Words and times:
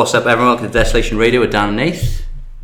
What's 0.00 0.14
up, 0.14 0.24
everyone? 0.24 0.52
Welcome 0.52 0.66
to 0.68 0.72
Desolation 0.72 1.18
Radio 1.18 1.42
with 1.42 1.52
Dan 1.52 1.68
and 1.68 1.76
Nath. 1.76 2.22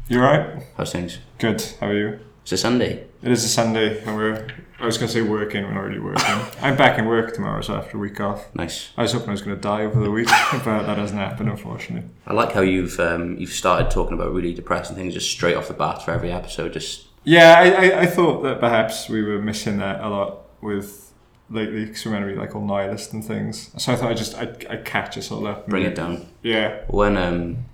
You 0.09 0.23
right? 0.23 0.63
How's 0.79 0.91
things? 0.91 1.19
Good. 1.37 1.63
How 1.81 1.89
are 1.89 1.95
you? 1.95 2.19
It's 2.41 2.53
a 2.53 2.57
Sunday. 2.57 3.05
It 3.23 3.31
is 3.31 3.45
a 3.45 3.49
Sunday, 3.49 4.03
and 4.05 4.17
we're. 4.17 4.49
I 4.81 4.87
was 4.87 4.97
going 4.97 5.09
to 5.09 5.13
say 5.13 5.21
working. 5.21 5.63
We're 5.65 5.75
not 5.75 5.83
really 5.83 5.99
working. 5.99 6.25
I'm 6.63 6.79
back 6.79 6.99
in 6.99 7.05
work 7.05 7.35
tomorrow, 7.35 7.61
so 7.61 7.75
after 7.75 7.99
a 7.99 8.01
week 8.01 8.21
off. 8.21 8.47
Nice. 8.55 8.89
I 8.97 9.03
was 9.03 9.13
hoping 9.13 9.29
I 9.29 9.33
was 9.33 9.43
going 9.43 9.55
to 9.55 9.61
die 9.61 9.83
over 9.83 10.03
the 10.03 10.11
week, 10.11 10.29
but 10.51 10.85
that 10.85 10.97
hasn't 10.97 11.21
happened, 11.21 11.51
unfortunately. 11.51 12.09
I 12.27 12.33
like 12.33 12.53
how 12.53 12.63
you've 12.63 12.99
um, 12.99 13.37
you've 13.37 13.51
started 13.51 13.91
talking 13.91 14.15
about 14.15 14.33
really 14.33 14.55
depressing 14.55 14.97
things 14.97 15.13
just 15.13 15.31
straight 15.31 15.57
off 15.57 15.69
the 15.69 15.75
bat 15.75 16.03
for 16.03 16.13
every 16.13 16.33
episode. 16.33 16.73
Just 16.73 17.05
Yeah, 17.25 17.55
I, 17.59 17.69
I, 17.69 18.01
I 18.01 18.07
thought 18.07 18.45
that 18.45 18.61
perhaps 18.61 19.11
we 19.11 19.23
were 19.23 19.43
missing 19.43 19.77
that 19.77 20.01
a 20.01 20.09
lot 20.09 20.39
with 20.63 21.06
lately, 21.51 21.85
because 21.85 22.05
we're 22.05 22.13
meant 22.13 22.27
to 22.27 22.33
be 22.33 22.39
like 22.39 22.55
all 22.55 22.65
nihilist 22.65 23.13
and 23.13 23.25
things. 23.25 23.71
So 23.77 23.93
I 23.93 23.97
thought 23.97 24.11
I'd 24.11 24.17
just 24.17 24.35
I'd, 24.37 24.67
I'd 24.67 24.85
catch 24.85 25.17
us 25.19 25.31
all 25.31 25.47
up. 25.47 25.67
bring 25.67 25.85
it 25.85 25.95
down. 25.95 26.27
Yeah. 26.43 26.83
When 26.89 27.17
um, 27.17 27.65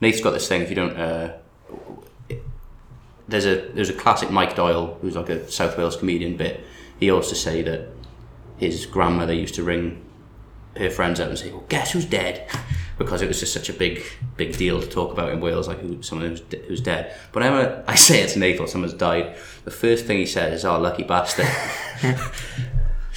Nate's 0.00 0.20
got 0.20 0.30
this 0.32 0.48
thing. 0.48 0.62
If 0.62 0.70
you 0.70 0.76
don't, 0.76 0.96
uh, 0.96 1.36
there's 3.28 3.46
a 3.46 3.68
there's 3.74 3.90
a 3.90 3.94
classic 3.94 4.30
Mike 4.30 4.56
Doyle 4.56 4.98
who's 5.00 5.16
like 5.16 5.28
a 5.28 5.50
South 5.50 5.76
Wales 5.76 5.96
comedian 5.96 6.36
bit. 6.36 6.64
He 6.98 7.06
used 7.06 7.28
to 7.28 7.34
say 7.34 7.62
that 7.62 7.88
his 8.56 8.86
grandmother 8.86 9.32
used 9.32 9.54
to 9.56 9.62
ring 9.62 10.04
her 10.76 10.90
friends 10.90 11.20
up 11.20 11.28
and 11.28 11.38
say, 11.38 11.50
"Well, 11.50 11.64
guess 11.68 11.92
who's 11.92 12.06
dead?" 12.06 12.48
Because 12.98 13.22
it 13.22 13.28
was 13.28 13.38
just 13.38 13.52
such 13.52 13.68
a 13.68 13.72
big, 13.72 14.02
big 14.36 14.56
deal 14.56 14.80
to 14.80 14.86
talk 14.88 15.12
about 15.12 15.30
in 15.30 15.40
Wales, 15.40 15.68
like 15.68 15.78
who 15.78 16.02
someone 16.02 16.30
who's, 16.30 16.40
de- 16.40 16.62
who's 16.66 16.80
dead. 16.80 17.14
But 17.30 17.44
whenever 17.44 17.84
I 17.86 17.94
say 17.94 18.22
it's 18.22 18.34
Nate 18.34 18.58
or 18.58 18.66
someone's 18.66 18.92
died, 18.94 19.36
the 19.64 19.70
first 19.70 20.04
thing 20.04 20.18
he 20.18 20.26
says 20.26 20.52
is, 20.52 20.64
"Oh, 20.64 20.80
lucky 20.80 21.04
bastard." 21.04 21.46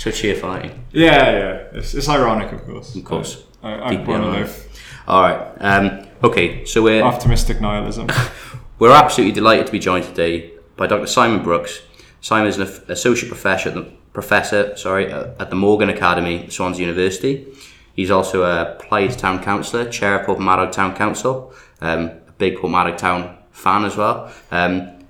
so 0.02 0.10
cheerful, 0.10 0.50
aren't? 0.50 0.74
Yeah, 0.92 1.32
yeah. 1.32 1.54
It's, 1.74 1.94
it's 1.94 2.10
ironic, 2.10 2.52
of 2.52 2.66
course. 2.66 2.96
Of 2.96 3.04
course. 3.06 3.44
I, 3.62 3.74
I, 3.74 3.90
Deeply 3.92 4.16
I 4.16 4.20
want 4.20 4.24
to 4.24 4.30
ironic. 4.30 4.48
live. 4.48 4.82
All 5.08 5.22
right. 5.22 5.56
Um, 5.60 6.08
okay, 6.24 6.66
so 6.66 6.82
we're 6.82 7.04
Optimistic 7.04 7.62
nihilism. 7.62 8.10
We're 8.80 8.92
absolutely 8.92 9.34
delighted 9.34 9.68
to 9.68 9.72
be 9.72 9.78
joined 9.78 10.06
today 10.06 10.54
by 10.76 10.88
Dr. 10.88 11.06
Simon 11.06 11.44
Brooks. 11.44 11.82
Simon 12.20 12.48
is 12.48 12.58
an 12.58 12.68
associate 12.88 13.30
professor 13.30 13.70
at 13.70 13.76
the, 13.76 13.84
professor, 14.12 14.76
sorry, 14.76 15.12
uh, 15.12 15.28
at 15.40 15.52
the 15.52 15.56
Morgan 15.56 15.90
Academy, 15.90 16.50
Swansea 16.50 16.88
University. 16.88 17.46
He's 17.94 18.10
also 18.10 18.42
a 18.42 18.76
Plaid 18.80 19.12
Town 19.12 19.44
Councillor, 19.44 19.88
chair 19.88 20.20
of 20.20 20.26
Porthmadog 20.26 20.72
Town 20.72 20.96
Council, 20.96 21.54
um, 21.80 22.10
a 22.28 22.32
big 22.40 22.56
Porthmadog 22.56 22.98
Town 22.98 23.38
fan 23.52 23.86
as 23.86 23.96
well. 23.96 24.34
Um, 24.50 25.06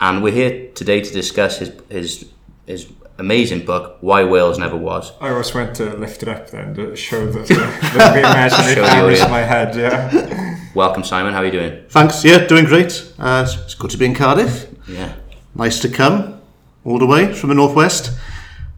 and 0.00 0.22
we're 0.22 0.34
here 0.34 0.70
today 0.72 1.00
to 1.00 1.10
discuss 1.10 1.60
his, 1.60 1.72
his, 1.88 2.26
his 2.66 2.92
amazing 3.18 3.64
book, 3.64 3.98
Why 4.00 4.24
Wales 4.24 4.58
Never 4.58 4.76
Was. 4.76 5.12
I 5.20 5.30
always 5.30 5.54
went 5.54 5.74
to 5.76 5.94
lift 5.96 6.22
it 6.22 6.28
up 6.28 6.50
then 6.50 6.74
to 6.74 6.96
show 6.96 7.26
that 7.30 7.46
the, 7.46 7.54
the 7.54 8.18
imaginary 8.18 8.74
Show 8.74 8.80
the 8.82 8.86
cameras 8.88 9.20
audience. 9.20 9.24
in 9.24 9.30
my 9.30 9.40
head. 9.42 9.76
Yeah. 9.76 10.58
Welcome, 10.74 11.04
Simon. 11.04 11.32
How 11.32 11.40
are 11.40 11.44
you 11.44 11.52
doing? 11.52 11.84
Thanks. 11.88 12.24
Yeah, 12.24 12.46
doing 12.46 12.64
great. 12.64 12.92
Uh, 13.18 13.44
it's- 13.46 13.56
it's 13.64 13.74
good 13.74 13.90
to 13.90 13.98
be 13.98 14.06
in 14.06 14.14
Cardiff. 14.14 14.66
Yeah. 14.88 15.12
Nice 15.54 15.78
to 15.80 15.88
come 15.88 16.40
all 16.84 16.98
the 16.98 17.06
way 17.06 17.32
from 17.32 17.48
the 17.50 17.54
northwest. 17.54 18.12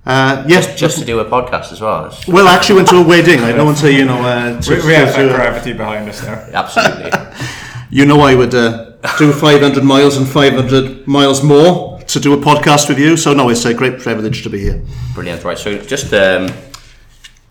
Uh, 0.04 0.44
yes, 0.46 0.78
Just 0.78 0.98
to 1.00 1.04
do 1.04 1.18
a 1.18 1.24
podcast 1.24 1.72
as 1.72 1.80
well. 1.80 2.06
It's- 2.06 2.28
well, 2.28 2.46
I 2.46 2.54
actually 2.54 2.76
went 2.76 2.88
to 2.88 2.96
a 2.98 3.02
wedding. 3.02 3.40
I 3.40 3.52
don't 3.52 3.66
want 3.66 3.78
to, 3.78 3.92
you 3.92 4.04
know, 4.04 4.20
uh, 4.22 4.60
to, 4.60 4.70
We, 4.76 4.86
we 4.88 4.92
have 4.94 5.14
to- 5.16 5.22
that 5.24 5.34
gravity 5.34 5.72
behind 5.72 6.08
us 6.08 6.22
now. 6.22 6.34
Absolutely. 6.52 7.10
you 7.90 8.04
know, 8.04 8.20
I 8.20 8.34
would 8.34 8.54
uh, 8.54 8.90
do 9.18 9.32
500 9.32 9.82
miles 9.82 10.16
and 10.16 10.28
500 10.28 11.08
miles 11.08 11.42
more 11.42 11.95
to 12.08 12.20
do 12.20 12.32
a 12.32 12.36
podcast 12.36 12.88
with 12.88 12.98
you. 12.98 13.16
So 13.16 13.34
no, 13.34 13.48
it's 13.48 13.64
a 13.64 13.74
great 13.74 13.98
privilege 13.98 14.42
to 14.42 14.50
be 14.50 14.60
here. 14.60 14.82
Brilliant. 15.14 15.44
Right. 15.44 15.58
So 15.58 15.78
just 15.78 16.12
um, 16.12 16.50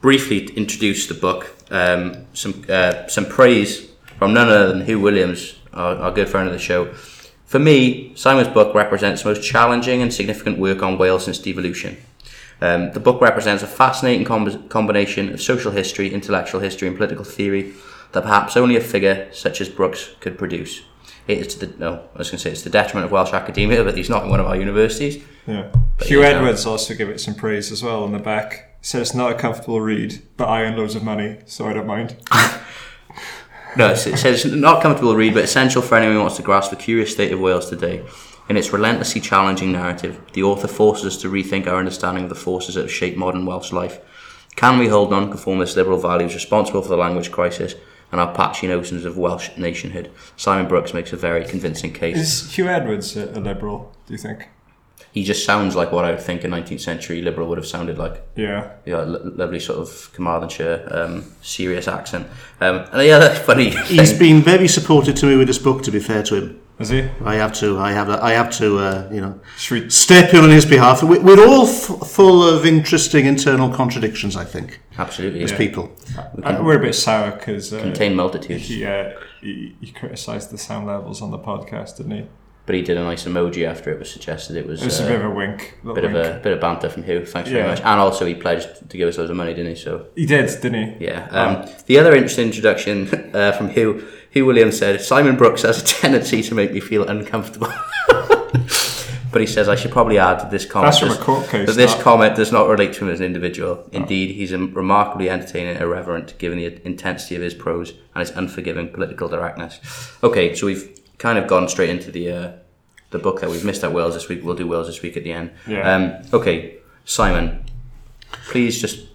briefly 0.02 0.46
introduce 0.56 1.08
the 1.08 1.14
book. 1.14 1.56
Um, 1.72 2.26
some 2.34 2.64
uh, 2.70 3.08
some 3.08 3.26
praise 3.26 3.90
from 4.18 4.34
none 4.34 4.48
other 4.48 4.74
than 4.74 4.86
Huw 4.86 5.02
Williams, 5.02 5.60
our, 5.74 5.96
our 5.96 6.12
good 6.12 6.30
friend 6.30 6.48
of 6.48 6.54
the 6.54 6.60
show. 6.60 6.94
For 7.46 7.60
me, 7.60 8.16
Simon's 8.16 8.48
book 8.48 8.74
represents 8.74 9.24
the 9.24 9.30
most 9.30 9.44
challenging 9.44 10.02
and 10.02 10.14
significant 10.14 10.58
work 10.58 10.82
on 10.82 10.98
Wales 10.98 11.26
since 11.26 11.38
devolution. 11.38 11.98
Um, 12.62 12.92
the 12.94 13.00
book 13.00 13.22
represents 13.22 13.64
a 13.64 13.68
fascinating 13.68 14.26
com- 14.26 14.68
combination 14.70 15.34
of 15.34 15.42
social 15.42 15.72
history, 15.72 16.14
intellectual 16.14 16.62
history, 16.62 16.88
and 16.88 16.98
political 16.98 17.26
theory 17.26 17.74
that 18.14 18.24
perhaps 18.24 18.56
only 18.56 18.78
a 18.78 18.82
figure 18.82 19.28
such 19.32 19.60
as 19.60 19.70
Brooks 19.70 20.12
could 20.22 20.38
produce. 20.38 20.84
It 21.28 21.40
is 21.40 21.56
to 21.56 21.66
the 21.66 21.78
no, 21.80 22.08
I 22.14 22.18
was 22.20 22.30
going 22.30 22.38
to 22.38 22.44
say 22.44 22.52
it's 22.52 22.62
the 22.62 22.70
detriment 22.70 23.06
of 23.06 23.12
Welsh 23.12 23.34
academia, 23.34 23.84
but 23.84 23.98
he's 23.98 24.10
not 24.10 24.24
in 24.24 24.30
one 24.30 24.40
of 24.40 24.46
our 24.46 24.56
universities. 24.56 25.24
Yeah. 25.48 25.72
Huw 26.00 26.22
yeah, 26.22 26.28
Edwards 26.28 26.66
also 26.66 26.94
gave 26.94 27.10
it 27.10 27.20
some 27.20 27.36
praise 27.36 27.72
as 27.72 27.82
well 27.82 28.04
on 28.04 28.12
the 28.12 28.20
back. 28.20 28.78
Said 28.82 29.02
it's 29.02 29.16
not 29.16 29.32
a 29.32 29.36
comfortable 29.36 29.82
read, 29.82 30.22
but 30.38 30.48
I 30.48 30.64
earn 30.64 30.78
loads 30.78 30.94
of 30.94 31.04
money, 31.04 31.40
so 31.46 31.68
I 31.68 31.74
don't 31.74 31.88
mind. 31.88 32.16
No, 33.78 33.92
it 33.92 33.98
says 33.98 34.46
not 34.46 34.80
a 34.80 34.82
comfortable 34.82 35.12
to 35.12 35.18
read, 35.18 35.34
but 35.34 35.44
essential 35.44 35.82
for 35.82 35.96
anyone 35.96 36.16
who 36.16 36.22
wants 36.22 36.38
to 36.38 36.42
grasp 36.42 36.70
the 36.70 36.78
curious 36.78 37.12
state 37.12 37.34
of 37.34 37.42
Wales 37.42 37.70
today. 37.70 38.06
In 38.48 38.56
its 38.56 38.72
relentlessly 38.72 39.20
challenging 39.20 39.74
narrative, 39.74 40.22
the 40.32 40.44
author 40.44 40.70
forces 40.70 41.06
us 41.06 41.22
to 41.22 41.30
rethink 41.30 41.68
our 41.68 41.78
understanding 41.78 42.24
of 42.24 42.30
the 42.30 42.36
forces 42.36 42.76
that 42.76 42.84
have 42.84 42.92
shaped 42.92 43.18
modern 43.18 43.46
Welsh 43.46 43.74
life. 43.74 44.00
Can 44.56 44.80
we 44.80 44.88
hold 44.88 45.12
nonconformist 45.12 45.76
liberal 45.76 45.98
values 45.98 46.34
responsible 46.34 46.82
for 46.82 46.88
the 46.88 46.96
language 46.96 47.34
crisis 47.34 47.76
and 48.12 48.22
our 48.22 48.34
patchy 48.34 48.68
notions 48.68 49.06
of 49.06 49.18
Welsh 49.18 49.50
nationhood? 49.58 50.12
Simon 50.38 50.68
Brooks 50.68 50.94
makes 50.94 51.14
a 51.14 51.18
very 51.18 51.46
convincing 51.46 51.94
case. 51.94 52.18
Is 52.18 52.52
Huw 52.54 52.68
Edwards 52.68 53.16
a, 53.18 53.30
a 53.38 53.40
liberal, 53.40 53.94
do 54.08 54.14
you 54.14 54.18
think? 54.20 54.50
He 55.12 55.24
just 55.24 55.46
sounds 55.46 55.78
like 55.78 55.94
what 55.94 56.04
I 56.04 56.12
would 56.12 56.20
think 56.20 56.44
a 56.44 56.48
19th 56.48 56.82
century 56.82 57.22
liberal 57.22 57.48
would 57.48 57.58
have 57.58 57.66
sounded 57.68 57.98
like. 57.98 58.22
Yeah. 58.36 58.72
Yeah, 58.86 58.98
lo- 58.98 59.22
lovely 59.24 59.62
sort 59.62 59.80
of 59.80 60.12
Carmarthenshire, 60.14 60.88
um, 60.92 61.24
serious 61.42 61.88
accent. 61.88 62.28
Um, 62.60 62.80
and 62.92 63.00
the 63.02 63.12
other 63.12 63.34
funny 63.46 63.70
He's 63.70 64.10
thing, 64.12 64.20
been 64.20 64.42
very 64.42 64.68
supportive 64.68 65.16
to 65.16 65.26
me 65.26 65.38
with 65.38 65.48
this 65.48 65.58
book. 65.58 65.84
To 65.84 65.92
be 65.92 66.00
fair 66.00 66.22
to 66.24 66.36
him, 66.36 66.62
Is 66.78 66.90
he? 66.90 67.08
I 67.24 67.36
have 67.36 67.54
to. 67.54 67.78
I 67.80 67.92
have. 67.94 68.10
I 68.10 68.32
have 68.32 68.52
to. 68.58 68.78
Uh, 68.80 69.10
you 69.12 69.22
know, 69.22 69.40
we 69.72 69.90
step 69.90 70.34
in 70.34 70.44
on 70.44 70.50
his 70.50 70.66
behalf. 70.66 71.02
We- 71.04 71.20
We're 71.20 71.46
all 71.48 71.66
f- 71.68 72.08
full 72.10 72.44
of 72.44 72.66
interesting 72.66 73.26
internal 73.26 73.70
contradictions. 73.70 74.36
I 74.36 74.44
think 74.44 74.82
absolutely, 74.98 75.42
as 75.44 75.52
yeah. 75.52 75.58
people. 75.58 75.92
Uh, 76.44 76.60
we're 76.62 76.78
a 76.78 76.82
bit 76.82 76.94
sour 76.96 77.32
because 77.32 77.74
uh, 77.74 77.80
contain 77.82 78.14
multitudes. 78.16 78.68
he, 78.68 78.86
uh, 78.86 79.12
he, 79.40 79.76
he 79.80 79.92
criticised 79.92 80.50
the 80.52 80.58
sound 80.58 80.86
levels 80.88 81.22
on 81.22 81.32
the 81.32 81.40
podcast, 81.40 81.96
didn't 81.98 82.12
he? 82.12 82.28
But 82.66 82.74
he 82.76 82.82
did 82.82 82.98
a 82.98 83.04
nice 83.04 83.26
emoji 83.26 83.64
after 83.66 83.92
it 83.92 84.00
was 84.00 84.10
suggested. 84.12 84.58
It 84.58 84.66
was, 84.68 84.82
It 84.82 84.86
was 84.86 85.00
uh, 85.00 85.04
a 85.04 85.08
bit 85.08 85.16
of 85.22 85.26
a 85.26 85.30
wink. 85.30 85.78
little 85.84 85.94
bit 86.02 86.04
of 86.04 86.16
a 86.16 86.40
bit 86.44 86.52
of 86.52 86.60
banter 86.60 86.90
from 86.90 87.04
Huw. 87.04 87.26
Thanks 87.26 87.50
very 87.52 87.66
much. 87.68 87.80
And 87.80 88.00
also, 88.02 88.26
he 88.26 88.34
pledged 88.36 88.90
to 88.90 88.98
give 88.98 89.08
us 89.08 89.18
loads 89.18 89.30
of 89.30 89.38
money, 89.38 89.54
didn't 89.54 89.76
he? 89.76 89.82
So 89.82 90.08
He 90.16 90.26
did, 90.26 90.48
didn't 90.62 90.98
he? 91.00 91.06
yeah. 91.06 91.28
Um, 91.30 91.70
The 91.86 92.00
other 92.00 92.14
interesting 92.16 92.48
introduction 92.48 93.08
uh, 93.36 93.54
from 93.54 93.70
Huw. 93.70 94.04
Huw 94.36 94.46
Williams 94.46 94.78
said 94.78 95.02
Simon 95.02 95.38
Brooks 95.38 95.62
has 95.62 95.82
a 95.82 95.86
tendency 95.86 96.44
to 96.44 96.54
make 96.56 96.72
me 96.74 96.80
feel 96.82 97.08
uncomfortable. 97.08 97.72
but 99.32 99.42
he 99.42 99.48
says 99.48 99.70
I 99.70 99.76
should 99.76 99.92
probably 99.92 100.18
add 100.18 100.40
that 100.40 100.52
this 100.52 100.66
comment 100.66 100.88
That's 100.94 101.00
from 101.00 101.12
a 101.12 101.16
does- 101.16 101.24
court 101.24 101.48
case. 101.50 101.68
that 101.68 101.74
this 101.74 101.94
that. 101.94 102.04
comment 102.04 102.36
does 102.36 102.52
not 102.52 102.68
relate 102.68 102.94
to 102.94 103.06
him 103.06 103.12
as 103.12 103.20
an 103.22 103.26
individual. 103.26 103.88
Indeed, 103.92 104.36
he's 104.36 104.52
remarkably 104.54 105.30
entertaining 105.30 105.76
and 105.76 105.82
irreverent 105.84 106.38
given 106.38 106.58
the 106.58 106.86
intensity 106.86 107.36
of 107.36 107.42
his 107.42 107.54
prose 107.54 107.92
and 108.14 108.28
his 108.28 108.32
unforgiving 108.32 108.90
political 108.92 109.30
directness. 109.30 109.80
Okay, 110.24 110.54
so 110.56 110.66
we've 110.66 111.00
kind 111.18 111.38
of 111.38 111.48
gone 111.48 111.70
straight 111.70 111.90
into 111.90 112.12
the 112.12 112.32
uh, 112.32 112.52
the 113.12 113.20
book 113.20 113.40
that 113.40 113.50
we've 113.50 113.64
missed 113.64 113.84
at 113.86 113.94
Wales 113.94 114.16
this 114.16 114.28
week. 114.28 114.44
We'll 114.44 114.56
do 114.56 114.68
Wales 114.68 114.88
this 114.88 115.02
week 115.02 115.16
at 115.16 115.24
the 115.24 115.32
end. 115.32 115.52
Yeah. 115.66 115.96
Um, 115.96 116.26
okay, 116.34 116.78
Simon, 117.06 117.64
please 118.50 118.82
just 118.82 119.06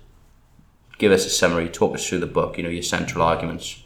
give 0.96 1.12
us 1.12 1.26
a 1.26 1.30
summary. 1.30 1.68
Talk 1.68 1.94
us 1.94 2.08
through 2.08 2.20
the 2.20 2.26
book. 2.26 2.56
You 2.56 2.62
know 2.62 2.70
your 2.70 2.82
central 2.82 3.22
arguments. 3.22 3.82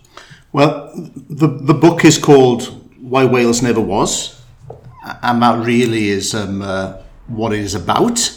Well, 0.55 0.93
the 0.95 1.49
the 1.49 1.75
book 1.75 2.05
is 2.05 2.17
called 2.17 2.63
"Why 3.01 3.25
Wales 3.25 3.61
Never 3.61 3.81
Was," 3.81 4.41
and 5.21 5.43
that 5.43 5.67
really 5.67 6.11
is 6.11 6.33
um, 6.33 6.63
uh, 6.63 6.99
what 7.27 7.53
it 7.53 7.59
is 7.59 7.75
about. 7.75 8.31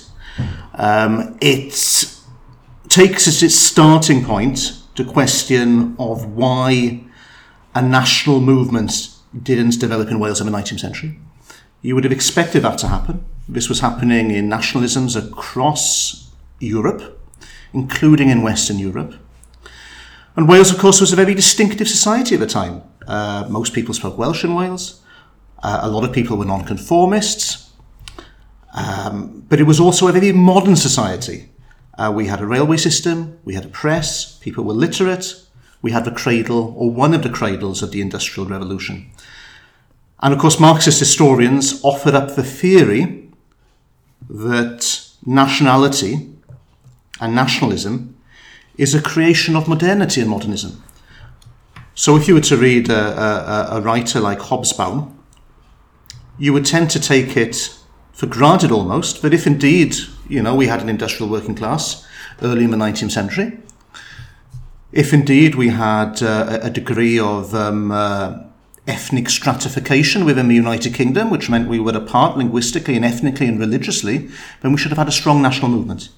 Um, 0.74 1.38
it 1.42 1.76
takes 2.90 3.28
as 3.28 3.44
its 3.44 3.54
starting 3.54 4.26
point 4.26 4.82
the 4.96 5.06
question 5.06 5.96
of 6.00 6.26
why 6.34 7.04
a 7.76 7.84
national 7.84 8.42
movement 8.42 9.10
didn't 9.44 9.80
develop 9.80 10.10
in 10.10 10.20
Wales 10.20 10.42
in 10.42 10.52
the 10.52 10.58
19th 10.58 10.80
century. 10.80 11.20
You 11.84 11.94
would 11.94 12.04
have 12.04 12.14
expected 12.14 12.64
that 12.64 12.80
to 12.80 12.88
happen. 12.88 13.26
This 13.48 13.70
was 13.70 13.82
happening 13.82 14.32
in 14.32 14.50
nationalisms 14.50 15.16
across 15.16 16.32
Europe, 16.60 17.22
including 17.74 18.30
in 18.30 18.42
Western 18.42 18.80
Europe. 18.80 19.14
And 20.38 20.48
Wales, 20.48 20.72
of 20.72 20.78
course, 20.78 21.02
was 21.02 21.12
a 21.12 21.16
very 21.16 21.34
distinctive 21.34 21.90
society 21.90 22.36
at 22.36 22.40
the 22.40 22.48
time. 22.48 22.84
Uh, 23.08 23.48
most 23.50 23.74
people 23.74 23.96
spoke 23.96 24.20
Welsh 24.20 24.44
in 24.44 24.54
Wales. 24.54 25.02
Uh, 25.64 25.80
a 25.82 25.90
lot 25.90 26.04
of 26.04 26.14
people 26.14 26.38
were 26.38 26.46
nonconformists. 26.46 27.72
Um, 28.76 29.44
but 29.50 29.60
it 29.60 29.64
was 29.64 29.80
also 29.80 30.08
a 30.08 30.12
very 30.12 30.32
modern 30.32 30.76
society. 30.76 31.50
Uh, 31.98 32.14
we 32.16 32.28
had 32.28 32.40
a 32.40 32.46
railway 32.46 32.78
system, 32.78 33.40
we 33.44 33.56
had 33.56 33.66
a 33.66 33.70
press, 33.70 34.38
people 34.38 34.64
were 34.64 34.74
literate, 34.74 35.34
we 35.82 35.90
had 35.90 36.06
the 36.06 36.12
cradle, 36.12 36.76
or 36.78 36.92
one 36.92 37.16
of 37.16 37.24
the 37.24 37.30
cradles 37.30 37.82
of 37.82 37.92
the 37.92 38.02
Industrial 38.02 38.48
Revolution. 38.48 39.10
And 40.20 40.32
of 40.32 40.40
course, 40.40 40.60
Marxist 40.60 41.00
historians 41.00 41.84
offered 41.84 42.14
up 42.14 42.36
the 42.36 42.44
theory 42.44 43.32
that 44.30 45.10
nationality 45.26 46.30
and 47.20 47.34
nationalism 47.34 48.17
is 48.78 48.94
a 48.94 49.02
creation 49.02 49.56
of 49.56 49.68
modernity 49.68 50.22
and 50.22 50.30
modernism. 50.30 50.84
So 51.96 52.16
if 52.16 52.28
you 52.28 52.36
were 52.36 52.42
to 52.42 52.58
read 52.58 52.90
a, 52.90 52.96
a, 52.96 53.78
a 53.78 53.82
writer 53.82 54.20
like 54.20 54.40
Hobsbawm, 54.40 55.14
you 56.38 56.54
would 56.54 56.66
tend 56.66 56.92
to 56.92 57.00
take 57.00 57.36
it 57.36 57.76
for 58.14 58.28
granted 58.28 58.72
almost 58.72 59.22
that 59.22 59.34
if 59.34 59.48
indeed, 59.48 59.96
you 60.30 60.42
know, 60.42 60.56
we 60.56 60.68
had 60.68 60.82
an 60.82 60.90
industrial 60.90 61.32
working 61.32 61.56
class 61.56 62.06
early 62.42 62.64
in 62.64 62.72
the 62.72 62.78
19th 62.78 63.12
century, 63.12 63.58
if 64.92 65.14
indeed 65.14 65.56
we 65.56 65.70
had 65.70 66.22
uh, 66.22 66.60
a 66.62 66.70
degree 66.70 67.20
of 67.20 67.54
um, 67.54 67.92
uh, 67.92 68.40
ethnic 68.88 69.30
stratification 69.30 70.24
within 70.24 70.48
the 70.48 70.56
United 70.56 70.94
Kingdom, 70.94 71.30
which 71.30 71.50
meant 71.50 71.68
we 71.68 71.80
were 71.80 71.92
apart 71.92 72.38
linguistically 72.38 72.96
and 72.96 73.04
ethnically 73.04 73.48
and 73.48 73.60
religiously, 73.60 74.30
then 74.62 74.72
we 74.72 74.78
should 74.78 74.92
have 74.92 74.98
had 74.98 75.08
a 75.08 75.12
strong 75.12 75.42
national 75.42 75.70
movement. 75.70 76.10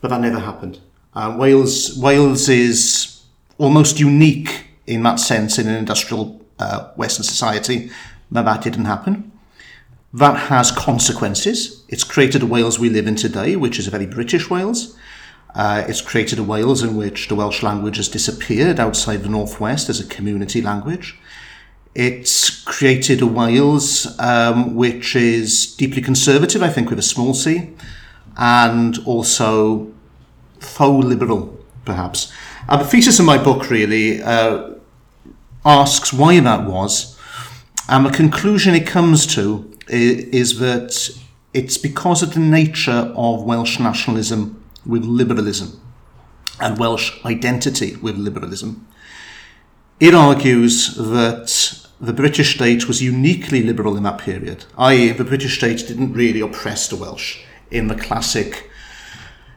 But 0.00 0.08
that 0.08 0.20
never 0.20 0.40
happened. 0.40 0.80
Uh, 1.14 1.34
Wales, 1.36 1.98
Wales 1.98 2.48
is 2.48 3.22
almost 3.58 3.98
unique 3.98 4.66
in 4.86 5.02
that 5.02 5.18
sense 5.18 5.58
in 5.58 5.68
an 5.68 5.74
industrial 5.74 6.40
uh, 6.58 6.90
Western 6.94 7.24
society 7.24 7.90
that 8.30 8.44
that 8.44 8.62
didn't 8.62 8.84
happen. 8.84 9.32
That 10.12 10.48
has 10.48 10.70
consequences. 10.70 11.84
It's 11.88 12.04
created 12.04 12.42
a 12.42 12.46
Wales 12.46 12.78
we 12.78 12.90
live 12.90 13.06
in 13.06 13.16
today, 13.16 13.56
which 13.56 13.78
is 13.78 13.86
a 13.86 13.90
very 13.90 14.06
British 14.06 14.50
Wales. 14.50 14.96
Uh, 15.54 15.84
it's 15.88 16.00
created 16.00 16.38
a 16.38 16.44
Wales 16.44 16.82
in 16.82 16.96
which 16.96 17.28
the 17.28 17.34
Welsh 17.34 17.62
language 17.62 17.96
has 17.96 18.08
disappeared 18.08 18.78
outside 18.78 19.22
the 19.22 19.28
Northwest 19.28 19.88
as 19.88 20.00
a 20.00 20.06
community 20.06 20.62
language. 20.62 21.18
It's 21.94 22.62
created 22.64 23.20
a 23.20 23.26
Wales 23.26 24.16
um, 24.20 24.76
which 24.76 25.16
is 25.16 25.74
deeply 25.74 26.02
conservative, 26.02 26.62
I 26.62 26.70
think, 26.70 26.88
with 26.88 27.00
a 27.00 27.02
small 27.02 27.34
c, 27.34 27.70
and 28.36 28.96
also 29.06 29.92
faux 30.60 31.04
liberal, 31.04 31.58
perhaps. 31.84 32.32
And 32.68 32.80
the 32.80 32.84
thesis 32.84 33.18
of 33.18 33.26
my 33.26 33.36
book 33.36 33.70
really 33.70 34.22
uh, 34.22 34.74
asks 35.64 36.12
why 36.12 36.40
that 36.40 36.64
was, 36.66 37.18
and 37.88 38.06
the 38.06 38.10
conclusion 38.10 38.74
it 38.74 38.86
comes 38.86 39.26
to 39.34 39.70
is, 39.88 40.24
is 40.26 40.58
that 40.60 41.10
it's 41.52 41.76
because 41.76 42.22
of 42.22 42.34
the 42.34 42.40
nature 42.40 43.12
of 43.16 43.42
Welsh 43.42 43.80
nationalism 43.80 44.62
with 44.86 45.04
liberalism 45.04 45.80
and 46.60 46.78
Welsh 46.78 47.24
identity 47.24 47.96
with 47.96 48.16
liberalism. 48.16 48.86
It 49.98 50.14
argues 50.14 50.94
that 50.94 51.88
the 52.00 52.12
British 52.12 52.54
state 52.54 52.88
was 52.88 53.02
uniquely 53.02 53.62
liberal 53.62 53.96
in 53.96 54.04
that 54.04 54.18
period, 54.18 54.64
i.e., 54.78 55.10
the 55.10 55.24
British 55.24 55.58
state 55.58 55.86
didn't 55.86 56.14
really 56.14 56.40
oppress 56.40 56.88
the 56.88 56.96
Welsh 56.96 57.40
in 57.70 57.88
the 57.88 57.94
classic. 57.94 58.69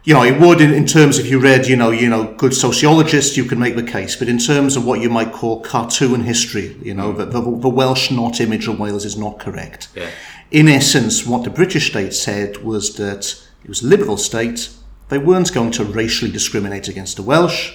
You 0.04 0.12
know, 0.12 0.22
it 0.22 0.38
would 0.38 0.60
in, 0.60 0.72
in 0.72 0.86
terms 0.86 1.18
if 1.18 1.30
you 1.30 1.38
read, 1.40 1.66
you 1.66 1.76
know, 1.76 1.90
you 1.90 2.08
know, 2.08 2.34
good 2.34 2.54
sociologists, 2.54 3.36
you 3.36 3.44
can 3.44 3.58
make 3.58 3.74
the 3.74 3.82
case, 3.82 4.16
but 4.16 4.28
in 4.28 4.38
terms 4.38 4.76
of 4.76 4.84
what 4.84 5.00
you 5.00 5.08
might 5.08 5.32
call 5.32 5.60
cartoon 5.60 6.24
history, 6.24 6.76
you 6.82 6.92
know, 6.92 7.12
the, 7.12 7.24
the, 7.24 7.40
the 7.40 7.68
Welsh 7.68 8.10
not 8.10 8.40
image 8.40 8.68
of 8.68 8.78
Wales 8.78 9.06
is 9.06 9.16
not 9.16 9.38
correct. 9.38 9.88
Yeah. 9.94 10.10
In 10.50 10.68
essence, 10.68 11.26
what 11.26 11.44
the 11.44 11.50
British 11.50 11.90
state 11.90 12.12
said 12.12 12.58
was 12.58 12.96
that 12.96 13.42
it 13.62 13.68
was 13.68 13.82
a 13.82 13.86
liberal 13.86 14.18
state. 14.18 14.68
They 15.08 15.18
weren't 15.18 15.52
going 15.54 15.70
to 15.72 15.84
racially 15.84 16.30
discriminate 16.30 16.86
against 16.86 17.16
the 17.16 17.22
Welsh. 17.22 17.72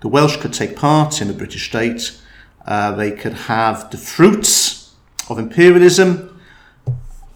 The 0.00 0.08
Welsh 0.08 0.38
could 0.38 0.54
take 0.54 0.74
part 0.74 1.20
in 1.20 1.28
the 1.28 1.34
British 1.34 1.68
state 1.68 2.18
uh, 2.68 2.92
they 2.92 3.10
could 3.10 3.32
have 3.32 3.90
the 3.90 3.96
fruits 3.96 4.94
of 5.30 5.38
imperialism, 5.38 6.38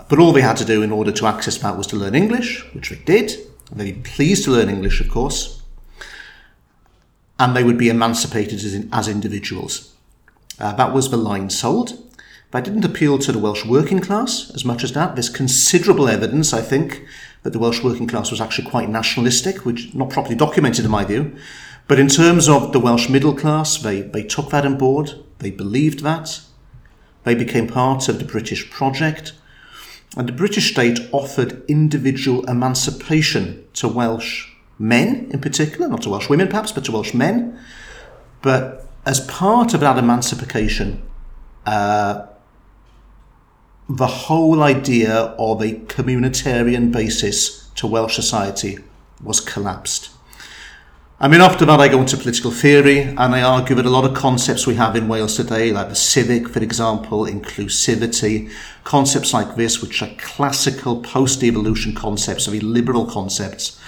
but 0.09 0.19
all 0.19 0.31
they 0.31 0.43
had 0.43 0.59
to 0.59 0.65
do 0.65 0.83
in 0.83 0.93
order 0.93 1.11
to 1.11 1.27
access 1.27 1.57
that 1.57 1.77
was 1.77 1.87
to 1.87 1.97
learn 1.97 2.15
English, 2.15 2.63
which 2.75 2.91
they 2.91 2.97
did. 2.97 3.33
Very 3.73 3.95
pleased 3.95 4.45
to 4.45 4.51
learn 4.51 4.69
English, 4.69 5.01
of 5.01 5.09
course. 5.09 5.63
And 7.39 7.57
they 7.57 7.65
would 7.65 7.79
be 7.79 7.89
emancipated 7.89 8.55
as, 8.55 8.75
in, 8.75 8.89
as 8.93 9.09
individuals. 9.09 9.95
Uh, 10.61 10.73
that 10.75 10.93
was 10.93 11.11
the 11.11 11.17
line 11.17 11.51
sold. 11.51 11.99
That 12.51 12.65
didn't 12.65 12.85
appeal 12.85 13.19
to 13.19 13.33
the 13.33 13.39
Welsh 13.39 13.65
working 13.65 14.01
class 14.01 14.53
as 14.55 14.65
much 14.65 14.85
as 14.85 14.93
that. 14.93 15.17
There's 15.17 15.31
considerable 15.31 16.07
evidence, 16.07 16.53
I 16.53 16.61
think, 16.61 17.07
that 17.43 17.51
the 17.51 17.59
Welsh 17.59 17.83
working 17.83 18.07
class 18.07 18.31
was 18.31 18.43
actually 18.43 18.69
quite 18.69 18.91
nationalistic, 18.91 19.65
which 19.65 19.95
not 19.95 20.11
properly 20.11 20.37
documented 20.37 20.85
in 20.85 20.91
my 20.91 21.05
view. 21.05 21.35
But 21.89 21.99
in 21.99 22.09
terms 22.09 22.49
of 22.49 22.73
the 22.73 22.79
Welsh 22.79 23.09
middle 23.09 23.35
class, 23.35 23.79
they, 23.79 24.03
they 24.03 24.23
took 24.23 24.51
that 24.51 24.67
on 24.67 24.77
board, 24.77 25.15
they 25.39 25.51
believed 25.51 26.01
that, 26.01 26.43
they 27.25 27.35
became 27.35 27.67
part 27.67 28.09
of 28.09 28.19
the 28.19 28.25
British 28.25 28.71
project, 28.71 29.33
and 30.17 30.29
the 30.29 30.33
British 30.33 30.73
state 30.73 30.99
offered 31.13 31.65
individual 31.69 32.45
emancipation 32.45 33.65
to 33.75 33.89
Welsh 33.89 34.49
men 34.79 35.29
in 35.31 35.41
particular, 35.41 35.89
not 35.89 36.03
to 36.03 36.11
Welsh 36.11 36.29
women 36.29 36.49
perhaps, 36.49 36.73
but 36.73 36.85
to 36.85 36.93
Welsh 36.93 37.15
men. 37.15 37.59
But 38.43 38.87
as 39.07 39.21
part 39.21 39.75
of 39.75 39.81
that 39.81 39.99
emancipation, 39.99 41.03
uh, 41.67 42.27
the 43.89 44.07
whole 44.07 44.63
idea 44.63 45.15
of 45.39 45.61
a 45.61 45.73
communitarian 45.73 46.93
basis 46.93 47.69
to 47.77 47.87
Welsh 47.87 48.15
society 48.15 48.79
was 49.23 49.41
collapsed. 49.41 50.11
I 51.23 51.29
mean, 51.29 51.41
after 51.41 51.65
that, 51.67 51.79
I 51.79 51.87
go 51.87 52.01
into 52.01 52.17
political 52.17 52.51
theory 52.51 53.03
and 53.03 53.33
I 53.33 53.43
argue 53.43 53.77
that 53.77 53.87
a 53.87 53.91
lot 53.91 54.05
of 54.05 54.13
concepts 54.13 54.67
we 54.67 54.75
have 54.75 54.97
in 54.97 55.07
Wales 55.07 55.37
today, 55.37 55.71
like 55.71 55.89
the 55.89 55.95
civic, 55.95 56.49
for 56.49 56.59
example, 56.59 57.27
inclusivity, 57.27 58.51
concepts 58.83 59.33
like 59.33 59.55
this, 59.55 59.81
which 59.81 60.03
are 60.03 60.11
classical 60.19 61.01
post 61.01 61.39
devolution 61.41 61.95
concepts, 61.95 62.47
very 62.47 62.59
liberal 62.59 63.07
concepts, 63.07 63.81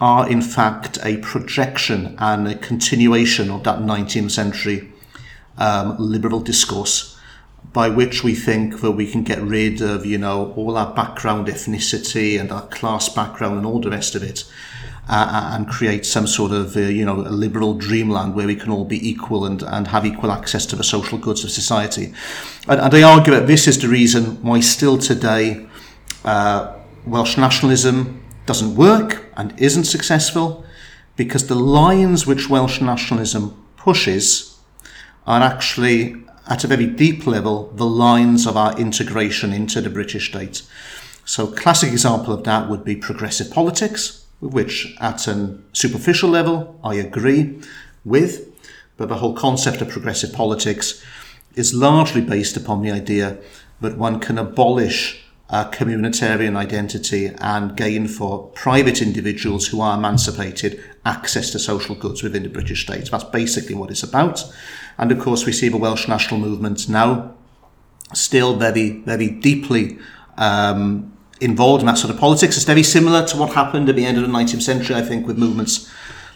are 0.00 0.28
in 0.28 0.42
fact 0.42 0.98
a 1.04 1.18
projection 1.18 2.16
and 2.18 2.48
a 2.48 2.56
continuation 2.56 3.48
of 3.48 3.62
that 3.62 3.78
19th 3.78 4.32
century 4.32 4.92
um, 5.58 5.94
liberal 6.00 6.40
discourse 6.40 7.16
by 7.72 7.88
which 7.88 8.24
we 8.24 8.34
think 8.34 8.80
that 8.80 8.90
we 8.90 9.08
can 9.08 9.22
get 9.22 9.40
rid 9.40 9.80
of, 9.80 10.04
you 10.04 10.18
know, 10.18 10.52
all 10.56 10.76
our 10.76 10.92
background 10.92 11.46
ethnicity 11.46 12.40
and 12.40 12.50
our 12.50 12.66
class 12.66 13.08
background 13.08 13.56
and 13.56 13.64
all 13.64 13.80
the 13.80 13.88
rest 13.90 14.16
of 14.16 14.22
it 14.24 14.42
uh, 15.08 15.50
and 15.54 15.68
create 15.68 16.06
some 16.06 16.26
sort 16.26 16.52
of, 16.52 16.76
uh, 16.76 16.80
you 16.80 17.04
know, 17.04 17.20
a 17.20 17.30
liberal 17.30 17.74
dreamland 17.74 18.34
where 18.34 18.46
we 18.46 18.54
can 18.54 18.70
all 18.70 18.84
be 18.84 19.08
equal 19.08 19.44
and, 19.44 19.62
and 19.62 19.88
have 19.88 20.06
equal 20.06 20.30
access 20.30 20.64
to 20.66 20.76
the 20.76 20.84
social 20.84 21.18
goods 21.18 21.42
of 21.44 21.50
society. 21.50 22.12
And, 22.68 22.80
and 22.80 22.94
I 22.94 23.02
argue 23.02 23.32
that 23.32 23.46
this 23.46 23.66
is 23.66 23.80
the 23.80 23.88
reason 23.88 24.42
why 24.42 24.60
still 24.60 24.98
today 24.98 25.66
uh, 26.24 26.76
Welsh 27.04 27.36
nationalism 27.36 28.22
doesn't 28.46 28.76
work 28.76 29.24
and 29.36 29.58
isn't 29.58 29.84
successful 29.84 30.64
because 31.16 31.48
the 31.48 31.56
lines 31.56 32.26
which 32.26 32.48
Welsh 32.48 32.80
nationalism 32.80 33.60
pushes 33.76 34.58
are 35.26 35.40
actually 35.40 36.16
at 36.48 36.64
a 36.64 36.66
very 36.66 36.86
deep 36.86 37.26
level 37.26 37.70
the 37.74 37.86
lines 37.86 38.46
of 38.46 38.56
our 38.56 38.78
integration 38.78 39.52
into 39.52 39.80
the 39.80 39.90
British 39.90 40.28
state. 40.28 40.62
So 41.24 41.46
classic 41.48 41.92
example 41.92 42.32
of 42.32 42.44
that 42.44 42.68
would 42.68 42.84
be 42.84 42.96
progressive 42.96 43.50
politics 43.50 44.21
which 44.42 44.94
at 45.00 45.26
a 45.28 45.56
superficial 45.72 46.28
level 46.28 46.78
I 46.82 46.94
agree 46.96 47.60
with, 48.04 48.50
but 48.96 49.08
the 49.08 49.16
whole 49.16 49.34
concept 49.34 49.80
of 49.80 49.88
progressive 49.88 50.32
politics 50.32 51.02
is 51.54 51.72
largely 51.72 52.20
based 52.20 52.56
upon 52.56 52.82
the 52.82 52.90
idea 52.90 53.38
that 53.80 53.96
one 53.96 54.18
can 54.20 54.38
abolish 54.38 55.24
a 55.48 55.66
communitarian 55.66 56.56
identity 56.56 57.30
and 57.38 57.76
gain 57.76 58.08
for 58.08 58.48
private 58.48 59.02
individuals 59.02 59.66
who 59.66 59.80
are 59.80 59.98
emancipated 59.98 60.82
access 61.04 61.50
to 61.50 61.58
social 61.58 61.94
goods 61.94 62.22
within 62.22 62.42
the 62.42 62.48
British 62.48 62.84
state. 62.84 63.10
That's 63.10 63.24
basically 63.24 63.74
what 63.74 63.90
it's 63.90 64.02
about. 64.02 64.44
And 64.98 65.12
of 65.12 65.20
course, 65.20 65.44
we 65.44 65.52
see 65.52 65.68
the 65.68 65.76
Welsh 65.76 66.08
national 66.08 66.40
movement 66.40 66.88
now 66.88 67.34
still 68.14 68.56
very, 68.56 69.02
very 69.02 69.28
deeply 69.28 69.98
um, 70.38 71.11
involved 71.42 71.82
in 71.82 71.86
that 71.86 71.98
sort 71.98 72.12
of 72.12 72.18
politics. 72.18 72.56
It's 72.56 72.64
very 72.64 72.82
similar 72.82 73.26
to 73.26 73.36
what 73.36 73.52
happened 73.52 73.88
at 73.88 73.96
the 73.96 74.06
end 74.06 74.16
of 74.16 74.22
the 74.22 74.28
19th 74.28 74.62
century, 74.62 74.96
I 74.96 75.02
think, 75.02 75.26
with 75.26 75.36
movements 75.36 75.90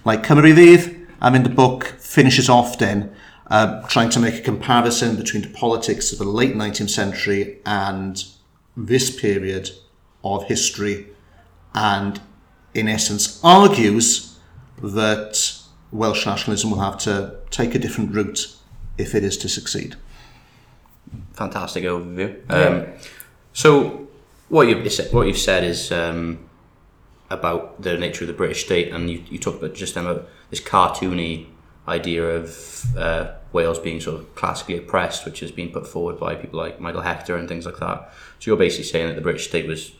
like 0.05 0.23
Cymru 0.23 0.55
Fydd. 0.55 1.07
I 1.21 1.31
mean, 1.31 1.43
the 1.43 1.49
book 1.49 1.85
finishes 1.99 2.49
off 2.49 2.79
then 2.79 3.15
uh, 3.49 3.83
trying 3.89 4.11
to 4.11 4.21
make 4.21 4.35
a 4.35 4.41
comparison 4.41 5.17
between 5.17 5.43
the 5.43 5.49
politics 5.49 6.13
of 6.13 6.19
the 6.19 6.25
late 6.25 6.55
19th 6.55 6.91
century 6.91 7.61
and 7.65 8.25
this 8.77 9.15
period 9.19 9.71
of 10.25 10.45
history 10.45 11.07
and, 11.75 12.21
in 12.75 12.89
essence, 12.89 13.41
argues 13.45 14.39
that 14.83 15.61
Welsh 15.93 16.27
nationalism 16.27 16.71
will 16.71 16.81
have 16.81 16.99
to 16.99 17.37
take 17.51 17.75
a 17.75 17.79
different 17.79 18.13
route 18.13 18.55
if 18.99 19.15
it 19.15 19.23
is 19.23 19.37
to 19.39 19.49
succeed. 19.49 19.97
Fantastic 21.35 21.85
overview. 21.85 22.51
Um, 22.51 22.87
so, 23.53 24.06
what 24.49 24.69
you've 24.69 24.91
said, 24.93 25.13
what 25.13 25.27
you've 25.27 25.39
said 25.39 25.65
is 25.65 25.91
um, 25.93 26.49
about 27.31 27.81
the 27.83 27.97
nature 27.99 28.25
of 28.25 28.29
the 28.29 28.35
British 28.35 28.65
state, 28.65 28.93
and 28.93 29.11
you, 29.11 29.23
you 29.31 29.39
talked 29.39 29.59
about 29.63 29.75
just 29.75 29.97
about 29.97 30.29
this 30.51 30.61
cartoony 30.61 31.47
idea 31.89 32.25
of 32.25 32.97
uh, 32.97 33.33
Wales 33.53 33.79
being 33.79 34.01
sort 34.01 34.21
of 34.21 34.35
classically 34.35 34.77
oppressed, 34.77 35.25
which 35.25 35.41
has 35.41 35.51
been 35.53 35.71
put 35.71 35.87
forward 35.87 36.19
by 36.19 36.35
people 36.35 36.59
like 36.59 36.81
Michael 36.81 37.03
Hechter 37.03 37.39
and 37.39 37.49
things 37.49 37.65
like 37.67 37.79
that. 37.79 38.13
So 38.39 38.51
you're 38.51 38.57
basically 38.57 38.85
saying 38.85 39.09
that 39.09 39.15
the 39.15 39.21
British 39.21 39.49
state 39.49 39.67
was 39.67 39.93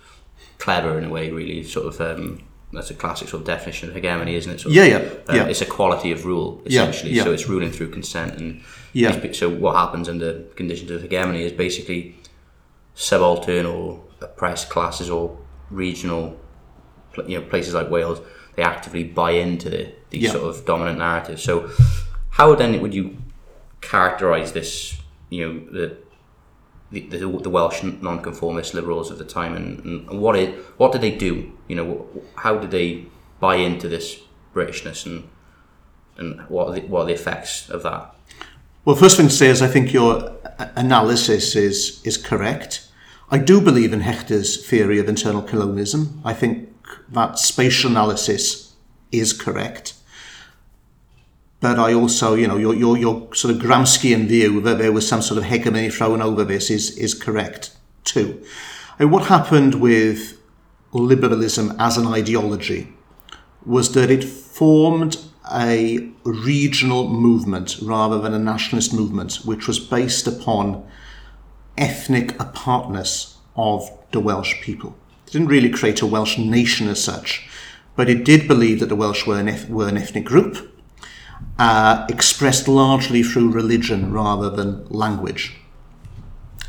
clever 0.59 0.99
in 0.99 1.05
a 1.05 1.09
way, 1.09 1.31
really 1.31 1.63
sort 1.63 1.87
of 1.87 2.01
um, 2.01 2.43
that's 2.73 2.91
a 2.91 2.95
classic 2.95 3.29
sort 3.29 3.41
of 3.43 3.47
definition 3.47 3.89
of 3.89 3.95
hegemony, 3.95 4.35
isn't 4.35 4.53
it? 4.53 4.61
Sort 4.61 4.75
Yeah, 4.75 4.83
of, 4.85 5.03
yeah, 5.03 5.33
uh, 5.33 5.37
yeah. 5.37 5.45
It's 5.47 5.61
a 5.63 5.67
quality 5.67 6.11
of 6.13 6.25
rule 6.27 6.61
essentially. 6.67 7.13
yeah. 7.13 7.23
So 7.25 7.33
it's 7.33 7.49
ruling 7.49 7.71
through 7.71 7.91
consent, 7.91 8.39
and 8.39 8.63
Yeah. 8.93 9.33
so 9.33 9.49
what 9.49 9.77
happens 9.77 10.09
under 10.09 10.41
conditions 10.57 10.91
of 10.91 11.03
hegemony 11.03 11.45
is 11.45 11.53
basically 11.53 12.17
subaltern 12.95 13.67
or 13.67 14.01
oppressed 14.21 14.69
classes 14.71 15.11
or 15.11 15.37
regional, 15.71 16.39
you 17.27 17.39
know, 17.41 17.47
places 17.47 17.75
like 17.75 17.91
Wales. 17.91 18.21
They 18.55 18.63
actively 18.63 19.05
buy 19.05 19.33
into 19.33 19.69
the 19.71 19.93
these 20.11 20.23
Yeah. 20.25 20.33
sort 20.33 20.45
of 20.45 20.65
dominant 20.65 20.99
narratives. 20.99 21.43
So 21.43 21.69
how 22.31 22.55
then 22.55 22.81
would 22.81 22.95
you 22.95 23.17
characterise 23.81 24.53
this? 24.53 25.01
You 25.29 25.47
know 25.47 25.61
the 25.73 25.97
the, 26.93 27.01
the, 27.01 27.19
the 27.19 27.51
Welsh 27.51 27.83
nonconformist 27.83 28.73
liberals 28.73 29.11
of 29.11 29.19
the 29.19 29.25
time, 29.25 29.55
and, 29.57 29.85
and 30.09 30.21
what 30.21 30.37
it 30.37 30.55
what 30.79 30.93
did 30.93 31.01
they 31.01 31.11
do? 31.11 31.53
You 31.69 31.77
know, 31.77 32.07
how 32.37 32.57
did 32.59 32.71
they 32.71 33.07
buy 33.41 33.57
into 33.57 33.89
this 33.89 34.21
Britishness, 34.55 35.05
and 35.05 35.29
and 36.17 36.41
what 36.49 36.69
are 36.69 36.75
the, 36.75 36.81
what 36.87 37.03
are 37.03 37.07
the 37.07 37.13
effects 37.15 37.69
of 37.69 37.83
that? 37.83 38.15
Well, 38.85 38.97
first 38.97 39.17
thing 39.17 39.27
to 39.29 39.35
say 39.35 39.49
is 39.49 39.61
I 39.61 39.67
think 39.69 39.93
your 39.93 40.33
analysis 40.77 41.57
is 41.57 42.01
is 42.05 42.17
correct. 42.17 42.86
I 43.29 43.39
do 43.39 43.61
believe 43.61 43.93
in 43.93 44.01
Hechter's 44.01 44.65
theory 44.65 44.99
of 44.99 45.09
internal 45.09 45.43
colonialism. 45.43 46.21
I 46.25 46.33
think 46.33 46.69
that 47.09 47.39
spatial 47.39 47.91
analysis 47.91 48.75
is 49.11 49.33
correct. 49.33 49.95
But 51.61 51.79
I 51.79 51.93
also, 51.95 52.35
you 52.35 52.47
know, 52.47 52.57
your, 52.57 52.75
your, 52.75 52.97
your 52.97 53.35
sort 53.35 53.55
of 53.55 53.61
Gramscian 53.61 54.27
view 54.27 54.61
that 54.61 54.79
there 54.79 54.93
was 54.93 55.09
some 55.09 55.23
sort 55.23 55.39
of 55.39 55.45
hegemony 55.45 55.91
thrown 55.91 56.23
over 56.23 56.45
this 56.45 56.71
is, 56.71 56.97
is 56.97 57.15
correct 57.15 57.77
too. 58.05 58.45
And 58.99 59.11
what 59.11 59.27
happened 59.27 59.77
with 59.77 60.39
liberalism 60.93 61.75
as 61.79 61.97
an 61.97 62.07
ideology 62.07 62.93
was 63.65 63.93
that 63.95 64.11
it 64.11 64.23
formed 64.23 65.19
a 65.53 66.11
regional 66.25 67.09
movement 67.09 67.77
rather 67.83 68.21
than 68.21 68.35
a 68.35 68.39
nationalist 68.39 68.95
movement, 68.95 69.37
which 69.45 69.67
was 69.67 69.79
based 69.79 70.27
upon 70.27 70.87
ethnic 71.79 72.39
apartness 72.41 73.39
of 73.57 73.91
the 74.13 74.21
Welsh 74.21 74.61
people. 74.63 74.97
It 75.27 75.33
didn't 75.33 75.49
really 75.49 75.71
create 75.71 76.03
a 76.03 76.07
Welsh 76.07 76.39
nation 76.39 76.89
as 76.89 77.03
such, 77.03 77.49
but 77.97 78.09
it 78.09 78.25
did 78.25 78.47
believe 78.47 78.81
that 78.81 78.89
the 78.89 78.97
Welsh 78.97 79.27
were 79.27 79.39
an, 79.39 79.49
eth- 79.49 79.69
were 79.69 79.89
an 79.89 79.97
ethnic 79.97 80.25
group, 80.25 80.73
uh, 81.59 82.07
expressed 82.09 82.69
largely 82.69 83.23
through 83.23 83.51
religion 83.51 84.13
rather 84.13 84.51
than 84.51 84.87
language. 84.89 85.57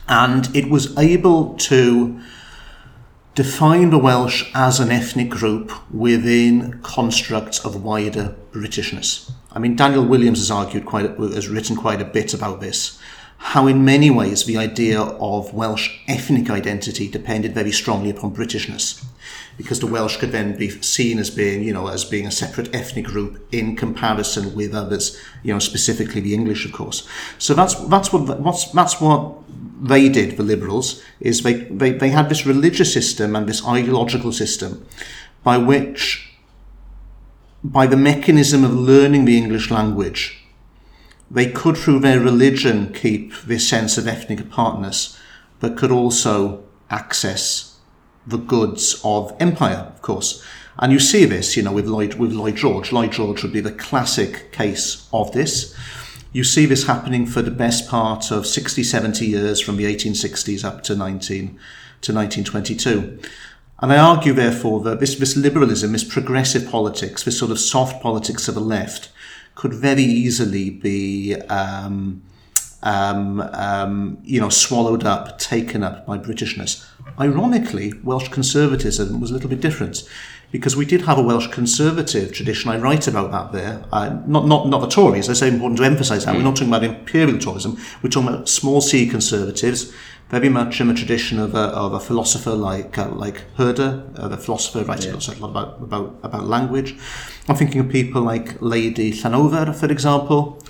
And 0.07 0.55
it 0.55 0.69
was 0.69 0.97
able 0.97 1.55
to 1.55 2.19
define 3.35 3.91
the 3.91 3.99
Welsh 3.99 4.49
as 4.55 4.79
an 4.79 4.89
ethnic 4.89 5.29
group 5.29 5.71
within 5.93 6.79
constructs 6.81 7.63
of 7.63 7.83
wider 7.83 8.35
Britishness. 8.51 9.31
I 9.51 9.59
mean, 9.59 9.75
Daniel 9.75 10.05
Williams 10.05 10.39
has 10.39 10.49
argued 10.49 10.85
quite, 10.85 11.05
has 11.17 11.47
written 11.47 11.75
quite 11.75 12.01
a 12.01 12.05
bit 12.05 12.33
about 12.33 12.61
this. 12.61 12.99
How, 13.39 13.67
in 13.67 13.85
many 13.85 14.09
ways, 14.09 14.43
the 14.43 14.57
idea 14.57 14.99
of 14.99 15.53
Welsh 15.53 15.99
ethnic 16.07 16.49
identity 16.49 17.07
depended 17.07 17.53
very 17.53 17.71
strongly 17.71 18.09
upon 18.09 18.35
Britishness, 18.35 19.05
because 19.57 19.79
the 19.79 19.87
Welsh 19.87 20.17
could 20.17 20.31
then 20.31 20.57
be 20.57 20.69
seen 20.81 21.17
as 21.19 21.29
being, 21.29 21.63
you 21.63 21.71
know, 21.71 21.87
as 21.87 22.03
being 22.03 22.27
a 22.27 22.31
separate 22.31 22.73
ethnic 22.75 23.05
group 23.05 23.47
in 23.51 23.75
comparison 23.75 24.55
with 24.55 24.73
others, 24.73 25.17
you 25.43 25.53
know, 25.53 25.59
specifically 25.59 26.19
the 26.19 26.33
English, 26.33 26.65
of 26.65 26.73
course. 26.73 27.07
So 27.37 27.53
that's 27.53 27.75
that's 27.87 28.11
what 28.11 28.39
what's 28.39 28.71
that's 28.71 28.99
what 28.99 29.35
they 29.81 30.09
did, 30.09 30.37
the 30.37 30.43
liberals, 30.43 31.03
is 31.19 31.43
they, 31.43 31.53
they, 31.53 31.91
they 31.91 32.09
had 32.09 32.29
this 32.29 32.45
religious 32.45 32.91
system 32.91 33.35
and 33.35 33.47
this 33.47 33.65
ideological 33.65 34.31
system 34.31 34.85
by 35.43 35.57
which, 35.57 36.33
by 37.63 37.85
the 37.85 37.97
mechanism 37.97 38.63
of 38.63 38.73
learning 38.73 39.25
the 39.25 39.37
English 39.37 39.69
language, 39.69 40.43
they 41.29 41.51
could, 41.51 41.77
through 41.77 41.99
their 41.99 42.19
religion, 42.19 42.93
keep 42.93 43.33
this 43.41 43.67
sense 43.67 43.97
of 43.97 44.07
ethnic 44.07 44.39
apartness, 44.39 45.19
but 45.59 45.77
could 45.77 45.91
also 45.91 46.63
access 46.89 47.77
the 48.25 48.37
goods 48.37 49.01
of 49.03 49.35
empire, 49.39 49.91
of 49.93 50.01
course. 50.01 50.43
And 50.79 50.91
you 50.91 50.99
see 50.99 51.25
this, 51.25 51.57
you 51.57 51.63
know, 51.63 51.71
with 51.71 51.87
Lloyd, 51.87 52.15
with 52.15 52.31
Lloyd 52.31 52.55
George. 52.55 52.91
Lloyd 52.91 53.11
George 53.11 53.41
would 53.41 53.53
be 53.53 53.61
the 53.61 53.71
classic 53.71 54.51
case 54.51 55.07
of 55.11 55.31
this. 55.31 55.75
You 56.31 56.43
see 56.43 56.65
this 56.65 56.85
happening 56.85 57.25
for 57.25 57.41
the 57.41 57.51
best 57.51 57.89
part 57.89 58.31
of 58.31 58.45
60, 58.45 58.83
70 58.83 59.25
years 59.25 59.59
from 59.59 59.77
the 59.77 59.85
1860s 59.85 60.63
up 60.63 60.83
to 60.83 60.95
19 60.95 61.47
to 62.01 62.13
1922. 62.13 63.19
And 63.79 63.93
I 63.93 63.97
argue, 63.97 64.33
therefore, 64.33 64.81
that 64.81 64.99
this, 64.99 65.15
this 65.15 65.35
liberalism, 65.35 65.93
this 65.93 66.03
progressive 66.03 66.69
politics, 66.69 67.23
this 67.23 67.39
sort 67.39 67.51
of 67.51 67.59
soft 67.59 68.01
politics 68.01 68.47
of 68.47 68.55
the 68.55 68.61
left, 68.61 69.09
could 69.57 69.73
very 69.73 70.03
easily 70.03 70.69
be, 70.69 71.35
um, 71.49 72.21
um, 72.83 73.41
um, 73.53 74.19
you 74.23 74.39
know, 74.39 74.49
swallowed 74.49 75.03
up, 75.03 75.39
taken 75.39 75.83
up 75.83 76.05
by 76.05 76.15
Britishness. 76.15 76.85
Ironically, 77.19 77.91
Welsh 78.03 78.29
conservatism 78.29 79.19
was 79.19 79.31
a 79.31 79.33
little 79.33 79.49
bit 79.49 79.59
different 79.59 80.07
because 80.51 80.75
we 80.75 80.85
did 80.85 81.01
have 81.01 81.17
a 81.17 81.23
Welsh 81.23 81.47
conservative 81.47 82.31
tradition. 82.33 82.69
I 82.69 82.77
write 82.77 83.07
about 83.07 83.31
that 83.31 83.51
there. 83.51 83.83
Uh, 83.91 84.19
not, 84.27 84.45
not, 84.45 84.67
not 84.67 84.81
the 84.81 84.87
Tories. 84.87 85.27
I 85.27 85.33
say 85.33 85.47
it's 85.47 85.55
important 85.55 85.79
to 85.79 85.85
emphasise 85.85 86.25
that. 86.25 86.35
We're 86.35 86.43
not 86.43 86.55
talking 86.55 86.69
about 86.69 86.83
imperial 86.83 87.39
Toryism. 87.39 87.79
We're 88.03 88.11
talking 88.11 88.29
about 88.29 88.47
small 88.47 88.79
c 88.79 89.09
conservatives, 89.09 89.91
very 90.29 90.49
much 90.49 90.81
in 90.81 90.89
the 90.89 90.93
tradition 90.93 91.39
of 91.39 91.55
a, 91.55 91.69
of 91.69 91.93
a 91.93 91.99
philosopher 91.99 92.53
like 92.53 92.97
uh, 92.97 93.09
like 93.09 93.43
Herder, 93.55 94.03
uh, 94.17 94.27
the 94.27 94.37
philosopher 94.37 94.83
writing 94.83 95.11
a 95.11 95.15
lot 95.15 95.49
about, 95.49 95.81
about, 95.81 96.19
about 96.23 96.45
language. 96.45 96.97
I'm 97.47 97.55
thinking 97.55 97.81
of 97.81 97.89
people 97.89 98.21
like 98.21 98.61
Lady 98.61 99.13
Llanover, 99.13 99.73
for 99.73 99.89
example. 99.91 100.61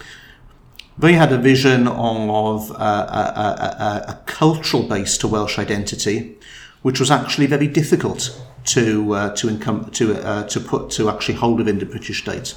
They 0.99 1.13
had 1.13 1.31
a 1.31 1.37
vision 1.37 1.87
of 1.87 2.71
uh, 2.71 2.75
a, 2.75 2.79
a, 2.79 3.83
a, 3.83 4.11
a 4.13 4.21
cultural 4.25 4.83
base 4.83 5.17
to 5.19 5.27
Welsh 5.27 5.59
identity, 5.59 6.37
which 6.81 6.99
was 6.99 7.11
actually 7.11 7.45
very 7.45 7.67
difficult 7.67 8.41
to 8.65 9.13
uh, 9.13 9.35
to 9.35 9.49
income 9.49 9.89
to 9.91 10.15
uh, 10.23 10.43
to 10.47 10.59
put 10.59 10.89
to 10.91 11.09
actually 11.09 11.35
hold 11.35 11.57
within 11.57 11.79
the 11.79 11.85
British 11.85 12.21
state. 12.21 12.55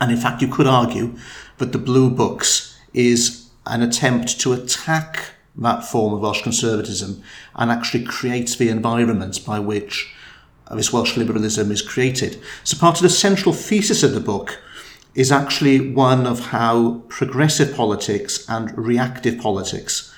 And 0.00 0.10
in 0.10 0.16
fact, 0.16 0.42
you 0.42 0.48
could 0.48 0.66
argue 0.66 1.14
that 1.58 1.70
the 1.72 1.78
Blue 1.78 2.10
Books 2.10 2.76
is 2.92 3.50
an 3.66 3.82
attempt 3.82 4.40
to 4.40 4.52
attack 4.52 5.34
that 5.56 5.84
form 5.84 6.14
of 6.14 6.20
Welsh 6.20 6.42
conservatism 6.42 7.22
and 7.54 7.70
actually 7.70 8.04
creates 8.04 8.56
the 8.56 8.68
environment 8.68 9.44
by 9.44 9.58
which 9.58 10.14
uh, 10.68 10.74
this 10.74 10.92
Welsh 10.92 11.16
liberalism 11.16 11.70
is 11.70 11.82
created. 11.82 12.40
So, 12.64 12.78
part 12.78 12.96
of 12.96 13.02
the 13.02 13.10
central 13.10 13.52
thesis 13.52 14.02
of 14.02 14.12
the 14.12 14.20
book 14.20 14.62
is 15.14 15.30
actually 15.30 15.92
one 15.92 16.26
of 16.26 16.46
how 16.46 17.02
progressive 17.08 17.76
politics 17.76 18.46
and 18.48 18.76
reactive 18.78 19.38
politics 19.38 20.14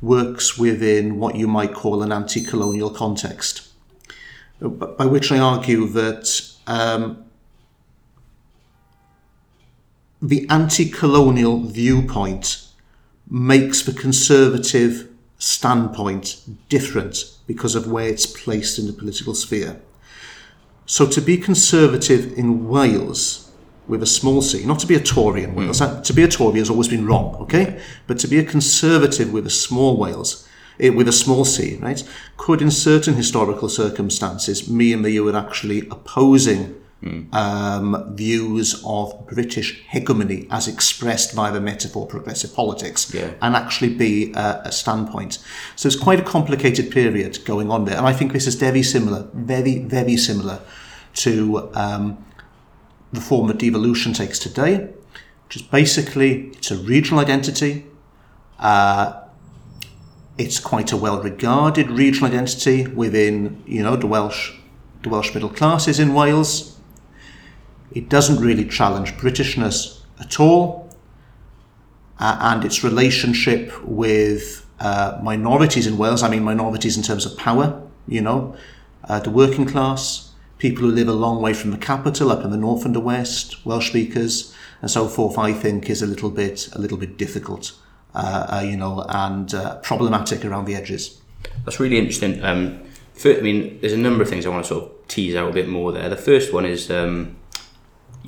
works 0.00 0.56
within 0.56 1.18
what 1.18 1.34
you 1.34 1.46
might 1.46 1.74
call 1.74 2.02
an 2.02 2.12
anti 2.12 2.42
colonial 2.42 2.90
context. 2.90 3.68
Uh, 4.62 4.68
by 4.68 5.04
which 5.04 5.30
I 5.30 5.38
argue 5.38 5.86
that 5.88 6.52
um, 6.66 7.24
the 10.22 10.46
anti 10.48 10.88
colonial 10.88 11.60
viewpoint 11.64 12.67
makes 13.30 13.82
the 13.82 13.92
conservative 13.92 15.08
standpoint 15.38 16.40
different 16.68 17.36
because 17.46 17.74
of 17.74 17.90
where 17.90 18.08
it's 18.08 18.26
placed 18.26 18.78
in 18.78 18.86
the 18.86 18.92
political 18.92 19.34
sphere. 19.34 19.80
So 20.86 21.06
to 21.06 21.20
be 21.20 21.36
conservative 21.36 22.32
in 22.36 22.68
Wales 22.68 23.50
with 23.86 24.02
a 24.02 24.06
small 24.06 24.42
c, 24.42 24.64
not 24.64 24.78
to 24.80 24.86
be 24.86 24.94
a 24.94 25.00
Tory 25.00 25.44
in 25.44 25.54
Wales, 25.54 25.78
that- 25.78 26.04
to 26.04 26.12
be 26.12 26.22
a 26.22 26.28
Tory 26.28 26.58
has 26.58 26.70
always 26.70 26.88
been 26.88 27.06
wrong, 27.06 27.36
okay? 27.40 27.78
But 28.06 28.18
to 28.20 28.28
be 28.28 28.38
a 28.38 28.44
conservative 28.44 29.32
with 29.32 29.46
a 29.46 29.50
small 29.50 29.96
Wales, 29.96 30.44
eh, 30.80 30.90
with 30.90 31.08
a 31.08 31.12
small 31.12 31.44
c, 31.44 31.78
right, 31.80 32.02
could 32.36 32.62
in 32.62 32.70
certain 32.70 33.14
historical 33.14 33.68
circumstances 33.68 34.68
mean 34.68 35.02
that 35.02 35.10
you 35.10 35.24
were 35.24 35.36
actually 35.36 35.86
opposing 35.90 36.74
um, 37.32 38.14
views 38.16 38.82
of 38.84 39.26
British 39.28 39.82
hegemony 39.88 40.46
as 40.50 40.66
expressed 40.66 41.36
by 41.36 41.50
the 41.50 41.60
metaphor 41.60 42.06
progressive 42.06 42.52
politics 42.54 43.12
Yeah. 43.14 43.30
and 43.40 43.54
actually 43.54 43.94
be 43.94 44.32
a, 44.34 44.62
a 44.64 44.72
standpoint. 44.72 45.38
So 45.76 45.86
it's 45.86 45.96
quite 45.96 46.18
a 46.18 46.24
complicated 46.24 46.90
period 46.90 47.38
going 47.44 47.70
on 47.70 47.84
there. 47.84 47.96
And 47.96 48.06
I 48.06 48.12
think 48.12 48.32
this 48.32 48.46
is 48.46 48.56
very 48.56 48.82
similar, 48.82 49.28
very, 49.32 49.78
very 49.78 50.16
similar 50.16 50.60
to 51.14 51.70
um, 51.74 52.24
the 53.12 53.20
form 53.20 53.46
that 53.48 53.58
devolution 53.58 54.12
takes 54.12 54.38
today, 54.38 54.88
which 55.46 55.56
is 55.56 55.62
basically 55.62 56.48
it's 56.56 56.70
a 56.70 56.76
regional 56.76 57.20
identity. 57.20 57.86
Uh, 58.58 59.22
it's 60.36 60.60
quite 60.60 60.92
a 60.92 60.96
well-regarded 60.96 61.90
regional 61.90 62.28
identity 62.30 62.86
within, 62.86 63.62
you 63.66 63.82
know, 63.82 63.96
the 63.96 64.06
Welsh, 64.06 64.52
the 65.02 65.08
Welsh 65.08 65.32
middle 65.34 65.48
classes 65.48 65.98
in 65.98 66.12
Wales. 66.12 66.77
It 67.92 68.08
doesn't 68.08 68.40
really 68.40 68.66
challenge 68.66 69.12
Britishness 69.12 70.00
at 70.20 70.40
all, 70.40 70.88
uh, 72.18 72.38
and 72.40 72.64
its 72.64 72.84
relationship 72.84 73.72
with 73.84 74.66
uh, 74.80 75.18
minorities 75.22 75.86
in 75.86 75.96
Wales. 75.96 76.22
I 76.22 76.28
mean, 76.28 76.42
minorities 76.42 76.96
in 76.96 77.02
terms 77.02 77.24
of 77.26 77.36
power. 77.38 77.82
You 78.06 78.22
know, 78.22 78.56
uh, 79.04 79.20
the 79.20 79.30
working 79.30 79.66
class, 79.66 80.32
people 80.58 80.84
who 80.84 80.90
live 80.90 81.08
a 81.08 81.12
long 81.12 81.42
way 81.42 81.54
from 81.54 81.70
the 81.70 81.78
capital, 81.78 82.30
up 82.30 82.44
in 82.44 82.50
the 82.50 82.56
north 82.56 82.84
and 82.84 82.94
the 82.94 83.00
west, 83.00 83.64
Welsh 83.64 83.88
speakers, 83.88 84.54
and 84.80 84.90
so 84.90 85.08
forth, 85.08 85.38
I 85.38 85.52
think 85.52 85.90
is 85.90 86.02
a 86.02 86.06
little 86.06 86.30
bit 86.30 86.68
a 86.72 86.78
little 86.78 86.98
bit 86.98 87.16
difficult, 87.16 87.72
uh, 88.14 88.46
uh, 88.48 88.60
you 88.60 88.76
know, 88.76 89.04
and 89.08 89.52
uh, 89.54 89.76
problematic 89.76 90.44
around 90.44 90.66
the 90.66 90.74
edges. 90.74 91.20
That's 91.64 91.80
really 91.80 91.98
interesting. 91.98 92.42
Um, 92.44 92.80
first, 93.14 93.40
I 93.40 93.42
mean, 93.42 93.78
there's 93.80 93.92
a 93.92 93.98
number 93.98 94.22
of 94.22 94.28
things 94.28 94.46
I 94.46 94.48
want 94.48 94.64
to 94.64 94.68
sort 94.68 94.84
of 94.84 95.08
tease 95.08 95.34
out 95.34 95.50
a 95.50 95.52
bit 95.52 95.68
more 95.68 95.92
there. 95.92 96.08
The 96.08 96.16
first 96.16 96.52
one 96.52 96.64
is 96.64 96.90
um, 96.90 97.36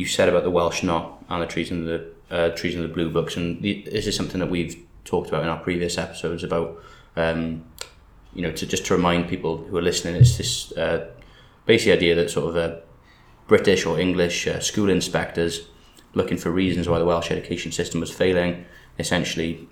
you 0.00 0.06
said 0.06 0.30
about 0.30 0.44
the 0.44 0.50
Welsh 0.50 0.82
Not 0.82 1.22
and 1.28 1.42
the 1.42 1.46
treason 1.46 1.82
of 1.82 1.86
the 1.86 2.34
uh, 2.34 2.48
treason 2.56 2.82
of 2.82 2.88
the 2.88 2.94
blue 2.94 3.10
books, 3.10 3.36
and 3.36 3.60
the, 3.60 3.82
this 3.92 4.06
is 4.06 4.16
something 4.16 4.40
that 4.40 4.48
we've 4.48 4.82
talked 5.04 5.28
about 5.28 5.42
in 5.42 5.48
our 5.48 5.58
previous 5.58 5.98
episodes 5.98 6.42
about. 6.42 6.82
Um, 7.16 7.64
you 8.32 8.42
know, 8.42 8.52
to 8.52 8.64
just 8.64 8.86
to 8.86 8.94
remind 8.94 9.28
people 9.28 9.58
who 9.58 9.76
are 9.76 9.82
listening, 9.82 10.14
it's 10.14 10.38
this 10.38 10.72
uh, 10.72 11.08
basic 11.66 11.92
idea 11.92 12.14
that 12.14 12.30
sort 12.30 12.48
of 12.48 12.56
uh, 12.56 12.76
British 13.48 13.84
or 13.84 13.98
English 13.98 14.46
uh, 14.46 14.60
school 14.60 14.88
inspectors 14.88 15.66
looking 16.14 16.38
for 16.38 16.50
reasons 16.50 16.88
why 16.88 17.00
the 17.00 17.04
Welsh 17.04 17.32
education 17.32 17.72
system 17.72 18.00
was 18.00 18.12
failing, 18.12 18.64
essentially 19.00 19.68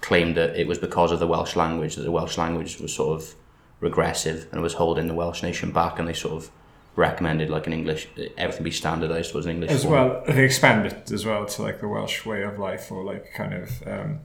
claimed 0.00 0.36
that 0.36 0.56
it 0.56 0.66
was 0.66 0.78
because 0.78 1.12
of 1.12 1.20
the 1.20 1.26
Welsh 1.26 1.54
language, 1.54 1.94
that 1.94 2.02
the 2.02 2.10
Welsh 2.10 2.36
language 2.36 2.80
was 2.80 2.92
sort 2.92 3.20
of 3.20 3.34
regressive 3.78 4.48
and 4.50 4.60
was 4.60 4.74
holding 4.74 5.06
the 5.06 5.14
Welsh 5.14 5.42
nation 5.42 5.70
back, 5.70 6.00
and 6.00 6.08
they 6.08 6.12
sort 6.12 6.34
of 6.34 6.50
recommended 6.96 7.50
like 7.50 7.66
an 7.66 7.72
English, 7.72 8.08
everything 8.36 8.64
be 8.64 8.70
standardised 8.70 9.34
was 9.34 9.46
an 9.46 9.52
English 9.52 9.70
as 9.70 9.82
form. 9.82 9.94
well. 9.94 10.22
They 10.26 10.44
expand 10.44 10.86
it 10.86 11.10
as 11.10 11.24
well 11.26 11.44
to 11.46 11.62
like 11.62 11.80
the 11.80 11.88
Welsh 11.88 12.24
way 12.24 12.42
of 12.42 12.58
life, 12.58 12.90
or 12.92 13.02
like 13.04 13.32
kind 13.34 13.54
of 13.54 13.82
um, 13.86 14.20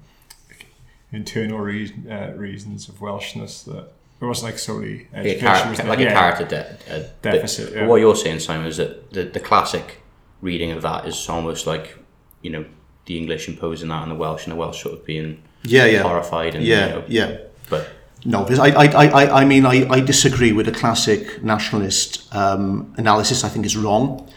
internal 1.12 1.60
re- 1.60 1.94
uh, 2.10 2.32
reasons 2.34 2.90
of 2.90 2.96
Welshness 3.00 3.64
that 3.66 3.92
it 4.22 4.26
wasn't 4.26 4.52
like 4.52 4.60
solely 4.60 5.08
education. 5.14 5.40
char- 5.48 5.68
it 5.68 5.70
was 5.70 5.84
like 5.84 6.00
yeah, 6.00 6.08
a 6.08 6.14
character 6.14 6.46
de- 6.46 6.96
uh, 6.96 7.00
bit. 7.22 7.32
Deficit, 7.34 7.70
But 7.74 7.76
yeah. 7.80 7.88
What 7.88 8.02
you're 8.02 8.16
saying, 8.16 8.40
Simon, 8.40 8.68
is 8.68 8.78
that 8.78 9.12
the, 9.12 9.24
the 9.24 9.40
classic 9.40 10.02
reading 10.42 10.72
of 10.72 10.82
that 10.84 11.08
is 11.08 11.28
almost 11.30 11.66
like, 11.68 11.98
you 12.42 12.50
know, 12.52 12.66
the 13.06 13.18
English 13.18 13.48
imposing 13.48 13.90
that 13.90 14.02
on 14.04 14.10
the 14.10 14.16
Welsh 14.16 14.44
and 14.46 14.52
the 14.52 14.56
Welsh 14.58 14.84
sort 14.84 14.94
of 14.94 15.06
being 15.06 15.42
Yeah, 15.64 15.86
yeah, 15.86 16.02
horrified 16.04 16.54
and, 16.56 16.64
yeah, 16.66 16.86
you 16.88 16.94
know, 16.94 17.04
yeah. 17.08 17.38
but 17.70 17.90
No, 18.26 18.44
because 18.44 18.60
I, 18.60 18.68
I, 18.70 18.86
I, 19.08 19.42
I- 19.42 19.46
mean, 19.46 19.66
I, 19.66 19.88
I 19.90 20.00
disagree 20.02 20.52
with 20.52 20.66
the 20.66 20.72
classic 20.74 21.42
nationalist 21.44 22.34
um, 22.36 22.94
analysis. 22.98 23.44
I 23.44 23.50
think 23.50 23.66
it's 23.66 23.76
wrong. 23.78 24.30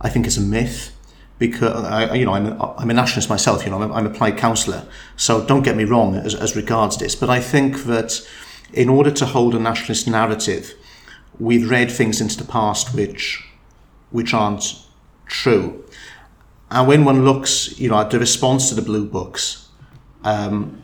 I 0.00 0.08
think 0.08 0.26
it's 0.26 0.36
a 0.36 0.40
myth 0.42 0.94
because 1.38 1.84
I, 1.84 2.14
you 2.14 2.24
know 2.24 2.34
I'm 2.34 2.46
a, 2.46 2.74
I'm 2.76 2.90
a 2.90 2.94
nationalist 2.94 3.28
myself. 3.30 3.64
You 3.64 3.70
know, 3.70 3.82
I'm 3.82 3.90
a, 3.90 3.94
I'm 3.94 4.06
a 4.06 4.10
Plaid 4.10 4.36
councillor, 4.36 4.86
so 5.16 5.44
don't 5.46 5.62
get 5.62 5.76
me 5.76 5.84
wrong 5.84 6.14
as, 6.14 6.34
as 6.34 6.54
regards 6.56 6.98
this. 6.98 7.14
But 7.14 7.30
I 7.30 7.40
think 7.40 7.84
that 7.84 8.20
in 8.72 8.88
order 8.88 9.10
to 9.10 9.26
hold 9.26 9.54
a 9.54 9.58
nationalist 9.58 10.06
narrative, 10.08 10.74
we've 11.38 11.68
read 11.70 11.90
things 11.90 12.20
into 12.20 12.36
the 12.36 12.44
past 12.44 12.94
which 12.94 13.44
which 14.10 14.34
aren't 14.34 14.76
true. 15.26 15.84
And 16.70 16.86
when 16.88 17.04
one 17.04 17.24
looks, 17.24 17.78
you 17.78 17.88
know, 17.88 17.98
at 17.98 18.10
the 18.10 18.18
response 18.18 18.68
to 18.68 18.74
the 18.74 18.82
blue 18.82 19.06
books, 19.06 19.68
um, 20.24 20.81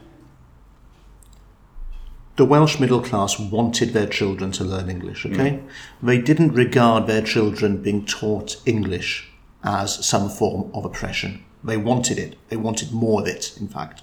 the 2.38 2.44
Welsh 2.44 2.78
middle 2.78 3.02
class 3.02 3.38
wanted 3.38 3.92
their 3.92 4.06
children 4.06 4.52
to 4.52 4.64
learn 4.64 4.88
English, 4.88 5.26
okay? 5.26 5.56
Hmm. 5.56 6.06
They 6.06 6.18
didn't 6.18 6.54
regard 6.54 7.06
their 7.06 7.20
children 7.20 7.82
being 7.82 8.06
taught 8.06 8.56
English 8.64 9.28
as 9.64 10.06
some 10.06 10.30
form 10.30 10.70
of 10.72 10.84
oppression. 10.84 11.44
They 11.64 11.76
wanted 11.76 12.16
it. 12.16 12.36
They 12.48 12.56
wanted 12.56 12.92
more 12.92 13.20
of 13.20 13.26
it, 13.26 13.58
in 13.60 13.66
fact. 13.66 14.02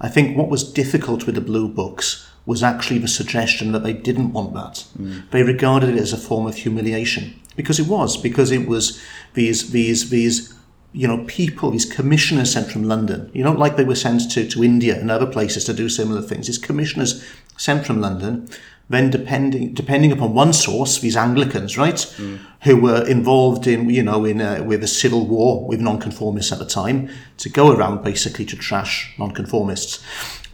I 0.00 0.08
think 0.08 0.36
what 0.36 0.48
was 0.48 0.72
difficult 0.72 1.24
with 1.24 1.36
the 1.36 1.40
Blue 1.40 1.68
Books 1.68 2.28
was 2.44 2.64
actually 2.64 2.98
the 2.98 3.06
suggestion 3.06 3.70
that 3.70 3.84
they 3.84 3.92
didn't 3.92 4.32
want 4.32 4.54
that. 4.54 4.84
Hmm. 4.96 5.20
They 5.30 5.44
regarded 5.44 5.90
it 5.90 6.00
as 6.00 6.12
a 6.12 6.18
form 6.18 6.48
of 6.48 6.56
humiliation 6.56 7.40
because 7.54 7.78
it 7.78 7.86
was 7.86 8.16
because 8.16 8.50
it 8.50 8.66
was 8.66 9.00
these 9.34 9.70
these 9.70 10.10
these 10.10 10.52
you 10.92 11.08
know 11.08 11.24
people 11.26 11.70
these 11.70 11.84
commissioners 11.84 12.52
sent 12.52 12.70
from 12.70 12.84
London. 12.84 13.30
You 13.32 13.44
know, 13.44 13.52
like 13.52 13.76
they 13.76 13.84
were 13.84 13.94
sent 13.94 14.30
to 14.32 14.48
to 14.48 14.64
India 14.64 14.98
and 14.98 15.10
other 15.10 15.26
places 15.26 15.64
to 15.64 15.72
do 15.72 15.88
similar 15.88 16.22
things. 16.22 16.46
These 16.46 16.58
commissioners 16.58 17.24
sent 17.56 17.86
from 17.86 18.00
London. 18.00 18.48
Then, 18.88 19.10
depending 19.10 19.72
depending 19.72 20.12
upon 20.12 20.34
one 20.34 20.52
source, 20.52 20.98
these 20.98 21.16
Anglicans, 21.16 21.78
right, 21.78 21.94
mm. 21.94 22.38
who 22.62 22.76
were 22.76 23.06
involved 23.08 23.66
in 23.66 23.88
you 23.88 24.02
know 24.02 24.24
in 24.24 24.40
a, 24.40 24.62
with 24.62 24.84
a 24.84 24.88
civil 24.88 25.26
war 25.26 25.66
with 25.66 25.80
nonconformists 25.80 26.52
at 26.52 26.58
the 26.58 26.66
time, 26.66 27.08
to 27.38 27.48
go 27.48 27.72
around 27.72 28.04
basically 28.04 28.44
to 28.46 28.56
trash 28.56 29.14
nonconformists. 29.18 30.04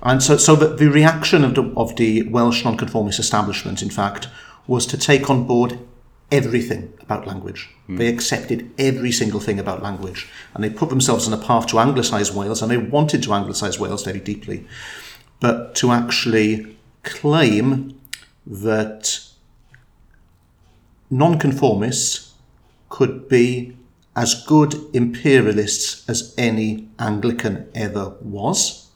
And 0.02 0.22
so, 0.22 0.36
so 0.36 0.54
the, 0.54 0.68
the 0.68 0.88
reaction 0.88 1.44
of 1.44 1.56
the, 1.56 1.72
of 1.76 1.96
the 1.96 2.22
Welsh 2.28 2.64
nonconformist 2.64 3.18
establishment, 3.18 3.82
in 3.82 3.90
fact, 3.90 4.28
was 4.68 4.86
to 4.86 4.96
take 4.96 5.28
on 5.28 5.44
board 5.44 5.78
everything 6.30 6.92
about 7.00 7.26
language. 7.26 7.68
Mm. 7.88 7.98
They 7.98 8.08
accepted 8.08 8.70
every 8.78 9.10
single 9.10 9.40
thing 9.40 9.58
about 9.58 9.82
language. 9.82 10.28
And 10.54 10.62
they 10.62 10.70
put 10.70 10.90
themselves 10.90 11.26
on 11.26 11.32
a 11.32 11.42
path 11.42 11.66
to 11.68 11.76
anglicise 11.76 12.32
Wales, 12.32 12.62
and 12.62 12.70
they 12.70 12.76
wanted 12.76 13.22
to 13.24 13.30
anglicise 13.30 13.78
Wales 13.78 14.04
very 14.04 14.20
deeply. 14.20 14.66
But 15.40 15.74
to 15.76 15.90
actually 15.90 16.77
claim 17.08 17.98
that 18.46 19.20
nonconformists 21.10 22.34
could 22.88 23.28
be 23.28 23.76
as 24.16 24.44
good 24.46 24.74
imperialists 24.92 26.08
as 26.08 26.34
any 26.36 26.88
Anglican 26.98 27.68
ever 27.74 28.10
was. 28.20 28.88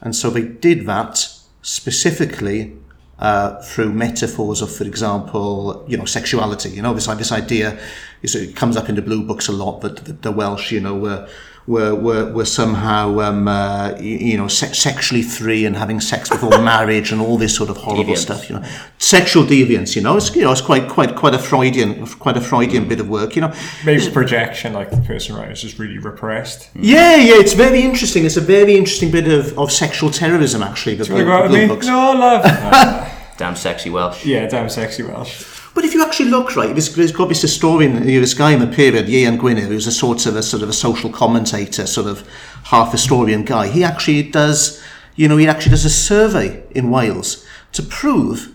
And 0.00 0.14
so 0.14 0.30
they 0.30 0.42
did 0.42 0.86
that 0.86 1.28
specifically 1.62 2.74
uh, 3.18 3.60
through 3.62 3.92
metaphors 3.92 4.62
of, 4.62 4.74
for 4.74 4.84
example, 4.84 5.84
you 5.88 5.96
know, 5.96 6.04
sexuality. 6.04 6.70
You 6.70 6.82
know, 6.82 6.94
this 6.94 7.06
this 7.06 7.32
idea 7.32 7.78
is 8.22 8.34
it 8.34 8.56
comes 8.56 8.76
up 8.76 8.88
in 8.88 8.94
the 8.94 9.02
blue 9.02 9.22
books 9.22 9.48
a 9.48 9.52
lot 9.52 9.80
that 9.80 9.96
the, 10.04 10.12
the 10.12 10.32
Welsh, 10.32 10.70
you 10.72 10.80
know, 10.80 10.96
were 10.96 11.28
were 11.68 11.94
were, 11.94 12.24
were 12.32 12.44
somehow 12.46 13.20
um, 13.20 13.46
uh, 13.46 13.94
you, 14.00 14.16
you 14.30 14.36
know 14.38 14.48
se- 14.48 14.72
sexually 14.72 15.22
free 15.22 15.66
and 15.66 15.76
having 15.76 16.00
sex 16.00 16.28
before 16.30 16.50
marriage 16.74 17.12
and 17.12 17.20
all 17.20 17.36
this 17.36 17.54
sort 17.54 17.70
of 17.70 17.76
horrible 17.76 18.14
Deviance. 18.14 18.18
stuff. 18.26 18.48
You 18.48 18.56
know, 18.56 18.64
sexual 18.98 19.44
deviance. 19.44 19.94
You 19.94 20.02
know, 20.02 20.16
it's 20.16 20.34
you 20.34 20.42
know 20.42 20.52
it's 20.52 20.60
quite 20.70 20.88
quite 20.88 21.14
quite 21.14 21.34
a 21.34 21.38
Freudian 21.38 22.06
quite 22.24 22.36
a 22.36 22.40
Freudian 22.40 22.88
bit 22.88 23.00
of 23.00 23.08
work. 23.08 23.36
You 23.36 23.42
know, 23.42 23.52
Maybe 23.84 24.10
projection, 24.10 24.72
like 24.72 24.90
the 24.90 25.02
person 25.02 25.36
writing 25.36 25.52
is 25.52 25.62
just 25.62 25.78
really 25.78 25.98
repressed. 25.98 26.70
yeah, 26.74 27.16
yeah, 27.16 27.34
it's 27.44 27.52
very 27.52 27.82
interesting. 27.82 28.24
It's 28.24 28.36
a 28.38 28.46
very 28.56 28.74
interesting 28.76 29.10
bit 29.10 29.28
of, 29.28 29.56
of 29.58 29.70
sexual 29.70 30.10
terrorism, 30.10 30.62
actually. 30.62 30.94
The 30.96 31.04
Do 31.04 31.10
you 31.16 31.24
Blue, 31.24 31.26
want 31.28 31.28
to 31.28 31.38
go 31.38 31.44
out 31.44 31.48
Blue 31.50 31.58
with 31.60 31.68
me? 31.68 31.74
Books. 31.74 31.86
No, 31.86 32.12
love. 32.12 33.14
Damn 33.38 33.54
sexy 33.54 33.90
Welsh. 33.90 34.24
yeah, 34.26 34.46
damn 34.48 34.68
sexy 34.68 35.04
Welsh. 35.04 35.44
But 35.74 35.84
if 35.84 35.94
you 35.94 36.02
actually 36.04 36.30
look 36.30 36.56
right, 36.56 36.70
there's, 36.70 36.94
there's 36.94 37.12
got 37.12 37.28
this 37.28 37.42
historian, 37.42 38.04
this 38.04 38.34
guy 38.34 38.52
in 38.52 38.60
the 38.60 38.66
period, 38.66 39.06
Ieuan 39.06 39.38
Gwynedd, 39.38 39.68
who's 39.68 39.86
a 39.86 39.92
sort 39.92 40.26
of 40.26 40.36
a 40.36 40.42
sort 40.42 40.62
of 40.62 40.68
a 40.68 40.72
social 40.72 41.10
commentator, 41.10 41.86
sort 41.86 42.06
of 42.06 42.28
half 42.64 42.92
historian 42.92 43.44
guy. 43.44 43.68
He 43.68 43.84
actually 43.84 44.22
does, 44.24 44.82
you 45.16 45.28
know, 45.28 45.36
he 45.36 45.46
actually 45.46 45.70
does 45.70 45.84
a 45.84 45.90
survey 45.90 46.62
in 46.70 46.90
Wales 46.90 47.44
to 47.72 47.82
prove 47.82 48.52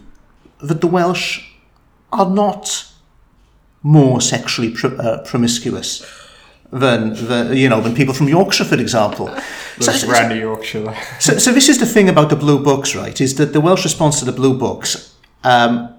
that 0.60 0.82
the 0.82 0.88
Welsh 0.88 1.48
are 2.12 2.30
not 2.30 2.88
more 3.84 4.22
sexually 4.22 4.74
uh, 4.84 5.20
promiscuous 5.26 6.06
than, 6.72 7.14
than 7.28 7.56
you 7.56 7.70
know 7.70 7.82
than 7.82 7.94
people 7.94 8.14
from 8.14 8.28
Yorkshire, 8.28 8.64
for 8.66 8.80
example. 8.80 9.28
So- 9.80 9.92
so- 9.92 10.34
Yorkshire. 10.34 10.96
so, 11.20 11.38
so 11.38 11.52
this 11.52 11.70
is 11.70 11.78
the 11.80 11.86
thing 11.86 12.10
about 12.10 12.30
the 12.30 12.36
blue 12.36 12.64
books, 12.64 12.96
right? 12.96 13.20
Is 13.22 13.36
that 13.36 13.54
the 13.54 13.62
Welsh 13.62 13.84
response 13.84 14.20
to 14.20 14.26
the 14.26 14.32
blue 14.32 14.58
books 14.58 15.14
um, 15.44 15.93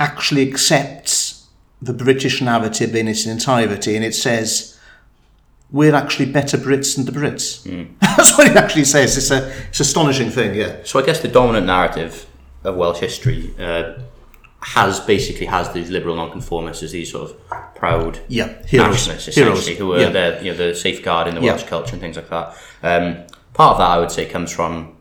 actually 0.00 0.48
accepts 0.50 1.46
the 1.80 1.92
British 1.92 2.42
narrative 2.42 2.94
in 2.96 3.06
its 3.06 3.26
entirety, 3.26 3.94
and 3.94 4.04
it 4.04 4.14
says 4.14 4.76
we're 5.70 5.94
actually 5.94 6.26
better 6.32 6.58
Brits 6.58 6.96
than 6.96 7.04
the 7.04 7.12
Brits. 7.12 7.62
That's 8.00 8.36
what 8.36 8.48
it 8.48 8.56
actually 8.56 8.84
says. 8.84 9.16
It's 9.16 9.30
a 9.30 9.48
it's 9.68 9.78
an 9.78 9.84
astonishing 9.84 10.30
thing, 10.30 10.54
yeah. 10.56 10.78
So 10.84 10.98
I 10.98 11.06
guess 11.06 11.20
the 11.20 11.28
dominant 11.28 11.66
narrative 11.66 12.26
of 12.64 12.76
Welsh 12.76 12.98
history 12.98 13.54
uh, 13.58 13.98
has 14.62 15.00
basically 15.00 15.46
has 15.46 15.72
these 15.72 15.88
liberal 15.90 16.16
nonconformists 16.16 16.82
as 16.82 16.92
these 16.92 17.10
sort 17.12 17.30
of 17.30 17.74
proud 17.76 18.18
Yeah, 18.28 18.48
heroes. 18.66 18.90
nationalists 19.06 19.34
Heroes. 19.34 19.58
essentially 19.60 19.76
who 19.76 19.92
are 19.94 20.00
Yeah. 20.00 20.08
the 20.10 20.44
you 20.44 20.50
know 20.52 20.56
the 20.58 20.74
safeguarding 20.74 21.34
the 21.34 21.40
Yeah. 21.40 21.52
Welsh 21.52 21.64
culture 21.64 21.92
and 21.92 22.00
things 22.00 22.16
like 22.16 22.28
that. 22.30 22.54
Um, 22.82 23.16
part 23.54 23.72
of 23.74 23.78
that 23.78 23.90
I 23.90 23.98
would 23.98 24.10
say 24.10 24.26
comes 24.26 24.50
from 24.52 24.96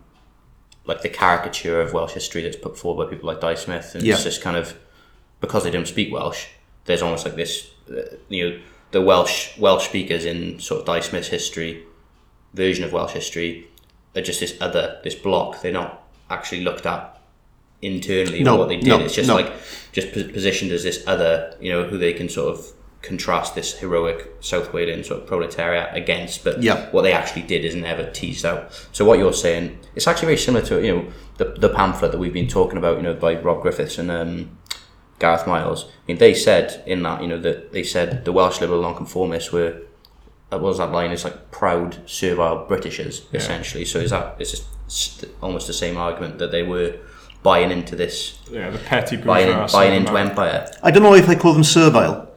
like 0.85 1.01
the 1.01 1.09
caricature 1.09 1.81
of 1.81 1.93
Welsh 1.93 2.13
history 2.13 2.41
that's 2.43 2.55
put 2.55 2.77
forward 2.77 3.05
by 3.05 3.09
people 3.11 3.27
like 3.27 3.41
Dai 3.41 3.55
Smith, 3.55 3.95
and 3.95 4.03
Yeah. 4.03 4.13
it's 4.13 4.23
just 4.23 4.41
kind 4.41 4.55
of 4.55 4.75
because 5.41 5.63
they 5.63 5.71
don't 5.71 5.87
speak 5.87 6.11
Welsh. 6.11 6.47
There's 6.85 7.01
almost 7.01 7.25
like 7.25 7.35
this, 7.35 7.71
uh, 7.91 8.15
you 8.29 8.49
know, 8.49 8.59
the 8.91 9.01
Welsh 9.01 9.57
Welsh 9.57 9.85
speakers 9.85 10.25
in 10.25 10.59
sort 10.59 10.81
of 10.81 10.85
Dai 10.87 10.99
Smith's 10.99 11.27
history 11.27 11.83
version 12.53 12.83
of 12.83 12.91
Welsh 12.93 13.11
history 13.13 13.67
are 14.15 14.21
just 14.21 14.39
this 14.39 14.57
other 14.59 14.99
this 15.03 15.15
block. 15.15 15.61
They're 15.61 15.71
not 15.71 16.03
actually 16.29 16.61
looked 16.61 16.85
at 16.85 17.19
internally 17.81 18.43
No, 18.43 18.55
or 18.55 18.59
what 18.59 18.67
they 18.69 18.77
did. 18.77 18.87
no, 18.87 18.99
it's 18.99 19.13
just 19.15 19.27
no. 19.29 19.35
like 19.35 19.51
just 19.91 20.11
positioned 20.11 20.71
as 20.71 20.83
this 20.83 21.03
other, 21.07 21.55
you 21.61 21.71
know, 21.71 21.83
who 21.83 21.97
they 21.97 22.13
can 22.13 22.27
sort 22.29 22.53
of 22.57 22.65
contrast 23.01 23.55
this 23.55 23.79
heroic 23.79 24.29
South 24.41 24.71
Walian 24.73 25.05
sort 25.05 25.21
of 25.21 25.27
proletariat 25.27 25.95
against, 25.95 26.43
but 26.43 26.61
Yeah. 26.61 26.89
what 26.91 27.03
they 27.03 27.13
actually 27.13 27.43
did 27.43 27.63
is 27.63 27.73
never 27.73 28.09
teased 28.11 28.45
out. 28.45 28.73
So 28.91 29.05
what 29.05 29.19
you're 29.19 29.31
saying, 29.31 29.79
it's 29.95 30.05
actually 30.07 30.25
very 30.25 30.37
similar 30.37 30.65
to 30.65 30.83
you 30.85 30.95
know 30.95 31.05
the, 31.37 31.45
the 31.57 31.69
pamphlet 31.69 32.11
that 32.11 32.17
we've 32.17 32.33
been 32.33 32.47
talking 32.49 32.77
about, 32.77 32.97
you 32.97 33.03
know, 33.03 33.13
by 33.13 33.35
Rob 33.39 33.61
Griffiths 33.61 33.97
and 33.97 34.11
um, 34.11 34.57
Gareth 35.19 35.45
Miles. 35.47 35.85
I 35.85 35.87
mean, 36.07 36.17
they 36.17 36.33
said 36.33 36.81
in 36.85 37.03
that, 37.03 37.21
you 37.21 37.27
know, 37.27 37.39
that 37.41 37.71
they 37.71 37.83
said 37.83 38.25
the 38.25 38.31
Welsh 38.31 38.61
Liberal 38.61 38.81
Nonconformists 38.81 39.51
were, 39.51 39.81
uh, 40.51 40.57
what 40.57 40.61
was 40.61 40.77
that 40.79 40.91
line? 40.91 41.11
It's 41.11 41.23
like 41.25 41.51
proud, 41.51 41.97
servile 42.09 42.65
Britishers, 42.67 43.25
essentially. 43.33 43.85
So 43.85 43.99
is 43.99 44.11
that, 44.11 44.35
it's 44.39 44.51
just 44.87 45.25
almost 45.41 45.67
the 45.67 45.73
same 45.73 45.97
argument 45.97 46.39
that 46.39 46.51
they 46.51 46.63
were 46.63 46.95
buying 47.43 47.71
into 47.71 47.95
this, 47.95 48.39
Yeah, 48.51 48.69
the 48.69 48.79
petty 48.79 49.17
buying, 49.17 49.47
bourgeois. 49.47 49.71
buying 49.71 49.93
into 49.93 50.11
America. 50.11 50.29
empire. 50.31 50.71
I 50.83 50.91
don't 50.91 51.03
know 51.03 51.13
if 51.15 51.29
I 51.29 51.35
call 51.35 51.53
them 51.53 51.63
servile, 51.63 52.27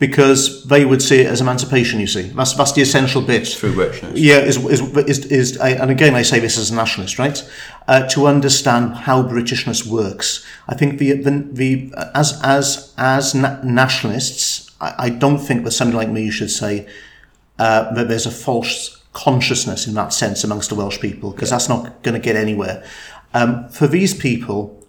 because 0.00 0.64
they 0.64 0.84
would 0.84 1.00
see 1.00 1.20
it 1.20 1.26
as 1.26 1.40
emancipation. 1.40 2.00
You 2.00 2.06
see, 2.08 2.22
that's 2.22 2.52
that's 2.54 2.72
the 2.72 2.82
essential 2.82 3.22
bit. 3.22 3.46
Through 3.46 3.74
Britishness. 3.74 4.12
Yeah, 4.16 4.38
is 4.40 4.56
is 4.66 4.80
is, 4.96 5.26
is 5.26 5.58
I, 5.60 5.70
and 5.70 5.88
again 5.90 6.14
I 6.16 6.22
say 6.22 6.40
this 6.40 6.58
as 6.58 6.70
a 6.72 6.74
nationalist, 6.74 7.18
right? 7.18 7.40
Uh, 7.86 8.08
to 8.08 8.26
understand 8.26 8.94
how 8.94 9.22
Britishness 9.22 9.86
works, 9.86 10.42
I 10.66 10.74
think 10.74 10.98
the 10.98 11.12
the, 11.12 11.30
the 11.52 11.92
as 12.14 12.40
as 12.42 12.94
as 12.96 13.34
na- 13.34 13.60
nationalists, 13.62 14.70
I, 14.80 14.94
I 14.98 15.10
don't 15.10 15.38
think 15.38 15.64
that 15.64 15.72
somebody 15.72 15.98
like 15.98 16.08
me 16.08 16.30
should 16.30 16.50
say 16.50 16.88
uh, 17.58 17.92
that 17.92 18.08
there's 18.08 18.24
a 18.24 18.30
false 18.30 19.02
consciousness 19.12 19.86
in 19.86 19.94
that 19.94 20.12
sense 20.14 20.44
amongst 20.44 20.70
the 20.70 20.74
Welsh 20.74 20.98
people 20.98 21.30
because 21.30 21.50
that's 21.50 21.68
not 21.68 22.02
going 22.02 22.14
to 22.14 22.20
get 22.20 22.36
anywhere. 22.36 22.84
Um, 23.34 23.68
for 23.68 23.86
these 23.86 24.14
people, 24.14 24.82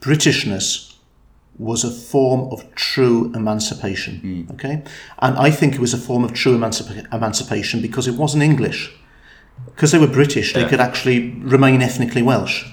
Britishness 0.00 0.94
was 1.58 1.82
a 1.82 1.90
form 1.90 2.52
of 2.52 2.72
true 2.76 3.32
emancipation. 3.34 4.46
Okay, 4.52 4.82
and 5.18 5.36
I 5.36 5.50
think 5.50 5.74
it 5.74 5.80
was 5.80 5.92
a 5.92 5.98
form 5.98 6.22
of 6.22 6.32
true 6.32 6.56
emancipa- 6.56 7.12
emancipation 7.12 7.82
because 7.82 8.06
it 8.06 8.14
wasn't 8.14 8.44
English. 8.44 8.92
Because 9.66 9.92
they 9.92 9.98
were 9.98 10.06
British, 10.08 10.52
they 10.54 10.62
Yeah. 10.62 10.68
could 10.68 10.80
actually 10.80 11.30
remain 11.42 11.82
ethnically 11.82 12.22
Welsh. 12.22 12.64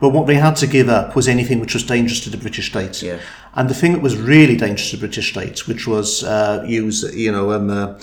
But 0.00 0.08
what 0.08 0.26
they 0.26 0.34
had 0.34 0.56
to 0.56 0.66
give 0.66 0.88
up 0.88 1.14
was 1.14 1.28
anything 1.28 1.60
which 1.60 1.74
was 1.74 1.84
dangerous 1.84 2.20
to 2.24 2.30
the 2.30 2.36
British 2.36 2.70
state. 2.70 3.02
Yeah. 3.02 3.18
And 3.54 3.68
the 3.70 3.74
thing 3.74 3.92
that 3.92 4.02
was 4.02 4.16
really 4.16 4.56
dangerous 4.56 4.90
to 4.90 4.96
the 4.96 5.00
British 5.06 5.30
state, 5.30 5.68
which 5.68 5.86
was 5.86 6.24
uh, 6.24 6.64
use 6.66 7.04
you 7.14 7.30
know 7.30 7.52
um, 7.52 7.70
a 7.70 7.96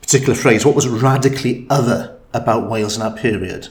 particular 0.00 0.34
phrase, 0.36 0.64
what 0.64 0.76
was 0.76 0.86
radically 0.86 1.66
other 1.68 2.16
about 2.32 2.70
Wales 2.70 2.94
in 2.96 3.02
that 3.02 3.16
period, 3.16 3.68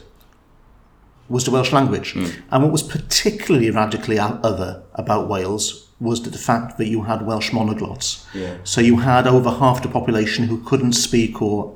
was 1.29 1.45
the 1.45 1.51
Welsh 1.51 1.71
language. 1.71 2.13
And 2.51 2.63
what 2.63 2.71
was 2.73 2.83
particularly 2.83 3.71
radically 3.71 4.19
other 4.19 4.83
about 4.95 5.29
Wales 5.29 5.87
was 6.01 6.21
the 6.23 6.37
fact 6.37 6.77
that 6.77 6.87
you 6.87 7.03
had 7.03 7.25
Welsh 7.25 7.51
monoglots. 7.51 8.25
Yeah. 8.33 8.55
So 8.63 8.81
you 8.81 8.97
had 8.97 9.27
over 9.27 9.49
half 9.49 9.81
the 9.81 9.87
population 9.87 10.45
who 10.47 10.57
couldn't 10.63 10.93
speak 10.93 11.41
or, 11.41 11.73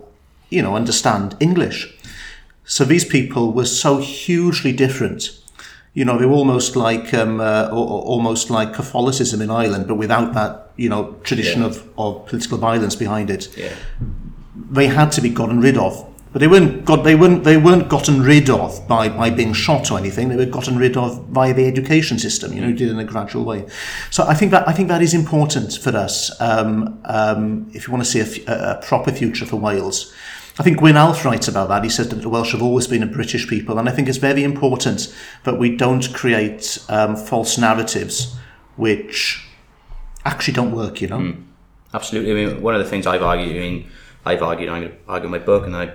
you 0.50 0.62
know, 0.62 0.76
understand 0.76 1.38
English. 1.40 1.95
So 2.66 2.84
these 2.86 3.06
people 3.06 3.52
were 3.54 3.66
so 3.66 3.98
hugely 3.98 4.72
different. 4.74 5.30
You 5.94 6.04
know, 6.04 6.18
they 6.18 6.26
were 6.26 6.34
almost 6.36 6.76
like 6.76 7.14
um, 7.14 7.40
uh, 7.40 7.70
almost 7.72 8.50
like 8.50 8.74
Catholicism 8.74 9.42
in 9.42 9.50
Ireland, 9.50 9.88
but 9.88 9.96
without 9.96 10.34
that, 10.34 10.72
you 10.76 10.90
know, 10.90 11.16
tradition 11.24 11.62
Yeah. 11.62 11.68
of, 11.68 11.88
of 11.98 12.26
political 12.26 12.58
violence 12.58 12.96
behind 12.98 13.30
it 13.30 13.50
Yeah. 13.58 13.70
they 14.72 14.88
had 14.88 15.12
to 15.14 15.22
be 15.22 15.30
gotten 15.30 15.62
rid 15.62 15.78
of. 15.78 15.94
But 16.34 16.42
they 16.42 16.48
weren't 16.50 16.84
got 16.84 17.06
they 17.06 17.16
weren't 17.16 17.46
they 17.46 17.56
weren't 17.56 17.88
gotten 17.88 18.22
rid 18.22 18.50
of 18.50 18.86
by, 18.90 19.08
by 19.08 19.30
being 19.30 19.54
shot 19.54 19.90
or 19.90 19.98
anything. 19.98 20.28
They 20.28 20.36
were 20.36 20.46
gotten 20.52 20.78
rid 20.78 20.98
of 20.98 21.28
via 21.30 21.54
the 21.54 21.66
education 21.66 22.20
system. 22.20 22.52
You 22.52 22.60
know, 22.60 22.74
did 22.74 22.90
in 22.90 23.00
a 23.00 23.06
gradual 23.06 23.46
way. 23.46 23.66
So 24.12 24.26
I 24.28 24.34
think 24.34 24.52
that 24.52 24.68
I 24.68 24.74
think 24.74 24.90
that 24.90 25.02
is 25.02 25.14
important 25.14 25.78
for 25.78 25.96
us. 25.96 26.32
Um, 26.42 27.00
um, 27.06 27.68
if 27.74 27.88
you 27.88 27.94
want 27.94 28.04
to 28.04 28.10
see 28.12 28.42
a 28.48 28.82
proper 28.86 29.14
future 29.14 29.46
for 29.46 29.56
Wales, 29.56 30.12
I 30.58 30.64
think 30.64 30.78
Gwyn 30.78 30.96
Alf 30.96 31.26
writes 31.26 31.50
about 31.50 31.68
that. 31.68 31.84
He 31.84 31.90
says 31.90 32.10
that 32.10 32.22
the 32.22 32.30
Welsh 32.30 32.54
have 32.54 32.62
always 32.62 32.88
been 32.88 33.04
a 33.04 33.08
British 33.08 33.48
people, 33.48 33.78
and 33.78 33.90
I 33.90 33.92
think 33.92 34.08
it's 34.08 34.18
very 34.18 34.44
important 34.44 35.14
that 35.44 35.60
we 35.60 35.76
don't 35.76 36.14
create 36.14 36.84
um, 36.90 37.16
false 37.16 37.58
narratives 37.58 38.36
which 38.78 39.46
actually 40.24 40.54
don't 40.54 40.72
work. 40.72 41.02
You 41.02 41.08
know. 41.10 41.36
Absolutely. 41.94 42.32
I 42.32 42.34
mean, 42.34 42.62
one 42.62 42.76
of 42.76 42.84
the 42.84 42.90
things 42.90 43.08
I've 43.08 43.24
argued, 43.24 43.56
I 43.56 43.60
mean, 43.60 43.90
I've 44.26 44.42
argued, 44.42 44.70
I'm 44.70 44.82
going 44.82 44.92
to 44.92 44.98
argue 45.08 45.26
in 45.28 45.32
my 45.32 45.40
book, 45.40 45.66
and 45.66 45.76
I, 45.76 45.94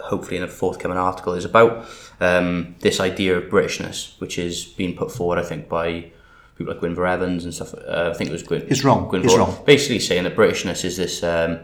hopefully 0.00 0.38
in 0.38 0.42
a 0.42 0.48
forthcoming 0.48 0.96
article, 0.96 1.34
is 1.34 1.44
about 1.44 1.86
um, 2.20 2.76
this 2.80 3.00
idea 3.00 3.36
of 3.36 3.44
Britishness, 3.44 4.18
which 4.20 4.38
is 4.38 4.64
being 4.64 4.96
put 4.96 5.12
forward, 5.12 5.38
I 5.38 5.42
think, 5.42 5.68
by 5.68 6.10
people 6.56 6.72
like 6.72 6.82
Gwynfor 6.82 7.08
Evans 7.08 7.44
and 7.44 7.54
stuff. 7.54 7.74
Uh, 7.74 8.10
I 8.12 8.16
think 8.16 8.30
it 8.30 8.32
was 8.32 8.42
Gwyn. 8.42 8.66
It's 8.68 8.84
wrong. 8.84 9.08
Gwynfor, 9.10 9.24
It's 9.24 9.36
wrong. 9.36 9.62
Basically 9.66 9.98
saying 9.98 10.24
that 10.24 10.34
Britishness 10.34 10.84
is 10.84 10.96
this 10.96 11.22
um, 11.22 11.60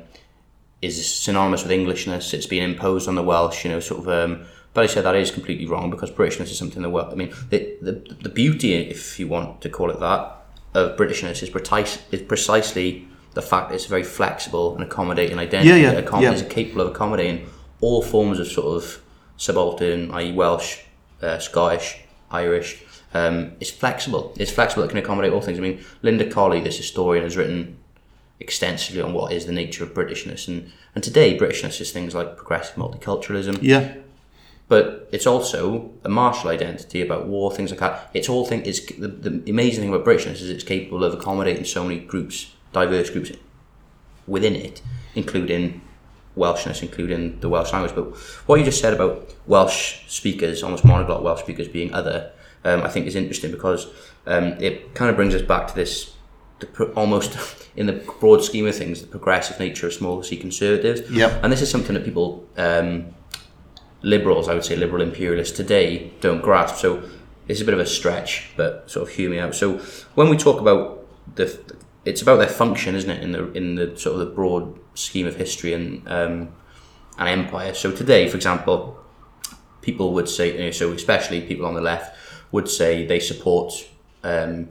is 0.85 1.15
synonymous 1.15 1.63
with 1.63 1.73
Englishness. 1.73 2.33
It's 2.35 2.47
being 2.47 2.63
imposed 2.63 3.09
on 3.09 3.15
the 3.15 3.23
Welsh, 3.23 3.65
you 3.65 3.71
know, 3.71 3.81
sort 3.81 4.01
of. 4.01 4.09
Um, 4.09 4.47
but 4.73 4.85
I 4.85 4.87
said 4.87 5.05
that 5.05 5.15
is 5.15 5.31
completely 5.31 5.67
wrong 5.67 5.89
because 5.89 6.11
Britishness 6.11 6.51
is 6.51 6.59
something 6.59 6.83
the 6.83 6.91
Welsh. 6.91 7.13
I 7.13 7.15
mean, 7.15 7.33
the, 7.51 7.77
the 7.81 7.93
the 8.23 8.29
beauty, 8.29 8.75
if 8.75 9.19
you 9.21 9.29
want 9.29 9.61
to 9.63 9.69
call 9.69 9.91
it 9.91 10.01
that, 10.01 10.37
of 10.75 10.97
Britishness 10.97 11.43
is 11.43 11.51
precis- 11.51 12.03
is 12.11 12.23
precisely 12.23 13.07
the 13.35 13.43
fact 13.43 13.69
that 13.69 13.77
it's 13.77 13.87
a 13.87 13.89
very 13.89 14.03
flexible 14.03 14.75
and 14.75 14.83
accommodating 14.83 15.39
identity. 15.39 15.69
Yeah, 15.69 15.77
yeah, 15.77 15.95
that 15.95 16.07
accom- 16.07 16.23
yeah. 16.23 16.33
is 16.33 16.43
capable 16.43 16.83
of 16.83 16.89
accommodating 16.89 17.49
all 17.81 18.03
forms 18.03 18.39
of 18.41 18.47
sort 18.47 18.77
of 18.77 19.01
subaltern, 19.37 20.11
i.e., 20.13 20.33
Welsh, 20.33 20.81
uh, 21.23 21.39
Scottish, 21.39 22.01
Irish. 22.31 22.83
Um, 23.13 23.53
it's 23.61 23.71
flexible. 23.71 24.33
It's 24.39 24.51
flexible. 24.51 24.83
It 24.85 24.89
can 24.89 24.99
accommodate 24.99 25.33
all 25.33 25.41
things. 25.41 25.59
I 25.59 25.63
mean, 25.63 25.85
Linda 26.03 26.29
Colley, 26.29 26.61
this 26.61 26.77
historian, 26.77 27.23
has 27.23 27.37
written 27.37 27.77
extensively 28.41 29.01
on 29.01 29.13
what 29.13 29.33
is 29.33 29.47
the 29.47 29.53
nature 29.53 29.85
of 29.85 29.95
Britishness, 29.95 30.49
and 30.49 30.71
and 30.95 31.03
today 31.03 31.37
Britishness 31.39 31.81
is 31.81 31.91
things 31.93 32.15
like 32.15 32.37
progressive 32.37 32.77
multiculturalism, 32.77 33.59
Yeah. 33.63 33.95
but 34.69 35.09
it's 35.13 35.27
also 35.27 35.91
a 36.05 36.09
martial 36.09 36.51
identity 36.51 37.03
about 37.03 37.27
war, 37.27 37.53
things 37.53 37.71
like 37.71 37.81
that. 37.81 38.11
It's 38.15 38.29
all 38.29 38.45
thing. 38.47 38.63
It's 38.65 38.81
the, 38.97 39.09
the 39.09 39.51
amazing 39.51 39.83
thing 39.83 39.93
about 39.95 40.07
Britishness 40.07 40.41
is 40.43 40.51
it's 40.51 40.65
capable 40.65 41.05
of 41.05 41.15
accommodating 41.15 41.65
so 41.65 41.83
many 41.85 42.01
groups, 42.01 42.53
diverse 42.73 43.11
groups 43.11 43.33
within 44.27 44.55
it, 44.57 44.81
including 45.15 45.81
Welshness, 46.37 46.83
including 46.83 47.39
the 47.41 47.49
Welsh 47.49 47.73
language. 47.73 47.95
But 47.95 48.17
what 48.47 48.59
you 48.59 48.65
just 48.65 48.81
said 48.81 48.95
about 48.95 49.35
Welsh 49.47 50.01
speakers, 50.09 50.63
almost 50.63 50.85
monoglot 50.85 51.23
Welsh 51.23 51.41
speakers 51.41 51.69
being 51.69 51.93
other, 51.93 52.33
um, 52.65 52.83
I 52.83 52.89
think 52.89 53.07
is 53.07 53.15
interesting 53.15 53.51
because 53.51 53.87
um, 54.27 54.45
it 54.61 54.95
kind 54.95 55.11
of 55.11 55.17
brings 55.17 55.35
us 55.35 55.43
back 55.43 55.69
to 55.69 55.75
this. 55.75 56.14
The, 56.61 56.85
almost 56.93 57.37
in 57.77 57.87
the 57.87 57.93
broad 57.93 58.45
scheme 58.45 58.67
of 58.67 58.77
things, 58.77 59.01
the 59.01 59.07
progressive 59.07 59.59
nature 59.59 59.87
of 59.87 59.93
small 59.93 60.23
C 60.23 60.37
conservatives. 60.37 61.11
Yep. 61.11 61.41
And 61.43 61.53
this 61.53 61.63
is 61.63 61.71
something 61.71 61.95
that 61.95 62.05
people 62.05 62.47
um, 62.57 63.15
liberals, 64.03 64.49
I 64.49 64.55
would 64.55 64.65
say 64.65 64.77
liberal 64.77 65.03
imperialists 65.03 65.57
today 65.57 66.13
don't 66.21 66.43
grasp. 66.43 66.77
So 66.77 67.03
it's 67.49 67.61
a 67.61 67.65
bit 67.65 67.75
of 67.75 67.81
a 67.81 67.87
stretch, 67.87 68.51
but 68.57 68.91
sort 68.91 69.09
of 69.09 69.15
hear 69.15 69.29
me 69.29 69.39
out. 69.39 69.55
So 69.55 69.79
when 70.15 70.29
we 70.29 70.37
talk 70.37 70.61
about 70.61 71.07
the, 71.35 71.59
it's 72.05 72.23
about 72.23 72.37
their 72.37 72.49
function, 72.49 72.95
isn't 72.95 73.11
it, 73.11 73.23
in 73.23 73.33
the 73.33 73.53
in 73.53 73.75
the 73.75 73.99
sort 73.99 74.21
of 74.21 74.27
the 74.27 74.35
broad 74.35 74.79
scheme 74.95 75.27
of 75.27 75.37
history 75.37 75.73
and 75.73 76.07
um, 76.07 76.55
an 77.19 77.29
empire. 77.29 77.75
So 77.75 77.91
today, 77.91 78.29
for 78.29 78.37
example, 78.37 78.99
people 79.81 80.13
would 80.15 80.29
say, 80.29 80.71
so 80.73 80.93
especially 80.93 81.41
people 81.43 81.67
on 81.67 81.75
the 81.75 81.81
left 81.81 82.17
would 82.53 82.69
say 82.69 83.07
they 83.07 83.21
support, 83.21 83.73
um, 84.23 84.69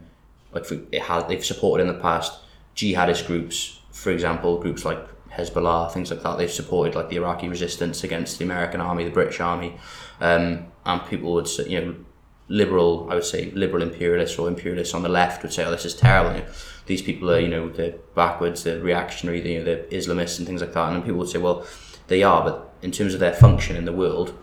like 0.54 0.64
for, 0.64 0.78
it 0.92 1.02
has 1.02 1.24
they've 1.26 1.44
supported 1.44 1.86
in 1.86 1.88
the 1.88 2.00
past 2.00 2.40
jihadist 2.76 3.26
groups, 3.26 3.80
for 3.92 4.10
example, 4.10 4.58
groups 4.58 4.84
like 4.84 4.98
Hezbollah, 5.30 5.92
things 5.92 6.10
like 6.10 6.22
that. 6.22 6.38
They've 6.38 6.50
supported 6.50 6.94
like 6.94 7.08
the 7.08 7.16
Iraqi 7.16 7.48
resistance 7.48 8.04
against 8.04 8.38
the 8.38 8.44
American 8.44 8.80
army, 8.80 9.04
the 9.04 9.10
British 9.10 9.40
army, 9.40 9.76
um, 10.20 10.66
and 10.86 11.06
people 11.06 11.32
would 11.34 11.48
say, 11.48 11.68
you 11.68 11.80
know, 11.80 11.94
liberal, 12.48 13.08
I 13.10 13.14
would 13.14 13.24
say 13.24 13.50
liberal 13.52 13.82
imperialists 13.82 14.38
or 14.38 14.48
imperialists 14.48 14.94
on 14.94 15.02
the 15.02 15.08
left 15.08 15.42
would 15.42 15.52
say, 15.52 15.64
oh, 15.64 15.70
this 15.70 15.84
is 15.84 15.94
terrible. 15.94 16.36
You 16.36 16.42
know, 16.42 16.48
these 16.86 17.02
people 17.02 17.30
are, 17.30 17.40
you 17.40 17.48
know, 17.48 17.68
they're 17.70 17.96
backwards, 18.14 18.64
they're 18.64 18.80
reactionary, 18.80 19.52
you 19.52 19.58
know, 19.58 19.64
they're 19.64 19.84
Islamists 19.84 20.38
and 20.38 20.46
things 20.46 20.60
like 20.60 20.74
that. 20.74 20.92
And 20.92 21.02
people 21.02 21.18
would 21.20 21.28
say, 21.28 21.38
well, 21.38 21.66
they 22.08 22.22
are, 22.22 22.44
but 22.44 22.74
in 22.82 22.92
terms 22.92 23.14
of 23.14 23.20
their 23.20 23.32
function 23.32 23.76
in 23.76 23.86
the 23.86 23.92
world, 23.92 24.38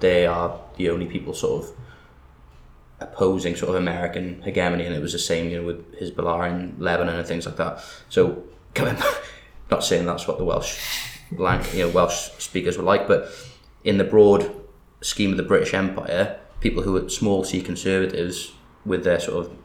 they 0.00 0.26
are 0.26 0.60
the 0.76 0.90
only 0.90 1.06
people 1.06 1.32
sort 1.32 1.64
of 1.64 1.70
opposing 3.00 3.56
sort 3.56 3.70
of 3.70 3.76
American 3.76 4.42
hegemony, 4.42 4.86
and 4.86 4.94
it 4.94 5.02
was 5.02 5.12
the 5.12 5.18
same, 5.18 5.50
you 5.50 5.60
know, 5.60 5.66
with 5.66 6.00
Hezbollah 6.00 6.50
in 6.50 6.76
Lebanon 6.78 7.16
and 7.16 7.26
things 7.26 7.46
like 7.46 7.56
that. 7.56 7.82
So, 8.08 8.44
coming 8.74 8.96
not 9.70 9.84
saying 9.84 10.06
that's 10.06 10.26
what 10.28 10.38
the 10.38 10.44
Welsh, 10.44 10.78
you 11.30 11.38
know, 11.38 11.88
Welsh 11.88 12.30
speakers 12.38 12.76
were 12.76 12.84
like, 12.84 13.08
but 13.08 13.30
in 13.82 13.98
the 13.98 14.04
broad 14.04 14.54
scheme 15.00 15.30
of 15.30 15.36
the 15.36 15.42
British 15.42 15.74
Empire, 15.74 16.38
people 16.60 16.82
who 16.82 16.96
are 16.96 17.08
small 17.08 17.44
C 17.44 17.60
conservatives 17.60 18.52
with 18.84 19.04
their 19.04 19.20
sort 19.20 19.46
of 19.46 19.56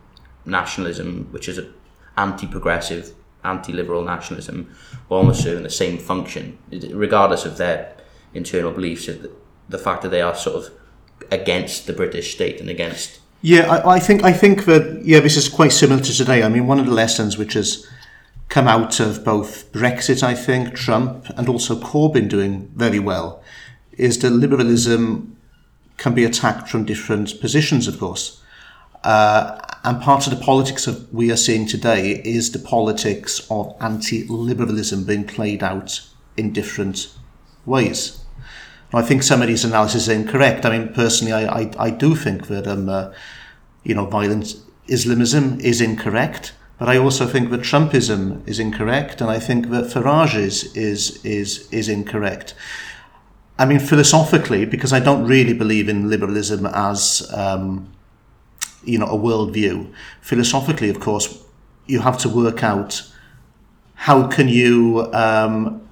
nationalism, 0.46 1.28
which 1.32 1.48
is 1.48 1.58
a 1.58 1.70
anti-progressive, 2.18 3.14
anti-liberal 3.44 4.04
nationalism, 4.04 4.76
were 5.08 5.18
almost 5.18 5.44
serving 5.44 5.64
the 5.64 5.70
same 5.70 5.98
function, 5.98 6.58
regardless 6.92 7.46
of 7.46 7.58
their 7.58 7.96
internal 8.34 8.72
beliefs. 8.72 9.10
The 9.70 9.78
fact 9.78 10.02
that 10.02 10.10
they 10.10 10.22
are 10.22 10.36
sort 10.36 10.58
of 10.58 10.74
against 11.32 11.88
the 11.88 11.94
British 11.94 12.34
state 12.34 12.60
and 12.60 12.70
against 12.70 13.20
Yeah, 13.42 13.72
I, 13.72 13.96
I 13.96 14.00
think 14.00 14.24
I 14.24 14.34
think 14.34 14.66
that 14.66 15.02
yeah, 15.04 15.20
this 15.20 15.38
is 15.38 15.48
quite 15.50 15.72
similar 15.72 16.02
to 16.02 16.14
today. 16.14 16.44
I 16.44 16.50
mean, 16.50 16.68
one 16.68 16.80
of 16.80 16.86
the 16.86 16.94
lessons 16.94 17.38
which 17.38 17.54
has 17.54 17.88
come 18.50 18.68
out 18.68 19.00
of 19.00 19.24
both 19.24 19.72
Brexit, 19.72 20.24
I 20.24 20.34
think, 20.34 20.74
Trump, 20.74 21.30
and 21.38 21.48
also 21.48 21.80
Corbyn 21.80 22.28
doing 22.28 22.72
very 22.76 23.00
well, 23.00 23.44
is 23.92 24.20
that 24.20 24.32
liberalism 24.32 25.38
can 25.98 26.14
be 26.14 26.24
attacked 26.24 26.68
from 26.68 26.84
different 26.86 27.40
positions, 27.40 27.88
of 27.88 28.00
course. 28.00 28.42
Uh, 29.04 29.60
and 29.84 30.02
part 30.02 30.28
of 30.28 30.38
the 30.38 30.44
politics 30.44 30.86
that 30.86 31.14
we 31.14 31.32
are 31.32 31.38
seeing 31.38 31.66
today 31.66 32.22
is 32.26 32.52
the 32.52 32.60
politics 32.60 33.46
of 33.50 33.76
anti-liberalism 33.80 35.06
being 35.06 35.24
played 35.24 35.64
out 35.64 36.02
in 36.36 36.52
different 36.52 37.14
ways. 37.66 38.19
I 38.94 39.04
think 39.04 39.24
some 39.24 39.42
of 39.42 39.48
these 39.48 39.64
analyses 39.64 40.10
are 40.10 40.14
incorrect. 40.14 40.66
I 40.66 40.78
mean, 40.78 40.94
personally, 40.94 41.34
I, 41.34 41.62
I, 41.62 41.72
I 41.78 41.90
do 41.92 42.16
think 42.16 42.48
that, 42.48 42.68
um, 42.68 42.90
uh, 42.90 43.12
you 43.84 43.94
know, 43.94 44.06
violent 44.06 44.56
Islamism 44.88 45.60
is 45.60 45.80
incorrect, 45.80 46.54
but 46.80 46.90
I 46.90 46.98
also 46.98 47.28
think 47.28 47.52
that 47.52 47.62
Trumpism 47.62 48.48
is 48.48 48.60
incorrect, 48.60 49.22
and 49.22 49.30
I 49.30 49.40
think 49.40 49.70
that 49.70 49.86
Farage 49.86 50.36
is, 50.36 50.76
is, 50.76 51.24
is, 51.24 51.72
is 51.72 51.88
incorrect. 51.88 52.56
I 53.60 53.66
mean, 53.66 53.80
philosophically, 53.80 54.66
because 54.66 54.94
I 54.94 55.00
don't 55.00 55.26
really 55.26 55.54
believe 55.54 55.90
in 55.90 56.10
liberalism 56.10 56.66
as, 56.66 57.30
um, 57.34 57.92
you 58.84 58.98
know, 58.98 59.08
a 59.08 59.18
worldview. 59.18 59.94
Philosophically, 60.22 60.90
of 60.90 61.00
course, 61.00 61.44
you 61.86 62.00
have 62.00 62.18
to 62.20 62.30
work 62.30 62.64
out 62.64 63.04
how 63.96 64.28
can 64.28 64.48
you 64.48 65.10
um, 65.12 65.88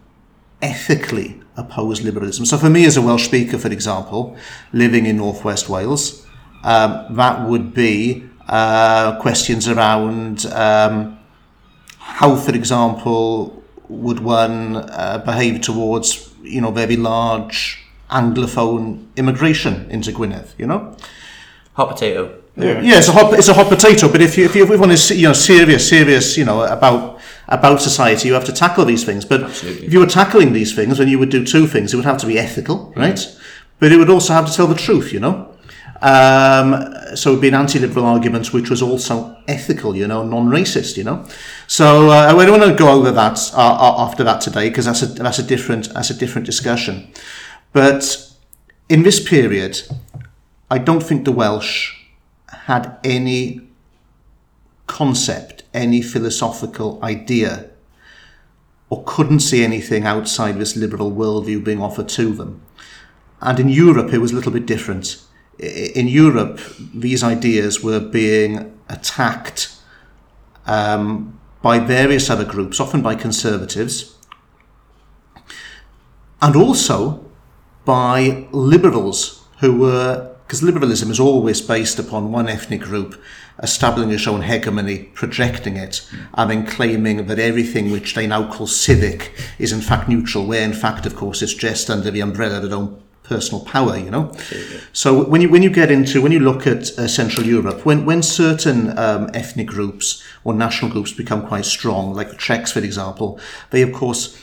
ethically 0.61 1.41
oppose 1.57 2.01
liberalism. 2.01 2.45
So 2.45 2.57
for 2.57 2.69
me 2.69 2.85
as 2.85 2.97
a 2.97 3.01
Welsh 3.01 3.25
speaker, 3.25 3.57
for 3.57 3.71
example, 3.71 4.37
living 4.73 5.05
in 5.05 5.17
Northwest 5.17 5.67
Wales, 5.69 6.25
um, 6.63 7.15
that 7.15 7.47
would 7.47 7.73
be 7.73 8.23
uh, 8.47 9.19
questions 9.19 9.67
around 9.67 10.45
um, 10.47 11.19
how, 11.97 12.35
for 12.35 12.55
example, 12.55 13.63
would 13.89 14.19
one 14.19 14.77
uh, 14.77 15.21
behave 15.25 15.61
towards, 15.61 16.33
you 16.41 16.61
know, 16.61 16.71
very 16.71 16.97
large 16.97 17.83
Anglophone 18.09 19.05
immigration 19.17 19.89
into 19.91 20.11
Gwynedd, 20.11 20.47
you 20.57 20.65
know? 20.65 20.95
Hot 21.77 21.89
potato. 21.89 22.41
Yeah, 22.55 22.81
yeah 22.81 22.97
it's 22.97 23.07
a 23.07 23.11
hot 23.11 23.33
it's 23.33 23.49
a 23.49 23.53
hot 23.53 23.67
potato. 23.69 24.11
But 24.11 24.21
if 24.21 24.35
you 24.35 24.45
if 24.45 24.55
you 24.55 24.63
if 24.73 24.79
one 24.79 24.89
is 24.89 25.11
you 25.11 25.27
know 25.27 25.33
serious 25.33 25.87
serious 25.87 26.35
you 26.35 26.43
know 26.43 26.63
about 26.63 27.19
about 27.47 27.81
society, 27.81 28.27
you 28.27 28.33
have 28.33 28.45
to 28.45 28.51
tackle 28.51 28.83
these 28.83 29.03
things. 29.03 29.25
But 29.25 29.43
Absolutely. 29.43 29.85
if 29.85 29.93
you 29.93 29.99
were 29.99 30.07
tackling 30.07 30.53
these 30.53 30.73
things, 30.73 30.97
then 30.97 31.07
you 31.07 31.19
would 31.19 31.29
do 31.29 31.45
two 31.45 31.67
things. 31.67 31.93
It 31.93 31.97
would 31.97 32.05
have 32.05 32.17
to 32.17 32.25
be 32.25 32.39
ethical, 32.39 32.91
right? 32.95 33.19
But 33.79 33.91
it 33.91 33.97
would 33.97 34.09
also 34.09 34.33
have 34.33 34.47
to 34.47 34.53
tell 34.53 34.65
the 34.65 34.75
truth, 34.75 35.13
you 35.13 35.19
know. 35.19 35.53
Um, 36.01 36.93
so 37.15 37.29
it 37.29 37.33
would 37.33 37.41
be 37.41 37.47
an 37.47 37.53
anti-liberal 37.53 38.05
argument, 38.05 38.53
which 38.53 38.69
was 38.71 38.81
also 38.81 39.37
ethical, 39.47 39.95
you 39.95 40.07
know, 40.07 40.23
non-racist, 40.23 40.97
you 40.97 41.03
know. 41.03 41.25
So 41.67 42.09
uh, 42.09 42.35
I 42.35 42.45
don't 42.45 42.59
want 42.59 42.71
to 42.71 42.75
go 42.75 42.91
over 42.91 43.11
that 43.11 43.51
uh, 43.53 43.57
uh, 43.57 44.05
after 44.05 44.23
that 44.23 44.41
today 44.41 44.69
because 44.69 44.85
that's 44.85 45.03
a 45.03 45.07
that's 45.07 45.37
a 45.37 45.43
different 45.43 45.93
that's 45.93 46.09
a 46.09 46.15
different 46.15 46.47
discussion. 46.47 47.11
But 47.71 48.27
in 48.89 49.03
this 49.03 49.19
period, 49.19 49.81
I 50.69 50.77
don't 50.77 51.01
think 51.01 51.23
the 51.23 51.31
Welsh 51.31 51.95
had 52.49 52.97
any 53.03 53.61
concept, 54.85 55.63
any 55.73 56.01
philosophical 56.01 56.99
idea, 57.03 57.69
or 58.89 59.03
couldn't 59.05 59.39
see 59.41 59.63
anything 59.63 60.05
outside 60.05 60.57
this 60.57 60.75
liberal 60.75 61.11
worldview 61.11 61.63
being 61.63 61.81
offered 61.81 62.09
to 62.09 62.33
them. 62.33 62.61
And 63.41 63.59
in 63.59 63.69
Europe, 63.69 64.13
it 64.13 64.19
was 64.19 64.31
a 64.31 64.35
little 64.35 64.51
bit 64.51 64.65
different. 64.65 65.21
In 65.59 66.07
Europe, 66.07 66.59
these 66.93 67.23
ideas 67.23 67.83
were 67.83 67.99
being 67.99 68.77
attacked 68.89 69.75
um, 70.65 71.39
by 71.61 71.79
various 71.79 72.29
other 72.29 72.45
groups, 72.45 72.79
often 72.79 73.01
by 73.01 73.15
conservatives, 73.15 74.15
and 76.41 76.55
also 76.55 77.25
by 77.85 78.47
liberals 78.51 79.43
who 79.59 79.79
were 79.79 80.36
because 80.47 80.63
liberalism 80.63 81.11
is 81.11 81.19
always 81.19 81.59
based 81.59 81.99
upon 81.99 82.31
one 82.31 82.47
ethnic 82.47 82.79
group 82.79 83.21
establishing 83.61 84.11
its 84.11 84.27
own 84.27 84.43
hegemony, 84.43 85.09
projecting 85.13 85.75
it, 85.75 86.07
and 86.35 86.49
then 86.49 86.65
claiming 86.65 87.27
that 87.27 87.37
everything 87.37 87.91
which 87.91 88.15
they 88.15 88.25
now 88.25 88.49
call 88.49 88.65
civic 88.65 89.33
is 89.59 89.73
in 89.73 89.81
fact 89.81 90.07
neutral, 90.07 90.45
where 90.45 90.63
in 90.63 90.71
fact, 90.71 91.05
of 91.05 91.17
course, 91.17 91.41
it's 91.41 91.53
just 91.53 91.89
under 91.89 92.09
the 92.09 92.21
umbrella 92.21 92.57
of 92.57 92.69
their 92.69 92.79
own 92.79 93.03
personal 93.23 93.65
power, 93.65 93.97
you 93.97 94.09
know. 94.09 94.31
So 94.93 95.25
when 95.25 95.41
you 95.41 95.49
when 95.49 95.63
you 95.63 95.69
get 95.69 95.91
into 95.91 96.21
when 96.21 96.31
you 96.31 96.39
look 96.39 96.65
at 96.65 96.97
uh, 96.97 97.09
Central 97.09 97.45
Europe, 97.45 97.85
when 97.85 98.05
when 98.05 98.23
certain 98.23 98.97
um, 98.97 99.29
ethnic 99.33 99.67
groups 99.67 100.23
or 100.45 100.53
national 100.53 100.91
groups 100.91 101.11
become 101.11 101.45
quite 101.45 101.65
strong, 101.65 102.13
like 102.13 102.29
the 102.29 102.37
Czechs, 102.37 102.71
for 102.71 102.79
example, 102.79 103.37
they 103.71 103.81
of 103.81 103.91
course 103.91 104.37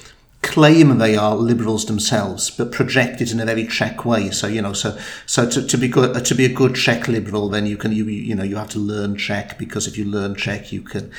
claim 0.44 0.98
they 0.98 1.16
are 1.16 1.34
liberals 1.34 1.86
themselves, 1.86 2.50
but 2.50 2.70
project 2.70 3.20
it 3.20 3.32
in 3.32 3.40
a 3.40 3.44
very 3.44 3.66
Czech 3.66 4.04
way. 4.04 4.30
So 4.30 4.46
you 4.46 4.62
know, 4.62 4.72
so 4.72 4.96
so 5.26 5.48
to, 5.48 5.66
to 5.66 5.76
be 5.76 5.88
good 5.88 6.24
to 6.24 6.34
be 6.34 6.44
a 6.44 6.52
good 6.52 6.76
Czech 6.76 7.08
liberal, 7.08 7.48
then 7.48 7.66
you 7.66 7.76
can 7.76 7.92
you 7.92 8.04
you 8.04 8.34
know 8.34 8.44
you 8.44 8.56
have 8.56 8.70
to 8.70 8.78
learn 8.78 9.16
Czech 9.16 9.58
because 9.58 9.88
if 9.88 9.98
you 9.98 10.04
learn 10.04 10.36
Czech, 10.36 10.72
you 10.72 10.82
can 10.82 11.10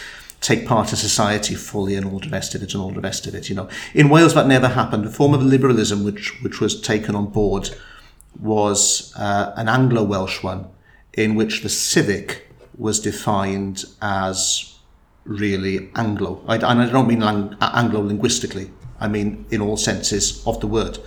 take 0.41 0.67
part 0.67 0.91
in 0.91 0.97
society 0.97 1.55
fully 1.55 1.95
and 1.95 2.05
all 2.05 2.19
the 2.19 2.29
rest 2.29 2.53
of 2.55 2.61
it 2.61 2.73
and 2.73 2.83
all 2.83 2.91
the 2.91 3.01
rest 3.01 3.25
of 3.27 3.33
it. 3.33 3.49
You 3.49 3.55
know, 3.55 3.67
in 3.93 4.09
Wales 4.09 4.35
that 4.35 4.47
never 4.47 4.67
happened. 4.67 5.03
The 5.03 5.09
form 5.09 5.33
of 5.33 5.43
liberalism 5.43 6.03
which 6.05 6.41
which 6.43 6.61
was 6.61 6.79
taken 6.79 7.15
on 7.15 7.27
board 7.27 7.71
was 8.39 9.13
uh, 9.17 9.53
an 9.55 9.67
Anglo-Welsh 9.67 10.43
one, 10.43 10.67
in 11.13 11.35
which 11.35 11.63
the 11.63 11.69
civic 11.69 12.47
was 12.77 12.99
defined 12.99 13.85
as 14.01 14.75
really 15.23 15.89
Anglo. 15.95 16.43
I, 16.47 16.55
and 16.55 16.81
I 16.81 16.89
don't 16.89 17.07
mean 17.07 17.21
lang- 17.21 17.55
Anglo-linguistically. 17.61 18.69
I 19.05 19.07
mean 19.07 19.45
in 19.51 19.61
all 19.61 19.77
senses 19.77 20.45
of 20.45 20.59
the 20.59 20.67
word. 20.67 20.97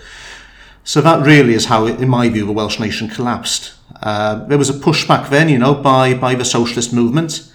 So 0.85 1.01
that 1.03 1.27
really 1.27 1.53
is 1.53 1.67
how, 1.67 1.85
in 1.87 2.09
my 2.09 2.29
view, 2.31 2.47
the 2.47 2.53
Welsh 2.53 2.81
nation 2.81 3.09
collapsed. 3.09 3.75
Uh, 4.01 4.47
there 4.47 4.57
was 4.57 4.71
a 4.71 4.73
pushback 4.73 5.29
then, 5.29 5.49
you 5.49 5.59
know, 5.59 5.75
by, 5.75 6.15
by 6.15 6.35
the 6.35 6.45
socialist 6.45 6.95
movement 6.95 7.53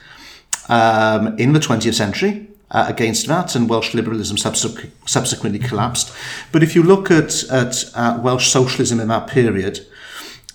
um, 0.69 1.35
in 1.39 1.53
the 1.53 1.59
20th 1.59 1.95
century 1.95 2.47
uh, 2.69 2.85
against 2.87 3.25
that, 3.27 3.55
and 3.55 3.69
Welsh 3.69 3.95
liberalism 3.95 4.37
subsequ- 4.37 4.91
subsequently 5.05 5.59
collapsed. 5.59 6.13
But 6.51 6.61
if 6.61 6.75
you 6.75 6.83
look 6.83 7.09
at, 7.09 7.43
at 7.49 8.21
Welsh 8.21 8.49
socialism 8.49 8.99
in 8.99 9.07
that 9.07 9.27
period, 9.27 9.79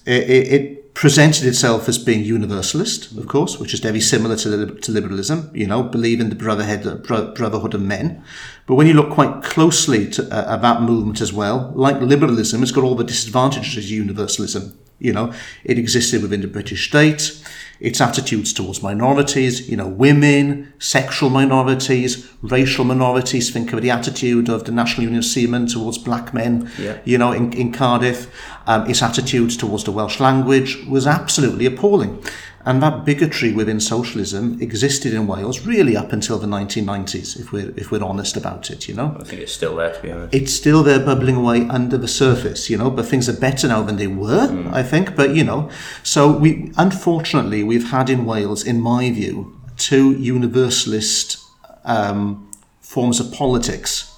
it, 0.07 0.53
it 0.57 0.78
presented 0.99 1.47
itself 1.47 1.89
as 1.89 1.97
being 1.97 2.25
universalist, 2.25 3.17
of 3.17 3.29
course, 3.29 3.57
which 3.57 3.73
is 3.73 3.79
very 3.79 4.01
similar 4.01 4.35
to, 4.35 4.75
to 4.75 4.91
liberalism, 4.91 5.49
you 5.55 5.65
know, 5.65 5.81
believe 5.81 6.19
in 6.19 6.29
the 6.29 6.35
brotherhood, 6.35 7.05
bro- 7.05 7.33
brotherhood 7.35 7.73
of 7.73 7.81
men. 7.81 8.21
But 8.67 8.75
when 8.75 8.89
you 8.89 8.95
look 8.95 9.11
quite 9.11 9.45
closely 9.45 10.11
to, 10.11 10.25
uh, 10.25 10.55
at 10.55 10.63
that 10.63 10.83
movement 10.83 11.21
as 11.21 11.33
well, 11.33 11.71
like 11.77 12.01
liberalism, 12.01 12.65
it's 12.65 12.73
got 12.73 12.83
all 12.83 12.97
the 12.97 13.05
disadvantages 13.05 13.85
of 13.85 13.89
universalism. 13.89 14.77
You 14.99 15.13
know, 15.13 15.33
it 15.63 15.79
existed 15.79 16.21
within 16.21 16.41
the 16.41 16.49
British 16.49 16.89
state, 16.89 17.41
its 17.81 18.01
attitudes 18.01 18.53
towards 18.53 18.83
minorities, 18.83 19.69
you 19.69 19.77
know, 19.77 19.87
women, 19.87 20.73
sexual 20.79 21.31
minorities, 21.31 22.29
racial 22.43 22.85
minorities. 22.85 23.51
Think 23.51 23.73
of 23.73 23.83
the 23.83 23.91
attitude 23.91 24.49
of 24.49 24.65
the 24.65 24.73
National 24.73 25.05
Union 25.05 25.19
of 25.19 25.25
Seamen 25.25 25.67
towards 25.67 25.99
black 25.99 26.35
men, 26.35 26.71
Yeah. 26.79 26.99
you 27.05 27.19
know, 27.19 27.33
in, 27.33 27.53
in 27.53 27.73
Cardiff. 27.73 28.31
Um, 28.67 28.89
its 28.91 29.03
attitudes 29.03 29.57
towards 29.57 29.85
the 29.85 29.93
Welsh 29.93 30.21
language 30.21 30.85
was 30.89 31.07
absolutely 31.07 31.67
appalling. 31.67 32.23
And 32.69 32.83
that 32.83 33.07
bigotry 33.07 33.51
within 33.55 33.81
socialism 33.81 34.61
existed 34.61 35.15
in 35.15 35.27
Wales 35.27 35.65
really 35.65 35.97
up 35.97 36.13
until 36.13 36.39
the 36.39 36.47
1990s, 36.47 37.41
if 37.41 37.51
we're, 37.51 37.73
if 37.79 37.91
we're 37.91 38.05
honest 38.05 38.37
about 38.37 38.71
it, 38.71 38.87
you 38.87 38.95
know 38.95 39.17
I 39.19 39.25
think 39.25 39.41
it's 39.41 39.55
still 39.55 39.75
there, 39.77 39.95
to 39.95 40.03
be 40.03 40.13
honest. 40.13 40.35
it's 40.35 40.53
still 40.53 40.83
there 40.83 41.01
bubbling 41.01 41.37
away 41.37 41.67
under 41.69 41.97
the 41.97 42.07
surface, 42.07 42.69
you 42.69 42.77
know, 42.77 42.91
but 42.91 43.07
things 43.07 43.27
are 43.27 43.41
better 43.41 43.69
now 43.69 43.83
than 43.83 43.97
they 43.97 44.07
were, 44.07 44.71
I 44.71 44.83
think. 44.83 45.17
But, 45.17 45.35
you 45.35 45.45
know, 45.45 45.71
so 46.03 46.31
we, 46.31 46.71
unfortunately, 46.77 47.65
we've 47.65 47.89
had 47.91 48.11
in 48.11 48.27
Wales, 48.27 48.63
in 48.65 48.83
my 48.83 49.11
view, 49.11 49.59
two 49.79 50.13
universalist 50.13 51.39
um, 51.87 52.51
forms 52.83 53.19
of 53.19 53.33
politics 53.33 54.15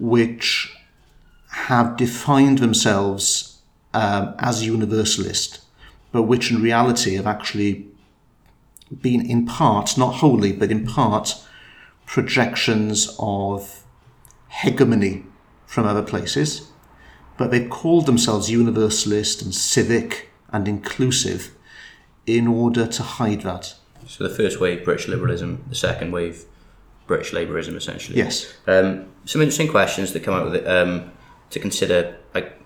which 0.00 0.74
have 1.50 1.96
defined 1.96 2.58
themselves 2.58 3.60
um, 3.92 4.34
as 4.40 4.66
universalist, 4.66 5.60
but 6.14 6.22
which 6.22 6.52
in 6.52 6.62
reality 6.62 7.16
have 7.16 7.26
actually 7.26 7.88
been 9.02 9.20
in 9.28 9.44
part, 9.44 9.98
not 9.98 10.14
wholly, 10.14 10.52
but 10.52 10.70
in 10.70 10.86
part, 10.86 11.44
projections 12.06 13.16
of 13.18 13.82
hegemony 14.48 15.24
from 15.66 15.84
other 15.84 16.04
places, 16.04 16.70
but 17.36 17.50
they've 17.50 17.68
called 17.68 18.06
themselves 18.06 18.48
universalist 18.48 19.42
and 19.42 19.52
civic 19.52 20.30
and 20.52 20.68
inclusive 20.68 21.52
in 22.26 22.46
order 22.46 22.86
to 22.86 23.02
hide 23.02 23.40
that. 23.40 23.74
So 24.06 24.22
the 24.22 24.32
first 24.32 24.60
wave, 24.60 24.84
British 24.84 25.08
liberalism. 25.08 25.64
The 25.68 25.74
second 25.74 26.12
wave, 26.12 26.44
British 27.08 27.32
Labourism, 27.32 27.74
essentially. 27.74 28.18
Yes. 28.18 28.54
Um, 28.68 29.06
some 29.24 29.40
interesting 29.40 29.68
questions 29.68 30.12
that 30.12 30.22
come 30.22 30.34
out 30.34 30.44
with 30.44 30.54
it 30.54 30.66
um, 30.68 31.10
to 31.50 31.58
consider. 31.58 32.16
Like, 32.32 32.56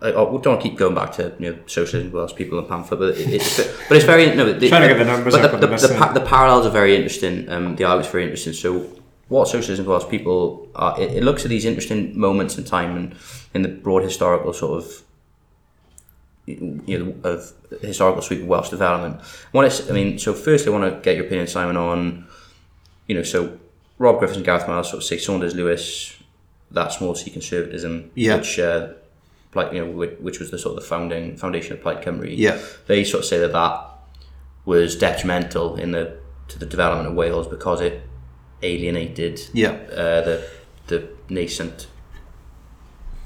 I, 0.00 0.08
I 0.08 0.12
don't 0.12 0.46
want 0.46 0.60
to 0.60 0.68
keep 0.68 0.78
going 0.78 0.94
back 0.94 1.12
to 1.14 1.34
you 1.38 1.50
know 1.52 1.58
socialism, 1.66 2.12
Welsh 2.12 2.34
people 2.34 2.58
and 2.58 2.68
pamphlet, 2.68 3.00
but 3.00 3.08
it, 3.18 3.28
it's 3.34 3.56
but 3.88 3.96
it's 3.96 4.04
very 4.06 4.34
no. 4.34 4.52
The, 4.52 4.68
Trying 4.68 4.82
to 4.82 4.88
get 4.94 4.98
the 4.98 5.04
numbers 5.04 5.34
but 5.34 5.50
the, 5.50 5.56
the, 5.58 5.66
the 5.66 5.88
the, 5.88 5.94
pa- 5.98 6.12
the 6.12 6.20
parallels 6.20 6.66
are 6.66 6.70
very 6.70 6.94
interesting. 6.96 7.48
Um, 7.50 7.76
the 7.76 7.84
argument's 7.84 8.10
very 8.12 8.24
interesting. 8.24 8.52
So, 8.52 8.86
what 9.28 9.48
socialism 9.48 9.84
for 9.84 9.92
Welsh 9.92 10.08
people 10.08 10.68
are? 10.74 11.00
It, 11.00 11.12
it 11.18 11.22
looks 11.24 11.44
at 11.44 11.48
these 11.48 11.64
interesting 11.64 12.18
moments 12.18 12.56
in 12.58 12.64
time 12.64 12.96
and 12.96 13.16
in 13.54 13.62
the 13.62 13.68
broad 13.68 14.02
historical 14.04 14.52
sort 14.52 14.82
of 14.84 15.02
you 16.46 16.98
know 16.98 17.14
of 17.28 17.52
historical 17.82 18.22
sweep 18.22 18.40
of 18.42 18.46
Welsh 18.46 18.70
development. 18.70 19.20
I 19.20 19.56
want 19.56 19.70
to, 19.70 19.88
I 19.90 19.92
mean, 19.92 20.18
so 20.18 20.32
firstly, 20.32 20.72
I 20.72 20.78
want 20.78 20.94
to 20.94 21.00
get 21.00 21.16
your 21.16 21.26
opinion, 21.26 21.46
Simon, 21.46 21.76
on 21.76 22.26
you 23.06 23.14
know, 23.14 23.22
so 23.22 23.58
Rob 23.98 24.18
Griffiths 24.18 24.36
and 24.36 24.46
Gareth 24.46 24.68
Miles 24.68 24.88
sort 24.90 25.02
of 25.02 25.04
say 25.04 25.18
Saunders 25.18 25.54
Lewis, 25.54 26.14
that 26.70 26.92
small 26.92 27.14
see 27.14 27.30
conservatism, 27.30 28.10
Yeah. 28.14 28.36
which. 28.36 28.58
Uh, 28.60 28.90
like 29.54 29.72
you 29.72 29.84
know, 29.84 29.90
which, 30.20 30.38
was 30.38 30.50
the 30.50 30.58
sort 30.58 30.76
of 30.76 30.82
the 30.82 30.88
founding 30.88 31.36
foundation 31.36 31.72
of 31.74 31.82
Plaid 31.82 32.02
Cymru. 32.02 32.32
Yeah. 32.36 32.58
they 32.86 33.04
sort 33.04 33.20
of 33.22 33.28
say 33.28 33.38
that 33.38 33.52
that 33.52 33.84
was 34.64 34.96
detrimental 34.96 35.76
in 35.76 35.92
the 35.92 36.18
to 36.48 36.58
the 36.58 36.66
development 36.66 37.08
of 37.08 37.14
Wales 37.14 37.46
because 37.46 37.80
it 37.80 38.02
alienated 38.62 39.40
Yeah. 39.52 39.70
uh, 39.92 40.20
the 40.22 40.44
the 40.88 41.08
nascent 41.28 41.86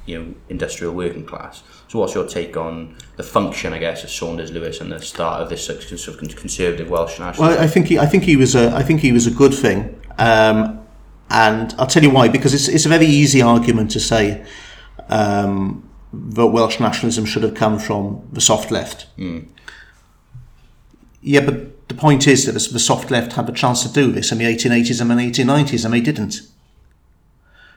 you 0.06 0.18
know 0.18 0.34
industrial 0.48 0.94
working 0.94 1.24
class. 1.24 1.62
So 1.88 1.98
what's 1.98 2.14
your 2.14 2.26
take 2.26 2.56
on 2.56 2.96
the 3.16 3.22
function, 3.22 3.72
I 3.72 3.78
guess, 3.78 4.02
of 4.02 4.10
Saunders 4.10 4.50
Lewis 4.50 4.80
and 4.80 4.90
the 4.90 5.00
start 5.00 5.42
of 5.42 5.50
this 5.50 5.66
sort 5.66 6.08
of 6.08 6.36
conservative 6.36 6.88
Welsh 6.88 7.18
nationalism? 7.18 7.56
Well, 7.56 7.60
I 7.62 7.66
think 7.66 7.86
he, 7.88 7.98
I 7.98 8.06
think 8.06 8.24
he 8.24 8.34
was 8.36 8.54
a, 8.54 8.72
I 8.74 8.82
think 8.82 9.00
he 9.00 9.12
was 9.12 9.26
a 9.26 9.30
good 9.30 9.52
thing, 9.54 10.00
um, 10.18 10.80
and 11.28 11.74
I'll 11.78 11.86
tell 11.86 12.02
you 12.02 12.10
why. 12.10 12.28
Because 12.28 12.54
it's 12.54 12.66
it's 12.68 12.86
a 12.86 12.88
very 12.88 13.06
easy 13.06 13.42
argument 13.42 13.90
to 13.92 14.00
say 14.00 14.44
um, 15.08 15.88
that 16.12 16.46
Welsh 16.46 16.78
nationalism 16.78 17.24
should 17.24 17.42
have 17.42 17.54
come 17.54 17.78
from 17.78 18.26
the 18.32 18.40
soft 18.40 18.70
left. 18.70 19.06
Yeah, 21.22 21.40
but 21.40 21.88
the 21.88 21.94
point 21.94 22.26
is 22.26 22.46
that 22.46 22.52
the 22.52 22.78
soft 22.78 23.10
left 23.10 23.34
had 23.34 23.46
the 23.46 23.52
chance 23.52 23.82
to 23.82 23.92
do 23.92 24.10
this 24.12 24.32
in 24.32 24.38
the 24.38 24.44
1880s 24.44 25.00
and 25.00 25.10
the 25.10 25.14
1890s, 25.14 25.84
and 25.84 25.94
they 25.94 26.00
didn't. 26.00 26.40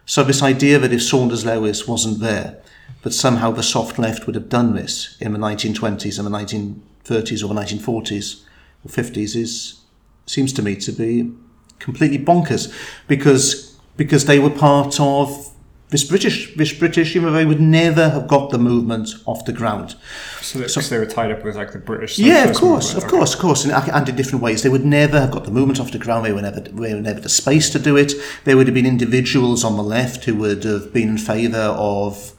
So 0.05 0.23
this 0.23 0.43
idea 0.43 0.79
that 0.79 0.93
if 0.93 1.01
Saunders 1.01 1.45
Lewis 1.45 1.87
wasn't 1.87 2.19
there, 2.19 2.61
that 3.01 3.11
somehow 3.11 3.51
the 3.51 3.63
soft 3.63 3.99
left 3.99 4.25
would 4.25 4.35
have 4.35 4.49
done 4.49 4.75
this 4.75 5.15
in 5.19 5.33
the 5.33 5.39
1920s 5.39 6.17
and 6.17 6.27
the 6.27 6.31
1930s 6.31 7.43
or 7.43 7.53
the 7.53 7.59
1940s 7.59 8.43
or 8.83 8.89
50s 8.89 9.35
is 9.35 9.81
seems 10.27 10.51
to 10.53 10.63
me 10.63 10.75
to 10.75 10.91
be 10.91 11.31
completely 11.77 12.17
bonkers 12.17 12.73
because 13.07 13.77
because 13.95 14.25
they 14.25 14.39
were 14.39 14.49
part 14.49 14.99
of 14.99 15.54
this 15.89 16.03
British 16.03 16.55
this 16.55 16.73
British 16.73 17.13
they 17.13 17.45
would 17.45 17.61
never 17.61 18.09
have 18.09 18.27
got 18.27 18.49
the 18.49 18.57
movement 18.57 19.09
off 19.25 19.45
the 19.45 19.53
ground. 19.53 19.95
So, 20.41 20.59
they, 20.59 20.65
'cause 20.65 20.89
they 20.89 20.97
were 20.97 21.05
tied 21.05 21.31
up 21.31 21.43
with 21.43 21.55
like 21.55 21.71
the 21.73 21.79
British. 21.79 22.17
Yeah, 22.17 22.45
of 22.45 22.55
course, 22.55 22.93
movement. 22.93 23.03
of 23.05 23.09
course, 23.11 23.33
of 23.35 23.39
course, 23.39 23.63
and, 23.65 23.73
uh, 23.73 23.85
and 23.93 24.09
in 24.09 24.15
different 24.15 24.41
ways. 24.43 24.63
They 24.63 24.69
would 24.69 24.85
never 24.85 25.19
have 25.19 25.31
got 25.31 25.45
the 25.45 25.51
movement 25.51 25.79
off 25.79 25.91
the 25.91 25.99
ground. 25.99 26.25
They 26.25 26.33
were 26.33 26.41
never, 26.41 26.59
they 26.59 26.93
were 26.93 27.01
never 27.01 27.19
the 27.19 27.29
space 27.29 27.69
to 27.71 27.79
do 27.79 27.95
it. 27.97 28.13
There 28.45 28.57
would 28.57 28.67
have 28.67 28.73
been 28.73 28.85
individuals 28.85 29.63
on 29.63 29.77
the 29.77 29.83
left 29.83 30.25
who 30.25 30.35
would 30.35 30.63
have 30.63 30.91
been 30.91 31.09
in 31.09 31.17
favour 31.19 31.57
of, 31.77 32.33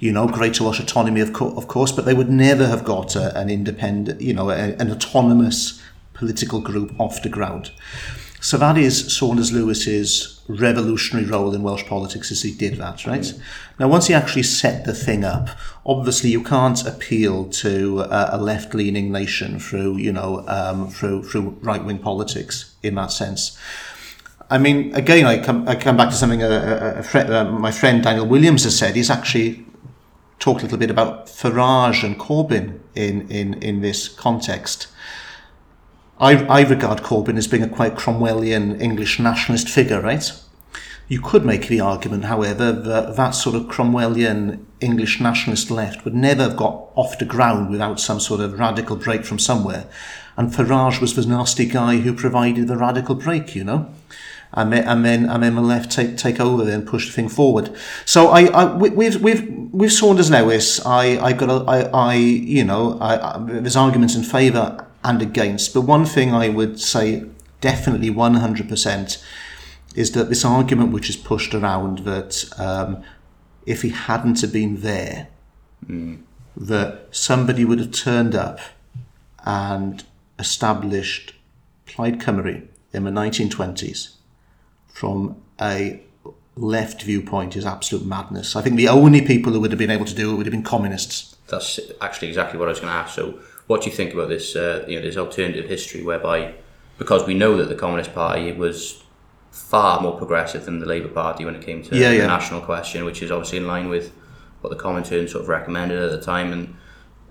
you 0.00 0.12
know, 0.12 0.26
greater 0.26 0.64
Welsh 0.64 0.80
autonomy, 0.80 1.20
of, 1.20 1.32
co- 1.32 1.56
of 1.56 1.68
course, 1.68 1.92
but 1.92 2.04
they 2.04 2.14
would 2.14 2.30
never 2.30 2.66
have 2.66 2.84
got 2.84 3.14
a, 3.16 3.36
an 3.38 3.48
independent, 3.48 4.20
you 4.20 4.34
know, 4.34 4.50
a, 4.50 4.74
an 4.76 4.90
autonomous 4.90 5.80
political 6.14 6.60
group 6.60 6.92
off 6.98 7.22
the 7.22 7.28
ground. 7.28 7.70
So 8.40 8.56
that 8.58 8.78
is 8.78 9.16
Saunders 9.16 9.52
Lewis's 9.52 10.40
revolutionary 10.48 11.26
role 11.26 11.54
in 11.54 11.62
Welsh 11.62 11.84
politics 11.84 12.30
as 12.30 12.42
he 12.42 12.52
did 12.54 12.76
that, 12.76 13.04
right? 13.04 13.32
Now, 13.78 13.88
once 13.88 14.06
he 14.06 14.14
actually 14.14 14.44
set 14.44 14.84
the 14.84 14.94
thing 14.94 15.24
up, 15.24 15.50
obviously 15.84 16.30
you 16.30 16.42
can't 16.42 16.86
appeal 16.86 17.46
to 17.46 18.00
a, 18.00 18.30
a 18.32 18.38
left-leaning 18.38 19.10
nation 19.10 19.58
through, 19.58 19.96
you 19.96 20.12
know, 20.12 20.44
um, 20.46 20.88
through 20.88 21.24
through 21.24 21.58
right-wing 21.62 21.98
politics 21.98 22.76
in 22.82 22.94
that 22.94 23.10
sense. 23.10 23.58
I 24.50 24.56
mean, 24.58 24.94
again, 24.94 25.26
I 25.26 25.42
come 25.42 25.68
I 25.68 25.74
come 25.74 25.96
back 25.96 26.10
to 26.10 26.14
something 26.14 26.42
a, 26.42 26.48
a, 26.48 26.98
a 27.00 27.02
friend, 27.02 27.32
uh, 27.32 27.44
my 27.44 27.70
friend 27.70 28.02
Daniel 28.02 28.26
Williams 28.26 28.64
has 28.64 28.78
said. 28.78 28.96
He's 28.96 29.10
actually 29.10 29.66
talked 30.38 30.60
a 30.60 30.64
little 30.64 30.78
bit 30.78 30.90
about 30.90 31.26
Farage 31.26 32.04
and 32.04 32.18
Corbyn 32.18 32.78
in 32.94 33.28
in 33.30 33.54
in 33.62 33.80
this 33.82 34.08
context. 34.08 34.86
I, 36.20 36.44
I 36.46 36.62
regard 36.62 37.02
Corbyn 37.02 37.38
as 37.38 37.46
being 37.46 37.62
a 37.62 37.68
quite 37.68 37.94
Cromwellian 37.94 38.80
English 38.80 39.20
nationalist 39.20 39.68
figure, 39.68 40.00
right? 40.00 40.32
You 41.06 41.20
could 41.20 41.44
make 41.44 41.68
the 41.68 41.80
argument, 41.80 42.24
however, 42.24 42.72
that 42.72 43.16
that 43.16 43.30
sort 43.30 43.54
of 43.54 43.62
Cromwellian 43.64 44.64
English 44.80 45.20
nationalist 45.20 45.70
left 45.70 46.04
would 46.04 46.14
never 46.14 46.42
have 46.42 46.56
got 46.56 46.88
off 46.96 47.18
the 47.18 47.24
ground 47.24 47.70
without 47.70 48.00
some 48.00 48.20
sort 48.20 48.40
of 48.40 48.58
radical 48.58 48.96
break 48.96 49.24
from 49.24 49.38
somewhere. 49.38 49.86
And 50.36 50.50
Farage 50.50 51.00
was 51.00 51.14
the 51.14 51.24
nasty 51.26 51.66
guy 51.66 51.98
who 51.98 52.12
provided 52.12 52.68
the 52.68 52.76
radical 52.76 53.14
break, 53.14 53.54
you 53.54 53.64
know? 53.64 53.88
And 54.52 54.72
then, 54.72 54.88
and 54.88 55.04
then, 55.04 55.28
and 55.28 55.42
then 55.42 55.54
the 55.54 55.60
left 55.60 55.90
take, 55.92 56.16
take 56.16 56.40
over 56.40 56.68
and 56.68 56.86
push 56.86 57.06
the 57.06 57.12
thing 57.12 57.28
forward. 57.28 57.74
So 58.04 58.28
I, 58.28 58.46
I 58.46 58.64
with, 58.76 59.20
with, 59.20 59.48
with, 59.50 59.92
Saunders 59.92 60.30
Lewis, 60.30 60.84
I, 60.84 61.18
I 61.18 61.32
got 61.32 61.50
a, 61.50 61.64
I, 61.70 61.80
I, 61.92 62.14
you 62.14 62.64
know, 62.64 62.98
I, 62.98 63.34
I, 63.34 63.38
there's 63.38 63.76
arguments 63.76 64.14
in 64.14 64.22
favour 64.22 64.87
and 65.04 65.22
against. 65.22 65.74
But 65.74 65.82
one 65.82 66.04
thing 66.04 66.32
I 66.32 66.48
would 66.48 66.80
say 66.80 67.24
definitely 67.60 68.10
100% 68.10 69.24
is 69.94 70.12
that 70.12 70.28
this 70.28 70.44
argument 70.44 70.92
which 70.92 71.08
is 71.08 71.16
pushed 71.16 71.54
around 71.54 72.00
that 72.00 72.44
um, 72.58 73.02
if 73.66 73.82
he 73.82 73.90
hadn't 73.90 74.40
have 74.40 74.52
been 74.52 74.80
there, 74.80 75.28
that 76.56 77.08
somebody 77.10 77.64
would 77.64 77.78
have 77.78 77.92
turned 77.92 78.34
up 78.34 78.60
and 79.44 80.04
established 80.38 81.34
Plaid 81.86 82.20
Cymru 82.20 82.66
in 82.92 83.04
the 83.04 83.10
1920s 83.10 84.14
from 84.88 85.36
a 85.60 86.02
left 86.56 87.02
viewpoint 87.02 87.56
is 87.56 87.64
absolute 87.64 88.04
madness. 88.04 88.56
I 88.56 88.62
think 88.62 88.76
the 88.76 88.88
only 88.88 89.22
people 89.22 89.52
who 89.52 89.60
would 89.60 89.70
have 89.70 89.78
been 89.78 89.90
able 89.90 90.04
to 90.04 90.14
do 90.14 90.32
it 90.32 90.36
would 90.36 90.46
have 90.46 90.52
been 90.52 90.62
communists. 90.62 91.36
That's 91.48 91.80
actually 92.00 92.28
exactly 92.28 92.58
what 92.58 92.68
I 92.68 92.72
was 92.72 92.80
going 92.80 92.92
to 92.92 92.98
ask. 92.98 93.14
So, 93.14 93.38
what 93.68 93.82
do 93.82 93.90
you 93.90 93.94
think 93.94 94.12
about 94.12 94.28
this? 94.28 94.56
Uh, 94.56 94.84
you 94.88 94.96
know, 94.98 95.04
this 95.06 95.16
alternative 95.16 95.66
history 95.66 96.02
whereby, 96.02 96.54
because 96.98 97.24
we 97.26 97.34
know 97.34 97.56
that 97.58 97.68
the 97.68 97.74
Communist 97.76 98.12
Party 98.12 98.50
was 98.52 99.02
far 99.52 100.00
more 100.00 100.16
progressive 100.16 100.64
than 100.64 100.80
the 100.80 100.86
Labour 100.86 101.08
Party 101.08 101.44
when 101.44 101.54
it 101.54 101.62
came 101.64 101.82
to 101.84 101.96
Yeah, 101.96 102.10
the 102.10 102.16
yeah. 102.16 102.26
national 102.26 102.60
question, 102.62 103.04
which 103.04 103.22
is 103.22 103.30
obviously 103.30 103.58
in 103.58 103.66
line 103.66 103.88
with 103.88 104.12
what 104.62 104.70
the 104.70 104.76
Comintern 104.76 105.28
sort 105.28 105.42
of 105.42 105.48
recommended 105.48 105.98
at 106.02 106.10
the 106.10 106.20
time, 106.20 106.52
and 106.52 106.74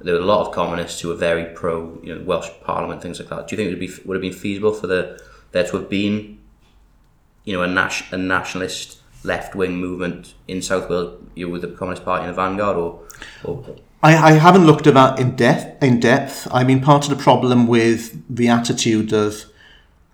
there 0.02 0.14
were 0.14 0.22
a 0.22 0.26
lot 0.26 0.48
of 0.48 0.54
communists 0.54 1.02
who 1.02 1.10
were 1.10 1.16
very 1.16 1.46
pro, 1.54 2.00
you 2.04 2.14
know, 2.16 2.24
Welsh 2.24 2.50
Parliament, 2.64 3.02
things 3.02 3.20
like 3.20 3.30
that. 3.30 3.48
Do 3.48 3.56
you 3.56 3.58
think 3.58 3.68
it 3.68 3.74
would 3.74 3.80
be 3.80 3.94
would 4.06 4.16
have 4.16 4.22
been 4.22 4.32
feasible 4.34 4.74
for 4.74 4.88
the 4.88 5.20
there 5.52 5.64
to 5.66 5.78
have 5.78 5.90
been, 5.90 6.38
you 7.46 7.54
know, 7.54 7.64
a, 7.64 7.68
nas- 7.68 8.04
a 8.12 8.18
nationalist 8.18 9.00
left 9.24 9.56
wing 9.56 9.78
movement 9.78 10.36
in 10.48 10.62
South 10.62 10.90
Wales, 10.90 11.20
you 11.36 11.48
know, 11.48 11.52
with 11.52 11.62
the 11.64 11.70
Communist 11.70 12.06
Party 12.06 12.24
in 12.26 12.30
the 12.30 12.36
vanguard, 12.36 12.78
or, 12.78 13.02
or 13.44 13.64
I, 14.08 14.30
I 14.30 14.32
haven't 14.34 14.66
looked 14.66 14.88
at 14.88 14.94
that 14.94 15.20
in 15.20 15.36
depth. 15.36 15.84
In 15.84 16.00
depth, 16.00 16.48
I 16.52 16.64
mean, 16.64 16.82
part 16.82 17.04
of 17.04 17.10
the 17.10 17.22
problem 17.22 17.68
with 17.68 18.24
the 18.34 18.48
attitude 18.48 19.12
of 19.12 19.46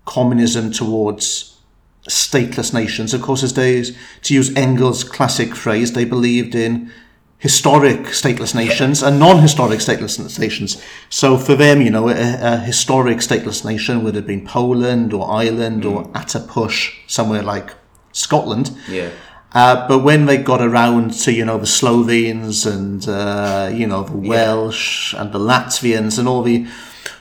communism 0.04 0.72
towards 0.72 1.60
stateless 2.08 2.74
nations, 2.74 3.14
of 3.14 3.22
course, 3.22 3.42
is 3.44 3.54
they, 3.54 3.84
to 4.22 4.34
use 4.34 4.54
Engels' 4.56 5.04
classic 5.04 5.54
phrase, 5.54 5.92
they 5.92 6.04
believed 6.04 6.54
in 6.56 6.90
historic 7.38 8.00
stateless 8.06 8.54
nations 8.54 9.02
and 9.02 9.20
non-historic 9.20 9.78
stateless 9.78 10.38
nations. 10.40 10.82
So 11.08 11.38
for 11.38 11.54
them, 11.54 11.80
you 11.80 11.90
know, 11.90 12.08
a, 12.08 12.54
a 12.54 12.56
historic 12.58 13.18
stateless 13.18 13.64
nation 13.64 14.02
would 14.02 14.16
have 14.16 14.26
been 14.26 14.44
Poland 14.44 15.12
or 15.12 15.30
Ireland 15.30 15.84
or 15.84 16.04
mm. 16.04 16.16
at 16.16 16.34
a 16.34 16.40
push 16.40 16.96
somewhere 17.06 17.42
like 17.42 17.70
Scotland. 18.12 18.76
yeah. 18.88 19.10
Uh, 19.54 19.86
but 19.86 20.00
when 20.00 20.26
they 20.26 20.36
got 20.36 20.60
around 20.60 21.12
to, 21.12 21.32
you 21.32 21.44
know, 21.44 21.58
the 21.58 21.66
Slovenes 21.66 22.66
and, 22.66 23.08
uh, 23.08 23.70
you 23.72 23.86
know, 23.86 24.02
the 24.02 24.16
Welsh 24.16 25.14
and 25.14 25.32
the 25.32 25.38
Latvians 25.38 26.18
and 26.18 26.26
all 26.26 26.42
the, 26.42 26.66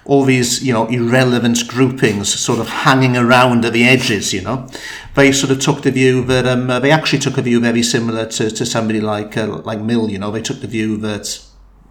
all 0.03 0.23
these, 0.23 0.63
you 0.63 0.73
know, 0.73 0.87
irrelevant 0.87 1.67
groupings 1.67 2.33
sort 2.33 2.59
of 2.59 2.67
hanging 2.67 3.15
around 3.15 3.65
at 3.65 3.73
the 3.73 3.83
edges, 3.83 4.33
you 4.33 4.41
know, 4.41 4.67
they 5.13 5.31
sort 5.31 5.51
of 5.51 5.59
took 5.59 5.83
the 5.83 5.91
view 5.91 6.23
that, 6.25 6.47
um, 6.47 6.71
uh, 6.71 6.79
they 6.79 6.89
actually 6.89 7.19
took 7.19 7.37
a 7.37 7.41
view 7.43 7.59
very 7.59 7.83
similar 7.83 8.25
to, 8.25 8.49
to 8.49 8.65
somebody 8.65 8.99
like, 8.99 9.37
uh, 9.37 9.45
like 9.59 9.79
Mill, 9.79 10.09
you 10.09 10.17
know, 10.17 10.31
they 10.31 10.41
took 10.41 10.59
the 10.59 10.67
view 10.67 10.97
that, 10.97 11.39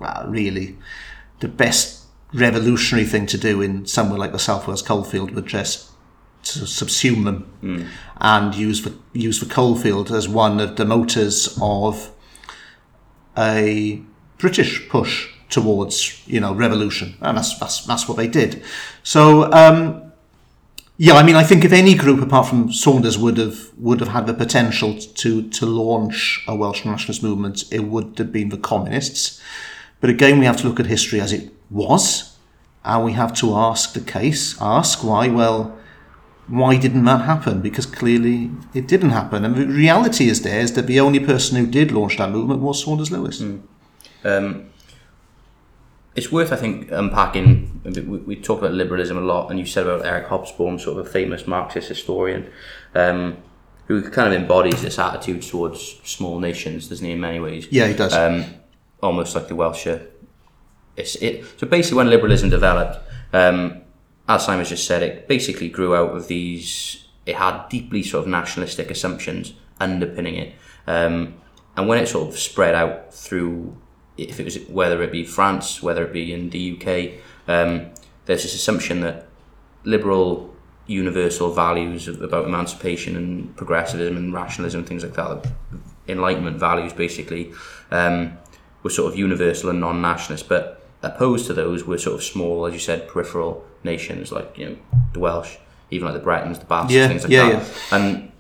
well, 0.01 0.27
really, 0.27 0.77
the 1.39 1.47
best 1.47 2.07
revolutionary 2.35 3.07
thing 3.07 3.27
to 3.27 3.39
do 3.39 3.63
in 3.63 3.87
somewhere 3.87 4.19
like 4.19 4.33
the 4.33 4.39
South 4.41 4.67
Wales 4.67 4.83
coalfield 4.83 5.31
would 5.33 5.47
just 5.47 5.91
to 6.43 6.61
subsume 6.61 7.25
them 7.25 7.89
and 8.23 8.55
use 8.55 8.83
the 8.83 8.95
use 9.13 9.41
the 9.41 9.47
coalfield 9.47 10.11
as 10.11 10.29
one 10.29 10.61
of 10.61 10.77
the 10.77 10.85
motors 10.85 11.59
of 11.61 12.11
a 13.37 14.01
British 14.39 14.89
push 14.89 15.29
towards 15.51 16.27
you 16.27 16.41
know 16.41 16.55
revolution, 16.55 17.17
and 17.21 17.37
that's 17.37 17.59
that's 17.59 17.85
that's 17.85 18.09
what 18.09 18.17
they 18.17 18.29
did. 18.29 18.63
So 19.03 19.53
um, 19.53 20.13
yeah, 20.97 21.15
I 21.15 21.25
mean, 21.25 21.35
I 21.35 21.43
think 21.43 21.65
if 21.65 21.73
any 21.73 21.97
group 21.97 22.23
apart 22.23 22.47
from 22.47 22.73
Saunders 22.73 23.19
would 23.19 23.39
have 23.39 23.71
would 23.77 23.99
have 23.99 24.11
had 24.11 24.29
the 24.29 24.35
potential 24.35 24.97
to 24.99 25.49
to 25.51 25.67
launch 25.67 26.45
a 26.47 26.55
Welsh 26.55 26.85
nationalist 26.85 27.25
movement, 27.25 27.65
it 27.73 27.81
would 27.81 28.17
have 28.19 28.33
been 28.33 28.51
the 28.51 28.57
communists. 28.57 29.41
But 30.01 30.11
again, 30.11 30.39
we 30.39 30.47
have 30.47 30.59
to 30.59 30.69
look 30.69 30.79
at 30.79 30.87
history 30.87 31.21
as 31.21 31.33
it 31.33 31.51
was, 31.71 32.37
and 32.85 33.05
we 33.05 33.13
have 33.15 33.35
to 33.35 33.55
ask 33.57 33.95
the 33.95 34.01
case, 34.01 34.57
ask 34.61 35.03
why. 35.03 35.27
Well, 35.27 35.77
why 36.49 36.77
didn't 36.77 37.05
that 37.05 37.25
happen? 37.25 37.61
Because 37.61 37.87
clearly 37.87 38.51
it 38.75 38.89
didn't 38.89 39.11
happen. 39.11 39.45
And 39.45 39.55
the 39.55 39.67
reality 39.67 40.29
is 40.29 40.43
there 40.43 40.61
is 40.61 40.73
that 40.75 40.87
the 40.87 41.01
only 41.01 41.21
person 41.21 41.57
who 41.57 41.67
did 41.67 41.93
launch 41.93 42.19
that 42.19 42.31
movement 42.31 42.61
was 42.61 42.83
Saunders 42.83 43.11
Lewis. 43.11 43.41
Um, 44.25 44.71
it's 46.15 46.31
worth, 46.31 46.53
I 46.53 46.57
think, 46.57 46.91
unpacking. 46.91 47.81
We, 47.85 48.19
we 48.19 48.37
talk 48.37 48.59
about 48.59 48.73
liberalism 48.73 49.17
a 49.17 49.23
lot, 49.23 49.51
and 49.51 49.59
you 49.59 49.67
said 49.67 49.87
about 49.87 50.05
Eric 50.05 50.27
Hobsbawm, 50.27 50.81
sort 50.81 50.99
of 50.99 51.07
a 51.07 51.09
famous 51.09 51.47
Marxist 51.47 51.89
historian, 51.89 52.51
um, 52.95 53.39
who 53.87 54.11
kind 54.11 54.33
of 54.33 54.39
embodies 54.39 54.83
this 54.83 54.99
attitude 54.99 55.43
towards 55.43 56.01
small 56.05 56.39
nations, 56.39 56.89
doesn't 56.89 57.05
he, 57.05 57.13
in 57.13 57.21
many 57.21 57.41
ways? 57.41 57.67
Yeah, 57.71 57.87
he 57.89 57.95
does. 57.95 58.13
Um, 58.13 58.45
almost 59.03 59.35
like 59.35 59.49
the 59.49 59.57
Welsh. 59.57 59.87
uh, 59.87 60.01
it, 60.97 61.45
so 61.57 61.67
basically, 61.67 61.97
when 61.97 62.11
liberalism 62.11 62.51
developed, 62.51 62.99
um, 63.33 63.82
as 64.35 64.45
Simon's 64.45 64.71
just 64.71 64.87
said, 64.87 65.03
it 65.03 65.29
basically 65.29 65.69
grew 65.69 65.95
out 65.95 66.17
of 66.17 66.29
these. 66.29 67.07
It 67.27 67.37
had 67.37 67.69
deeply 67.69 68.03
sort 68.03 68.25
of 68.25 68.29
nationalistic 68.31 68.91
assumptions 68.91 69.55
underpinning 69.79 70.37
it, 70.37 70.55
um, 70.87 71.35
and 71.77 71.89
when 71.89 71.99
it 71.99 72.07
sort 72.07 72.29
of 72.29 72.39
spread 72.39 72.75
out 72.75 73.13
through, 73.13 73.77
if 74.17 74.41
it 74.41 74.45
was 74.45 74.59
whether 74.69 75.03
it 75.03 75.13
be 75.13 75.25
France, 75.25 75.83
whether 75.83 76.05
it 76.05 76.13
be 76.13 76.33
in 76.33 76.51
the 76.51 76.77
UK, 76.77 77.21
um, 77.49 77.91
there's 78.27 78.43
this 78.43 78.55
assumption 78.55 79.01
that 79.01 79.27
liberal 79.85 80.55
universal 80.87 81.53
values 81.53 82.09
about 82.09 82.45
emancipation 82.45 83.17
and 83.17 83.57
progressivism 83.57 84.17
and 84.17 84.35
rationalism 84.35 84.81
and 84.81 84.89
things 84.89 85.05
like 85.05 85.15
that, 85.15 85.47
enlightenment 86.09 86.59
values 86.59 86.93
basically, 86.93 87.53
um, 87.91 88.37
were 88.83 88.91
sort 88.91 89.13
of 89.13 89.19
universal 89.19 89.71
and 89.71 89.81
non-nationalist, 89.81 90.49
but 90.49 90.82
opposed 91.03 91.47
to 91.47 91.53
those 91.55 91.85
were 91.85 91.99
sort 91.99 92.17
of 92.17 92.23
small, 92.23 92.67
as 92.67 92.73
you 92.73 92.79
said, 92.81 93.09
peripheral 93.09 93.65
nations 93.85 94.31
like 94.33 94.57
you 94.59 94.67
know 94.67 94.77
the 95.13 95.21
Welsh, 95.21 95.57
even 95.91 96.07
like 96.07 96.15
the 96.15 96.21
Bretons, 96.21 96.59
the 96.59 96.65
Basques, 96.67 96.93
Yeah, 96.93 97.09
things 97.09 97.23
like 97.25 97.33
yeah, 97.33 97.51
that. 97.51 97.93
And 97.93 98.33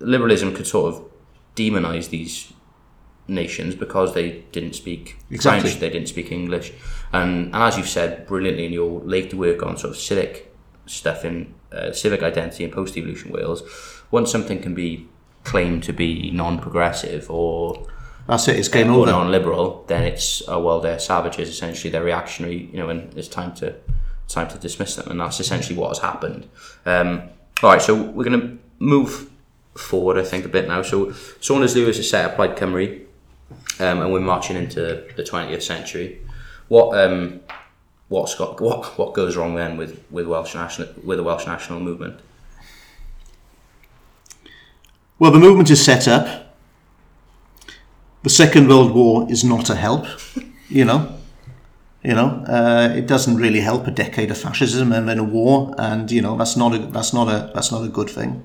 liberalism 0.00 0.54
could 0.54 0.66
sort 0.66 0.94
of 0.94 1.04
demonize 1.56 2.08
these 2.10 2.52
nations 3.28 3.74
because 3.74 4.14
they 4.14 4.42
didn't 4.52 4.74
speak 4.74 5.16
Exactly. 5.30 5.60
French, 5.70 5.80
they 5.80 5.90
didn't 5.90 6.08
speak 6.08 6.32
English, 6.32 6.72
and 7.12 7.54
and 7.54 7.62
as 7.62 7.76
you've 7.76 7.88
said 7.88 8.26
brilliantly 8.26 8.66
in 8.66 8.72
your 8.72 9.00
later 9.00 9.36
work 9.36 9.62
on 9.62 9.76
sort 9.76 9.92
of 9.94 9.98
civic 10.00 10.52
stuff 10.86 11.24
in 11.24 11.54
uh, 11.72 11.92
civic 11.92 12.22
identity 12.22 12.64
in 12.64 12.70
post-devolution 12.70 13.30
Wales, 13.30 13.62
once 14.10 14.30
something 14.30 14.60
can 14.60 14.74
be 14.74 15.06
claimed 15.44 15.82
to 15.84 15.92
be 15.92 16.30
non-progressive 16.30 17.30
or 17.30 17.86
That's 18.26 18.46
it. 18.48 18.56
It's 18.56 18.68
game 18.68 18.90
or 18.90 19.02
over. 19.02 19.10
non-liberal, 19.10 19.84
then 19.88 20.04
it's 20.04 20.42
oh 20.48 20.60
well 20.60 20.80
they're 20.80 20.98
savages 20.98 21.48
essentially 21.48 21.90
they're 21.90 22.04
reactionary 22.04 22.68
you 22.72 22.78
know 22.78 22.88
and 22.88 23.12
it's 23.16 23.28
time 23.28 23.54
to 23.56 23.74
time 24.28 24.48
to 24.48 24.58
dismiss 24.58 24.96
them 24.96 25.10
and 25.10 25.20
that's 25.20 25.40
essentially 25.40 25.78
what 25.78 25.88
has 25.88 25.98
happened. 25.98 26.48
Um, 26.86 27.22
all 27.62 27.70
right, 27.70 27.82
so 27.82 28.00
we're 28.00 28.24
going 28.24 28.40
to 28.40 28.58
move 28.78 29.30
forward 29.74 30.18
I 30.18 30.24
think 30.24 30.44
a 30.44 30.48
bit 30.48 30.68
now. 30.68 30.82
So 30.82 31.12
Saunders 31.40 31.74
Lewis 31.74 31.96
has 31.96 32.08
set 32.08 32.24
up 32.24 32.36
Plaid 32.36 32.56
Cymru, 32.56 33.04
um, 33.80 34.00
and 34.00 34.12
we're 34.12 34.20
marching 34.20 34.56
into 34.56 35.04
the 35.16 35.24
twentieth 35.24 35.62
century. 35.62 36.20
What 36.68 36.98
um, 36.98 37.40
what's 38.08 38.34
got 38.34 38.60
what 38.60 38.98
what 38.98 39.14
goes 39.14 39.36
wrong 39.36 39.54
then 39.54 39.76
with 39.76 40.02
with 40.10 40.26
Welsh 40.26 40.54
national 40.54 40.88
with 41.04 41.18
the 41.18 41.24
Welsh 41.24 41.46
national 41.46 41.80
movement? 41.80 42.20
Well, 45.18 45.30
the 45.30 45.38
movement 45.38 45.70
is 45.70 45.84
set 45.84 46.08
up. 46.08 46.51
The 48.22 48.30
Second 48.30 48.68
World 48.68 48.92
War 48.92 49.26
is 49.30 49.42
not 49.42 49.68
a 49.68 49.74
help, 49.74 50.06
you 50.68 50.84
know. 50.84 51.18
You 52.04 52.14
know, 52.14 52.44
uh, 52.48 52.92
it 52.96 53.06
doesn't 53.06 53.36
really 53.36 53.60
help 53.60 53.86
a 53.86 53.92
decade 53.92 54.32
of 54.32 54.38
fascism 54.38 54.90
and 54.90 55.08
then 55.08 55.20
a 55.20 55.24
war, 55.24 55.72
and 55.78 56.10
you 56.10 56.20
know 56.20 56.36
that's 56.36 56.56
not 56.56 56.74
a 56.74 56.78
that's 56.78 57.12
not 57.12 57.28
a 57.28 57.52
that's 57.54 57.70
not 57.70 57.84
a 57.84 57.88
good 57.88 58.10
thing. 58.10 58.42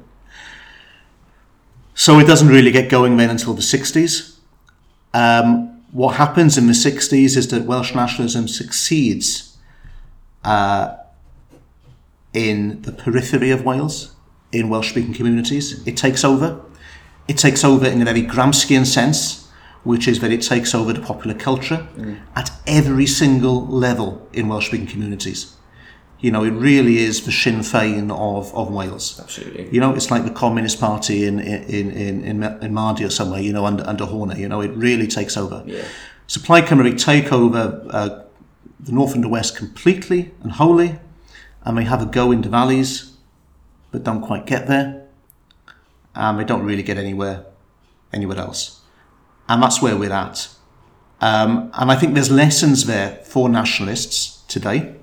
So 1.95 2.19
it 2.19 2.27
doesn't 2.27 2.49
really 2.49 2.69
get 2.69 2.91
going 2.91 3.17
then 3.17 3.31
until 3.31 3.55
the 3.55 3.63
sixties. 3.63 4.39
Um, 5.13 5.81
what 5.91 6.17
happens 6.17 6.55
in 6.55 6.67
the 6.67 6.75
sixties 6.75 7.35
is 7.35 7.47
that 7.47 7.63
Welsh 7.63 7.95
nationalism 7.95 8.47
succeeds 8.47 9.57
uh, 10.43 10.95
in 12.33 12.83
the 12.83 12.91
periphery 12.91 13.49
of 13.49 13.65
Wales, 13.65 14.15
in 14.51 14.69
Welsh-speaking 14.69 15.15
communities. 15.15 15.85
It 15.87 15.97
takes 15.97 16.23
over. 16.23 16.61
It 17.27 17.39
takes 17.39 17.63
over 17.63 17.87
in 17.87 18.03
a 18.03 18.05
very 18.05 18.21
Gramscian 18.21 18.85
sense, 18.85 19.46
which 19.83 20.07
is 20.07 20.19
that 20.19 20.31
it 20.31 20.41
takes 20.41 20.75
over 20.75 20.93
the 20.93 21.01
popular 21.01 21.35
culture 21.37 21.87
at 22.35 22.51
every 22.65 23.05
single 23.05 23.65
level 23.67 24.27
in 24.33 24.47
Welsh-speaking 24.47 24.87
communities. 24.87 25.53
You 26.19 26.31
know, 26.31 26.43
it 26.43 26.51
really 26.51 26.97
is 26.97 27.25
the 27.25 27.31
Sinn 27.31 27.59
Féin 27.59 28.11
of, 28.11 28.53
of 28.55 28.71
Wales. 28.71 29.19
Absolutely. 29.19 29.69
You 29.71 29.79
know, 29.79 29.93
it's 29.93 30.09
like 30.09 30.23
the 30.23 30.31
Communist 30.31 30.79
Party 30.79 31.25
in 31.25 31.39
in 31.39 31.91
in 31.91 32.23
in, 32.23 32.43
in 32.43 32.73
Mardy 32.73 33.03
or 33.03 33.11
somewhere. 33.11 33.39
You 33.39 33.53
know, 33.53 33.65
under 33.65 33.87
under 33.87 34.05
Horner. 34.05 34.35
You 34.35 34.49
know, 34.49 34.61
it 34.61 34.71
really 34.71 35.05
takes 35.05 35.37
over. 35.37 35.63
Yeah. 35.67 35.85
Supply 36.25 36.61
Cymru 36.61 36.97
take 36.99 37.31
over 37.31 37.85
uh, 37.91 38.23
the 38.79 38.91
north 38.91 39.13
and 39.13 39.23
the 39.23 39.29
west 39.29 39.55
completely 39.55 40.31
and 40.41 40.53
wholly, 40.53 40.99
and 41.63 41.77
they 41.77 41.83
have 41.83 42.01
a 42.01 42.05
go 42.05 42.31
into 42.31 42.49
valleys, 42.49 43.11
but 43.91 44.03
don't 44.03 44.21
quite 44.21 44.47
get 44.47 44.67
there, 44.67 45.07
and 46.15 46.39
they 46.39 46.43
don't 46.43 46.63
really 46.63 46.83
get 46.83 46.97
anywhere 46.97 47.45
anywhere 48.11 48.37
else, 48.37 48.76
and 49.47 49.61
that's 49.61 49.81
where 49.81 49.97
we're 49.97 50.11
at. 50.11 50.49
Um, 51.21 51.71
and 51.73 51.91
I 51.91 51.95
think 51.95 52.13
there's 52.13 52.31
lessons 52.31 52.85
there 52.85 53.15
for 53.23 53.49
nationalists 53.49 54.43
today, 54.47 54.93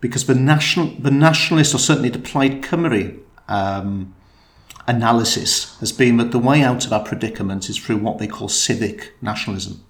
because 0.00 0.26
the 0.26 0.34
national 0.34 0.88
the 0.98 1.10
nationalist 1.10 1.74
or 1.74 1.78
certainly 1.78 2.10
the 2.10 2.18
Plaid 2.18 2.62
Cymru 2.62 3.18
um, 3.48 4.14
analysis 4.86 5.78
has 5.80 5.92
been 5.92 6.16
that 6.18 6.30
the 6.30 6.38
way 6.38 6.62
out 6.62 6.86
of 6.86 6.92
our 6.92 7.04
predicament 7.04 7.68
is 7.68 7.76
through 7.76 7.98
what 7.98 8.18
they 8.18 8.26
call 8.26 8.48
civic 8.48 9.12
nationalism. 9.20 9.84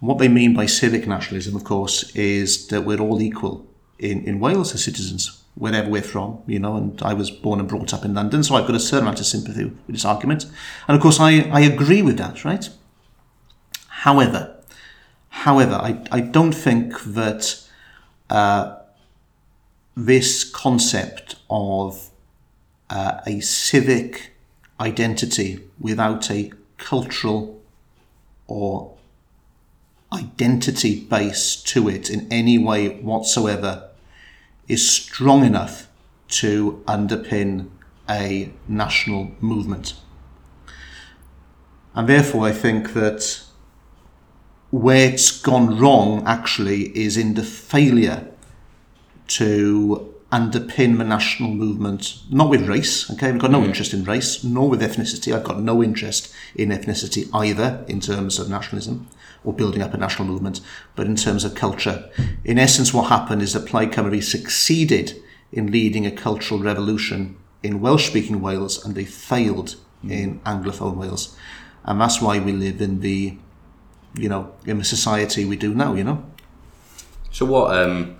What 0.00 0.18
they 0.18 0.28
mean 0.28 0.54
by 0.54 0.66
civic 0.66 1.06
nationalism, 1.06 1.54
of 1.56 1.64
course, 1.64 2.14
is 2.14 2.68
that 2.68 2.82
we're 2.82 3.00
all 3.00 3.20
equal 3.20 3.66
in, 3.98 4.24
in 4.24 4.40
Wales 4.40 4.74
as 4.74 4.84
citizens, 4.84 5.39
wherever 5.60 5.90
we're 5.90 6.00
from, 6.00 6.42
you 6.46 6.58
know, 6.58 6.74
and 6.74 7.00
I 7.02 7.12
was 7.12 7.30
born 7.30 7.60
and 7.60 7.68
brought 7.68 7.92
up 7.92 8.02
in 8.02 8.14
London, 8.14 8.42
so 8.42 8.54
I've 8.54 8.66
got 8.66 8.74
a 8.74 8.80
certain 8.80 9.04
amount 9.04 9.20
of 9.20 9.26
sympathy 9.26 9.64
with 9.64 9.86
this 9.88 10.06
argument. 10.06 10.46
And 10.88 10.96
of 10.96 11.02
course, 11.02 11.20
I, 11.20 11.40
I 11.50 11.60
agree 11.60 12.00
with 12.00 12.16
that, 12.16 12.46
right? 12.46 12.66
However, 13.88 14.56
however, 15.28 15.74
I, 15.74 16.02
I 16.10 16.20
don't 16.20 16.54
think 16.54 16.98
that 17.02 17.62
uh, 18.30 18.78
this 19.94 20.44
concept 20.44 21.36
of 21.50 22.08
uh, 22.88 23.20
a 23.26 23.40
civic 23.40 24.32
identity 24.80 25.60
without 25.78 26.30
a 26.30 26.52
cultural 26.78 27.62
or 28.46 28.96
identity 30.10 31.00
base 31.04 31.54
to 31.54 31.86
it 31.86 32.08
in 32.08 32.26
any 32.32 32.56
way 32.56 32.88
whatsoever 33.00 33.89
is 34.70 34.88
strong 34.88 35.44
enough 35.44 35.88
to 36.28 36.82
underpin 36.86 37.68
a 38.08 38.52
national 38.68 39.32
movement. 39.40 39.94
And 41.94 42.08
therefore, 42.08 42.46
I 42.46 42.52
think 42.52 42.92
that 42.92 43.42
where 44.70 45.12
it's 45.12 45.40
gone 45.40 45.78
wrong 45.78 46.22
actually 46.26 46.96
is 46.96 47.16
in 47.16 47.34
the 47.34 47.42
failure 47.42 48.28
to 49.26 50.14
underpin 50.30 50.98
the 50.98 51.04
national 51.04 51.50
movement, 51.50 52.22
not 52.30 52.48
with 52.48 52.68
race, 52.68 53.10
okay? 53.10 53.28
I've 53.28 53.40
got 53.40 53.50
no 53.50 53.60
mm. 53.60 53.66
interest 53.66 53.92
in 53.92 54.04
race, 54.04 54.44
nor 54.44 54.68
with 54.68 54.80
ethnicity. 54.80 55.34
I've 55.34 55.42
got 55.42 55.60
no 55.60 55.82
interest 55.82 56.32
in 56.54 56.68
ethnicity 56.68 57.28
either 57.34 57.84
in 57.88 58.00
terms 58.00 58.38
of 58.38 58.48
nationalism 58.48 59.08
or 59.44 59.52
building 59.52 59.82
up 59.82 59.94
a 59.94 59.96
national 59.96 60.28
movement, 60.28 60.60
but 60.94 61.06
in 61.06 61.16
terms 61.16 61.44
of 61.44 61.54
culture. 61.54 62.10
In 62.44 62.58
essence, 62.58 62.92
what 62.92 63.08
happened 63.08 63.42
is 63.42 63.54
that 63.54 63.66
Plaid 63.66 63.92
Cymru 63.92 64.22
succeeded 64.22 65.20
in 65.52 65.70
leading 65.72 66.06
a 66.06 66.10
cultural 66.10 66.60
revolution 66.60 67.36
in 67.62 67.80
Welsh-speaking 67.80 68.40
Wales 68.40 68.84
and 68.84 68.94
they 68.94 69.04
failed 69.04 69.76
in 70.08 70.40
Anglophone 70.40 70.96
Wales. 70.96 71.36
And 71.84 72.00
that's 72.00 72.20
why 72.20 72.38
we 72.38 72.52
live 72.52 72.80
in 72.80 73.00
the, 73.00 73.36
you 74.14 74.28
know, 74.28 74.52
in 74.66 74.78
the 74.78 74.84
society 74.84 75.44
we 75.44 75.56
do 75.56 75.74
now, 75.74 75.94
you 75.94 76.04
know? 76.04 76.24
So 77.30 77.46
what? 77.46 77.74
Um, 77.74 78.16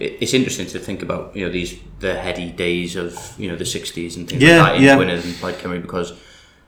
it's 0.00 0.34
interesting 0.34 0.66
to 0.66 0.78
think 0.78 1.02
about 1.02 1.34
you 1.36 1.46
know 1.46 1.52
these 1.52 1.78
the 2.00 2.14
heady 2.14 2.50
days 2.50 2.96
of 2.96 3.34
you 3.38 3.48
know 3.48 3.56
the 3.56 3.64
'60s 3.64 4.16
and 4.16 4.28
things 4.28 4.42
Yeah, 4.42 4.62
like 4.62 4.72
that 4.72 4.76
in 4.76 4.82
yeah. 4.82 4.98
And 4.98 5.34
Plaid 5.36 5.54
Cymru 5.56 5.80
because 5.80 6.12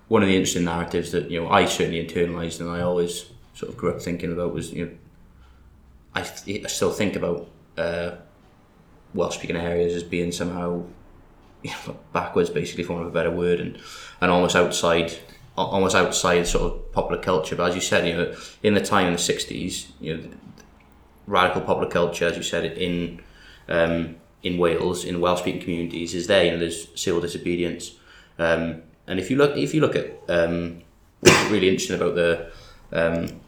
one 0.09 0.23
of 0.23 0.29
the 0.29 0.35
interesting 0.35 0.65
narratives 0.65 1.13
that 1.13 1.31
you 1.31 1.41
know 1.41 1.49
I 1.49 1.67
certainly 1.67 2.05
internalised 2.05 2.61
and 2.61 2.71
I 2.71 2.81
always 2.81 3.27
sort 3.57 3.73
of 3.73 3.77
grew 3.77 3.91
up 3.91 4.01
thinking 4.01 4.33
about 4.33 4.55
was 4.55 4.73
you 4.73 4.85
know 4.85 4.93
I, 6.15 6.23
th- 6.23 6.65
I 6.65 6.69
still 6.69 6.93
think 6.93 7.15
about 7.15 7.47
uh, 7.77 8.13
Welsh 9.13 9.37
speaking 9.37 9.57
areas 9.57 9.95
as 9.95 10.03
being 10.03 10.33
somehow 10.33 10.85
you 11.63 11.71
know, 11.71 11.99
backwards, 12.13 12.49
basically, 12.49 12.85
for 12.85 12.95
want 12.95 13.07
of 13.07 13.11
a 13.11 13.15
better 13.15 13.31
word, 13.31 13.61
and 13.61 13.79
and 14.21 14.31
almost 14.31 14.57
outside, 14.57 15.13
almost 15.57 15.95
outside 15.95 16.47
sort 16.47 16.73
of 16.73 16.93
popular 16.93 17.21
culture. 17.21 17.57
But 17.57 17.71
as 17.71 17.75
you 17.75 17.81
said, 17.81 18.07
you 18.07 18.15
know, 18.15 18.35
in 18.63 18.75
the 18.75 18.81
time 18.81 19.09
in 19.09 19.13
the 19.13 19.19
'60s, 19.19 19.89
you 20.01 20.17
know, 20.17 20.25
radical 21.27 21.61
popular 21.63 21.91
culture, 21.91 22.27
as 22.27 22.37
you 22.37 22.43
said, 22.43 22.65
in 22.65 23.21
um, 23.69 24.17
in 24.43 24.59
Wales, 24.59 25.05
in 25.05 25.21
Welsh 25.21 25.41
speaking 25.41 25.61
communities, 25.61 26.15
is 26.15 26.29
there. 26.29 26.45
You 26.45 26.53
know, 26.53 26.59
there's 26.59 26.89
civil 26.99 27.21
disobedience, 27.21 27.93
um, 28.39 28.83
and 29.07 29.19
if 29.19 29.31
you 29.31 29.37
look, 29.37 29.57
if 29.57 29.75
you 29.75 29.81
look 29.81 29.97
at 29.97 30.19
um, 30.29 30.83
what's 31.21 31.51
really 31.51 31.69
interesting 31.69 31.97
about 31.97 32.15
the 32.15 32.51
um, 32.93 33.41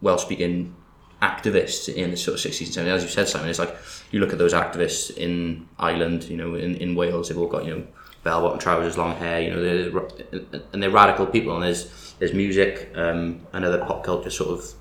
Welsh 0.00 0.22
speaking 0.22 0.74
activists 1.20 1.92
in 1.92 2.12
the 2.12 2.16
sort 2.16 2.38
of 2.38 2.52
60s 2.52 2.76
and 2.76 2.86
70s. 2.86 2.90
As 2.90 3.02
you 3.02 3.08
said, 3.08 3.28
Simon, 3.28 3.48
it's 3.48 3.58
like 3.58 3.76
you 4.12 4.20
look 4.20 4.32
at 4.32 4.38
those 4.38 4.54
activists 4.54 5.16
in 5.16 5.68
Ireland, 5.78 6.24
you 6.24 6.36
know, 6.36 6.54
in, 6.54 6.76
in 6.76 6.94
Wales, 6.94 7.28
they've 7.28 7.38
all 7.38 7.48
got, 7.48 7.64
you 7.64 7.74
know, 7.74 7.86
bell 8.22 8.42
bottom 8.42 8.58
trousers, 8.58 8.96
long 8.96 9.16
hair, 9.16 9.40
you 9.40 9.50
know, 9.50 9.62
they're, 9.62 10.60
and 10.72 10.82
they're 10.82 10.90
radical 10.90 11.26
people. 11.26 11.54
And 11.54 11.64
there's, 11.64 12.14
there's 12.18 12.32
music 12.32 12.92
um, 12.94 13.40
and 13.52 13.64
other 13.64 13.84
pop 13.84 14.04
culture 14.04 14.30
sort 14.30 14.50
of 14.58 14.74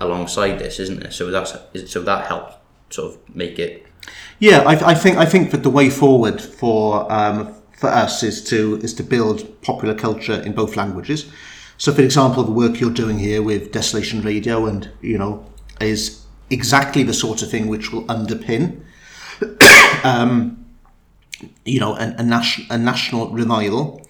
alongside 0.00 0.58
this, 0.58 0.78
isn't 0.78 1.00
there? 1.00 1.10
So 1.10 1.30
that's 1.30 1.56
so 1.90 2.02
that 2.02 2.26
helped 2.26 2.54
sort 2.90 3.12
of 3.12 3.34
make 3.34 3.58
it. 3.58 3.86
Yeah, 4.38 4.60
I, 4.60 4.90
I 4.90 4.94
think 4.94 5.16
I 5.16 5.26
think 5.26 5.50
that 5.50 5.62
the 5.62 5.70
way 5.70 5.90
forward 5.90 6.40
for 6.40 7.10
um, 7.12 7.54
for 7.72 7.88
us 7.88 8.22
is 8.22 8.44
to 8.50 8.76
is 8.82 8.94
to 8.94 9.02
build 9.02 9.62
popular 9.62 9.94
culture 9.94 10.40
in 10.42 10.52
both 10.52 10.76
languages. 10.76 11.30
So, 11.78 11.92
for 11.92 12.02
example, 12.02 12.42
the 12.42 12.52
work 12.52 12.80
you're 12.80 12.90
doing 12.90 13.18
here 13.18 13.42
with 13.42 13.72
Desolation 13.72 14.22
Radio, 14.22 14.66
and 14.66 14.90
you 15.00 15.18
know, 15.18 15.44
is 15.80 16.24
exactly 16.50 17.02
the 17.02 17.14
sort 17.14 17.42
of 17.42 17.50
thing 17.50 17.68
which 17.68 17.92
will 17.92 18.04
underpin, 18.04 18.80
um, 20.04 20.64
you 21.64 21.80
know, 21.80 21.94
a, 21.96 22.14
a, 22.18 22.42
a 22.70 22.78
national 22.78 23.28
revival. 23.30 24.06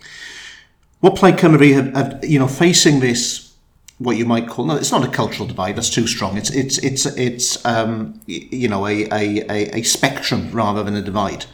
What 1.00 1.16
Plaid 1.16 1.36
Cymru 1.36 1.74
have, 1.74 1.94
have, 1.94 2.24
you 2.24 2.38
know, 2.38 2.48
facing 2.48 3.00
this, 3.00 3.54
what 3.98 4.16
you 4.16 4.24
might 4.24 4.48
call, 4.48 4.66
no, 4.66 4.76
it's 4.76 4.92
not 4.92 5.04
a 5.04 5.10
cultural 5.10 5.46
divide. 5.48 5.76
That's 5.76 5.90
too 5.90 6.06
strong. 6.06 6.36
It's 6.36 6.50
it's 6.50 6.78
it's 6.78 7.06
it's 7.06 7.64
um, 7.64 8.20
you 8.26 8.68
know 8.68 8.86
a, 8.86 9.04
a, 9.10 9.78
a 9.78 9.82
spectrum 9.82 10.50
rather 10.52 10.82
than 10.82 10.94
a 10.94 11.02
divide. 11.02 11.46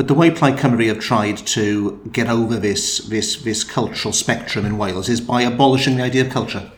But 0.00 0.08
the 0.08 0.14
way 0.14 0.30
Plaid 0.30 0.56
Cymru 0.56 0.86
have 0.86 1.00
tried 1.00 1.36
to 1.48 2.00
get 2.10 2.26
over 2.26 2.56
this, 2.56 3.00
this, 3.08 3.36
this 3.36 3.62
cultural 3.62 4.14
spectrum 4.14 4.64
in 4.64 4.78
Wales 4.78 5.10
is 5.10 5.20
by 5.20 5.42
abolishing 5.42 5.98
the 5.98 6.02
idea 6.02 6.24
of 6.24 6.32
culture. 6.32 6.70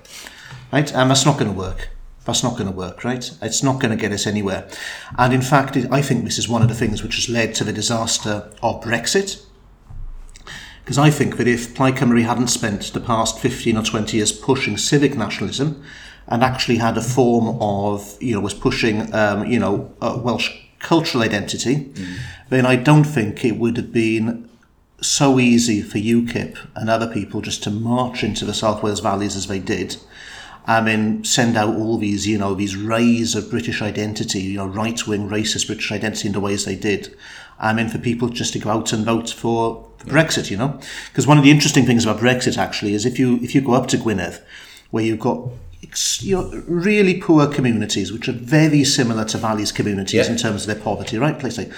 Right? 0.73 0.93
And 0.93 1.09
that's 1.09 1.25
not 1.25 1.39
going 1.39 1.53
to 1.53 1.57
work. 1.57 1.91
That's 2.25 2.43
not 2.43 2.55
going 2.55 2.66
to 2.66 2.77
work, 2.77 3.05
right? 3.05 3.31
It's 3.41 3.62
not 3.62 3.81
going 3.81 3.97
to 3.97 3.97
get 3.97 4.11
us 4.11 4.27
anywhere. 4.27 4.68
And 5.16 5.33
in 5.33 5.41
fact, 5.41 5.77
I 5.93 6.03
think 6.03 6.25
this 6.25 6.37
is 6.37 6.49
one 6.49 6.62
of 6.62 6.68
the 6.68 6.75
things 6.75 7.05
which 7.05 7.14
has 7.14 7.29
led 7.29 7.55
to 7.55 7.62
the 7.62 7.73
disaster 7.73 8.51
of 8.61 8.83
Brexit. 8.83 9.47
Because 10.83 10.99
I 10.99 11.11
think 11.11 11.37
that 11.37 11.47
if 11.47 11.77
Plaid 11.77 11.95
Cymru 11.95 12.25
hadn't 12.25 12.49
spent 12.49 12.93
the 12.93 12.99
past 12.99 13.39
15 13.39 13.77
or 13.77 13.85
20 13.85 14.16
years 14.16 14.33
pushing 14.33 14.77
civic 14.77 15.16
nationalism 15.16 15.81
and 16.27 16.43
actually 16.43 16.79
had 16.79 16.99
a 16.99 17.03
form 17.03 17.57
of, 17.61 18.20
you 18.20 18.35
know, 18.35 18.41
was 18.41 18.53
pushing, 18.53 19.14
um, 19.14 19.47
you 19.47 19.61
know, 19.61 19.95
Welsh 20.01 20.61
cultural 20.83 21.24
identity, 21.24 21.76
mm. 21.76 22.18
then 22.51 22.66
I 22.66 22.76
don't 22.76 23.05
think 23.05 23.45
it 23.45 23.57
would 23.57 23.76
have 23.76 23.93
been 23.93 24.49
so 25.01 25.41
easy 25.41 25.83
for 25.83 25.99
UKIP 25.99 26.57
and 26.76 26.89
other 26.89 27.12
people 27.12 27.41
just 27.41 27.62
to 27.64 27.70
march 27.70 28.22
into 28.22 28.45
the 28.45 28.55
South 28.55 28.83
Wales 28.83 29.01
valleys 29.01 29.37
as 29.37 29.47
they 29.47 29.59
did. 29.59 29.97
I 30.64 30.80
mean, 30.80 31.24
send 31.24 31.57
out 31.57 31.74
all 31.74 31.99
these, 31.99 32.26
you 32.26 32.39
know, 32.39 32.55
these 32.55 32.76
rays 32.76 33.35
of 33.35 33.51
British 33.51 33.83
identity, 33.83 34.41
you 34.41 34.59
know, 34.59 34.66
right-wing 34.66 35.28
racist 35.28 35.66
British 35.66 35.91
identity 35.91 36.28
in 36.28 36.35
the 36.35 36.41
ways 36.41 36.64
they 36.64 36.76
did. 36.76 37.16
I 37.59 37.72
mean, 37.72 37.89
for 37.89 37.99
people 37.99 38.28
just 38.28 38.53
to 38.53 38.61
go 38.61 38.70
out 38.70 38.93
and 38.93 39.05
vote 39.05 39.30
for, 39.30 39.89
for 39.99 40.07
Brexit, 40.07 40.51
you 40.51 40.57
know, 40.57 40.78
because 41.09 41.26
one 41.26 41.39
of 41.39 41.43
the 41.43 41.51
interesting 41.51 41.85
things 41.85 42.05
about 42.05 42.20
Brexit 42.20 42.59
actually 42.59 42.95
is 42.95 43.05
if 43.05 43.18
you 43.18 43.37
if 43.43 43.55
you 43.55 43.61
go 43.61 43.72
up 43.72 43.89
to 43.89 43.97
Gwynedd, 43.97 44.41
where 44.91 45.05
you've 45.05 45.18
got 45.18 45.49
you 46.20 46.37
know, 46.37 46.62
really 46.66 47.20
poor 47.20 47.47
communities, 47.47 48.12
which 48.12 48.28
are 48.28 48.33
very 48.33 48.85
similar 48.85 49.24
to 49.26 49.39
Valleys 49.39 49.72
communities 49.72 50.26
yeah. 50.26 50.33
in 50.33 50.39
terms 50.39 50.62
of 50.62 50.66
their 50.68 50.83
poverty, 50.83 51.18
right? 51.18 51.39
Places 51.39 51.66
like 51.66 51.72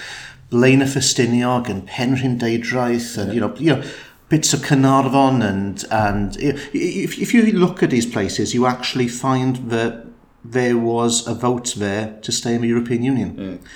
Blaenau 0.50 0.84
Ffestiniog 0.84 1.68
and 1.68 1.88
Penrhyn 1.88 2.38
Deudraeth 2.38 3.18
and, 3.18 3.28
yeah. 3.28 3.34
you 3.34 3.40
know, 3.40 3.56
you 3.56 3.74
know, 3.74 3.82
bits 4.28 4.52
of 4.52 4.62
Carnarvon 4.62 5.42
and, 5.42 5.84
and 5.90 6.36
if, 6.38 6.74
if 7.18 7.34
you 7.34 7.52
look 7.52 7.82
at 7.82 7.90
these 7.90 8.06
places, 8.06 8.54
you 8.54 8.66
actually 8.66 9.08
find 9.08 9.70
that 9.70 10.06
there 10.44 10.76
was 10.76 11.26
a 11.26 11.34
vote 11.34 11.74
there 11.76 12.18
to 12.22 12.30
stay 12.30 12.54
in 12.54 12.60
the 12.60 12.68
European 12.68 13.02
Union. 13.02 13.36
Mm. 13.36 13.66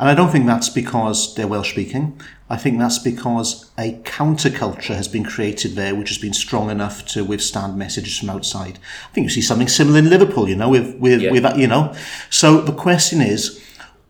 And 0.00 0.08
I 0.08 0.14
don't 0.14 0.30
think 0.30 0.46
that's 0.46 0.68
because 0.68 1.34
they're 1.34 1.48
Welsh 1.48 1.72
speaking. 1.72 2.20
I 2.48 2.56
think 2.56 2.78
that's 2.78 2.98
because 2.98 3.70
a 3.76 3.94
counterculture 4.04 4.94
has 4.94 5.08
been 5.08 5.24
created 5.24 5.74
there, 5.74 5.94
which 5.94 6.08
has 6.08 6.18
been 6.18 6.32
strong 6.32 6.70
enough 6.70 7.04
to 7.06 7.24
withstand 7.24 7.76
messages 7.76 8.16
from 8.16 8.30
outside. 8.30 8.78
I 9.10 9.12
think 9.12 9.24
you 9.24 9.30
see 9.30 9.42
something 9.42 9.68
similar 9.68 9.98
in 9.98 10.08
Liverpool, 10.08 10.48
you 10.48 10.56
know, 10.56 10.68
with, 10.68 10.96
with, 10.96 11.20
yeah. 11.20 11.32
with 11.32 11.56
you 11.56 11.66
know. 11.66 11.94
So 12.30 12.60
the 12.60 12.72
question 12.72 13.20
is, 13.20 13.62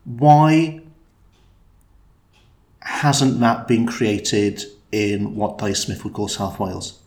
why 0.04 0.80
hasn't 2.80 3.40
that 3.40 3.66
been 3.66 3.86
created 3.86 4.64
in 4.92 5.34
what 5.36 5.58
Dai 5.58 5.72
Smith 5.72 6.04
would 6.04 6.12
call 6.12 6.28
South 6.28 6.60
Wales? 6.60 7.00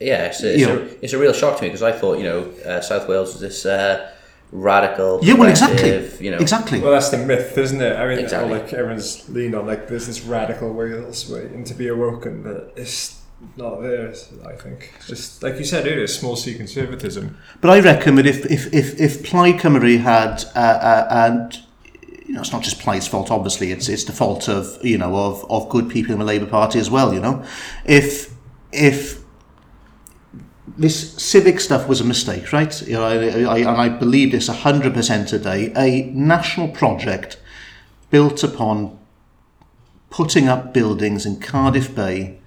Yeah, 0.00 0.24
it's 0.24 0.42
a, 0.42 0.54
it's, 0.54 0.64
a, 0.64 1.04
it's 1.04 1.12
a, 1.12 1.18
real 1.18 1.32
shock 1.32 1.56
to 1.58 1.62
me 1.62 1.68
because 1.68 1.82
I 1.82 1.92
thought, 1.92 2.18
you 2.18 2.24
know, 2.24 2.50
uh, 2.66 2.80
South 2.80 3.08
Wales 3.08 3.32
was 3.32 3.40
this 3.40 3.64
uh, 3.64 4.13
radical. 4.54 5.18
Yeah, 5.22 5.34
well, 5.34 5.50
exactly. 5.50 6.24
You 6.24 6.30
know, 6.30 6.38
exactly. 6.38 6.80
Well, 6.80 6.92
that's 6.92 7.10
the 7.10 7.18
myth, 7.18 7.58
isn't 7.58 7.82
it? 7.82 7.96
I 7.96 8.08
mean, 8.08 8.20
exactly. 8.20 8.58
like 8.58 8.72
everyone's 8.72 9.28
leaned 9.28 9.54
on 9.54 9.66
like 9.66 9.88
there's 9.88 10.06
this 10.06 10.22
radical 10.22 10.72
way 10.72 10.90
Wales 10.90 11.28
waiting 11.28 11.64
to 11.64 11.74
be 11.74 11.88
awoken, 11.88 12.42
but 12.42 12.72
it's 12.76 13.20
not 13.56 13.82
there. 13.82 14.10
I 14.46 14.52
think 14.52 14.92
it's 14.96 15.08
just 15.08 15.42
like 15.42 15.58
you 15.58 15.64
said 15.64 15.86
earlier, 15.86 16.06
small 16.06 16.36
C 16.36 16.54
conservatism. 16.54 17.36
But 17.60 17.70
I 17.70 17.80
reckon 17.80 18.14
that 18.14 18.26
if 18.26 18.46
if 18.46 18.72
if, 18.72 19.00
if 19.00 19.24
Plaid 19.24 19.56
Cymru 19.56 20.00
had 20.00 20.44
uh, 20.54 20.58
uh, 20.58 21.08
and 21.10 21.58
you 22.26 22.34
know, 22.34 22.40
it's 22.40 22.52
not 22.52 22.62
just 22.62 22.80
Plaid's 22.80 23.08
fault. 23.08 23.30
Obviously, 23.30 23.72
it's 23.72 23.88
it's 23.88 24.04
the 24.04 24.12
fault 24.12 24.48
of 24.48 24.78
you 24.82 24.96
know 24.96 25.16
of 25.16 25.44
of 25.50 25.68
good 25.68 25.90
people 25.90 26.12
in 26.12 26.20
the 26.20 26.24
Labour 26.24 26.46
Party 26.46 26.78
as 26.78 26.90
well. 26.90 27.12
You 27.12 27.20
know, 27.20 27.44
if 27.84 28.32
if 28.72 29.23
this 30.76 31.14
civic 31.22 31.60
stuff 31.60 31.88
was 31.88 32.00
a 32.00 32.04
mistake, 32.04 32.52
right? 32.52 32.82
You 32.82 32.94
know, 32.94 33.04
I, 33.04 33.42
I, 33.42 33.58
and 33.58 33.68
I 33.68 33.88
believe 33.88 34.32
this 34.32 34.48
100% 34.48 35.28
today. 35.28 35.72
A 35.76 36.10
national 36.10 36.68
project 36.68 37.38
built 38.10 38.42
upon 38.42 38.98
putting 40.10 40.48
up 40.48 40.72
buildings 40.72 41.26
in 41.26 41.40
Cardiff 41.40 41.94
Bay 41.94 42.38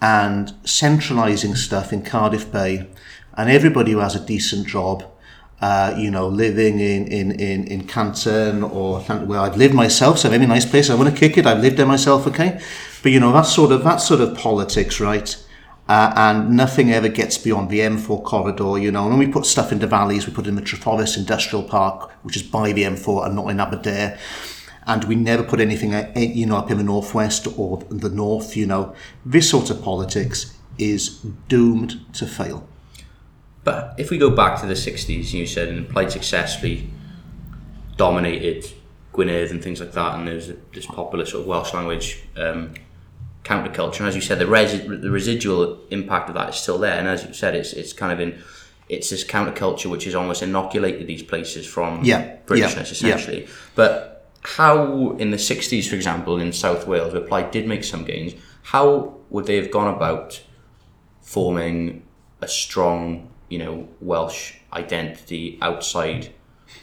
and 0.00 0.54
centralising 0.64 1.54
stuff 1.56 1.92
in 1.92 2.02
Cardiff 2.02 2.50
Bay, 2.50 2.88
and 3.34 3.50
everybody 3.50 3.92
who 3.92 3.98
has 3.98 4.14
a 4.14 4.24
decent 4.24 4.66
job, 4.66 5.04
uh, 5.60 5.94
you 5.96 6.10
know, 6.10 6.28
living 6.28 6.78
in, 6.78 7.06
in, 7.08 7.32
in, 7.32 7.64
in 7.64 7.86
Canton 7.86 8.62
or 8.62 9.00
where 9.00 9.40
I've 9.40 9.56
lived 9.56 9.74
myself, 9.74 10.18
so 10.18 10.28
a 10.28 10.30
very 10.30 10.46
nice 10.46 10.64
place. 10.64 10.88
I 10.88 10.94
want 10.94 11.12
to 11.12 11.18
kick 11.18 11.36
it. 11.36 11.46
I've 11.46 11.60
lived 11.60 11.76
there 11.76 11.86
myself, 11.86 12.26
okay? 12.28 12.60
But 13.02 13.12
you 13.12 13.20
know, 13.20 13.32
that 13.32 13.42
sort 13.46 13.72
of 13.72 13.82
that 13.84 13.96
sort 13.96 14.20
of 14.20 14.36
politics, 14.36 15.00
right? 15.00 15.36
Uh, 15.88 16.12
and 16.16 16.50
nothing 16.50 16.92
ever 16.92 17.08
gets 17.08 17.38
beyond 17.38 17.70
the 17.70 17.80
M4 17.80 18.22
corridor, 18.22 18.76
you 18.76 18.92
know. 18.92 19.04
And 19.08 19.18
when 19.18 19.26
we 19.26 19.32
put 19.32 19.46
stuff 19.46 19.72
into 19.72 19.86
valleys, 19.86 20.26
we 20.26 20.34
put 20.34 20.44
it 20.46 20.50
in 20.50 20.56
the 20.56 20.62
Treforest 20.62 21.16
Industrial 21.16 21.64
Park, 21.64 22.10
which 22.22 22.36
is 22.36 22.42
by 22.42 22.72
the 22.72 22.82
M4 22.82 23.26
and 23.26 23.34
not 23.34 23.48
in 23.48 23.58
Aberdare. 23.58 24.18
And 24.86 25.04
we 25.04 25.14
never 25.14 25.42
put 25.42 25.60
anything, 25.60 25.94
uh, 25.94 26.12
you 26.14 26.44
know, 26.44 26.56
up 26.56 26.70
in 26.70 26.76
the 26.76 26.84
northwest 26.84 27.46
or 27.56 27.78
the 27.88 28.10
north, 28.10 28.54
you 28.54 28.66
know. 28.66 28.94
This 29.24 29.48
sort 29.48 29.70
of 29.70 29.82
politics 29.82 30.54
is 30.76 31.20
doomed 31.48 32.00
to 32.14 32.26
fail. 32.26 32.68
But 33.64 33.94
if 33.98 34.10
we 34.10 34.18
go 34.18 34.30
back 34.30 34.60
to 34.60 34.66
the 34.66 34.74
60s, 34.74 35.32
you 35.32 35.46
said, 35.46 35.68
and 35.68 35.88
Plaid 35.88 36.12
successfully 36.12 36.90
dominated 37.96 38.72
Gwynedd 39.12 39.50
and 39.50 39.62
things 39.62 39.80
like 39.80 39.92
that, 39.92 40.18
and 40.18 40.28
there's 40.28 40.52
this 40.72 40.86
popular 40.86 41.24
sort 41.26 41.42
of 41.42 41.48
Welsh 41.48 41.74
language 41.74 42.22
um, 42.36 42.74
counterculture. 43.48 44.00
And 44.00 44.08
as 44.08 44.14
you 44.14 44.20
said, 44.20 44.38
the, 44.38 44.44
resi- 44.44 45.00
the 45.00 45.10
residual 45.10 45.80
impact 45.90 46.28
of 46.28 46.34
that 46.34 46.50
is 46.50 46.56
still 46.56 46.78
there. 46.78 46.98
And 46.98 47.08
as 47.08 47.24
you 47.24 47.32
said, 47.32 47.54
it's 47.54 47.72
it's 47.72 47.92
kind 47.92 48.12
of 48.12 48.20
in 48.20 48.42
it's 48.88 49.10
this 49.10 49.24
counterculture 49.24 49.90
which 49.90 50.04
has 50.04 50.14
almost 50.14 50.42
inoculated 50.42 51.06
these 51.06 51.22
places 51.22 51.66
from 51.66 52.04
yeah. 52.04 52.36
Britishness 52.46 53.02
yeah. 53.02 53.14
essentially. 53.14 53.42
Yeah. 53.42 53.50
But 53.74 54.30
how 54.42 55.12
in 55.16 55.30
the 55.30 55.36
60s, 55.36 55.88
for 55.88 55.94
example, 55.94 56.38
in 56.38 56.52
South 56.52 56.86
Wales, 56.86 57.12
where 57.12 57.22
Plaid 57.22 57.50
did 57.50 57.66
make 57.66 57.84
some 57.84 58.04
gains, 58.04 58.32
how 58.62 59.14
would 59.30 59.46
they 59.46 59.56
have 59.56 59.70
gone 59.70 59.94
about 59.94 60.42
forming 61.20 62.02
a 62.40 62.48
strong, 62.48 63.28
you 63.50 63.58
know, 63.58 63.88
Welsh 64.00 64.54
identity 64.72 65.58
outside 65.60 66.32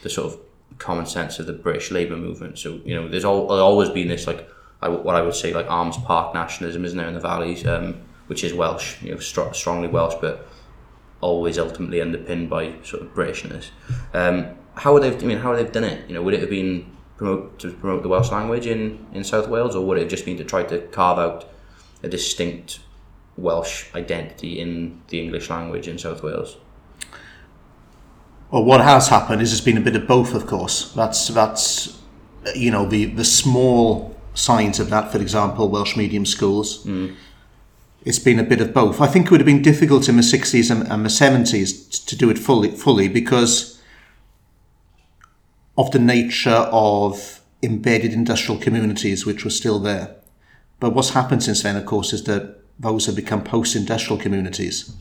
the 0.02 0.10
sort 0.10 0.32
of 0.32 0.40
common 0.78 1.06
sense 1.06 1.38
of 1.40 1.46
the 1.46 1.52
British 1.52 1.90
Labour 1.90 2.16
movement? 2.16 2.58
So, 2.58 2.80
you 2.84 2.94
know, 2.94 3.08
there's 3.08 3.24
all, 3.24 3.50
always 3.50 3.88
been 3.88 4.06
this 4.06 4.28
like 4.28 4.48
I, 4.82 4.88
what 4.88 5.14
I 5.14 5.22
would 5.22 5.34
say 5.34 5.54
like 5.54 5.66
Arms 5.68 5.96
Park 5.98 6.34
nationalism, 6.34 6.84
isn't 6.84 6.98
there, 6.98 7.08
in 7.08 7.14
the 7.14 7.20
valleys, 7.20 7.66
um, 7.66 8.02
which 8.26 8.44
is 8.44 8.52
Welsh, 8.52 9.02
you 9.02 9.12
know, 9.12 9.18
str- 9.18 9.52
strongly 9.52 9.88
Welsh, 9.88 10.14
but 10.20 10.46
always 11.20 11.58
ultimately 11.58 12.00
underpinned 12.00 12.50
by 12.50 12.74
sort 12.82 13.02
of 13.02 13.14
Britishness. 13.14 13.70
Um, 14.12 14.54
how 14.74 14.92
would 14.92 15.02
they? 15.02 15.16
I 15.16 15.20
mean, 15.28 15.38
how 15.38 15.50
would 15.50 15.58
they've 15.58 15.72
done 15.72 15.84
it? 15.84 16.08
You 16.08 16.14
know, 16.14 16.22
would 16.22 16.34
it 16.34 16.40
have 16.40 16.50
been 16.50 16.96
promote 17.16 17.58
to 17.60 17.72
promote 17.72 18.02
the 18.02 18.08
Welsh 18.08 18.30
language 18.30 18.66
in, 18.66 19.06
in 19.12 19.24
South 19.24 19.48
Wales, 19.48 19.74
or 19.74 19.84
would 19.86 19.98
it 19.98 20.02
have 20.02 20.10
just 20.10 20.24
been 20.24 20.36
to 20.36 20.44
try 20.44 20.62
to 20.64 20.80
carve 20.88 21.18
out 21.18 21.48
a 22.02 22.08
distinct 22.08 22.80
Welsh 23.36 23.86
identity 23.94 24.60
in 24.60 25.00
the 25.08 25.20
English 25.20 25.50
language 25.50 25.88
in 25.88 25.98
South 25.98 26.22
Wales? 26.22 26.58
Well, 28.50 28.64
what 28.64 28.80
has 28.80 29.08
happened 29.08 29.42
is 29.42 29.50
there's 29.50 29.60
been 29.60 29.76
a 29.76 29.80
bit 29.80 29.96
of 29.96 30.06
both, 30.06 30.34
of 30.34 30.46
course. 30.46 30.92
That's 30.92 31.28
that's 31.28 32.00
you 32.54 32.70
know 32.70 32.86
the 32.86 33.06
the 33.06 33.24
small 33.24 34.15
signs 34.36 34.78
of 34.78 34.90
that, 34.90 35.10
for 35.10 35.18
example, 35.20 35.68
Welsh 35.68 35.96
medium 35.96 36.26
schools. 36.26 36.84
Mm. 36.84 37.16
It's 38.04 38.20
been 38.20 38.38
a 38.38 38.44
bit 38.44 38.60
of 38.60 38.72
both. 38.72 39.00
I 39.00 39.08
think 39.08 39.26
it 39.26 39.30
would 39.32 39.40
have 39.40 39.46
been 39.46 39.62
difficult 39.62 40.08
in 40.08 40.16
the 40.16 40.22
60s 40.22 40.70
and, 40.70 40.86
and 40.86 41.04
the 41.04 41.08
70s 41.08 42.04
to 42.06 42.16
do 42.16 42.30
it 42.30 42.38
fully, 42.38 42.70
fully 42.70 43.08
because 43.08 43.82
of 45.76 45.90
the 45.90 45.98
nature 45.98 46.68
of 46.70 47.40
embedded 47.62 48.12
industrial 48.12 48.60
communities 48.60 49.26
which 49.26 49.44
were 49.44 49.50
still 49.50 49.78
there. 49.80 50.14
But 50.78 50.90
what's 50.94 51.10
happened 51.10 51.42
since 51.42 51.62
then, 51.62 51.76
of 51.76 51.86
course, 51.86 52.12
is 52.12 52.24
that 52.24 52.60
those 52.78 53.06
have 53.06 53.16
become 53.16 53.42
post-industrial 53.42 54.20
communities. 54.20 54.94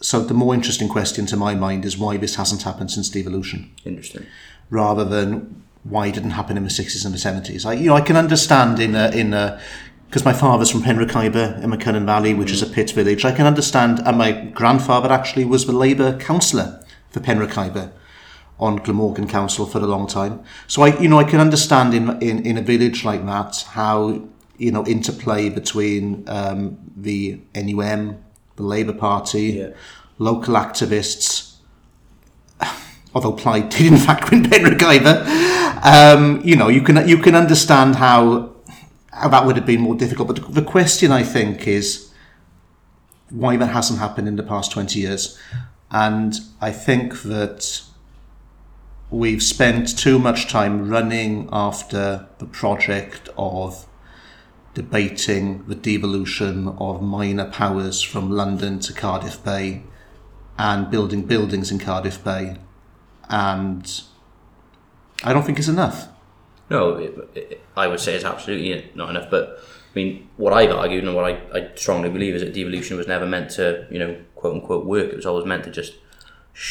So 0.00 0.20
the 0.20 0.34
more 0.34 0.54
interesting 0.54 0.88
question 0.88 1.26
to 1.26 1.36
my 1.36 1.54
mind 1.54 1.84
is 1.84 1.96
why 1.96 2.18
this 2.18 2.36
hasn't 2.36 2.62
happened 2.62 2.90
since 2.90 3.08
devolution, 3.08 3.70
Interesting. 3.84 4.26
rather 4.68 5.04
than 5.04 5.62
why 5.84 6.06
it 6.06 6.14
didn't 6.14 6.30
happen 6.30 6.56
in 6.56 6.64
the 6.64 6.70
60s 6.70 7.04
and 7.04 7.14
the 7.14 7.18
70s. 7.18 7.66
I, 7.66 7.74
you 7.74 7.86
know, 7.86 7.94
I 7.94 8.00
can 8.00 8.16
understand 8.16 8.78
in 8.78 8.94
a, 8.94 9.10
in 9.10 9.34
a, 9.34 9.60
because 10.06 10.24
my 10.24 10.32
father's 10.32 10.70
from 10.70 10.82
Penrith 10.82 11.16
in 11.16 11.32
McCunnon 11.32 12.04
Valley, 12.06 12.34
which 12.34 12.50
is 12.52 12.62
a 12.62 12.66
pit 12.66 12.90
village. 12.90 13.24
I 13.24 13.32
can 13.32 13.46
understand, 13.46 14.00
and 14.04 14.18
my 14.18 14.32
grandfather 14.32 15.10
actually 15.10 15.44
was 15.44 15.66
the 15.66 15.72
Labour 15.72 16.16
councillor 16.18 16.84
for 17.10 17.20
Penrith 17.20 17.56
on 18.60 18.76
Glamorgan 18.76 19.26
Council 19.26 19.66
for 19.66 19.78
a 19.78 19.86
long 19.86 20.06
time. 20.06 20.44
So 20.68 20.82
I, 20.82 20.98
you 21.00 21.08
know, 21.08 21.18
I 21.18 21.24
can 21.24 21.40
understand 21.40 21.94
in 21.94 22.10
in, 22.22 22.46
in 22.46 22.58
a 22.58 22.62
village 22.62 23.04
like 23.04 23.24
that 23.26 23.64
how 23.70 24.28
you 24.58 24.70
know 24.70 24.86
interplay 24.86 25.48
between 25.48 26.24
um, 26.28 26.78
the 26.96 27.40
NUM, 27.54 28.22
the 28.56 28.62
Labour 28.62 28.92
Party, 28.92 29.44
Yeah. 29.58 29.70
local 30.18 30.54
activists. 30.54 31.56
Although 33.14 33.32
Plaid 33.32 33.68
did 33.68 33.92
in 33.92 33.98
fact 33.98 34.30
win 34.30 34.48
Penrith 34.48 34.82
um, 35.82 36.40
you 36.44 36.54
know, 36.54 36.68
you 36.68 36.80
can 36.80 37.08
you 37.08 37.18
can 37.18 37.34
understand 37.34 37.96
how 37.96 38.54
how 39.12 39.28
that 39.28 39.44
would 39.44 39.56
have 39.56 39.66
been 39.66 39.80
more 39.80 39.96
difficult. 39.96 40.28
But 40.28 40.36
the, 40.36 40.60
the 40.60 40.62
question 40.62 41.10
I 41.10 41.22
think 41.22 41.66
is 41.66 42.12
why 43.30 43.56
that 43.56 43.66
hasn't 43.66 43.98
happened 43.98 44.28
in 44.28 44.36
the 44.36 44.42
past 44.42 44.70
twenty 44.70 45.00
years, 45.00 45.38
and 45.90 46.38
I 46.60 46.70
think 46.70 47.22
that 47.22 47.82
we've 49.10 49.42
spent 49.42 49.98
too 49.98 50.18
much 50.18 50.48
time 50.48 50.88
running 50.88 51.48
after 51.52 52.26
the 52.38 52.46
project 52.46 53.28
of 53.36 53.86
debating 54.74 55.64
the 55.66 55.74
devolution 55.74 56.68
of 56.78 57.02
minor 57.02 57.50
powers 57.50 58.00
from 58.00 58.30
London 58.30 58.78
to 58.80 58.92
Cardiff 58.92 59.44
Bay 59.44 59.82
and 60.58 60.90
building 60.90 61.22
buildings 61.22 61.70
in 61.70 61.78
Cardiff 61.78 62.24
Bay. 62.24 62.56
And 63.28 64.02
I 65.24 65.32
don't 65.32 65.44
think 65.44 65.58
it's 65.58 65.68
enough. 65.68 66.08
No, 66.70 66.96
it, 66.96 67.30
it, 67.34 67.60
I 67.76 67.86
would 67.86 68.00
say 68.00 68.14
it's 68.14 68.24
absolutely 68.24 68.90
not 68.94 69.10
enough. 69.10 69.30
But 69.30 69.58
I 69.60 69.94
mean, 69.94 70.28
what 70.36 70.52
I've 70.52 70.70
argued 70.70 71.04
and 71.04 71.14
what 71.14 71.24
I, 71.24 71.58
I 71.58 71.70
strongly 71.74 72.08
believe 72.08 72.34
is 72.34 72.42
that 72.42 72.54
devolution 72.54 72.96
was 72.96 73.06
never 73.06 73.26
meant 73.26 73.50
to, 73.52 73.86
you 73.90 73.98
know, 73.98 74.16
quote 74.34 74.54
unquote 74.54 74.86
work. 74.86 75.10
It 75.10 75.16
was 75.16 75.26
always 75.26 75.46
meant 75.46 75.64
to 75.64 75.70
just, 75.70 75.94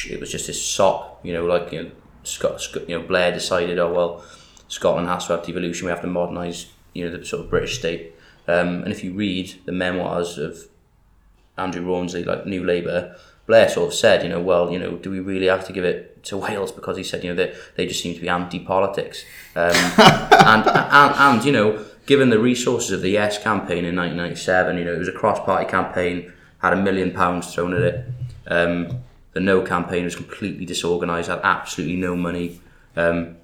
it 0.10 0.20
was 0.20 0.32
just 0.32 0.48
this 0.48 0.64
sop, 0.64 1.24
you 1.24 1.34
know, 1.34 1.46
like 1.46 1.72
you 1.72 1.84
know, 1.84 1.92
Scott, 2.24 2.64
you 2.88 2.98
know, 2.98 3.06
Blair 3.06 3.32
decided, 3.32 3.80
oh 3.80 3.94
well, 3.94 4.24
Scotland 4.68 5.08
has 5.08 5.28
to 5.28 5.36
have 5.36 5.46
devolution. 5.46 5.86
We 5.86 5.92
have 5.92 6.02
to 6.02 6.08
modernise, 6.08 6.72
you 6.94 7.06
know, 7.06 7.16
the 7.16 7.26
sort 7.26 7.44
of 7.44 7.50
British 7.50 7.78
state. 7.78 8.16
Um, 8.48 8.84
and 8.84 8.92
if 8.92 9.04
you 9.04 9.14
read 9.14 9.54
the 9.66 9.72
memoirs 9.72 10.38
of 10.38 10.58
Andrew 11.58 11.86
Rawnsley, 11.86 12.24
like 12.24 12.46
New 12.46 12.64
Labour, 12.64 13.16
Blair 13.46 13.70
sort 13.70 13.90
of 13.90 13.94
said, 13.94 14.24
you 14.24 14.30
know, 14.30 14.42
well, 14.42 14.72
you 14.72 14.80
know, 14.80 14.98
do 14.98 15.12
we 15.12 15.20
really 15.20 15.48
have 15.48 15.66
to 15.68 15.74
give 15.74 15.84
it 15.84 16.11
to 16.24 16.38
Wales 16.38 16.72
because 16.72 16.98
he 16.98 17.04
said, 17.04 17.24
you 17.24 17.30
know, 17.30 17.36
they, 17.36 17.56
they 17.76 17.86
just 17.86 18.02
seem 18.02 18.14
to 18.16 18.22
be 18.22 18.30
anti-politics, 18.30 19.26
um, 19.56 19.72
and, 19.98 20.68
and 20.68 21.16
and 21.16 21.46
you 21.46 21.52
know, 21.52 21.86
given 22.06 22.30
the 22.30 22.40
resources 22.40 22.92
of 22.92 23.02
the 23.02 23.10
Yes 23.10 23.38
campaign 23.38 23.86
in 23.86 23.96
1997, 23.96 24.78
you 24.78 24.86
know, 24.86 24.94
it 24.94 25.00
was 25.00 25.08
a 25.08 25.14
cross-party 25.14 25.70
campaign, 25.70 26.32
had 26.60 26.74
a 26.74 26.82
million 26.82 27.12
pounds 27.12 27.54
thrown 27.54 27.74
at 27.74 27.82
it. 27.82 28.06
Um, 28.48 29.02
the 29.34 29.40
No 29.40 29.62
campaign 29.62 30.04
was 30.04 30.16
completely 30.16 30.66
disorganised, 30.66 31.30
had 31.30 31.40
absolutely 31.44 31.96
no 31.96 32.16
money. 32.16 32.60
Um, 32.96 33.38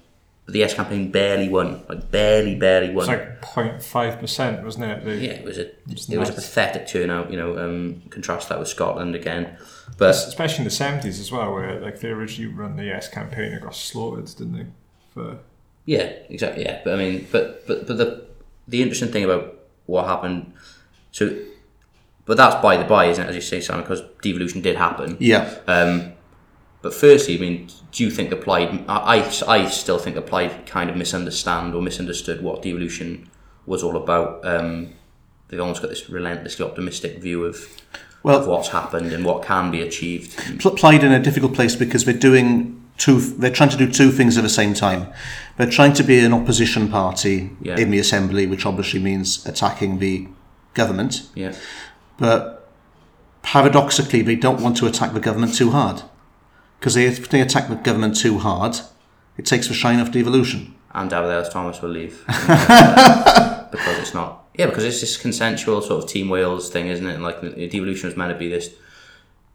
but 0.48 0.54
the 0.54 0.60
Yes 0.60 0.72
campaign 0.72 1.10
barely 1.10 1.50
won, 1.50 1.82
like 1.90 2.10
barely, 2.10 2.54
barely 2.54 2.94
won. 2.94 3.06
It's 3.10 3.54
like 3.54 3.82
0.5 3.82 4.18
percent, 4.18 4.64
wasn't 4.64 4.84
it? 4.86 5.04
The, 5.04 5.16
yeah, 5.16 5.32
it 5.32 5.44
was 5.44 5.58
a 5.58 5.68
It's 5.90 6.08
it 6.08 6.16
was 6.16 6.30
a 6.30 6.32
pathetic 6.32 6.86
turnout. 6.86 7.30
You 7.30 7.36
know, 7.36 7.58
um, 7.58 8.00
contrast 8.08 8.48
that 8.48 8.58
with 8.58 8.68
Scotland 8.68 9.14
again, 9.14 9.58
but 9.98 10.14
especially 10.14 10.60
in 10.60 10.64
the 10.64 10.70
seventies 10.70 11.20
as 11.20 11.30
well, 11.30 11.52
where 11.52 11.78
like 11.80 12.00
they 12.00 12.08
originally 12.08 12.50
run 12.50 12.76
the 12.76 12.84
Yes 12.84 13.10
campaign 13.10 13.52
and 13.52 13.60
got 13.60 13.74
slaughtered, 13.74 14.24
didn't 14.24 14.54
they? 14.54 14.66
For 15.12 15.38
Yeah, 15.84 16.12
exactly. 16.30 16.62
Yeah, 16.64 16.80
but 16.82 16.94
I 16.94 16.96
mean, 16.96 17.26
but 17.30 17.66
but 17.66 17.86
but 17.86 17.98
the 17.98 18.24
the 18.66 18.80
interesting 18.80 19.12
thing 19.12 19.24
about 19.24 19.54
what 19.84 20.06
happened, 20.06 20.50
so, 21.12 21.30
but 22.24 22.38
that's 22.38 22.54
by 22.62 22.78
the 22.78 22.84
by, 22.84 23.04
isn't 23.04 23.22
it? 23.22 23.28
As 23.28 23.34
you 23.34 23.42
say, 23.42 23.60
Simon, 23.60 23.82
because 23.82 24.00
devolution 24.22 24.62
did 24.62 24.76
happen. 24.76 25.18
Yeah. 25.20 25.54
Um, 25.66 26.14
but 26.82 26.94
firstly, 26.94 27.36
I 27.36 27.40
mean, 27.40 27.68
do 27.92 28.04
you 28.04 28.10
think 28.10 28.30
applied? 28.32 28.84
I, 28.88 29.18
I 29.18 29.32
I 29.48 29.66
still 29.68 29.98
think 29.98 30.16
applied 30.16 30.66
kind 30.66 30.88
of 30.90 30.96
misunderstand 30.96 31.74
or 31.74 31.82
misunderstood 31.82 32.42
what 32.42 32.62
devolution 32.62 33.28
was 33.66 33.82
all 33.82 33.96
about. 33.96 34.44
Um, 34.46 34.94
they've 35.48 35.60
almost 35.60 35.82
got 35.82 35.88
this 35.88 36.08
relentlessly 36.08 36.64
optimistic 36.64 37.18
view 37.20 37.44
of, 37.44 37.66
Well- 38.22 38.38
of 38.40 38.46
what's 38.46 38.68
happened 38.68 39.12
and 39.12 39.24
what 39.24 39.42
can 39.42 39.70
be 39.70 39.80
achieved. 39.82 40.60
pl- 40.60 40.72
played 40.72 41.02
in 41.02 41.12
a 41.12 41.20
difficult 41.20 41.54
place 41.54 41.74
because 41.76 42.04
they're 42.04 42.14
doing 42.14 42.80
two. 42.96 43.20
They're 43.20 43.50
trying 43.50 43.70
to 43.70 43.76
do 43.76 43.90
two 43.90 44.10
things 44.12 44.36
at 44.36 44.42
the 44.42 44.48
same 44.48 44.74
time. 44.74 45.08
They're 45.56 45.70
trying 45.70 45.92
to 45.94 46.02
be 46.04 46.18
an 46.20 46.32
opposition 46.32 46.88
party 46.88 47.50
Yeah. 47.60 47.76
in 47.76 47.90
the 47.90 47.98
assembly, 47.98 48.46
which 48.46 48.64
obviously 48.66 49.00
means 49.00 49.44
attacking 49.46 49.98
the 49.98 50.28
government. 50.74 51.22
Yeah, 51.34 51.54
But 52.18 52.68
paradoxically, 53.42 54.22
they 54.22 54.34
don't 54.36 54.60
want 54.60 54.76
to 54.78 54.86
attack 54.86 55.12
the 55.12 55.20
government 55.20 55.54
too 55.54 55.70
hard 55.70 56.02
because 56.78 56.96
if 56.96 57.28
they 57.28 57.40
attack 57.40 57.68
the 57.68 57.74
government 57.76 58.16
too 58.16 58.38
hard, 58.38 58.78
it 59.36 59.46
takes 59.46 59.68
the 59.68 59.74
shine 59.74 60.00
off 60.00 60.10
devolution. 60.10 60.74
and 60.92 61.10
Dafydd 61.10 61.32
Elis-Thomas 61.32 61.80
will 61.82 61.90
leave 61.90 62.24
because 62.26 63.98
it's 63.98 64.14
not. 64.14 64.44
Yeah, 64.54 64.66
because 64.66 64.84
it's 64.84 65.00
this 65.00 65.16
consensual 65.16 65.80
sort 65.82 66.02
of 66.02 66.10
Team 66.10 66.28
Wales 66.28 66.70
thing, 66.70 66.88
isn't 66.88 67.06
it? 67.06 67.14
And 67.14 67.22
like 67.22 67.40
devolution 67.40 68.08
was 68.08 68.16
meant 68.16 68.32
to 68.32 68.38
be 68.38 68.48
this 68.48 68.74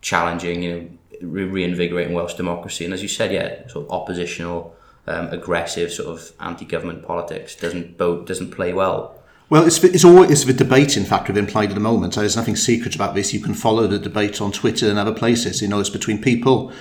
challenging, 0.02 0.64
you 0.64 0.72
know, 0.72 0.90
re- 1.22 1.46
reinvigorating 1.46 2.14
Welsh 2.14 2.36
democracy, 2.36 2.86
and 2.86 2.94
as 2.94 3.02
you 3.02 3.08
said, 3.10 3.32
yeah, 3.32 3.68
sort 3.68 3.86
of 3.86 3.92
oppositional, 3.92 4.76
um, 5.08 5.28
aggressive, 5.30 5.92
sort 5.92 6.08
of 6.08 6.32
anti-government 6.40 7.06
politics 7.06 7.56
doesn't 7.56 7.98
both 7.98 8.26
doesn't 8.26 8.52
play 8.52 8.74
well. 8.74 9.20
Well, 9.50 9.66
it's, 9.66 9.84
it's 9.84 10.06
always 10.06 10.32
it's 10.32 10.46
the 10.46 10.54
debate, 10.54 10.96
in 10.96 11.04
fact, 11.04 11.28
we've 11.28 11.38
implied 11.38 11.70
at 11.70 11.76
the 11.76 11.82
moment. 11.82 12.16
There's 12.16 12.38
nothing 12.38 12.56
secret 12.56 12.96
about 12.96 13.14
this. 13.14 13.34
You 13.34 13.42
can 13.42 13.54
follow 13.54 13.88
the 13.88 14.00
debate 14.00 14.40
on 14.42 14.52
Twitter 14.52 14.90
and 14.90 14.98
other 14.98 15.14
places. 15.14 15.62
You 15.62 15.68
know, 15.68 15.80
it's 15.80 15.90
between 15.90 16.22
people 16.22 16.72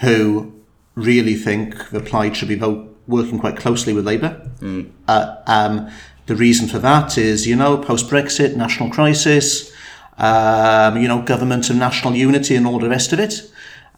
who 0.00 0.52
really 0.94 1.34
think 1.34 1.90
the 1.90 2.00
Plaid 2.00 2.36
should 2.36 2.48
be 2.48 2.54
vote, 2.54 2.96
working 3.06 3.38
quite 3.38 3.56
closely 3.56 3.92
with 3.92 4.06
Labour. 4.06 4.50
Uh, 5.08 5.36
um, 5.46 5.90
the 6.26 6.36
reason 6.36 6.68
for 6.68 6.78
that 6.78 7.18
is, 7.18 7.46
you 7.46 7.56
know, 7.56 7.76
post-Brexit, 7.78 8.56
national 8.56 8.90
crisis, 8.90 9.72
um, 10.18 10.96
you 10.96 11.08
know, 11.08 11.22
government 11.22 11.70
of 11.70 11.76
national 11.76 12.14
unity 12.14 12.54
and 12.54 12.66
all 12.66 12.78
the 12.78 12.88
rest 12.88 13.12
of 13.12 13.18
it. 13.18 13.50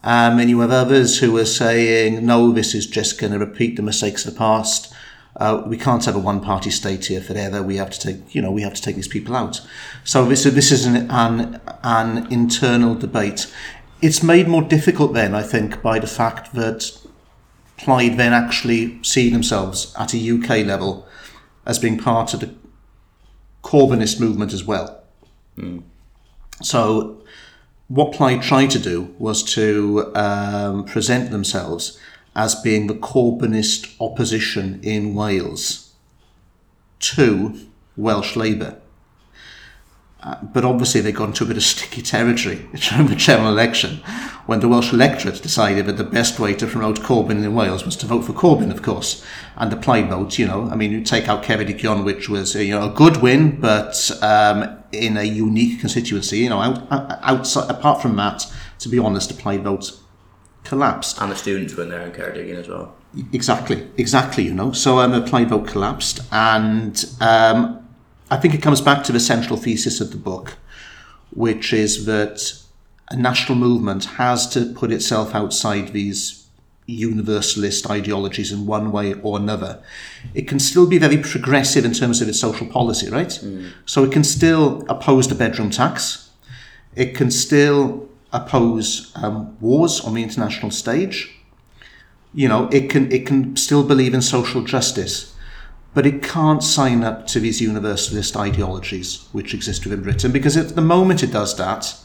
Um, 0.03 0.39
and 0.39 0.49
you 0.49 0.59
have 0.59 0.71
others 0.71 1.19
who 1.19 1.37
are 1.37 1.45
saying, 1.45 2.25
no, 2.25 2.51
this 2.51 2.73
is 2.75 2.87
just 2.87 3.19
going 3.19 3.31
to 3.33 3.39
repeat 3.39 3.75
the 3.75 3.81
mistakes 3.81 4.25
of 4.25 4.33
the 4.33 4.37
past. 4.37 4.93
Uh, 5.37 5.63
we 5.65 5.77
can't 5.77 6.05
have 6.05 6.15
a 6.15 6.19
one-party 6.19 6.69
state 6.69 7.05
here 7.05 7.21
forever. 7.21 7.63
We 7.63 7.77
have 7.77 7.89
to 7.89 7.99
take, 7.99 8.35
you 8.35 8.41
know, 8.41 8.51
we 8.51 8.61
have 8.61 8.73
to 8.73 8.81
take 8.81 8.95
these 8.95 9.07
people 9.07 9.35
out. 9.35 9.61
So 10.03 10.25
this, 10.25 10.43
this 10.43 10.71
is 10.71 10.85
an, 10.85 11.09
an, 11.09 11.61
an 11.83 12.31
internal 12.31 12.95
debate. 12.95 13.51
It's 14.03 14.21
made 14.21 14.49
more 14.49 14.61
difficult 14.61 15.13
then, 15.13 15.33
I 15.33 15.43
think, 15.43 15.81
by 15.81 15.97
the 15.97 16.07
fact 16.07 16.53
that 16.55 16.91
Plaid 17.77 18.17
then 18.17 18.33
actually 18.33 19.01
see 19.01 19.29
themselves 19.29 19.95
at 19.97 20.13
a 20.13 20.17
UK 20.17 20.65
level 20.65 21.07
as 21.65 21.79
being 21.79 21.97
part 21.97 22.33
of 22.33 22.41
the 22.41 22.53
Corbynist 23.63 24.19
movement 24.19 24.51
as 24.51 24.65
well. 24.65 25.01
So 26.61 27.23
what 27.87 28.11
Plaid 28.11 28.41
tried 28.41 28.71
to 28.71 28.79
do 28.79 29.15
was 29.19 29.41
to 29.53 30.11
um, 30.17 30.83
present 30.83 31.31
themselves 31.31 31.97
as 32.35 32.55
being 32.55 32.87
the 32.87 32.95
Corbynist 32.95 33.95
opposition 34.01 34.81
in 34.83 35.15
Wales 35.15 35.93
to 36.99 37.57
Welsh 37.95 38.35
Labour. 38.35 38.81
Uh, 40.23 40.37
but 40.41 40.63
obviously 40.63 41.01
they 41.01 41.11
got 41.11 41.27
into 41.27 41.43
a 41.43 41.47
bit 41.47 41.57
of 41.57 41.63
sticky 41.63 42.01
territory 42.01 42.65
during 42.75 43.07
the 43.07 43.15
general 43.15 43.49
election 43.49 43.97
when 44.45 44.61
the 44.61 44.69
Welsh 44.69 44.93
electorate 44.93 45.41
decided 45.41 45.85
that 45.85 45.97
the 45.97 46.03
best 46.03 46.39
way 46.39 46.53
to 46.53 46.65
promote 46.65 46.99
Corbyn 46.99 47.43
in 47.43 47.53
Wales 47.53 47.85
was 47.85 47.95
to 47.97 48.05
vote 48.05 48.23
for 48.23 48.33
Corbyn, 48.33 48.71
of 48.71 48.81
course. 48.81 49.23
And 49.57 49.71
the 49.71 49.77
Plaid 49.77 50.09
vote, 50.09 50.37
you 50.39 50.47
know, 50.47 50.69
I 50.69 50.75
mean, 50.75 50.91
you 50.91 51.01
take 51.01 51.27
out 51.27 51.43
Ceredigion, 51.43 52.03
which 52.03 52.29
was 52.29 52.55
a, 52.55 52.63
you 52.63 52.71
know, 52.71 52.89
a 52.89 52.93
good 52.93 53.17
win, 53.17 53.59
but 53.59 54.11
um, 54.21 54.83
in 54.91 55.17
a 55.17 55.23
unique 55.23 55.79
constituency, 55.79 56.39
you 56.39 56.49
know, 56.49 56.59
out, 56.59 56.91
out, 56.91 57.19
outside, 57.21 57.69
apart 57.69 58.01
from 58.01 58.15
that, 58.17 58.45
to 58.79 58.89
be 58.89 58.99
honest, 58.99 59.29
the 59.29 59.35
Plaid 59.35 59.63
vote 59.63 59.91
collapsed. 60.63 61.21
And 61.21 61.31
the 61.31 61.35
students 61.35 61.75
were 61.75 61.83
in 61.83 61.89
there 61.89 62.01
in 62.01 62.11
Ceredigion 62.11 62.59
as 62.59 62.67
well. 62.67 62.95
Exactly, 63.31 63.87
exactly. 63.97 64.45
You 64.45 64.53
know, 64.53 64.71
so 64.71 64.99
um, 64.99 65.11
the 65.11 65.21
Plaid 65.21 65.49
vote 65.49 65.67
collapsed, 65.67 66.21
and 66.31 67.05
um, 67.21 67.82
I 68.33 68.37
think 68.37 68.55
it 68.55 68.63
comes 68.63 68.81
back 68.81 69.03
to 69.03 69.11
the 69.11 69.19
central 69.19 69.57
thesis 69.57 70.01
of 70.01 70.09
the 70.09 70.17
book, 70.17 70.57
which 71.29 71.71
is 71.71 72.07
that 72.07 72.53
a 73.09 73.15
national 73.15 73.59
movement 73.59 74.05
has 74.05 74.49
to 74.53 74.73
put 74.73 74.91
itself 74.91 75.35
outside 75.35 75.89
these 75.89 76.47
universalist 76.87 77.87
ideologies 77.91 78.51
in 78.51 78.65
one 78.65 78.91
way 78.91 79.13
or 79.13 79.37
another. 79.37 79.83
It 80.33 80.47
can 80.47 80.59
still 80.59 80.87
be 80.87 80.97
very 80.97 81.17
progressive 81.17 81.85
in 81.85 81.93
terms 81.93 82.23
of 82.23 82.27
its 82.27 82.39
social 82.39 82.65
policy, 82.65 83.07
right? 83.07 83.27
Mm. 83.29 83.71
So 83.85 84.03
it 84.03 84.11
can 84.11 84.23
still 84.23 84.83
oppose 84.89 85.27
the 85.27 85.35
bedroom 85.35 85.69
tax. 85.69 86.31
It 86.95 87.15
can 87.15 87.29
still 87.29 88.09
oppose 88.31 89.11
um, 89.15 89.55
wars 89.61 90.01
on 90.01 90.15
the 90.15 90.23
international 90.23 90.71
stage. 90.71 91.29
You 92.33 92.47
know, 92.47 92.67
it 92.71 92.89
can 92.89 93.11
it 93.11 93.27
can 93.27 93.55
still 93.57 93.83
believe 93.83 94.15
in 94.15 94.23
social 94.23 94.63
justice, 94.63 95.32
but 95.93 96.05
it 96.05 96.23
can't 96.23 96.63
sign 96.63 97.03
up 97.03 97.27
to 97.27 97.39
these 97.39 97.61
universalist 97.61 98.35
ideologies 98.35 99.27
which 99.31 99.53
exist 99.53 99.85
within 99.85 100.01
Britain 100.01 100.31
because 100.31 100.57
at 100.57 100.75
the 100.75 100.81
moment 100.81 101.23
it 101.23 101.31
does 101.31 101.55
that, 101.57 101.95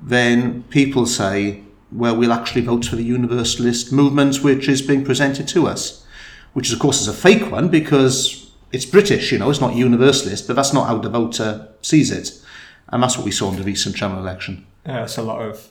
then 0.00 0.62
people 0.64 1.06
say, 1.06 1.62
well, 1.90 2.16
we'll 2.16 2.32
actually 2.32 2.62
vote 2.62 2.84
for 2.84 2.96
the 2.96 3.04
universalist 3.04 3.92
movement 3.92 4.42
which 4.42 4.68
is 4.68 4.82
being 4.82 5.04
presented 5.04 5.48
to 5.48 5.66
us, 5.66 6.06
which 6.52 6.72
of 6.72 6.78
course 6.78 7.00
is 7.00 7.08
a 7.08 7.12
fake 7.12 7.50
one 7.50 7.68
because 7.68 8.50
it's 8.72 8.84
British, 8.84 9.32
you 9.32 9.38
know, 9.38 9.50
it's 9.50 9.60
not 9.60 9.74
universalist, 9.74 10.46
but 10.46 10.56
that's 10.56 10.72
not 10.72 10.86
how 10.88 10.98
the 10.98 11.08
voter 11.08 11.68
sees 11.80 12.10
it. 12.10 12.40
And 12.88 13.02
that's 13.02 13.16
what 13.16 13.24
we 13.24 13.30
saw 13.30 13.50
in 13.50 13.56
the 13.56 13.62
recent 13.62 13.96
general 13.96 14.20
election. 14.20 14.66
Yeah, 14.86 15.04
it's 15.04 15.16
a 15.16 15.22
lot 15.22 15.40
of 15.40 15.70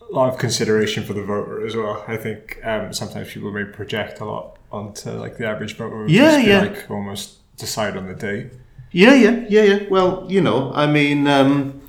a 0.00 0.12
lot 0.12 0.32
of 0.32 0.38
consideration 0.38 1.04
for 1.04 1.14
the 1.14 1.22
voter 1.22 1.64
as 1.64 1.74
well. 1.74 2.04
I 2.06 2.16
think 2.16 2.58
um, 2.64 2.92
sometimes 2.92 3.32
people 3.32 3.50
may 3.50 3.64
project 3.64 4.20
a 4.20 4.24
lot 4.24 4.58
onto 4.72 5.10
like 5.10 5.36
the 5.36 5.46
average 5.46 5.76
voter. 5.76 6.06
Yeah, 6.08 6.38
yeah. 6.38 6.60
Like 6.62 6.90
almost 6.90 7.38
decide 7.56 7.96
on 7.96 8.06
the 8.06 8.14
day. 8.14 8.50
Yeah, 8.90 9.14
yeah, 9.14 9.44
yeah, 9.48 9.62
yeah. 9.62 9.88
Well, 9.88 10.26
you 10.28 10.40
know, 10.40 10.72
I 10.74 10.86
mean, 10.86 11.26
um, 11.26 11.80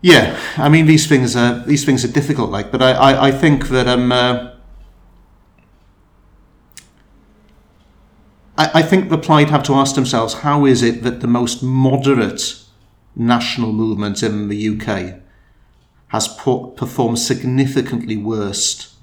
yeah, 0.00 0.38
I 0.56 0.68
mean 0.68 0.86
these 0.86 1.06
things 1.06 1.36
are 1.36 1.64
these 1.66 1.84
things 1.84 2.04
are 2.04 2.12
difficult. 2.12 2.50
Like, 2.50 2.70
but 2.70 2.82
I, 2.82 2.92
I, 2.92 3.26
I 3.28 3.30
think 3.30 3.68
that 3.68 3.86
um, 3.88 4.12
uh, 4.12 4.52
I, 8.56 8.70
I 8.74 8.82
think 8.82 9.10
the 9.10 9.18
Plaid 9.18 9.50
have 9.50 9.62
to 9.64 9.74
ask 9.74 9.94
themselves 9.94 10.34
how 10.34 10.66
is 10.66 10.82
it 10.82 11.02
that 11.02 11.20
the 11.20 11.26
most 11.26 11.62
moderate 11.62 12.64
national 13.16 13.72
movement 13.72 14.22
in 14.22 14.48
the 14.48 14.68
UK 14.68 15.20
has 16.08 16.28
performed 16.28 17.18
significantly 17.18 18.16
worse 18.16 18.97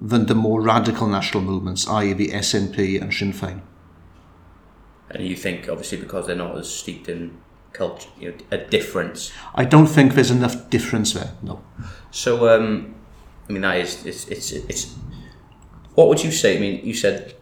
than 0.00 0.26
the 0.26 0.34
more 0.34 0.60
radical 0.60 1.06
national 1.06 1.42
movements, 1.42 1.86
i.e., 1.88 2.12
the 2.12 2.28
SNP 2.28 3.00
and 3.00 3.12
Sinn 3.12 3.32
Féin. 3.32 3.62
And 5.10 5.26
you 5.26 5.36
think, 5.36 5.68
obviously, 5.68 5.98
because 5.98 6.26
they're 6.26 6.36
not 6.36 6.56
as 6.56 6.72
steeped 6.72 7.08
in 7.08 7.38
culture, 7.72 8.08
you 8.18 8.30
know, 8.30 8.36
a 8.50 8.58
difference? 8.58 9.32
I 9.54 9.64
don't 9.64 9.86
think 9.86 10.14
there's 10.14 10.30
enough 10.30 10.70
difference 10.70 11.14
there. 11.14 11.32
No. 11.42 11.62
So, 12.10 12.48
um, 12.54 12.94
I 13.48 13.52
mean, 13.52 13.62
that 13.62 13.78
is 13.78 14.04
it's, 14.04 14.28
it's 14.28 14.52
it's. 14.52 14.94
What 15.94 16.08
would 16.08 16.22
you 16.22 16.30
say? 16.30 16.56
I 16.56 16.60
mean, 16.60 16.84
you 16.84 16.94
said 16.94 17.34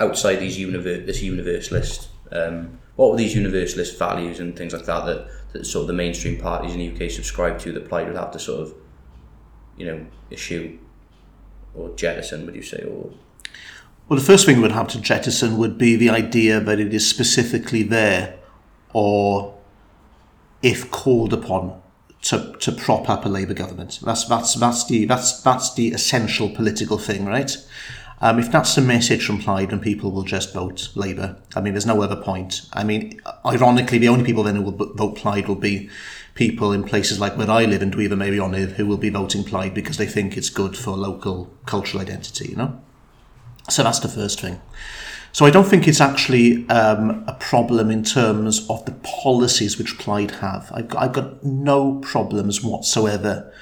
outside 0.00 0.36
these 0.36 0.58
univer- 0.58 1.06
this 1.06 1.22
universalist. 1.22 2.08
Um, 2.32 2.80
what 2.96 3.10
were 3.10 3.16
these 3.16 3.36
universalist 3.36 3.98
values 3.98 4.40
and 4.40 4.56
things 4.56 4.72
like 4.72 4.86
that 4.86 5.04
that 5.04 5.28
that 5.52 5.64
sort 5.64 5.82
of 5.82 5.86
the 5.86 5.92
mainstream 5.92 6.40
parties 6.40 6.74
in 6.74 6.78
the 6.78 6.92
UK 6.92 7.10
subscribe 7.10 7.58
to 7.60 7.72
that 7.72 7.88
Plaid 7.88 8.08
would 8.08 8.16
have 8.16 8.32
to 8.32 8.38
sort 8.38 8.62
of, 8.62 8.74
you 9.76 9.86
know, 9.86 10.06
issue 10.30 10.78
or 11.76 11.94
jettison, 11.96 12.46
would 12.46 12.54
you 12.54 12.62
say, 12.62 12.82
or 12.82 13.10
well, 14.08 14.18
the 14.20 14.24
first 14.24 14.46
thing 14.46 14.62
we'd 14.62 14.70
have 14.70 14.88
to 14.88 15.00
jettison 15.00 15.58
would 15.58 15.78
be 15.78 15.96
the 15.96 16.10
idea 16.10 16.60
that 16.60 16.78
it 16.78 16.94
is 16.94 17.08
specifically 17.08 17.82
there, 17.82 18.38
or 18.92 19.58
if 20.62 20.90
called 20.90 21.32
upon 21.32 21.82
to, 22.22 22.54
to 22.60 22.72
prop 22.72 23.08
up 23.08 23.24
a 23.24 23.28
Labour 23.28 23.54
government. 23.54 24.00
That's 24.02 24.24
that's 24.24 24.54
that's 24.54 24.86
the 24.86 25.04
that's 25.06 25.40
that's 25.42 25.74
the 25.74 25.88
essential 25.88 26.48
political 26.50 26.98
thing, 26.98 27.24
right? 27.24 27.56
Um, 28.20 28.38
if 28.38 28.50
that's 28.50 28.74
the 28.74 28.80
message 28.80 29.26
from 29.26 29.38
Plaid, 29.38 29.70
then 29.70 29.80
people 29.80 30.10
will 30.10 30.22
just 30.22 30.54
vote 30.54 30.88
Labour. 30.94 31.36
I 31.54 31.60
mean, 31.60 31.74
there's 31.74 31.84
no 31.84 32.00
other 32.02 32.16
point. 32.16 32.62
I 32.72 32.82
mean, 32.82 33.20
ironically, 33.44 33.98
the 33.98 34.08
only 34.08 34.24
people 34.24 34.42
then 34.42 34.56
who 34.56 34.62
will 34.62 34.94
vote 34.94 35.16
Plaid 35.16 35.48
will 35.48 35.56
be 35.56 35.90
people 36.36 36.70
in 36.70 36.84
places 36.84 37.18
like 37.18 37.36
where 37.36 37.50
I 37.50 37.64
live 37.64 37.82
in 37.82 37.90
Dwyfor 37.90 38.10
Meirionnydd 38.12 38.72
who 38.72 38.86
will 38.86 38.98
be 38.98 39.08
voting 39.08 39.42
Plaid 39.42 39.74
because 39.74 39.96
they 39.96 40.06
think 40.06 40.36
it's 40.36 40.50
good 40.50 40.76
for 40.76 40.90
local 40.92 41.50
cultural 41.64 42.02
identity, 42.02 42.50
you 42.50 42.56
know? 42.56 42.80
So 43.68 43.82
that's 43.82 43.98
the 43.98 44.08
first 44.08 44.40
thing. 44.40 44.60
So 45.32 45.44
I 45.44 45.50
don't 45.50 45.64
think 45.64 45.88
it's 45.88 46.00
actually 46.00 46.68
um, 46.68 47.24
a 47.26 47.34
problem 47.34 47.90
in 47.90 48.04
terms 48.04 48.66
of 48.70 48.84
the 48.84 48.92
policies 49.02 49.76
which 49.76 49.98
Plaid 49.98 50.30
have. 50.42 50.70
I've 50.72 50.88
got, 50.88 51.02
I've 51.02 51.12
got 51.12 51.44
no 51.44 51.96
problems 51.96 52.62
whatsoever 52.62 53.52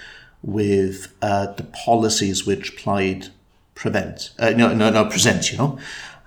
with 0.42 1.12
uh, 1.22 1.46
the 1.52 1.64
policies 1.64 2.44
which 2.44 2.76
Plaid 2.76 3.28
prevent, 3.74 4.32
uh, 4.38 4.50
no, 4.50 4.74
no, 4.74 4.90
no, 4.90 5.04
present, 5.06 5.50
you 5.50 5.58
know. 5.58 5.78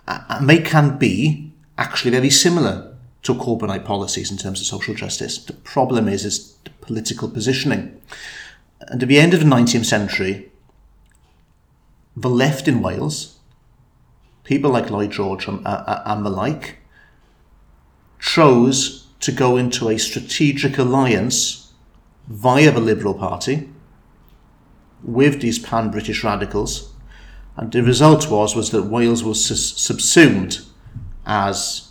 And 0.08 0.50
they 0.50 0.60
can 0.60 0.98
be 0.98 1.52
actually 1.78 2.12
very 2.12 2.30
similar 2.30 2.97
to 3.28 3.34
Corbynite 3.34 3.86
policies 3.86 4.32
in 4.32 4.38
terms 4.38 4.60
of 4.60 4.68
social 4.68 4.96
justice. 4.96 5.38
The 5.38 5.54
problem 5.54 6.08
is, 6.08 6.26
is 6.26 6.54
the 6.64 6.70
political 6.82 7.30
positioning. 7.30 8.02
And 8.82 9.04
at 9.04 9.10
the 9.10 9.20
end 9.20 9.34
of 9.34 9.42
the 9.42 9.46
19th 9.46 9.86
century, 9.86 10.52
the 12.16 12.30
left 12.30 12.68
in 12.68 12.82
Wales, 12.82 13.40
people 14.44 14.72
like 14.72 14.90
Lloyd 14.90 15.12
George 15.12 15.48
and, 15.48 15.66
uh, 15.66 16.02
and 16.06 16.26
the 16.26 16.30
like, 16.30 16.78
chose 18.20 19.08
to 19.20 19.32
go 19.32 19.58
into 19.58 19.90
a 19.90 19.98
strategic 19.98 20.78
alliance 20.78 21.74
via 22.28 22.72
the 22.72 22.80
Liberal 22.80 23.14
Party 23.14 23.70
with 25.04 25.42
these 25.42 25.60
pan-British 25.60 26.24
radicals 26.24 26.94
and 27.58 27.72
the 27.72 27.82
result 27.82 28.30
was 28.30 28.56
was 28.56 28.70
that 28.70 28.84
Wales 28.84 29.24
was 29.24 29.44
subsumed 29.44 30.60
as, 31.26 31.87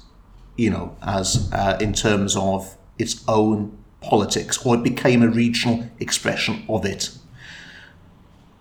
you 0.56 0.70
know, 0.70 0.96
as 1.02 1.50
uh, 1.52 1.78
in 1.80 1.92
terms 1.92 2.36
of 2.36 2.76
its 2.98 3.22
own 3.28 3.76
politics, 4.00 4.64
or 4.64 4.76
it 4.76 4.82
became 4.82 5.22
a 5.22 5.28
regional 5.28 5.88
expression 5.98 6.64
of 6.68 6.84
it. 6.84 7.10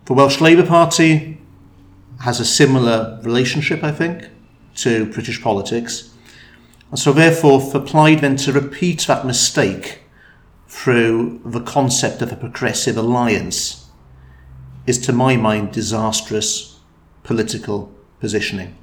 The 0.06 0.14
Welsh 0.14 0.42
Labour 0.42 0.66
Party 0.66 1.40
has 2.22 2.40
a 2.40 2.46
similar 2.46 3.20
relationship, 3.24 3.84
I 3.84 3.92
think, 3.92 4.30
to 4.76 5.06
British 5.12 5.42
politics. 5.42 6.12
And 6.92 7.00
so, 7.00 7.12
therefore, 7.12 7.60
for 7.60 7.80
Plaid 7.80 8.20
then 8.20 8.36
to 8.38 8.54
repeat 8.54 9.02
that 9.08 9.26
mistake 9.26 10.02
through 10.68 11.42
the 11.46 11.62
concept 11.62 12.22
of 12.22 12.32
a 12.32 12.36
progressive 12.36 12.98
alliance 12.98 13.90
is, 14.86 15.00
to 15.00 15.14
my 15.14 15.36
mind, 15.36 15.72
disastrous 15.72 16.80
political 17.24 17.92
positioning. 18.20 18.76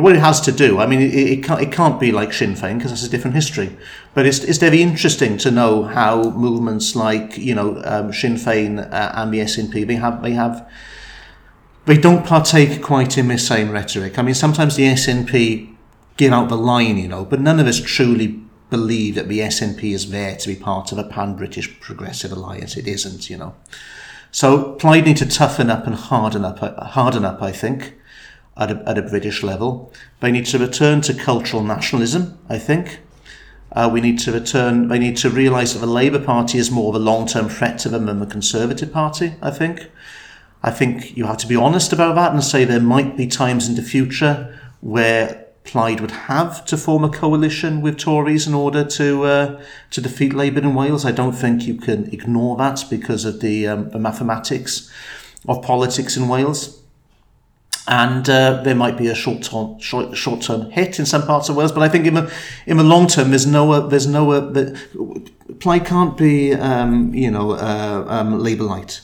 What 0.00 0.16
it 0.16 0.20
has 0.20 0.40
to 0.42 0.52
do, 0.52 0.78
I 0.78 0.86
mean, 0.86 1.00
it, 1.00 1.14
it, 1.14 1.44
can't, 1.44 1.60
it 1.60 1.70
can't 1.70 2.00
be 2.00 2.10
like 2.10 2.32
Sinn 2.32 2.54
Féin 2.54 2.78
because 2.78 2.90
that's 2.90 3.04
a 3.04 3.08
different 3.08 3.36
history. 3.36 3.76
But 4.12 4.26
it's, 4.26 4.40
it's 4.40 4.58
very 4.58 4.82
interesting 4.82 5.38
to 5.38 5.50
know 5.50 5.84
how 5.84 6.30
movements 6.30 6.96
like, 6.96 7.38
you 7.38 7.54
know, 7.54 7.80
um, 7.84 8.12
Sinn 8.12 8.34
Féin 8.34 8.80
uh, 8.92 9.12
and 9.14 9.32
the 9.32 9.38
SNP, 9.40 9.86
they 9.86 9.94
have, 9.94 10.22
they 10.22 10.32
have, 10.32 10.68
they 11.86 11.96
don't 11.96 12.26
partake 12.26 12.82
quite 12.82 13.16
in 13.18 13.28
the 13.28 13.38
same 13.38 13.70
rhetoric. 13.70 14.18
I 14.18 14.22
mean, 14.22 14.34
sometimes 14.34 14.76
the 14.76 14.84
SNP 14.84 15.74
give 16.16 16.32
out 16.32 16.48
the 16.48 16.56
line, 16.56 16.96
you 16.96 17.08
know, 17.08 17.24
but 17.24 17.40
none 17.40 17.60
of 17.60 17.66
us 17.66 17.80
truly 17.80 18.40
believe 18.70 19.14
that 19.14 19.28
the 19.28 19.40
SNP 19.40 19.92
is 19.92 20.10
there 20.10 20.36
to 20.36 20.48
be 20.48 20.56
part 20.56 20.90
of 20.92 20.98
a 20.98 21.04
pan-British 21.04 21.80
progressive 21.80 22.32
alliance. 22.32 22.76
It 22.76 22.88
isn't, 22.88 23.30
you 23.30 23.36
know. 23.36 23.54
So 24.30 24.72
Plaid 24.74 25.04
need 25.04 25.18
to 25.18 25.26
toughen 25.26 25.70
up 25.70 25.86
and 25.86 25.94
harden 25.94 26.44
up, 26.44 26.58
harden 26.58 27.24
up, 27.24 27.40
I 27.40 27.52
think, 27.52 27.94
at 28.56 28.70
a, 28.70 28.88
at 28.88 28.98
a 28.98 29.02
British 29.02 29.42
level. 29.42 29.92
They 30.20 30.30
need 30.30 30.46
to 30.46 30.58
return 30.58 31.00
to 31.02 31.14
cultural 31.14 31.62
nationalism, 31.62 32.38
I 32.48 32.58
think. 32.58 33.00
Uh, 33.72 33.90
we 33.92 34.00
need 34.00 34.18
to 34.20 34.30
return, 34.30 34.88
they 34.88 35.00
need 35.00 35.16
to 35.16 35.30
realise 35.30 35.72
that 35.72 35.80
the 35.80 35.86
Labour 35.86 36.20
Party 36.20 36.58
is 36.58 36.70
more 36.70 36.90
of 36.90 36.94
a 36.94 37.04
long-term 37.04 37.48
threat 37.48 37.78
to 37.80 37.88
them 37.88 38.06
than 38.06 38.20
the 38.20 38.26
Conservative 38.26 38.92
Party, 38.92 39.34
I 39.42 39.50
think. 39.50 39.90
I 40.62 40.70
think 40.70 41.16
you 41.16 41.26
have 41.26 41.38
to 41.38 41.46
be 41.48 41.56
honest 41.56 41.92
about 41.92 42.14
that 42.14 42.32
and 42.32 42.42
say 42.42 42.64
there 42.64 42.80
might 42.80 43.16
be 43.16 43.26
times 43.26 43.68
in 43.68 43.74
the 43.74 43.82
future 43.82 44.58
where 44.80 45.44
Plaid 45.64 46.00
would 46.00 46.10
have 46.10 46.64
to 46.66 46.76
form 46.76 47.04
a 47.04 47.08
coalition 47.08 47.80
with 47.80 47.98
Tories 47.98 48.46
in 48.46 48.54
order 48.54 48.84
to 48.84 49.24
uh, 49.24 49.62
to 49.90 50.00
defeat 50.00 50.34
Labour 50.34 50.60
in 50.60 50.74
Wales. 50.74 51.04
I 51.04 51.10
don't 51.10 51.32
think 51.32 51.66
you 51.66 51.74
can 51.74 52.12
ignore 52.12 52.56
that 52.58 52.84
because 52.90 53.24
of 53.24 53.40
the, 53.40 53.66
um, 53.66 53.90
the 53.90 53.98
mathematics 53.98 54.90
of 55.48 55.62
politics 55.62 56.16
in 56.16 56.28
Wales. 56.28 56.83
And 57.86 58.28
uh, 58.30 58.62
there 58.62 58.74
might 58.74 58.96
be 58.96 59.08
a 59.08 59.14
short 59.14 59.42
term 59.42 59.78
short, 59.78 60.16
short 60.16 60.40
term 60.40 60.70
hit 60.70 60.98
in 60.98 61.04
some 61.04 61.26
parts 61.26 61.50
of 61.50 61.56
Wales, 61.56 61.70
but 61.70 61.82
I 61.82 61.88
think 61.90 62.06
in 62.06 62.14
the 62.14 62.32
in 62.66 62.78
the 62.78 62.84
long 62.84 63.06
term, 63.06 63.28
there's 63.28 63.46
no 63.46 63.72
uh, 63.72 63.80
there's 63.80 64.06
no 64.06 64.32
uh, 64.32 64.74
Plaid 65.60 65.84
can't 65.84 66.16
be 66.16 66.54
um, 66.54 67.12
you 67.14 67.30
know 67.30 67.52
uh, 67.52 68.06
um, 68.08 68.38
Labour 68.38 68.64
light, 68.64 69.02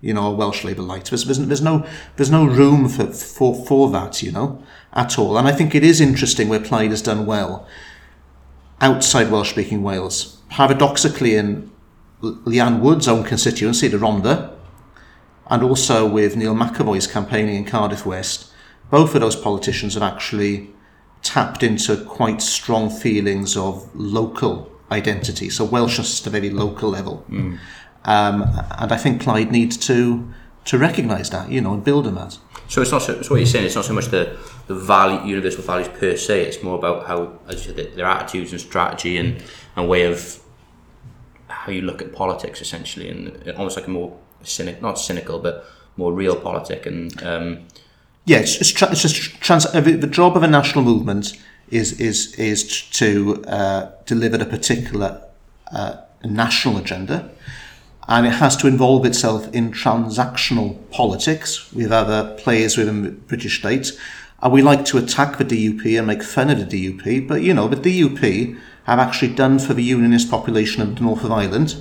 you 0.00 0.14
know, 0.14 0.28
a 0.28 0.34
Welsh 0.34 0.64
Labour 0.64 0.80
light. 0.80 1.06
There's, 1.06 1.26
there's, 1.26 1.38
there's 1.46 1.60
no 1.60 1.86
there's 2.16 2.30
no 2.30 2.46
room 2.46 2.88
for 2.88 3.06
for 3.08 3.54
for 3.66 3.90
that, 3.90 4.22
you 4.22 4.32
know 4.32 4.62
at 4.92 5.18
all. 5.18 5.38
And 5.38 5.48
I 5.48 5.52
think 5.52 5.74
it 5.74 5.84
is 5.84 6.00
interesting 6.00 6.48
where 6.48 6.60
Plaid 6.60 6.90
has 6.90 7.02
done 7.02 7.26
well 7.26 7.66
outside 8.80 9.30
Welsh 9.30 9.50
speaking 9.50 9.82
Wales. 9.82 10.38
Paradoxically, 10.48 11.36
in 11.36 11.70
Leanne 12.20 12.80
Wood's 12.80 13.08
own 13.08 13.24
constituency, 13.24 13.88
the 13.88 13.96
Rhondda, 13.96 14.51
and 15.50 15.62
also 15.62 16.08
with 16.08 16.36
Neil 16.36 16.54
McEvoy's 16.54 17.06
campaigning 17.06 17.56
in 17.56 17.64
Cardiff 17.64 18.06
West, 18.06 18.52
both 18.90 19.14
of 19.14 19.20
those 19.20 19.36
politicians 19.36 19.94
have 19.94 20.02
actually 20.02 20.70
tapped 21.22 21.62
into 21.62 21.96
quite 22.04 22.42
strong 22.42 22.90
feelings 22.90 23.56
of 23.56 23.88
local 23.94 24.70
identity. 24.90 25.48
So 25.48 25.66
Welshness 25.66 26.20
at 26.20 26.26
a 26.26 26.30
very 26.30 26.50
local 26.50 26.90
level. 26.90 27.24
Um, 28.04 28.42
and 28.78 28.92
I 28.92 28.96
think 28.96 29.22
Plaid 29.22 29.50
needs 29.50 29.76
to 29.88 30.32
to 30.64 30.78
recognise 30.78 31.28
that, 31.30 31.50
you 31.50 31.60
know, 31.60 31.74
and 31.74 31.82
build 31.82 32.06
on 32.06 32.14
that. 32.14 32.38
So 32.68 32.82
it's 32.82 32.92
not 32.92 33.02
so, 33.02 33.20
so 33.22 33.30
what 33.30 33.38
you're 33.38 33.46
saying. 33.46 33.66
It's 33.66 33.74
not 33.74 33.84
so 33.84 33.94
much 33.94 34.06
the 34.06 34.36
the 34.66 34.74
value, 34.74 35.28
universal 35.28 35.62
values 35.62 35.88
per 35.88 36.16
se. 36.16 36.42
It's 36.42 36.62
more 36.62 36.76
about 36.76 37.06
how, 37.06 37.38
as 37.48 37.66
you 37.66 37.74
said, 37.74 37.96
their 37.96 38.06
attitudes 38.06 38.52
and 38.52 38.60
strategy 38.60 39.16
and 39.16 39.42
and 39.76 39.88
way 39.88 40.04
of 40.04 40.40
how 41.48 41.72
you 41.72 41.82
look 41.82 42.00
at 42.02 42.12
politics, 42.12 42.60
essentially, 42.60 43.08
and 43.08 43.50
almost 43.52 43.76
like 43.76 43.86
a 43.86 43.90
more 43.90 44.16
cynic, 44.44 44.82
not 44.82 44.98
cynical, 44.98 45.38
but 45.38 45.64
more 45.96 46.12
realpolitik. 46.12 46.86
And 46.86 47.22
um, 47.22 47.66
Yeah, 48.24 48.38
it's, 48.38 48.56
it's, 48.60 48.70
tra- 48.70 48.90
it's 48.90 49.02
just 49.02 49.40
trans- 49.40 49.66
uh, 49.66 49.80
the 49.80 50.06
job 50.06 50.36
of 50.36 50.42
a 50.42 50.48
national 50.48 50.84
movement 50.84 51.36
is 51.70 51.98
is 52.00 52.34
is 52.34 52.82
to 52.90 53.42
uh, 53.46 53.90
deliver 54.04 54.36
a 54.36 54.44
particular 54.44 55.22
uh, 55.72 55.96
national 56.24 56.76
agenda, 56.76 57.30
and 58.08 58.26
it 58.26 58.34
has 58.34 58.56
to 58.58 58.66
involve 58.66 59.06
itself 59.06 59.52
in 59.54 59.72
transactional 59.72 60.76
politics 60.90 61.72
with 61.72 61.90
other 61.90 62.36
players 62.36 62.76
within 62.76 63.02
the 63.02 63.10
British 63.10 63.58
state. 63.58 63.92
And 64.42 64.52
we 64.52 64.60
like 64.60 64.84
to 64.86 64.98
attack 64.98 65.38
the 65.38 65.44
DUP 65.44 65.96
and 65.96 66.06
make 66.06 66.22
fun 66.22 66.50
of 66.50 66.58
the 66.58 66.64
DUP, 66.66 67.26
but 67.28 67.42
you 67.42 67.54
know 67.54 67.68
the 67.68 67.76
DUP 67.76 68.58
have 68.84 68.98
actually 68.98 69.32
done 69.34 69.58
for 69.58 69.74
the 69.74 69.84
unionist 69.84 70.30
population 70.30 70.82
of 70.82 70.96
the 70.96 71.02
north 71.02 71.24
of 71.24 71.30
Ireland 71.30 71.76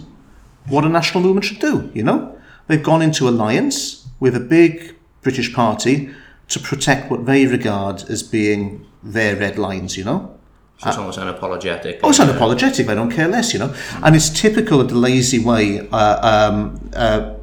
what 0.68 0.86
a 0.86 0.90
national 0.90 1.24
movement 1.24 1.46
should 1.46 1.60
do. 1.60 1.92
You 1.94 2.04
know, 2.04 2.38
they've 2.68 2.84
gone 2.84 3.02
into 3.02 3.28
alliance 3.28 4.08
with 4.20 4.36
a 4.36 4.40
big 4.40 4.96
British 5.22 5.54
party 5.54 6.10
to 6.50 6.60
protect 6.60 7.10
what 7.10 7.26
they 7.26 7.46
regard 7.48 8.04
as 8.10 8.24
being 8.24 8.86
their 9.04 9.36
red 9.36 9.58
lines. 9.58 9.98
You 9.98 10.04
know. 10.04 10.40
so 10.78 10.90
it's 10.90 10.98
almost 10.98 11.20
unapologetic. 11.20 12.00
Oh, 12.04 12.10
it's 12.10 12.20
unapologetic. 12.20 12.88
I 12.90 12.96
don't 12.96 13.12
care 13.12 13.28
less, 13.28 13.54
you 13.54 13.60
know. 13.60 13.74
And 14.04 14.16
it's 14.16 14.30
typical 14.30 14.82
of 14.82 14.90
the 14.90 14.96
lazy 14.96 15.40
way 15.40 15.88
uh, 15.90 16.50
um, 16.52 16.90
uh, 16.96 17.34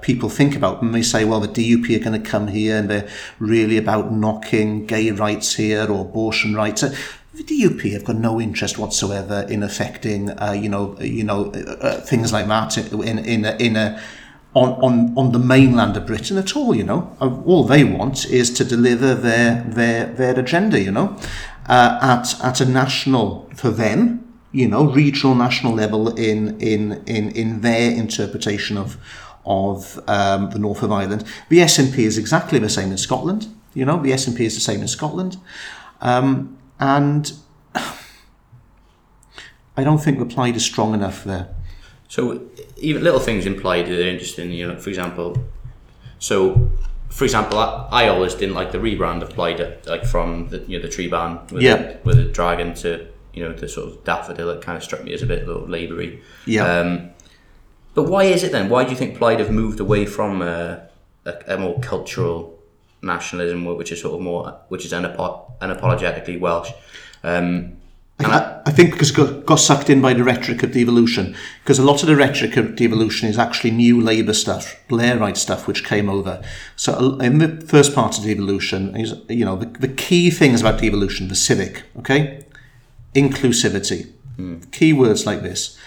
people 0.00 0.28
think 0.28 0.56
about 0.56 0.80
when 0.80 0.92
they 0.92 1.02
say, 1.02 1.24
well, 1.24 1.40
the 1.40 1.48
DUP 1.48 1.94
are 1.96 2.04
going 2.04 2.22
to 2.22 2.30
come 2.30 2.48
here 2.48 2.76
and 2.76 2.88
they're 2.88 3.08
really 3.38 3.76
about 3.76 4.12
knocking 4.12 4.86
gay 4.86 5.10
rights 5.10 5.54
here 5.56 5.90
or 5.90 6.02
abortion 6.02 6.54
rights. 6.54 6.82
Uh, 6.82 6.94
The 7.34 7.44
DUP 7.44 7.92
have 7.92 8.04
got 8.04 8.16
no 8.16 8.40
interest 8.40 8.78
whatsoever 8.78 9.44
in 9.48 9.62
affecting, 9.62 10.30
uh, 10.30 10.52
you 10.52 10.70
know, 10.70 10.96
you 11.00 11.24
know, 11.24 11.52
uh, 11.52 11.86
uh, 11.88 12.00
things 12.00 12.32
like 12.32 12.46
that 12.46 12.78
in 12.78 13.18
in 13.18 13.44
a, 13.44 13.52
in 13.58 13.76
a 13.76 14.00
on, 14.56 14.72
on, 14.80 15.18
on 15.18 15.32
the 15.32 15.38
mainland 15.38 15.98
of 15.98 16.06
Britain 16.06 16.38
at 16.38 16.56
all, 16.56 16.74
you 16.74 16.82
know. 16.82 17.14
Uh, 17.20 17.42
All 17.44 17.64
they 17.64 17.84
want 17.84 18.24
is 18.24 18.50
to 18.54 18.64
deliver 18.64 19.14
their 19.14 19.62
their 19.68 20.06
their 20.06 20.40
agenda, 20.40 20.80
you 20.80 20.90
know, 20.90 21.16
uh, 21.68 21.98
at 22.00 22.42
at 22.42 22.60
a 22.60 22.64
national 22.64 23.50
for 23.54 23.70
them, 23.70 24.34
you 24.52 24.66
know, 24.66 24.84
regional 24.84 25.34
national 25.34 25.74
level 25.74 26.08
in 26.16 26.58
in 26.58 27.04
in 27.06 27.30
in 27.32 27.60
their 27.60 27.90
interpretation 27.90 28.78
of 28.78 28.96
of 29.44 30.00
um, 30.08 30.50
the 30.50 30.58
north 30.58 30.82
of 30.82 30.90
Ireland. 30.90 31.24
The 31.50 31.58
SNP 31.58 31.98
is 31.98 32.16
exactly 32.16 32.58
the 32.58 32.70
same 32.70 32.90
in 32.90 32.98
Scotland. 32.98 33.46
You 33.74 33.84
know, 33.84 34.02
the 34.02 34.12
SNP 34.12 34.40
is 34.40 34.54
the 34.54 34.62
same 34.62 34.80
in 34.80 34.88
Scotland, 34.88 35.36
um, 36.00 36.56
and 36.80 37.30
I 39.76 39.84
don't 39.84 40.02
think 40.02 40.18
the 40.18 40.34
Plaid 40.34 40.56
is 40.56 40.64
strong 40.64 40.94
enough 40.94 41.24
there. 41.24 41.48
So 42.08 42.40
even 42.88 43.02
little 43.02 43.20
things 43.28 43.46
implied 43.46 43.86
that 43.86 43.98
are 43.98 44.08
interesting. 44.16 44.50
You 44.52 44.68
know, 44.68 44.76
for 44.78 44.90
example, 44.90 45.28
so 46.18 46.70
for 47.08 47.24
example, 47.24 47.58
I, 47.58 47.88
I 48.04 48.08
always 48.08 48.34
didn't 48.34 48.54
like 48.54 48.70
the 48.72 48.78
rebrand 48.78 49.22
of 49.22 49.30
Plaid, 49.30 49.58
like 49.86 50.04
from 50.04 50.48
the 50.48 50.58
you 50.68 50.78
know 50.78 50.82
the 50.86 50.92
triban 50.96 51.30
with, 51.52 51.62
Yeah. 51.62 51.76
the, 51.76 51.98
with 52.04 52.16
the 52.16 52.24
dragon 52.38 52.74
to 52.82 53.06
you 53.34 53.42
know 53.44 53.52
the 53.52 53.68
sort 53.68 53.88
of 53.88 54.04
daffodil. 54.04 54.50
It 54.50 54.60
kind 54.62 54.76
of 54.76 54.82
struck 54.84 55.02
me 55.04 55.12
as 55.14 55.22
a 55.22 55.26
bit 55.26 55.46
little 55.46 55.66
laboury. 55.66 56.22
Yeah. 56.46 56.64
Um, 56.80 57.10
but 57.94 58.04
why 58.04 58.24
is 58.24 58.42
it 58.42 58.52
then? 58.52 58.68
Why 58.68 58.84
do 58.84 58.90
you 58.90 58.96
think 58.96 59.16
Plaid 59.18 59.38
have 59.40 59.50
moved 59.50 59.80
away 59.80 60.04
from 60.06 60.42
uh, 60.42 60.76
a, 61.24 61.34
a 61.54 61.58
more 61.58 61.78
cultural 61.80 62.52
nationalism, 63.02 63.64
which 63.64 63.90
is 63.92 64.00
sort 64.00 64.14
of 64.14 64.20
more, 64.20 64.58
which 64.68 64.84
is 64.84 64.92
unapo- 64.92 65.40
unapologetically 65.60 66.38
Welsh? 66.38 66.70
Um, 67.24 67.76
I, 68.18 68.24
I, 68.24 68.62
I 68.66 68.70
think 68.72 68.92
because 68.92 69.10
it 69.10 69.16
got, 69.16 69.46
got 69.46 69.56
sucked 69.56 69.90
in 69.90 70.00
by 70.00 70.14
the 70.14 70.24
rhetoric 70.24 70.62
of 70.62 70.72
devolution, 70.72 71.36
because 71.62 71.78
a 71.78 71.84
lot 71.84 72.02
of 72.02 72.08
the 72.08 72.16
rhetoric 72.16 72.56
of 72.56 72.74
devolution 72.76 73.28
is 73.28 73.38
actually 73.38 73.70
new 73.70 74.00
Labour 74.00 74.34
stuff, 74.34 74.76
Blairite 74.88 75.36
stuff, 75.36 75.66
which 75.66 75.84
came 75.84 76.08
over. 76.08 76.42
So 76.76 76.92
uh, 76.94 77.18
in 77.18 77.38
the 77.38 77.60
first 77.66 77.94
part 77.94 78.18
of 78.18 78.24
devolution, 78.24 78.96
is 78.96 79.14
you 79.28 79.44
know 79.44 79.56
the, 79.56 79.66
the 79.66 79.88
key 79.88 80.30
things 80.30 80.60
about 80.60 80.80
devolution, 80.80 81.28
the 81.28 81.34
civic, 81.34 81.84
okay, 81.98 82.44
inclusivity, 83.14 84.10
key 84.72 84.92
words 84.92 85.26
like 85.26 85.42
this, 85.42 85.78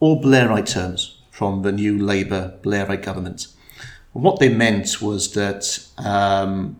all 0.00 0.22
Blairite 0.22 0.70
terms 0.70 1.22
from 1.30 1.62
the 1.62 1.72
new 1.72 1.98
Labour 1.98 2.58
Blairite 2.62 3.02
government. 3.02 3.48
What 4.12 4.38
they 4.38 4.48
meant 4.48 5.02
was 5.02 5.32
that 5.32 5.84
um, 5.98 6.76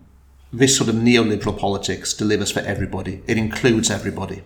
this 0.52 0.76
sort 0.76 0.88
of 0.88 0.94
neoliberal 0.94 1.58
politics 1.58 2.14
delivers 2.14 2.52
for 2.52 2.60
everybody. 2.60 3.22
It 3.26 3.36
includes 3.36 3.90
everybody. 3.90 4.42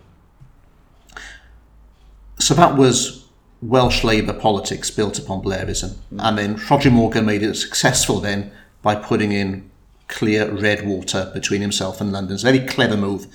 So 2.48 2.54
that 2.54 2.78
was 2.78 3.26
Welsh 3.60 4.04
Labour 4.04 4.32
politics 4.32 4.90
built 4.90 5.18
upon 5.18 5.42
Blairism. 5.42 5.98
And 6.18 6.38
then 6.38 6.56
Rhodri 6.56 6.90
Morgan 6.90 7.26
made 7.26 7.42
it 7.42 7.54
successful 7.56 8.20
then 8.20 8.50
by 8.80 8.94
putting 8.94 9.32
in 9.32 9.70
clear 10.06 10.50
red 10.50 10.86
water 10.86 11.30
between 11.34 11.60
himself 11.60 12.00
and 12.00 12.10
London. 12.10 12.32
It's 12.32 12.44
a 12.44 12.50
very 12.50 12.66
clever 12.66 12.96
move 12.96 13.26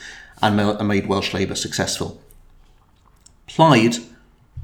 and 0.42 0.58
made 0.88 1.06
Welsh 1.06 1.32
Labour 1.32 1.54
successful. 1.54 2.24
Plaid 3.46 3.98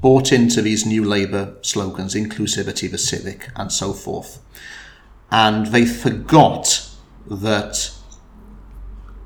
bought 0.00 0.32
into 0.32 0.62
these 0.62 0.84
new 0.84 1.04
Labour 1.04 1.54
slogans, 1.62 2.16
inclusivity, 2.16 2.90
the 2.90 2.98
civic, 2.98 3.50
and 3.54 3.70
so 3.70 3.92
forth. 3.92 4.40
And 5.30 5.66
they 5.66 5.86
forgot 5.86 6.90
that 7.30 7.92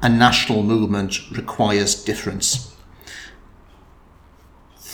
a 0.03 0.11
national 0.11 0.63
movement 0.63 1.31
requires 1.31 2.05
difference 2.05 2.74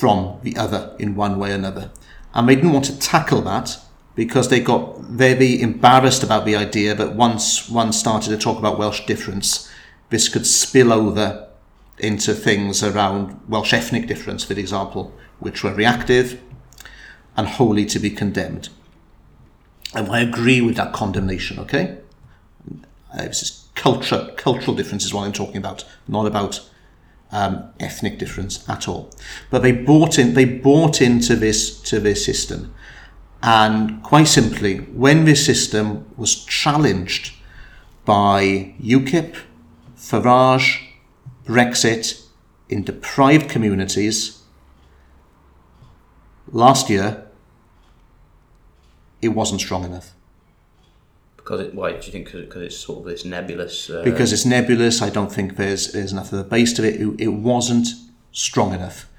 from 0.00 0.38
the 0.42 0.56
other 0.56 0.96
in 0.98 1.14
one 1.14 1.38
way 1.38 1.52
or 1.52 1.56
another. 1.56 1.90
And 2.32 2.48
they 2.48 2.54
didn't 2.54 2.72
want 2.72 2.86
to 2.86 2.98
tackle 2.98 3.42
that 3.42 3.78
because 4.14 4.48
they 4.48 4.58
got 4.58 4.98
very 5.00 5.60
embarrassed 5.60 6.22
about 6.22 6.46
the 6.46 6.56
idea 6.56 6.94
that 6.94 7.14
once 7.14 7.68
one 7.68 7.92
started 7.92 8.30
to 8.30 8.38
talk 8.38 8.58
about 8.58 8.78
Welsh 8.78 9.04
difference, 9.04 9.70
this 10.08 10.30
could 10.30 10.46
spill 10.46 10.90
over 10.90 11.48
into 11.98 12.32
things 12.32 12.82
around 12.82 13.38
Welsh 13.46 13.74
ethnic 13.74 14.06
difference, 14.06 14.42
for 14.42 14.54
example, 14.54 15.12
which 15.38 15.62
were 15.62 15.74
reactive 15.74 16.40
and 17.36 17.46
wholly 17.46 17.84
to 17.84 17.98
be 17.98 18.08
condemned. 18.08 18.70
And 19.94 20.08
I 20.08 20.20
agree 20.20 20.62
with 20.62 20.76
that 20.76 20.94
condemnation, 20.94 21.58
okay? 21.58 21.98
Uh, 23.12 23.24
this 23.24 23.42
is 23.42 23.68
culture, 23.74 24.32
cultural 24.38 24.74
difference 24.74 25.04
is 25.04 25.12
what 25.12 25.24
I'm 25.24 25.32
talking 25.32 25.58
about, 25.58 25.84
not 26.08 26.26
about 26.26 26.69
um, 27.32 27.70
ethnic 27.78 28.18
difference 28.18 28.68
at 28.68 28.88
all. 28.88 29.10
But 29.50 29.62
they 29.62 29.72
bought 29.72 30.18
in, 30.18 30.34
they 30.34 30.44
bought 30.44 31.00
into 31.00 31.36
this 31.36 31.80
to 31.82 32.00
this 32.00 32.24
system, 32.24 32.74
and 33.42 34.02
quite 34.02 34.28
simply, 34.28 34.78
when 34.78 35.24
this 35.24 35.44
system 35.44 36.06
was 36.16 36.44
challenged 36.44 37.34
by 38.04 38.74
UKIP, 38.82 39.36
Farage, 39.96 40.88
Brexit 41.44 42.26
in 42.68 42.84
deprived 42.84 43.48
communities 43.48 44.42
last 46.52 46.90
year, 46.90 47.26
it 49.22 49.28
wasn't 49.28 49.60
strong 49.60 49.84
enough. 49.84 50.14
Because 51.50 51.66
it, 51.66 51.74
why 51.74 51.90
do 51.90 51.96
you 52.06 52.12
think? 52.12 52.30
Because 52.30 52.62
it's 52.62 52.76
sort 52.76 53.00
of 53.00 53.04
this 53.06 53.24
nebulous. 53.24 53.90
Uh, 53.90 54.02
because 54.04 54.32
it's 54.32 54.46
nebulous. 54.46 55.02
I 55.02 55.10
don't 55.10 55.32
think 55.32 55.56
there's 55.56 55.92
there's 55.92 56.12
enough 56.12 56.32
of 56.32 56.38
the 56.38 56.44
base 56.44 56.72
to 56.74 56.84
it. 56.84 57.00
It, 57.00 57.20
it 57.20 57.28
wasn't 57.28 57.88
strong 58.30 58.72
enough, 58.72 59.10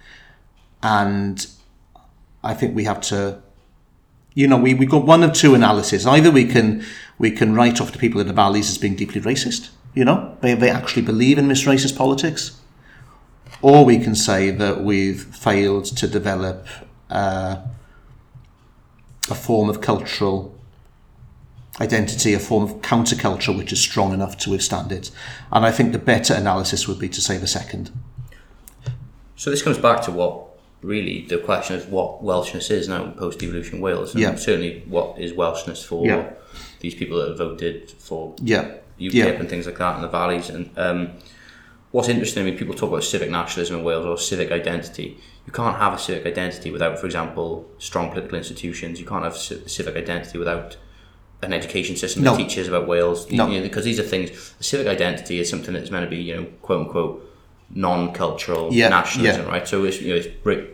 and 0.82 1.46
I 2.42 2.54
think 2.54 2.74
we 2.74 2.86
have 2.86 3.02
to. 3.02 3.42
You 4.34 4.48
know, 4.48 4.56
we 4.56 4.74
we 4.74 4.86
got 4.86 5.06
one 5.06 5.24
of 5.24 5.34
two 5.34 5.56
analyses. 5.56 6.08
Either 6.08 6.32
we 6.32 6.46
can 6.46 6.86
we 7.18 7.32
can 7.32 7.54
write 7.54 7.82
off 7.82 7.92
the 7.92 8.00
people 8.00 8.22
in 8.22 8.28
the 8.28 8.34
valleys 8.34 8.70
as 8.70 8.78
being 8.78 8.96
deeply 8.96 9.20
racist. 9.20 9.70
You 9.94 10.06
know, 10.06 10.38
they 10.40 10.54
they 10.54 10.70
actually 10.70 11.02
believe 11.02 11.38
in 11.38 11.50
this 11.50 11.66
racist 11.66 11.98
politics, 11.98 12.62
or 13.62 13.84
we 13.84 14.00
can 14.00 14.16
say 14.16 14.52
that 14.52 14.86
we've 14.86 15.22
failed 15.22 15.84
to 15.98 16.08
develop 16.08 16.66
uh, 17.10 17.58
a 19.30 19.36
form 19.36 19.70
of 19.70 19.82
cultural 19.82 20.58
identity, 21.80 22.34
a 22.34 22.39
form 22.39 22.63
of 22.63 22.82
counterculture 22.82 23.57
which 23.57 23.72
is 23.72 23.80
strong 23.80 24.13
enough 24.13 24.38
to 24.39 24.49
withstand 24.49 24.91
it. 24.91 25.09
And 25.51 25.65
I 25.65 25.72
think 25.72 25.91
the 25.93 25.99
better 25.99 26.34
analysis 26.34 26.88
would 26.88 26.99
be 26.99 27.09
to 27.09 27.22
say 27.22 27.38
the 27.38 27.47
second. 27.47 27.91
So 29.36 29.49
this 29.49 29.61
comes 29.63 29.78
back 29.78 30.01
to 30.03 30.11
what 30.11 30.47
really 30.82 31.26
the 31.28 31.38
question 31.38 31.76
is 31.78 31.86
what 31.86 32.24
Welshness 32.24 32.69
is 32.72 32.88
now 32.88 33.05
in 33.05 33.11
post-devolution 33.13 33.80
Wales, 33.82 34.13
and 34.13 34.22
Yeah. 34.22 34.36
certainly 34.36 34.84
what 34.88 35.17
is 35.19 35.32
Welshness 35.32 35.84
for 35.86 36.05
Yeah. 36.05 36.30
these 36.80 36.95
people 36.95 37.19
that 37.19 37.30
have 37.30 37.38
voted 37.38 37.91
for 37.99 38.36
Yeah. 38.41 38.65
UKIP 38.99 39.13
Yeah. 39.13 39.39
and 39.39 39.49
things 39.49 39.65
like 39.65 39.78
that 39.78 39.95
in 39.95 40.01
the 40.01 40.07
valleys. 40.07 40.49
And 40.49 40.69
um, 40.78 41.09
what's 41.91 42.09
interesting, 42.09 42.43
I 42.43 42.45
mean, 42.49 42.57
people 42.57 42.76
talk 42.76 42.89
about 42.89 43.03
civic 43.03 43.30
nationalism 43.32 43.78
in 43.80 43.84
Wales 43.84 44.05
or 44.05 44.17
civic 44.17 44.51
identity. 44.51 45.17
You 45.47 45.53
can't 45.53 45.78
have 45.78 45.93
a 45.93 45.97
civic 45.99 46.26
identity 46.26 46.69
without, 46.72 46.99
for 46.99 47.05
example, 47.05 47.67
strong 47.80 48.09
political 48.11 48.38
institutions. 48.38 48.99
You 48.99 49.05
can't 49.07 49.24
have 49.24 49.38
ci- 49.39 49.61
civic 49.67 49.95
identity 49.95 50.38
without 50.38 50.78
an 51.44 51.54
education 51.54 51.96
system 51.96 52.24
No. 52.24 52.32
that 52.36 52.38
teaches 52.44 52.68
about 52.68 52.88
Wales. 52.88 53.30
You 53.30 53.38
No. 53.38 53.48
know, 53.48 53.62
because 53.62 53.84
these 53.86 54.00
are 54.00 54.04
things. 54.04 54.54
Civic 54.60 54.88
identity 54.88 55.39
is 55.39 55.50
something 55.50 55.74
that's 55.74 55.89
meant 55.92 56.06
to 56.06 56.10
be, 56.10 56.22
you 56.22 56.36
know, 56.36 56.46
quote 56.62 56.82
unquote, 56.88 57.28
non-cultural 57.74 58.70
Yeah, 58.72 58.89
nationalism, 58.89 59.46
yeah. 59.46 59.52
right? 59.52 59.68
So 59.68 59.84
it's, 59.86 60.02
you 60.02 60.10
know, 60.10 60.16
it's 60.18 60.28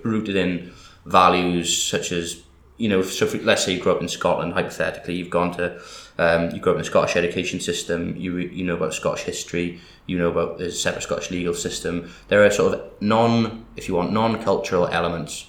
rooted 0.04 0.36
in 0.36 0.72
values 1.06 1.76
such 1.82 2.12
as 2.12 2.42
you 2.80 2.88
know, 2.90 3.02
so 3.02 3.26
if, 3.26 3.44
let's 3.44 3.64
say 3.66 3.74
you 3.74 3.80
grew 3.82 3.92
up 3.92 4.02
in 4.04 4.08
Scotland, 4.08 4.54
hypothetically, 4.54 5.16
you've 5.16 5.32
gone 5.32 5.52
to, 5.58 5.82
um, 6.20 6.52
you 6.52 6.60
grew 6.60 6.74
up 6.74 6.76
in 6.78 6.84
the 6.84 6.86
Scottish 6.86 7.16
education 7.16 7.60
system, 7.60 8.16
you 8.16 8.38
you 8.38 8.64
know 8.64 8.76
about 8.76 8.94
Scottish 8.94 9.24
history, 9.24 9.80
you 10.06 10.16
know 10.16 10.30
about 10.30 10.60
the 10.60 10.72
separate 10.72 11.02
Scottish 11.02 11.32
legal 11.32 11.56
system. 11.56 12.08
There 12.28 12.46
are 12.46 12.52
sort 12.52 12.76
of 12.76 12.82
non, 13.02 13.66
if 13.76 13.88
you 13.88 13.96
want, 13.96 14.12
non-cultural 14.14 14.90
elements 14.90 15.48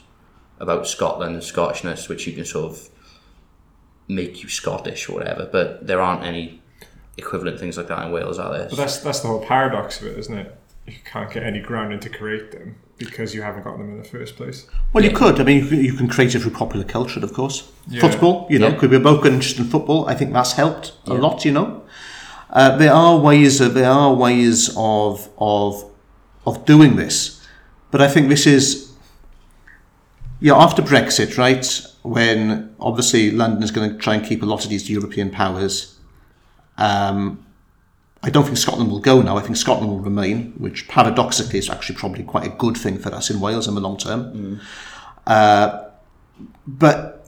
about 0.58 0.86
Scotland 0.88 1.34
and 1.34 1.42
Scottishness, 1.42 2.08
which 2.08 2.26
you 2.26 2.32
can 2.32 2.46
sort 2.46 2.70
of 2.72 2.88
make 4.08 4.42
you 4.42 4.48
Scottish 4.48 5.08
or 5.08 5.12
whatever, 5.14 5.48
but 5.50 5.86
there 5.86 6.00
aren't 6.00 6.24
any 6.24 6.60
equivalent 7.18 7.58
things 7.60 7.76
like 7.76 7.88
that 7.88 8.06
in 8.06 8.12
Wales, 8.12 8.38
are 8.38 8.50
there? 8.56 8.68
But 8.68 8.76
that's 8.76 8.98
that's 8.98 9.20
the 9.20 9.28
whole 9.28 9.44
paradox 9.44 10.00
of 10.00 10.06
it, 10.08 10.18
isn't 10.18 10.36
it? 10.38 10.54
You 10.86 10.94
can't 11.04 11.30
get 11.30 11.42
any 11.42 11.60
grounding 11.60 12.00
to 12.00 12.08
create 12.08 12.50
them 12.52 12.76
because 12.96 13.34
you 13.34 13.42
haven't 13.42 13.62
got 13.64 13.76
them 13.78 13.90
in 13.90 13.98
the 13.98 14.08
first 14.08 14.36
place. 14.36 14.66
Well, 14.92 15.04
you 15.04 15.10
could. 15.10 15.38
I 15.38 15.44
mean, 15.44 15.62
you 15.62 15.68
can, 15.68 15.84
you 15.84 15.92
can 15.92 16.08
create 16.08 16.34
it 16.34 16.40
through 16.40 16.52
popular 16.52 16.84
culture, 16.84 17.20
of 17.22 17.32
course. 17.34 17.70
Yeah. 17.86 18.00
Football, 18.00 18.46
you 18.50 18.58
know, 18.58 18.68
Yeah. 18.68 18.76
could 18.76 18.90
be 18.90 18.98
both 18.98 19.22
got 19.22 19.32
interested 19.32 19.60
in 19.64 19.70
football. 19.70 20.08
I 20.08 20.14
think 20.14 20.32
that's 20.32 20.52
helped 20.52 20.92
a 21.06 21.12
Yeah. 21.12 21.18
lot. 21.20 21.44
You 21.44 21.52
know, 21.52 21.82
uh, 22.50 22.76
there 22.78 22.92
are 22.92 23.18
ways. 23.18 23.60
Of, 23.60 23.74
there 23.74 23.90
are 23.90 24.14
ways 24.14 24.70
of 24.76 25.28
of 25.38 25.84
of 26.46 26.64
doing 26.64 26.96
this, 26.96 27.46
but 27.90 28.00
I 28.00 28.08
think 28.08 28.28
this 28.30 28.46
is. 28.46 28.86
Yeah, 30.40 30.54
after 30.54 30.82
Brexit, 30.82 31.36
right, 31.36 31.64
when 32.02 32.74
obviously 32.80 33.30
London 33.30 33.62
is 33.62 33.70
going 33.70 33.90
to 33.90 33.98
try 33.98 34.14
and 34.14 34.24
keep 34.24 34.42
a 34.42 34.46
lot 34.46 34.64
of 34.64 34.70
these 34.70 34.88
European 34.88 35.30
powers, 35.30 35.98
um, 36.76 37.44
I 38.22 38.30
don't 38.30 38.44
think 38.44 38.56
Scotland 38.56 38.90
will 38.90 39.00
go 39.00 39.22
now. 39.22 39.36
I 39.36 39.42
think 39.42 39.56
Scotland 39.56 39.90
will 39.90 40.00
remain, 40.00 40.52
which 40.58 40.88
paradoxically 40.88 41.58
is 41.58 41.70
actually 41.70 41.96
probably 41.96 42.24
quite 42.24 42.46
a 42.46 42.50
good 42.50 42.76
thing 42.76 42.98
for 42.98 43.14
us 43.14 43.30
in 43.30 43.40
Wales 43.40 43.68
in 43.68 43.74
the 43.74 43.80
long 43.80 43.96
term. 43.96 44.60
Uh, 45.26 45.84
but 46.66 47.26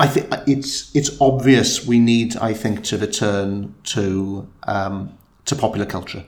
I 0.00 0.06
think 0.06 0.32
it's 0.46 0.94
it's 0.96 1.20
obvious 1.20 1.86
we 1.86 1.98
need, 1.98 2.36
I 2.36 2.54
think, 2.54 2.84
to 2.84 2.98
return 2.98 3.74
to 3.84 4.48
um, 4.64 5.16
to 5.44 5.54
popular 5.54 5.86
culture. 5.86 6.24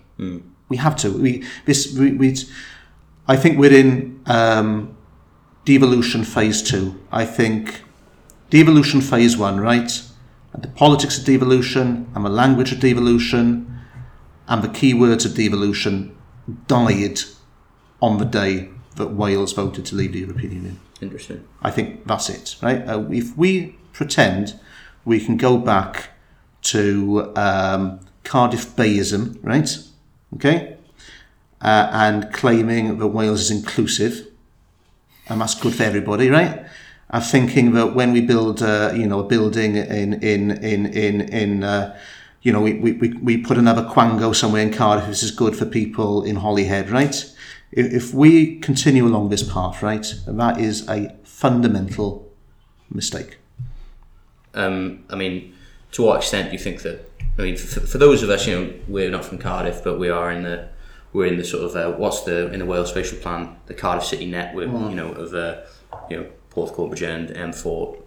We 0.68 0.76
have 0.76 0.94
to. 0.96 1.10
We 1.10 1.44
this 1.64 1.96
we, 1.98 2.12
we 2.12 2.36
I 3.26 3.36
think 3.36 3.58
we're 3.58 3.72
in 3.72 4.20
um, 4.26 4.96
devolution 5.64 6.24
phase 6.24 6.62
two. 6.62 7.00
I 7.10 7.24
think 7.24 7.82
devolution 8.50 9.00
phase 9.00 9.36
one, 9.36 9.60
right? 9.60 10.02
And 10.52 10.62
the 10.62 10.68
politics 10.68 11.18
of 11.18 11.24
devolution 11.24 12.10
and 12.14 12.24
the 12.24 12.30
language 12.30 12.72
of 12.72 12.80
devolution 12.80 13.78
and 14.48 14.62
the 14.62 14.68
key 14.68 14.92
words 14.92 15.24
of 15.24 15.34
devolution 15.34 16.14
died 16.66 17.20
on 18.00 18.18
the 18.18 18.24
day 18.24 18.68
that 18.96 19.08
Wales 19.08 19.52
voted 19.52 19.86
to 19.86 19.94
leave 19.94 20.12
the 20.12 20.20
European 20.20 20.52
Union. 20.52 20.80
Interesting. 21.00 21.46
I 21.62 21.70
think 21.70 22.06
that's 22.06 22.28
it, 22.28 22.56
right? 22.60 22.86
Uh, 22.86 23.08
if 23.10 23.36
we 23.36 23.76
pretend 23.92 24.58
we 25.04 25.18
can 25.18 25.36
go 25.36 25.56
back 25.56 26.10
to 26.62 27.32
um, 27.36 28.00
Cardiff 28.24 28.76
Bayism, 28.76 29.38
right? 29.42 29.78
Okay, 30.34 30.76
uh, 31.60 31.88
and 31.92 32.32
claiming 32.32 32.98
that 32.98 33.06
Wales 33.08 33.40
is 33.40 33.50
inclusive, 33.50 34.26
and 35.32 35.40
that's 35.40 35.54
good 35.54 35.74
for 35.74 35.82
everybody, 35.82 36.28
right? 36.28 36.64
I'm 37.10 37.22
thinking 37.22 37.72
that 37.72 37.94
when 37.94 38.12
we 38.12 38.20
build, 38.20 38.62
uh, 38.62 38.92
you 38.94 39.06
know, 39.06 39.20
a 39.20 39.24
building 39.24 39.76
in 39.76 40.14
in 40.14 40.50
in 40.50 40.86
in 40.86 41.20
in 41.22 41.64
uh, 41.64 41.96
you 42.42 42.52
know, 42.52 42.60
we, 42.60 42.74
we, 42.74 42.92
we- 43.22 43.38
put 43.38 43.56
another 43.56 43.82
Quango 43.84 44.34
somewhere 44.34 44.62
in 44.62 44.72
Cardiff. 44.72 45.06
This 45.06 45.22
is 45.22 45.30
good 45.30 45.54
for 45.56 45.64
people 45.64 46.24
in 46.24 46.36
Holyhead, 46.36 46.90
right? 46.90 47.14
If, 47.70 47.92
if 47.92 48.14
we 48.14 48.58
continue 48.58 49.06
along 49.06 49.28
this 49.28 49.44
path, 49.44 49.80
right, 49.82 50.12
that 50.26 50.58
is 50.60 50.88
a 50.88 51.14
fundamental 51.22 52.28
mistake. 52.90 53.38
Um, 54.54 55.04
I 55.08 55.14
mean, 55.16 55.54
to 55.92 56.02
what 56.02 56.16
extent 56.18 56.48
do 56.50 56.52
you 56.52 56.58
think 56.58 56.82
that? 56.82 57.08
I 57.38 57.42
mean, 57.42 57.56
for, 57.56 57.80
for 57.80 57.98
those 57.98 58.22
of 58.24 58.30
us, 58.30 58.46
you 58.46 58.54
know, 58.58 58.72
we're 58.88 59.10
not 59.10 59.24
from 59.24 59.38
Cardiff, 59.38 59.82
but 59.84 59.98
we 60.00 60.08
are 60.10 60.30
in 60.32 60.42
the 60.42 60.68
we're 61.12 61.26
in 61.26 61.36
the 61.36 61.44
sort 61.44 61.64
of 61.64 61.76
uh, 61.76 61.96
what's 61.96 62.22
the 62.22 62.50
in 62.52 62.58
the 62.58 62.66
Wales 62.66 62.90
spatial 62.90 63.18
plan, 63.18 63.56
the 63.66 63.74
Cardiff 63.74 64.04
City 64.04 64.26
network, 64.26 64.68
you 64.68 64.96
know, 64.96 65.12
of 65.12 65.34
uh, 65.34 65.60
you 66.08 66.16
know 66.16 66.26
Porthcawl, 66.50 66.90
Bridgend, 66.90 67.36
M4, 67.36 67.98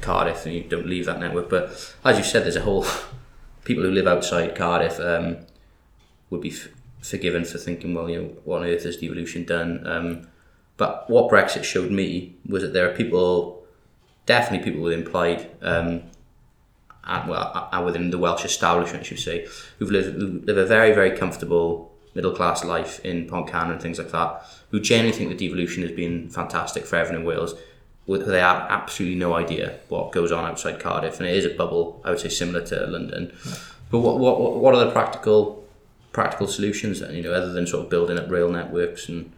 Cardiff, 0.00 0.44
and 0.46 0.54
you 0.54 0.64
don't 0.64 0.86
leave 0.86 1.06
that 1.06 1.20
network. 1.20 1.48
But 1.48 1.94
as 2.04 2.18
you 2.18 2.24
said, 2.24 2.44
there's 2.44 2.56
a 2.56 2.62
whole 2.62 2.86
people 3.64 3.84
who 3.84 3.90
live 3.90 4.06
outside 4.06 4.54
Cardiff 4.54 4.98
um, 5.00 5.38
would 6.30 6.40
be 6.40 6.50
f- 6.50 6.68
forgiven 7.00 7.44
for 7.44 7.58
thinking, 7.58 7.94
well, 7.94 8.08
you 8.10 8.22
know, 8.22 8.28
what 8.44 8.62
on 8.62 8.68
earth 8.68 8.84
has 8.84 8.96
devolution 8.96 9.44
done? 9.44 9.86
Um, 9.86 10.28
but 10.76 11.08
what 11.08 11.30
Brexit 11.30 11.64
showed 11.64 11.90
me 11.90 12.34
was 12.48 12.62
that 12.62 12.72
there 12.72 12.90
are 12.90 12.94
people 12.94 13.64
definitely 14.26 14.64
people 14.64 14.82
with 14.82 14.94
implied 14.94 15.50
um, 15.62 16.02
and 17.04 17.28
well 17.28 17.68
and 17.70 17.84
within 17.84 18.10
the 18.10 18.18
Welsh 18.18 18.44
establishment, 18.44 19.04
I 19.04 19.06
should 19.06 19.20
say, 19.20 19.46
who've 19.78 19.90
lived 19.90 20.16
who 20.16 20.40
live 20.44 20.56
a 20.56 20.66
very 20.66 20.92
very 20.92 21.16
comfortable 21.16 21.93
middle 22.14 22.32
class 22.32 22.64
life 22.64 23.04
in 23.04 23.26
Pontcanna 23.26 23.72
and 23.72 23.82
things 23.82 23.98
like 23.98 24.10
that, 24.12 24.44
who 24.70 24.80
genuinely 24.80 25.16
think 25.16 25.30
the 25.30 25.46
devolution 25.46 25.82
has 25.82 25.92
been 25.92 26.28
fantastic 26.30 26.86
for 26.86 26.96
everyone 26.96 27.22
in 27.22 27.26
Wales. 27.26 27.54
With 28.06 28.26
they 28.26 28.40
have 28.40 28.66
absolutely 28.68 29.16
no 29.16 29.34
idea 29.34 29.78
what 29.88 30.12
goes 30.12 30.30
on 30.30 30.44
outside 30.44 30.78
Cardiff, 30.78 31.18
and 31.18 31.28
it 31.28 31.36
is 31.36 31.46
a 31.46 31.50
bubble. 31.50 32.02
I 32.04 32.10
would 32.10 32.20
say 32.20 32.28
similar 32.28 32.64
to 32.66 32.86
London. 32.86 33.32
But 33.90 34.00
what 34.00 34.18
what 34.18 34.56
what 34.56 34.74
are 34.74 34.84
the 34.84 34.90
practical 34.90 35.64
practical 36.12 36.46
solutions? 36.46 37.00
You 37.00 37.22
know, 37.22 37.32
other 37.32 37.52
than 37.52 37.66
sort 37.66 37.84
of 37.84 37.90
building 37.90 38.18
up 38.18 38.30
rail 38.30 38.50
networks 38.50 39.08
and 39.08 39.32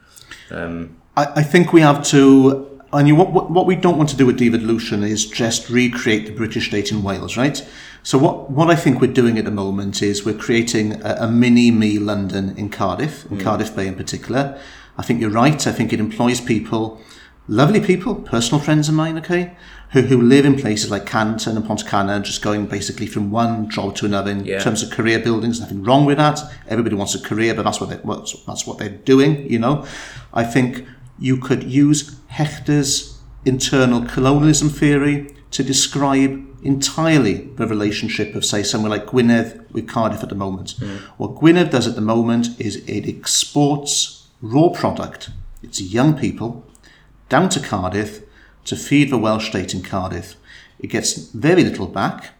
um, 0.50 0.96
I, 1.16 1.26
I 1.36 1.42
think 1.42 1.72
we 1.72 1.80
have 1.80 2.04
to. 2.08 2.72
And 2.92 3.08
you, 3.08 3.16
what 3.16 3.50
what 3.50 3.66
we 3.66 3.76
don't 3.76 3.98
want 3.98 4.08
to 4.10 4.16
do 4.16 4.26
with 4.26 4.38
devolution 4.38 5.02
is 5.02 5.26
just 5.26 5.68
recreate 5.68 6.26
the 6.26 6.32
British 6.32 6.68
state 6.68 6.92
in 6.92 7.02
Wales, 7.02 7.36
right? 7.36 7.66
So 8.06 8.18
what, 8.18 8.52
what 8.52 8.70
I 8.70 8.76
think 8.76 9.00
we're 9.00 9.12
doing 9.12 9.36
at 9.36 9.44
the 9.44 9.50
moment 9.50 10.00
is 10.00 10.24
we're 10.24 10.38
creating 10.38 11.02
a, 11.02 11.16
a 11.22 11.28
mini 11.28 11.72
me 11.72 11.98
London 11.98 12.56
in 12.56 12.70
Cardiff, 12.70 13.28
in 13.32 13.38
mm. 13.38 13.42
Cardiff 13.42 13.74
Bay 13.74 13.88
in 13.88 13.96
particular. 13.96 14.60
I 14.96 15.02
think 15.02 15.20
you're 15.20 15.28
right. 15.28 15.66
I 15.66 15.72
think 15.72 15.92
it 15.92 15.98
employs 15.98 16.40
people, 16.40 17.00
lovely 17.48 17.80
people, 17.80 18.14
personal 18.14 18.60
friends 18.60 18.88
of 18.88 18.94
mine, 18.94 19.18
okay, 19.18 19.56
who, 19.90 20.02
who 20.02 20.22
live 20.22 20.46
in 20.46 20.54
places 20.54 20.88
like 20.88 21.04
Canton 21.04 21.56
and 21.56 21.66
Pontcanna, 21.66 22.20
just 22.20 22.42
going 22.42 22.66
basically 22.66 23.08
from 23.08 23.32
one 23.32 23.68
job 23.68 23.96
to 23.96 24.06
another 24.06 24.30
in 24.30 24.44
Yeah. 24.44 24.60
terms 24.60 24.84
of 24.84 24.92
career 24.92 25.18
buildings. 25.18 25.58
Nothing 25.58 25.82
wrong 25.82 26.04
with 26.04 26.18
that. 26.18 26.38
Everybody 26.68 26.94
wants 26.94 27.16
a 27.16 27.20
career, 27.20 27.54
but 27.54 27.64
that's 27.64 27.80
what 27.80 27.90
they, 27.90 27.98
that's 28.46 28.64
what 28.68 28.78
they're 28.78 28.88
doing. 28.88 29.50
You 29.50 29.58
know, 29.58 29.84
I 30.32 30.44
think 30.44 30.86
you 31.18 31.38
could 31.38 31.64
use 31.64 32.14
Hechter's 32.30 33.18
internal 33.44 34.02
colonialism 34.02 34.68
theory 34.68 35.34
to 35.50 35.64
describe 35.64 36.46
entirely 36.66 37.34
the 37.56 37.66
relationship 37.66 38.34
of, 38.34 38.44
say, 38.44 38.62
somewhere 38.62 38.90
like 38.90 39.06
Gwynedd 39.06 39.72
with 39.72 39.88
Cardiff 39.88 40.22
at 40.22 40.28
the 40.28 40.34
moment. 40.34 40.74
What 41.16 41.36
Gwynedd 41.36 41.70
does 41.70 41.86
at 41.86 41.94
the 41.94 42.00
moment 42.00 42.60
is 42.60 42.76
it 42.86 43.08
exports 43.08 44.26
raw 44.42 44.68
product. 44.68 45.30
It's 45.62 45.80
young 45.80 46.18
people 46.18 46.64
down 47.28 47.48
to 47.50 47.60
Cardiff 47.60 48.22
to 48.64 48.76
feed 48.76 49.10
the 49.10 49.18
Welsh 49.18 49.48
state 49.48 49.74
in 49.74 49.82
Cardiff. 49.82 50.36
It 50.78 50.88
gets 50.88 51.30
very 51.30 51.64
little 51.64 51.86
back. 51.86 52.30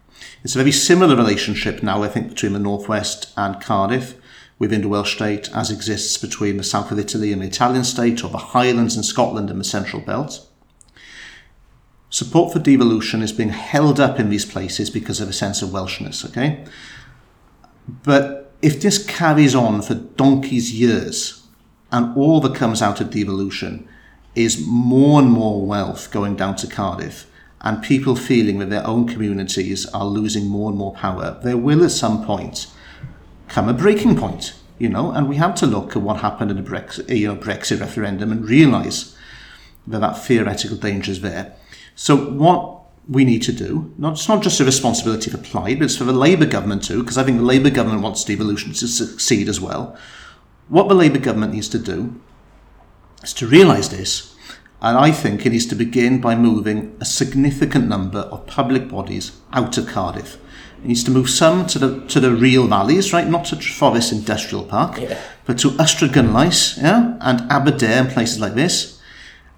It's 0.42 0.54
a 0.54 0.58
very 0.58 0.72
similar 0.72 1.16
relationship 1.16 1.82
now, 1.82 2.02
I 2.02 2.08
think, 2.08 2.28
between 2.28 2.52
the 2.52 2.58
Northwest 2.58 3.32
and 3.36 3.60
Cardiff 3.60 4.14
within 4.58 4.82
the 4.82 4.88
Welsh 4.88 5.14
state 5.14 5.50
as 5.54 5.70
exists 5.70 6.16
between 6.16 6.56
the 6.56 6.64
south 6.64 6.90
of 6.90 6.98
Italy 6.98 7.32
and 7.32 7.42
the 7.42 7.46
Italian 7.46 7.84
state, 7.84 8.24
or 8.24 8.30
the 8.30 8.38
Highlands 8.38 8.96
in 8.96 9.02
Scotland 9.02 9.50
and 9.50 9.60
the 9.60 9.64
Central 9.64 10.02
Belt. 10.02 10.46
Support 12.16 12.54
for 12.54 12.60
devolution 12.60 13.20
is 13.20 13.30
being 13.30 13.50
held 13.50 14.00
up 14.00 14.18
in 14.18 14.30
these 14.30 14.46
places 14.46 14.88
because 14.88 15.20
of 15.20 15.28
a 15.28 15.34
sense 15.34 15.60
of 15.60 15.68
Welshness, 15.68 16.24
okay? 16.24 16.64
But 17.86 18.54
if 18.62 18.80
this 18.80 19.04
carries 19.06 19.54
on 19.54 19.82
for 19.82 19.92
donkey's 19.92 20.72
years, 20.72 21.46
and 21.92 22.16
all 22.16 22.40
that 22.40 22.54
comes 22.54 22.80
out 22.80 23.02
of 23.02 23.10
devolution 23.10 23.86
is 24.34 24.66
more 24.66 25.20
and 25.20 25.30
more 25.30 25.66
wealth 25.66 26.10
going 26.10 26.36
down 26.36 26.56
to 26.56 26.66
Cardiff, 26.66 27.26
and 27.60 27.82
people 27.82 28.16
feeling 28.16 28.60
that 28.60 28.70
their 28.70 28.86
own 28.86 29.06
communities 29.06 29.84
are 29.92 30.06
losing 30.06 30.46
more 30.46 30.70
and 30.70 30.78
more 30.78 30.94
power, 30.94 31.38
there 31.44 31.58
will 31.58 31.84
at 31.84 31.90
some 31.90 32.24
point 32.24 32.66
come 33.46 33.68
a 33.68 33.74
breaking 33.74 34.16
point. 34.16 34.54
you 34.78 34.88
know, 34.88 35.10
and 35.10 35.28
we 35.28 35.36
have 35.36 35.54
to 35.56 35.66
look 35.66 35.94
at 35.94 36.00
what 36.00 36.20
happened 36.20 36.50
in 36.50 36.56
the 36.56 36.70
Brexit, 36.70 37.14
you 37.14 37.28
know, 37.28 37.36
Brexit 37.36 37.80
referendum 37.80 38.32
and 38.32 38.48
realise 38.48 39.14
that 39.86 40.00
that 40.00 40.14
theoretical 40.14 40.78
danger 40.78 41.12
is 41.12 41.20
there. 41.20 41.54
So 41.96 42.14
what 42.14 42.82
we 43.08 43.24
need 43.24 43.42
to 43.42 43.52
do, 43.52 43.92
not, 43.98 44.12
it's 44.12 44.28
not 44.28 44.42
just 44.42 44.60
a 44.60 44.64
responsibility 44.64 45.30
for 45.30 45.38
Plaid, 45.38 45.78
but 45.78 45.86
it's 45.86 45.96
for 45.96 46.04
the 46.04 46.12
Labour 46.12 46.46
government 46.46 46.84
too, 46.84 47.00
because 47.02 47.18
I 47.18 47.24
think 47.24 47.38
the 47.38 47.44
Labour 47.44 47.70
government 47.70 48.02
wants 48.02 48.24
devolution 48.24 48.72
to 48.74 48.86
succeed 48.86 49.48
as 49.48 49.60
well. 49.60 49.96
What 50.68 50.88
the 50.88 50.94
Labour 50.94 51.18
government 51.18 51.54
needs 51.54 51.68
to 51.70 51.78
do 51.78 52.20
is 53.22 53.32
to 53.34 53.46
realise 53.46 53.88
this, 53.88 54.34
and 54.82 54.98
I 54.98 55.10
think 55.10 55.46
it 55.46 55.50
needs 55.50 55.66
to 55.66 55.74
begin 55.74 56.20
by 56.20 56.34
moving 56.36 56.96
a 57.00 57.04
significant 57.04 57.88
number 57.88 58.20
of 58.20 58.46
public 58.46 58.88
bodies 58.88 59.32
out 59.52 59.78
of 59.78 59.86
Cardiff. 59.86 60.36
It 60.82 60.88
needs 60.88 61.04
to 61.04 61.10
move 61.10 61.30
some 61.30 61.66
to 61.68 61.78
the 61.78 62.06
to 62.08 62.20
the 62.20 62.32
real 62.32 62.66
valleys, 62.66 63.12
right? 63.12 63.26
Not 63.26 63.46
to 63.46 63.56
Forest 63.56 64.12
Industrial 64.12 64.64
Park, 64.64 65.00
Yeah. 65.00 65.18
but 65.46 65.58
to 65.60 65.70
Ystrad 65.70 66.14
yeah, 66.82 67.16
and 67.20 67.50
Aberdare 67.50 68.00
and 68.02 68.10
places 68.10 68.38
like 68.40 68.54
this. 68.54 68.95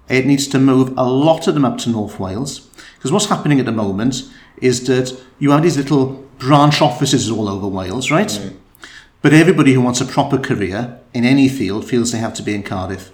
It 0.09 0.25
needs 0.25 0.47
to 0.47 0.59
move 0.59 0.97
a 0.97 1.07
lot 1.07 1.47
of 1.47 1.53
them 1.53 1.65
up 1.65 1.77
to 1.79 1.89
North 1.89 2.19
Wales. 2.19 2.61
Because 2.95 3.11
what's 3.11 3.27
happening 3.27 3.59
at 3.59 3.65
the 3.65 3.71
moment 3.71 4.23
is 4.57 4.85
that 4.87 5.17
you 5.37 5.51
have 5.51 5.63
these 5.63 5.77
little 5.77 6.27
branch 6.39 6.81
offices 6.81 7.29
all 7.29 7.47
over 7.47 7.67
Wales, 7.67 8.09
right? 8.09 8.51
But 9.21 9.33
everybody 9.33 9.73
who 9.73 9.81
wants 9.81 10.01
a 10.01 10.05
proper 10.05 10.37
career 10.37 10.99
in 11.13 11.25
any 11.25 11.47
field 11.47 11.85
feels 11.85 12.11
they 12.11 12.17
have 12.17 12.33
to 12.35 12.43
be 12.43 12.55
in 12.55 12.63
Cardiff. 12.63 13.11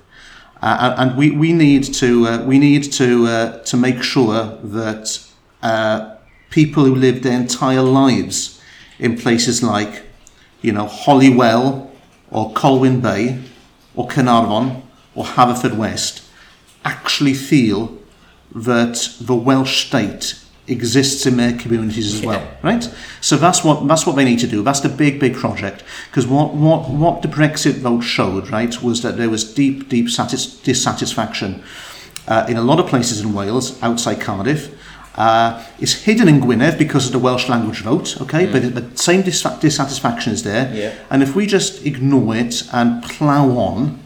Uh, 0.62 0.96
and 0.98 1.18
we, 1.18 1.32
we 1.32 1.52
need 1.52 1.84
to 1.84 2.28
uh, 2.28 2.43
we 2.43 2.58
need 2.58 2.84
to 2.93 3.28
uh, 3.28 3.64
to 3.64 3.78
make 3.78 4.02
sure 4.02 4.58
that 4.64 5.20
uh, 5.62 6.16
people 6.50 6.86
who 6.86 6.96
live 6.96 7.22
their 7.22 7.38
entire 7.38 7.82
lives 7.82 8.62
in 8.98 9.18
places 9.18 9.62
like 9.62 10.04
you 10.62 10.72
know 10.72 10.88
Holywell 10.88 11.91
or 12.32 12.54
Colwyn 12.54 13.02
Bay 13.02 13.43
or 13.96 14.08
Carnarvon 14.08 14.82
or 15.14 15.26
Haverfordwest 15.26 16.25
actually 16.86 17.34
feel 17.34 17.98
that 18.54 19.18
the 19.20 19.36
Welsh 19.36 19.88
state 19.88 20.40
exists 20.68 21.26
in 21.26 21.38
their 21.38 21.56
communities 21.58 22.14
as 22.14 22.26
well, 22.26 22.48
right? 22.64 22.90
So 23.22 23.38
that's 23.38 23.64
what 23.64 23.88
that's 23.88 24.06
what 24.06 24.16
they 24.16 24.26
need 24.26 24.40
to 24.40 24.48
do. 24.48 24.64
That's 24.64 24.80
the 24.80 24.90
big 24.90 25.20
big 25.20 25.36
project 25.36 25.84
because 26.10 26.26
what 26.26 26.54
what 26.54 26.90
what 26.90 27.22
the 27.22 27.28
Brexit 27.28 27.76
vote 27.80 28.02
showed, 28.02 28.50
right, 28.50 28.82
was 28.82 29.02
that 29.02 29.18
there 29.18 29.30
was 29.30 29.54
deep 29.54 29.90
deep 29.90 30.10
satis- 30.10 30.60
dissatisfaction 30.62 31.64
uh, 32.28 32.46
in 32.48 32.58
a 32.58 32.62
lot 32.62 32.80
of 32.80 32.88
places 32.88 33.22
in 33.22 33.34
Wales 33.34 33.82
outside 33.84 34.22
Cardiff. 34.22 34.74
Uh, 35.16 35.64
it's 35.80 35.94
hidden 35.94 36.28
in 36.28 36.42
Gwynedd 36.42 36.78
because 36.78 37.06
of 37.06 37.14
the 37.14 37.20
Welsh 37.20 37.48
language 37.48 37.82
vote, 37.82 38.20
okay, 38.22 38.52
but 38.52 38.66
it, 38.66 38.76
the 38.76 38.98
same 38.98 39.22
dis- 39.22 39.44
dissatisfaction 39.62 40.34
is 40.34 40.44
there. 40.44 40.74
Yeah. 40.74 40.94
And 41.10 41.24
if 41.24 41.36
we 41.36 41.46
just 41.46 41.86
ignore 41.86 42.36
it 42.36 42.64
and 42.74 43.02
plough 43.02 43.50
on, 43.58 43.98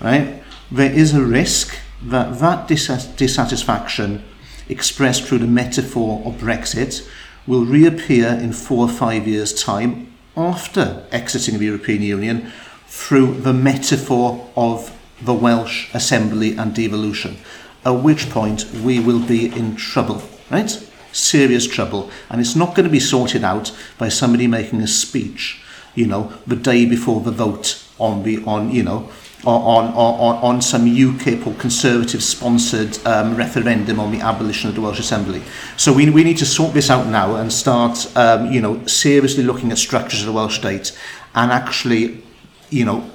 right, 0.00 0.40
there 0.70 0.92
is 0.92 1.14
a 1.14 1.20
risk 1.20 1.76
that 2.04 2.38
that 2.40 2.68
dis- 2.68 3.06
dissatisfaction 3.16 4.24
expressed 4.68 5.24
through 5.24 5.38
the 5.38 5.46
metaphor 5.46 6.22
of 6.24 6.34
Brexit 6.34 7.08
will 7.46 7.64
reappear 7.64 8.28
in 8.28 8.52
four 8.52 8.86
or 8.86 8.88
five 8.88 9.26
years' 9.26 9.52
time 9.52 10.12
after 10.36 11.04
exiting 11.10 11.58
the 11.58 11.66
European 11.66 12.02
Union 12.02 12.52
through 12.86 13.34
the 13.40 13.52
metaphor 13.52 14.48
of 14.56 14.96
the 15.20 15.34
Welsh 15.34 15.88
Assembly 15.94 16.56
and 16.56 16.74
devolution, 16.74 17.36
at 17.84 17.90
which 17.90 18.30
point 18.30 18.66
we 18.84 19.00
will 19.00 19.20
be 19.20 19.46
in 19.46 19.76
trouble, 19.76 20.22
right? 20.50 20.70
Serious 21.12 21.66
trouble. 21.66 22.10
And 22.30 22.40
it's 22.40 22.56
not 22.56 22.74
going 22.74 22.84
to 22.84 22.90
be 22.90 23.00
sorted 23.00 23.44
out 23.44 23.76
by 23.98 24.08
somebody 24.08 24.46
making 24.46 24.80
a 24.82 24.86
speech, 24.86 25.62
you 25.94 26.06
know, 26.06 26.32
the 26.46 26.56
day 26.56 26.86
before 26.86 27.20
the 27.20 27.30
vote 27.30 27.82
on 27.98 28.22
the, 28.22 28.42
on, 28.44 28.70
you 28.70 28.82
know, 28.82 29.10
on, 29.44 29.92
on, 29.94 30.36
on, 30.36 30.62
some 30.62 30.86
UKIP 30.86 31.46
or 31.46 31.54
Conservative 31.54 32.22
sponsored 32.22 32.98
um, 33.06 33.34
referendum 33.36 33.98
on 33.98 34.12
the 34.12 34.20
abolition 34.20 34.68
of 34.68 34.74
the 34.74 34.80
Welsh 34.80 35.00
Assembly. 35.00 35.42
So 35.76 35.92
we, 35.92 36.08
we 36.10 36.22
need 36.22 36.38
to 36.38 36.46
sort 36.46 36.74
this 36.74 36.90
out 36.90 37.06
now 37.08 37.36
and 37.36 37.52
start, 37.52 38.16
um, 38.16 38.52
you 38.52 38.60
know, 38.60 38.84
seriously 38.86 39.42
looking 39.42 39.72
at 39.72 39.78
structures 39.78 40.20
of 40.20 40.26
the 40.26 40.32
Welsh 40.32 40.58
state 40.58 40.96
and 41.34 41.50
actually, 41.50 42.22
you 42.70 42.84
know, 42.84 43.10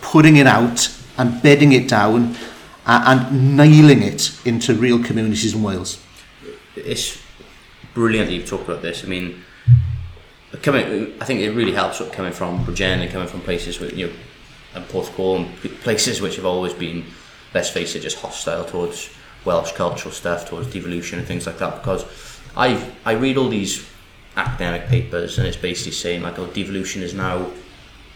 putting 0.00 0.36
it 0.36 0.46
out 0.46 0.96
and 1.18 1.42
bedding 1.42 1.72
it 1.72 1.88
down 1.88 2.36
uh, 2.86 3.02
and 3.06 3.56
nailing 3.56 4.02
it 4.02 4.38
into 4.44 4.74
real 4.74 5.02
communities 5.02 5.54
in 5.54 5.62
Wales. 5.62 6.00
it's 6.76 7.20
brilliant 7.94 8.28
that 8.28 8.34
you've 8.34 8.48
talked 8.48 8.64
about 8.64 8.82
this. 8.82 9.04
I 9.04 9.08
mean, 9.08 9.42
coming, 10.62 11.12
I 11.20 11.24
think 11.24 11.40
it 11.40 11.50
really 11.50 11.72
helps 11.72 12.00
coming 12.12 12.32
from 12.32 12.64
Bridgend 12.64 13.02
and 13.02 13.10
coming 13.10 13.28
from 13.28 13.40
places 13.40 13.80
where, 13.80 13.92
you 13.92 14.06
know, 14.06 14.12
and 14.74 14.84
Porthcawl 14.86 15.36
and 15.36 15.80
places 15.80 16.20
which 16.20 16.36
have 16.36 16.46
always 16.46 16.72
been, 16.72 17.04
let's 17.54 17.70
face 17.70 17.94
it, 17.94 18.00
just 18.00 18.18
hostile 18.18 18.64
towards 18.64 19.10
Welsh 19.44 19.72
cultural 19.72 20.12
stuff, 20.12 20.48
towards 20.48 20.72
devolution 20.72 21.18
and 21.18 21.26
things 21.28 21.46
like 21.46 21.58
that. 21.58 21.82
Because 21.82 22.04
I 22.56 22.92
I 23.04 23.12
read 23.12 23.36
all 23.36 23.48
these 23.48 23.86
academic 24.36 24.88
papers 24.88 25.38
and 25.38 25.46
it's 25.46 25.56
basically 25.56 25.92
saying 25.92 26.22
like, 26.22 26.38
oh, 26.38 26.46
devolution 26.46 27.02
is 27.02 27.12
now 27.12 27.50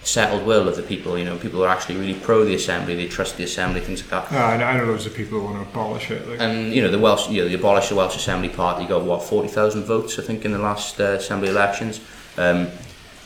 settled 0.02 0.46
will 0.46 0.68
of 0.68 0.76
the 0.76 0.82
people. 0.82 1.18
You 1.18 1.24
know, 1.24 1.36
people 1.36 1.64
are 1.64 1.68
actually 1.68 1.96
really 1.96 2.14
pro 2.14 2.44
the 2.44 2.54
assembly, 2.54 2.94
they 2.94 3.08
trust 3.08 3.36
the 3.36 3.44
assembly, 3.44 3.80
things 3.80 4.00
like 4.02 4.10
that. 4.10 4.32
Uh, 4.32 4.44
I, 4.44 4.56
know, 4.56 4.64
I 4.64 4.76
know 4.78 4.84
loads 4.84 5.06
of 5.06 5.14
people 5.14 5.40
who 5.40 5.46
want 5.46 5.56
to 5.56 5.68
abolish 5.68 6.10
it. 6.10 6.26
Like, 6.28 6.40
And 6.40 6.72
you 6.72 6.80
know 6.80 6.90
the 6.90 6.98
Welsh, 6.98 7.28
you 7.28 7.42
know, 7.42 7.48
the 7.48 7.54
abolished 7.54 7.88
the 7.88 7.96
Welsh 7.96 8.16
Assembly 8.16 8.48
Party 8.48 8.86
got 8.86 9.04
what 9.04 9.22
forty 9.22 9.48
thousand 9.48 9.84
votes, 9.84 10.18
I 10.18 10.22
think, 10.22 10.44
in 10.44 10.52
the 10.52 10.58
last 10.58 11.00
uh, 11.00 11.04
Assembly 11.04 11.48
elections. 11.48 12.00
Um, 12.38 12.68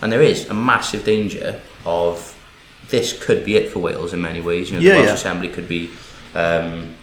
and 0.03 0.11
there 0.11 0.23
is 0.23 0.49
a 0.49 0.55
massive 0.55 1.05
danger 1.05 1.61
of 1.85 2.35
this 2.91 3.13
could 3.25 3.45
be 3.45 3.57
it 3.57 3.71
for 3.71 3.79
Wales 3.79 4.13
in 4.13 4.21
many 4.21 4.41
ways. 4.41 4.71
You 4.71 4.77
know, 4.77 4.83
Yeah, 4.83 4.93
the 4.93 4.99
Welsh 4.99 5.09
yeah. 5.09 5.15
Assembly 5.15 5.49
could 5.49 5.69
be. 5.69 5.91
Um, 6.35 6.95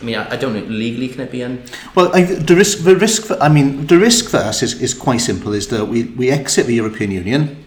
I 0.00 0.04
mean, 0.04 0.16
I, 0.16 0.32
I 0.32 0.36
don't 0.36 0.54
know 0.54 0.60
legally 0.60 1.08
can 1.08 1.20
it 1.20 1.30
be 1.30 1.42
in? 1.42 1.62
Well, 1.94 2.14
I, 2.14 2.22
the 2.22 2.56
risk, 2.56 2.84
the 2.84 2.96
risk 2.96 3.26
for, 3.26 3.40
I 3.40 3.48
mean, 3.48 3.86
the 3.86 3.98
risk 3.98 4.28
for 4.30 4.38
us 4.38 4.62
is, 4.62 4.80
is 4.80 4.92
quite 4.92 5.20
simple: 5.20 5.52
is 5.52 5.68
that 5.68 5.86
we, 5.86 6.04
we 6.04 6.30
exit 6.30 6.66
the 6.66 6.74
European 6.74 7.10
Union, 7.10 7.64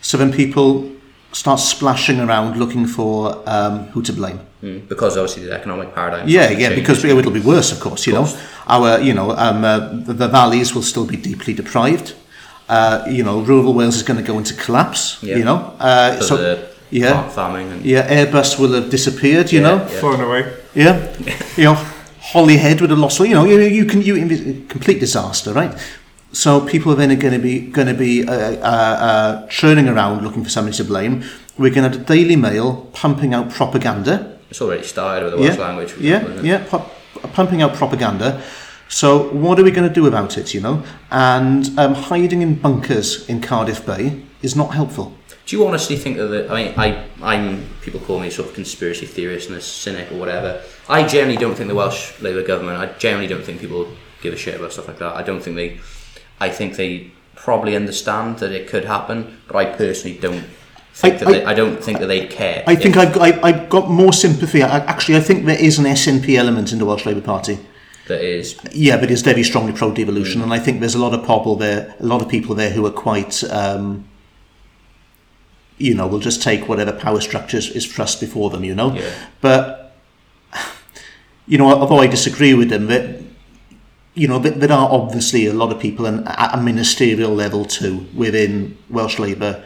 so 0.00 0.16
then 0.16 0.32
people 0.32 0.90
start 1.32 1.60
splashing 1.60 2.20
around 2.20 2.58
looking 2.58 2.86
for 2.86 3.42
um, 3.46 3.86
who 3.88 4.02
to 4.02 4.12
blame. 4.12 4.40
Mm, 4.62 4.88
because 4.88 5.16
obviously 5.16 5.44
the 5.44 5.52
economic 5.52 5.94
paradigm. 5.94 6.28
Yeah, 6.28 6.50
yeah, 6.50 6.68
change. 6.68 6.80
because 6.80 7.04
it'll 7.04 7.30
be 7.30 7.40
worse, 7.40 7.72
of 7.72 7.80
course. 7.80 8.06
You 8.06 8.14
know, 8.14 8.24
course. 8.24 8.40
our, 8.66 9.00
you 9.00 9.12
know, 9.12 9.32
um, 9.32 9.64
uh, 9.64 9.78
the, 9.92 10.12
the 10.14 10.28
valleys 10.28 10.74
will 10.74 10.82
still 10.82 11.06
be 11.06 11.16
deeply 11.16 11.52
deprived. 11.52 12.14
Uh, 12.68 13.04
you 13.10 13.22
know, 13.22 13.40
rural 13.40 13.74
Wales 13.74 13.96
is 13.96 14.02
going 14.02 14.16
to 14.24 14.32
go 14.32 14.38
into 14.38 14.54
collapse. 14.54 15.18
Yeah. 15.22 15.36
You 15.36 15.44
know, 15.44 15.74
uh, 15.78 16.20
so 16.20 16.36
the 16.36 16.68
yeah, 16.90 17.28
farming 17.28 17.70
and 17.72 17.84
yeah, 17.84 18.08
Airbus 18.24 18.58
will 18.58 18.72
have 18.72 18.88
disappeared. 18.90 19.52
You 19.52 19.60
Yeah, 19.60 19.68
know, 19.68 19.76
yeah. 19.82 20.00
flown 20.00 20.20
away. 20.20 20.52
Yeah, 20.74 21.14
you 21.56 21.64
know, 21.64 21.74
Holyhead 22.32 22.80
would 22.80 22.90
have 22.90 22.98
lost. 22.98 23.20
You 23.20 23.34
know, 23.34 23.44
you, 23.44 23.58
you 23.60 23.84
can 23.84 24.00
you 24.02 24.14
complete 24.68 24.98
disaster, 25.00 25.52
right? 25.52 25.76
So 26.32 26.60
people 26.60 26.92
are 26.92 26.96
then 26.96 27.18
going 27.18 27.34
to 27.34 27.38
be 27.38 27.60
going 27.60 27.86
to 27.88 27.94
be 27.94 28.26
uh, 28.26 28.32
uh, 28.32 28.66
uh, 29.08 29.46
churning 29.48 29.88
around 29.88 30.22
looking 30.24 30.42
for 30.42 30.50
somebody 30.50 30.76
to 30.78 30.84
blame. 30.84 31.22
We're 31.58 31.70
going 31.74 31.84
to 31.90 31.96
have 31.98 32.06
the 32.06 32.14
Daily 32.14 32.36
Mail 32.36 32.88
pumping 32.92 33.34
out 33.34 33.50
propaganda. 33.50 34.38
it's 34.50 34.60
already 34.62 34.82
started 34.84 35.24
with 35.24 35.34
the 35.34 35.40
Welsh 35.40 35.56
yeah, 35.58 35.66
language. 35.66 35.94
yeah, 36.00 36.20
example, 36.20 36.46
yeah, 36.46 36.64
pu- 36.70 37.28
pumping 37.34 37.62
out 37.62 37.74
propaganda. 37.74 38.40
So 38.88 39.28
what 39.32 39.58
are 39.58 39.64
we 39.64 39.70
going 39.70 39.88
to 39.88 39.94
do 39.94 40.06
about 40.06 40.38
it? 40.38 40.54
You 40.54 40.60
know, 40.60 40.84
and 41.10 41.76
um, 41.78 41.94
hiding 41.94 42.42
in 42.42 42.54
bunkers 42.56 43.28
in 43.28 43.40
Cardiff 43.40 43.84
Bay 43.84 44.22
is 44.42 44.54
not 44.54 44.74
helpful. 44.74 45.12
Do 45.46 45.56
you 45.56 45.66
honestly 45.66 45.96
think 45.96 46.16
that 46.16 46.26
the, 46.28 46.50
I 46.50 46.64
mean, 46.64 46.74
I, 46.78 47.04
I'm, 47.22 47.68
people 47.82 48.00
call 48.00 48.18
me 48.18 48.30
sort 48.30 48.48
of 48.48 48.54
conspiracy 48.54 49.04
theorist 49.04 49.48
and 49.48 49.58
a 49.58 49.60
cynic 49.60 50.10
or 50.10 50.16
whatever. 50.16 50.62
I 50.88 51.06
generally 51.06 51.36
don't 51.36 51.54
think 51.54 51.68
the 51.68 51.74
Welsh 51.74 52.18
Labour 52.22 52.42
government, 52.42 52.78
I 52.78 52.86
generally 52.98 53.26
don't 53.26 53.44
think 53.44 53.60
people 53.60 53.86
give 54.22 54.32
a 54.32 54.36
shit 54.38 54.54
about 54.58 54.72
stuff 54.72 54.88
like 54.88 54.98
that. 55.00 55.14
I 55.14 55.22
don't 55.22 55.42
think 55.42 55.56
they, 55.56 55.80
I 56.40 56.48
think 56.48 56.76
they 56.76 57.10
probably 57.34 57.76
understand 57.76 58.38
that 58.38 58.52
it 58.52 58.68
could 58.68 58.86
happen, 58.86 59.38
but 59.46 59.56
I 59.56 59.66
personally 59.66 60.16
don't 60.18 60.44
think 60.94 61.14
I- 61.14 61.18
that 61.18 61.28
I- 61.28 61.32
they, 61.32 61.44
I 61.44 61.54
don't 61.54 61.82
think 61.84 61.98
that 61.98 62.06
they'd 62.06 62.30
care. 62.30 62.64
I 62.66 62.74
think 62.74 62.96
I've, 62.96 63.16
I, 63.18 63.38
I've 63.42 63.68
got 63.68 63.90
more 63.90 64.14
sympathy. 64.14 64.62
I, 64.62 64.78
actually, 64.78 65.16
I 65.16 65.20
think 65.20 65.44
there 65.44 65.58
is 65.62 65.78
an 65.78 65.84
SNP 65.84 66.36
element 66.38 66.72
in 66.72 66.78
the 66.78 66.86
Welsh 66.86 67.04
Labour 67.04 67.20
Party. 67.20 67.58
That 68.08 68.20
is, 68.20 68.58
Yeah, 68.72 68.98
but 68.98 69.10
it's 69.10 69.22
very 69.22 69.42
strongly 69.42 69.72
pro-devolution, 69.72 70.42
and 70.42 70.52
I 70.52 70.58
think 70.58 70.80
there's 70.80 70.94
a 70.94 70.98
lot 70.98 71.14
of 71.14 71.20
people 71.20 71.56
there, 71.56 71.94
a 71.98 72.06
lot 72.06 72.20
of 72.22 72.28
people 72.28 72.54
there 72.54 72.70
who 72.70 72.84
are 72.86 72.90
quite, 72.90 73.42
um, 73.44 74.08
you 75.78 75.94
know, 75.94 76.06
will 76.06 76.20
just 76.20 76.42
take 76.42 76.68
whatever 76.68 76.92
power 76.92 77.20
structures 77.20 77.70
is 77.70 77.86
thrust 77.86 78.20
before 78.20 78.50
them, 78.50 78.64
you 78.64 78.74
know. 78.74 78.94
Yeah. 78.94 79.12
But 79.40 79.96
you 81.46 81.58
know, 81.58 81.72
although 81.72 81.98
I 81.98 82.06
disagree 82.06 82.54
with 82.54 82.70
them, 82.70 82.86
that 82.86 83.20
you 84.14 84.28
know, 84.28 84.38
there, 84.38 84.52
there 84.52 84.72
are 84.72 84.88
obviously 84.90 85.46
a 85.46 85.52
lot 85.52 85.72
of 85.72 85.80
people 85.80 86.06
and 86.06 86.26
at 86.28 86.54
a 86.54 86.62
ministerial 86.62 87.34
level 87.34 87.64
too 87.64 88.06
within 88.14 88.78
Welsh 88.88 89.18
Labour 89.18 89.64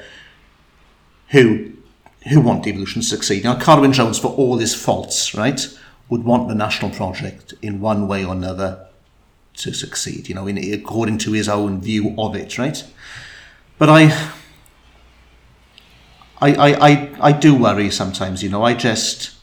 who 1.28 1.72
who 2.30 2.40
want 2.40 2.64
devolution 2.64 3.00
to 3.00 3.06
succeed. 3.06 3.44
Now, 3.44 3.58
Carwyn 3.58 3.92
Jones, 3.92 4.18
for 4.18 4.28
all 4.28 4.58
his 4.58 4.74
faults, 4.74 5.34
right, 5.34 5.66
would 6.08 6.24
want 6.24 6.48
the 6.48 6.54
national 6.54 6.90
project 6.90 7.54
in 7.62 7.80
one 7.80 8.08
way 8.08 8.24
or 8.24 8.34
another 8.34 8.86
to 9.54 9.72
succeed. 9.72 10.28
You 10.28 10.34
know, 10.34 10.46
in, 10.46 10.58
according 10.72 11.18
to 11.18 11.32
his 11.32 11.48
own 11.48 11.80
view 11.80 12.14
of 12.18 12.34
it, 12.34 12.58
right? 12.58 12.82
But 13.78 13.88
I, 13.88 14.32
I, 16.40 16.54
I, 16.54 16.88
I, 16.88 17.10
I 17.20 17.32
do 17.32 17.54
worry 17.54 17.90
sometimes. 17.90 18.42
You 18.42 18.50
know, 18.50 18.62
I 18.62 18.74
just. 18.74 19.34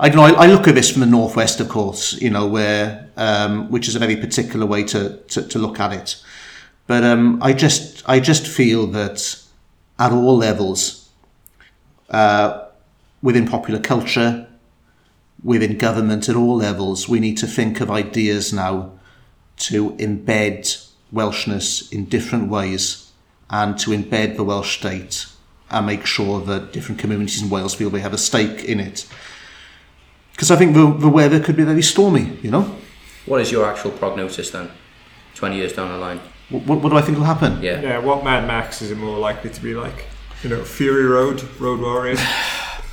I 0.00 0.08
don't 0.08 0.16
know. 0.16 0.36
I, 0.36 0.44
I 0.44 0.46
look 0.46 0.66
at 0.66 0.74
this 0.74 0.90
from 0.90 1.00
the 1.00 1.06
northwest, 1.06 1.60
of 1.60 1.68
course. 1.68 2.20
You 2.20 2.30
know, 2.30 2.46
where 2.46 3.10
um, 3.16 3.70
which 3.70 3.88
is 3.88 3.96
a 3.96 3.98
very 3.98 4.16
particular 4.16 4.66
way 4.66 4.84
to, 4.84 5.18
to, 5.18 5.42
to 5.46 5.58
look 5.58 5.78
at 5.80 5.92
it. 5.92 6.22
But 6.86 7.04
um, 7.04 7.42
I 7.42 7.52
just 7.52 8.02
I 8.08 8.20
just 8.20 8.46
feel 8.46 8.86
that 8.88 9.38
at 9.98 10.12
all 10.12 10.36
levels, 10.36 11.08
uh, 12.10 12.66
within 13.22 13.46
popular 13.46 13.80
culture, 13.80 14.48
within 15.44 15.78
government, 15.78 16.28
at 16.28 16.36
all 16.36 16.56
levels, 16.56 17.08
we 17.08 17.20
need 17.20 17.36
to 17.38 17.46
think 17.46 17.80
of 17.80 17.90
ideas 17.90 18.52
now 18.52 18.92
to 19.56 19.90
embed 19.92 20.88
Welshness 21.12 21.92
in 21.92 22.06
different 22.06 22.48
ways 22.48 23.10
and 23.50 23.78
to 23.78 23.90
embed 23.90 24.36
the 24.36 24.44
Welsh 24.44 24.78
state 24.78 25.26
and 25.70 25.86
make 25.86 26.06
sure 26.06 26.40
that 26.40 26.72
different 26.72 27.00
communities 27.00 27.42
in 27.42 27.50
Wales 27.50 27.74
feel 27.74 27.90
they 27.90 28.00
have 28.00 28.12
a 28.12 28.18
stake 28.18 28.64
in 28.64 28.80
it. 28.80 29.06
Because 30.32 30.50
I 30.50 30.56
think 30.56 30.74
the, 30.74 30.92
the 30.92 31.08
weather 31.08 31.40
could 31.40 31.56
be 31.56 31.64
very 31.64 31.82
stormy, 31.82 32.38
you 32.42 32.50
know? 32.50 32.76
What 33.26 33.40
is 33.40 33.52
your 33.52 33.66
actual 33.66 33.90
prognosis 33.90 34.50
then? 34.50 34.70
20 35.34 35.56
years 35.56 35.72
down 35.72 35.90
the 35.90 35.98
line? 35.98 36.20
What, 36.50 36.82
what 36.82 36.90
do 36.90 36.96
I 36.96 37.02
think 37.02 37.18
will 37.18 37.24
happen? 37.24 37.62
Yeah. 37.62 37.80
Yeah, 37.80 37.98
what 37.98 38.24
Mad 38.24 38.46
Max 38.46 38.82
is 38.82 38.90
it 38.90 38.98
more 38.98 39.18
likely 39.18 39.50
to 39.50 39.62
be 39.62 39.74
like? 39.74 40.06
You 40.42 40.50
know, 40.50 40.64
Fury 40.64 41.04
Road, 41.04 41.42
Road 41.60 41.80
Warriors. 41.80 42.20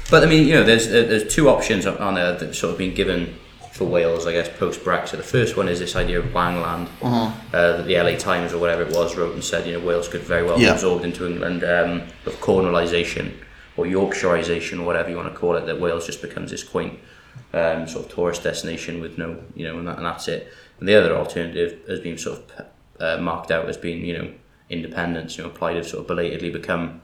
But 0.09 0.23
I 0.23 0.25
mean, 0.25 0.47
you 0.47 0.53
know, 0.55 0.63
there's 0.63 0.87
uh, 0.87 1.05
there's 1.07 1.33
two 1.33 1.49
options 1.49 1.85
on 1.85 2.15
there 2.15 2.33
that 2.33 2.55
sort 2.55 2.71
of 2.71 2.77
been 2.77 2.93
given 2.95 3.35
for 3.73 3.85
Wales, 3.85 4.27
I 4.27 4.33
guess, 4.33 4.49
post 4.57 4.81
Brexit. 4.81 5.17
The 5.17 5.23
first 5.23 5.55
one 5.55 5.69
is 5.69 5.79
this 5.79 5.95
idea 5.95 6.19
of 6.19 6.25
Wengland, 6.33 6.89
uh, 7.53 7.77
that 7.77 7.85
the 7.85 7.95
LA 7.95 8.17
Times 8.17 8.51
or 8.51 8.57
whatever 8.59 8.81
it 8.81 8.93
was 8.93 9.15
wrote 9.15 9.33
and 9.33 9.43
said, 9.43 9.65
you 9.65 9.73
know, 9.79 9.85
Wales 9.85 10.07
could 10.07 10.21
very 10.21 10.43
well 10.43 10.57
be 10.57 10.65
absorbed 10.73 11.05
into 11.05 11.25
England, 11.25 11.63
um, 11.63 12.01
of 12.25 12.33
colonialisation 12.41 13.31
or 13.77 13.85
Yorkshireisation 13.85 14.79
or 14.79 14.83
whatever 14.83 15.09
you 15.09 15.15
want 15.15 15.31
to 15.31 15.39
call 15.39 15.55
it. 15.55 15.65
That 15.65 15.79
Wales 15.79 16.05
just 16.05 16.21
becomes 16.21 16.51
this 16.51 16.63
quaint 16.63 16.99
um, 17.53 17.87
sort 17.87 18.05
of 18.05 18.13
tourist 18.13 18.43
destination 18.43 18.99
with 18.99 19.17
no, 19.17 19.41
you 19.55 19.65
know, 19.65 19.77
and, 19.77 19.87
that, 19.87 19.97
and 19.97 20.05
that's 20.05 20.27
it. 20.27 20.51
And 20.79 20.89
the 20.89 20.95
other 20.95 21.15
alternative 21.15 21.79
has 21.87 21.99
been 21.99 22.17
sort 22.17 22.39
of 22.39 22.65
uh, 22.99 23.21
marked 23.21 23.51
out 23.51 23.69
as 23.69 23.77
being, 23.77 24.03
you 24.03 24.17
know, 24.17 24.33
independence. 24.69 25.37
You 25.37 25.45
know, 25.45 25.49
Plaid 25.49 25.77
have 25.77 25.87
sort 25.87 26.01
of 26.01 26.07
belatedly 26.07 26.49
become 26.49 27.01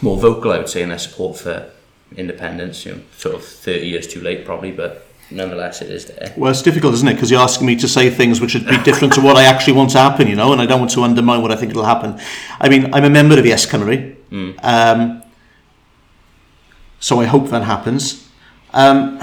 more 0.00 0.16
vocal, 0.16 0.52
I 0.52 0.58
would 0.58 0.68
say, 0.68 0.82
in 0.82 0.88
their 0.88 0.98
support 0.98 1.38
for 1.38 1.70
independence. 2.16 2.84
You 2.86 2.96
know, 2.96 3.00
sort 3.16 3.34
of 3.34 3.44
thirty 3.44 3.86
years 3.88 4.06
too 4.06 4.20
late, 4.20 4.44
probably, 4.44 4.72
but 4.72 5.06
nonetheless, 5.30 5.82
it 5.82 5.90
is 5.90 6.06
there. 6.06 6.32
Well, 6.36 6.50
it's 6.50 6.62
difficult, 6.62 6.94
isn't 6.94 7.08
it? 7.08 7.14
Because 7.14 7.30
you're 7.30 7.40
asking 7.40 7.66
me 7.66 7.76
to 7.76 7.88
say 7.88 8.08
things 8.08 8.40
which 8.40 8.54
would 8.54 8.66
be 8.66 8.78
different 8.82 9.12
to 9.14 9.20
what 9.20 9.36
I 9.36 9.44
actually 9.44 9.74
want 9.74 9.90
to 9.90 9.98
happen, 9.98 10.26
you 10.26 10.36
know, 10.36 10.52
and 10.52 10.60
I 10.60 10.66
don't 10.66 10.80
want 10.80 10.90
to 10.92 11.02
undermine 11.02 11.42
what 11.42 11.52
I 11.52 11.56
think 11.56 11.74
will 11.74 11.84
happen. 11.84 12.18
I 12.58 12.68
mean, 12.68 12.94
I'm 12.94 13.04
a 13.04 13.10
member 13.10 13.38
of 13.38 13.44
Yes 13.44 13.66
Cymru, 13.66 14.16
um, 14.62 15.22
so 16.98 17.20
I 17.20 17.26
hope 17.26 17.50
that 17.50 17.62
happens. 17.62 18.28
Um, 18.72 19.20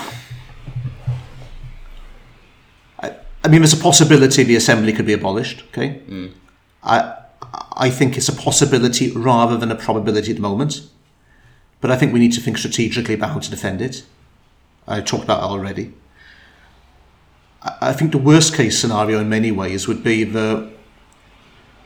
I, 2.99 3.15
I 3.43 3.47
mean, 3.47 3.61
there's 3.61 3.73
a 3.73 3.77
possibility 3.77 4.43
the 4.43 4.55
assembly 4.55 4.93
could 4.93 5.05
be 5.07 5.13
abolished. 5.13 5.63
Okay, 5.69 6.01
I 6.83 7.13
I 7.77 7.89
think 7.89 8.17
it's 8.17 8.29
a 8.29 8.35
possibility 8.35 9.11
rather 9.11 9.57
than 9.57 9.71
a 9.71 9.75
probability 9.75 10.31
at 10.31 10.37
the 10.37 10.41
moment, 10.41 10.87
but 11.81 11.91
I 11.91 11.97
think 11.97 12.13
we 12.13 12.19
need 12.19 12.33
to 12.33 12.41
think 12.41 12.57
strategically 12.57 13.13
about 13.13 13.31
how 13.31 13.39
to 13.39 13.49
defend 13.49 13.81
it. 13.81 14.03
I 14.87 15.01
talked 15.01 15.23
about 15.23 15.41
that 15.41 15.47
already. 15.47 15.93
I 17.81 17.93
think 17.93 18.11
the 18.11 18.19
worst 18.19 18.55
case 18.55 18.79
scenario 18.79 19.19
in 19.19 19.29
many 19.29 19.51
ways 19.51 19.87
would 19.87 20.03
be 20.03 20.23
that 20.23 20.71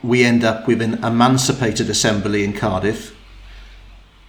we 0.03 0.23
end 0.23 0.43
up 0.43 0.67
with 0.67 0.81
an 0.81 1.03
emancipated 1.03 1.89
assembly 1.89 2.43
in 2.43 2.53
Cardiff 2.53 3.15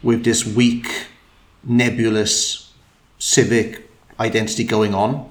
with 0.02 0.24
this 0.24 0.46
weak, 0.46 1.06
nebulous 1.64 2.72
civic 3.18 3.88
identity 4.18 4.64
going 4.64 4.94
on, 4.94 5.30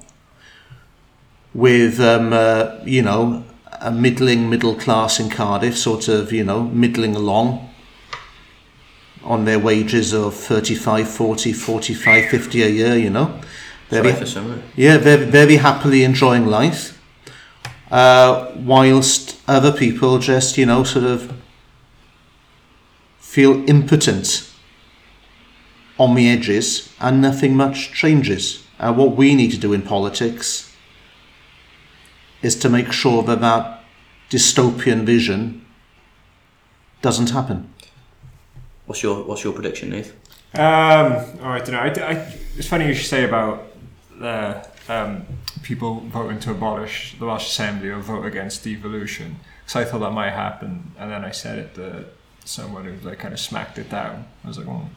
with, 1.54 2.00
um, 2.00 2.34
uh, 2.34 2.78
you 2.86 3.02
know, 3.02 3.44
a 3.82 3.92
middling 3.92 4.50
middle 4.50 4.76
class 4.76 5.20
in 5.20 5.30
Cardiff, 5.30 5.78
sort 5.78 6.08
of, 6.08 6.32
you 6.32 6.44
know, 6.44 6.64
middling 6.64 7.16
along 7.16 7.70
on 9.24 9.46
their 9.46 9.60
wages 9.60 10.14
of 10.14 10.34
35, 10.34 11.10
40, 11.10 11.54
45, 11.54 12.30
50 12.30 12.64
a 12.64 12.70
year, 12.70 12.96
you 12.98 13.10
know. 13.10 13.40
Sorry 13.90 14.14
for 14.14 14.26
some 14.26 14.52
of 14.52 14.58
it. 14.60 14.64
Yeah, 14.76 14.98
very, 14.98 15.26
very 15.26 15.56
happily 15.58 16.04
enjoying 16.04 16.46
life, 16.46 17.02
uh, 17.92 18.52
whilst 18.56 19.40
other 19.48 19.72
people 19.72 20.20
just, 20.20 20.58
you 20.58 20.66
know, 20.66 20.84
sort 20.84 21.06
of 21.06 21.34
feel 23.18 23.68
impotent 23.70 24.52
on 25.98 26.16
the 26.16 26.30
edges 26.30 26.94
and 27.00 27.22
nothing 27.22 27.56
much 27.56 27.92
changes. 27.94 28.66
Uh, 28.80 28.94
what 28.94 29.16
we 29.16 29.36
need 29.36 29.52
to 29.52 29.58
do 29.58 29.74
in 29.74 29.82
politics 29.82 30.69
is 32.42 32.56
to 32.56 32.70
make 32.70 32.92
sure 32.92 33.24
that 33.24 33.42
that 33.42 33.84
dystopian 34.30 35.06
vision 35.06 35.66
doesn't 37.02 37.32
happen. 37.32 37.74
What's 38.86 39.04
your 39.04 39.24
What's 39.24 39.44
your 39.44 39.54
prediction, 39.54 39.90
Nath? 39.90 40.12
Um, 40.56 41.40
oh, 41.42 41.50
I 41.50 41.60
don't 41.60 41.72
know. 41.72 41.80
I, 41.80 42.14
I, 42.14 42.34
it's 42.58 42.68
funny 42.68 42.88
you 42.88 42.96
should 42.96 43.06
say 43.06 43.24
about 43.24 43.68
uh, 44.20 44.64
um, 44.88 45.26
people 45.62 46.00
voting 46.02 46.40
to 46.40 46.52
abolish 46.52 47.16
the 47.20 47.26
Welsh 47.26 47.48
Assembly 47.48 47.90
or 47.90 48.00
vote 48.00 48.26
against 48.26 48.64
devolution. 48.64 49.36
Because 49.60 49.76
I 49.76 49.86
thought 49.86 50.00
that 50.00 50.12
might 50.12 50.32
happen, 50.32 50.92
and 50.98 51.12
then 51.12 51.24
I 51.24 51.32
said 51.32 51.60
it 51.60 51.76
to 51.76 52.06
someone 52.46 52.86
who 52.86 53.08
like 53.08 53.20
kind 53.20 53.34
of 53.34 53.40
smacked 53.40 53.78
it 53.78 53.90
down. 53.90 54.26
I 54.44 54.48
was 54.48 54.58
like, 54.58 54.68
oh. 54.68 54.90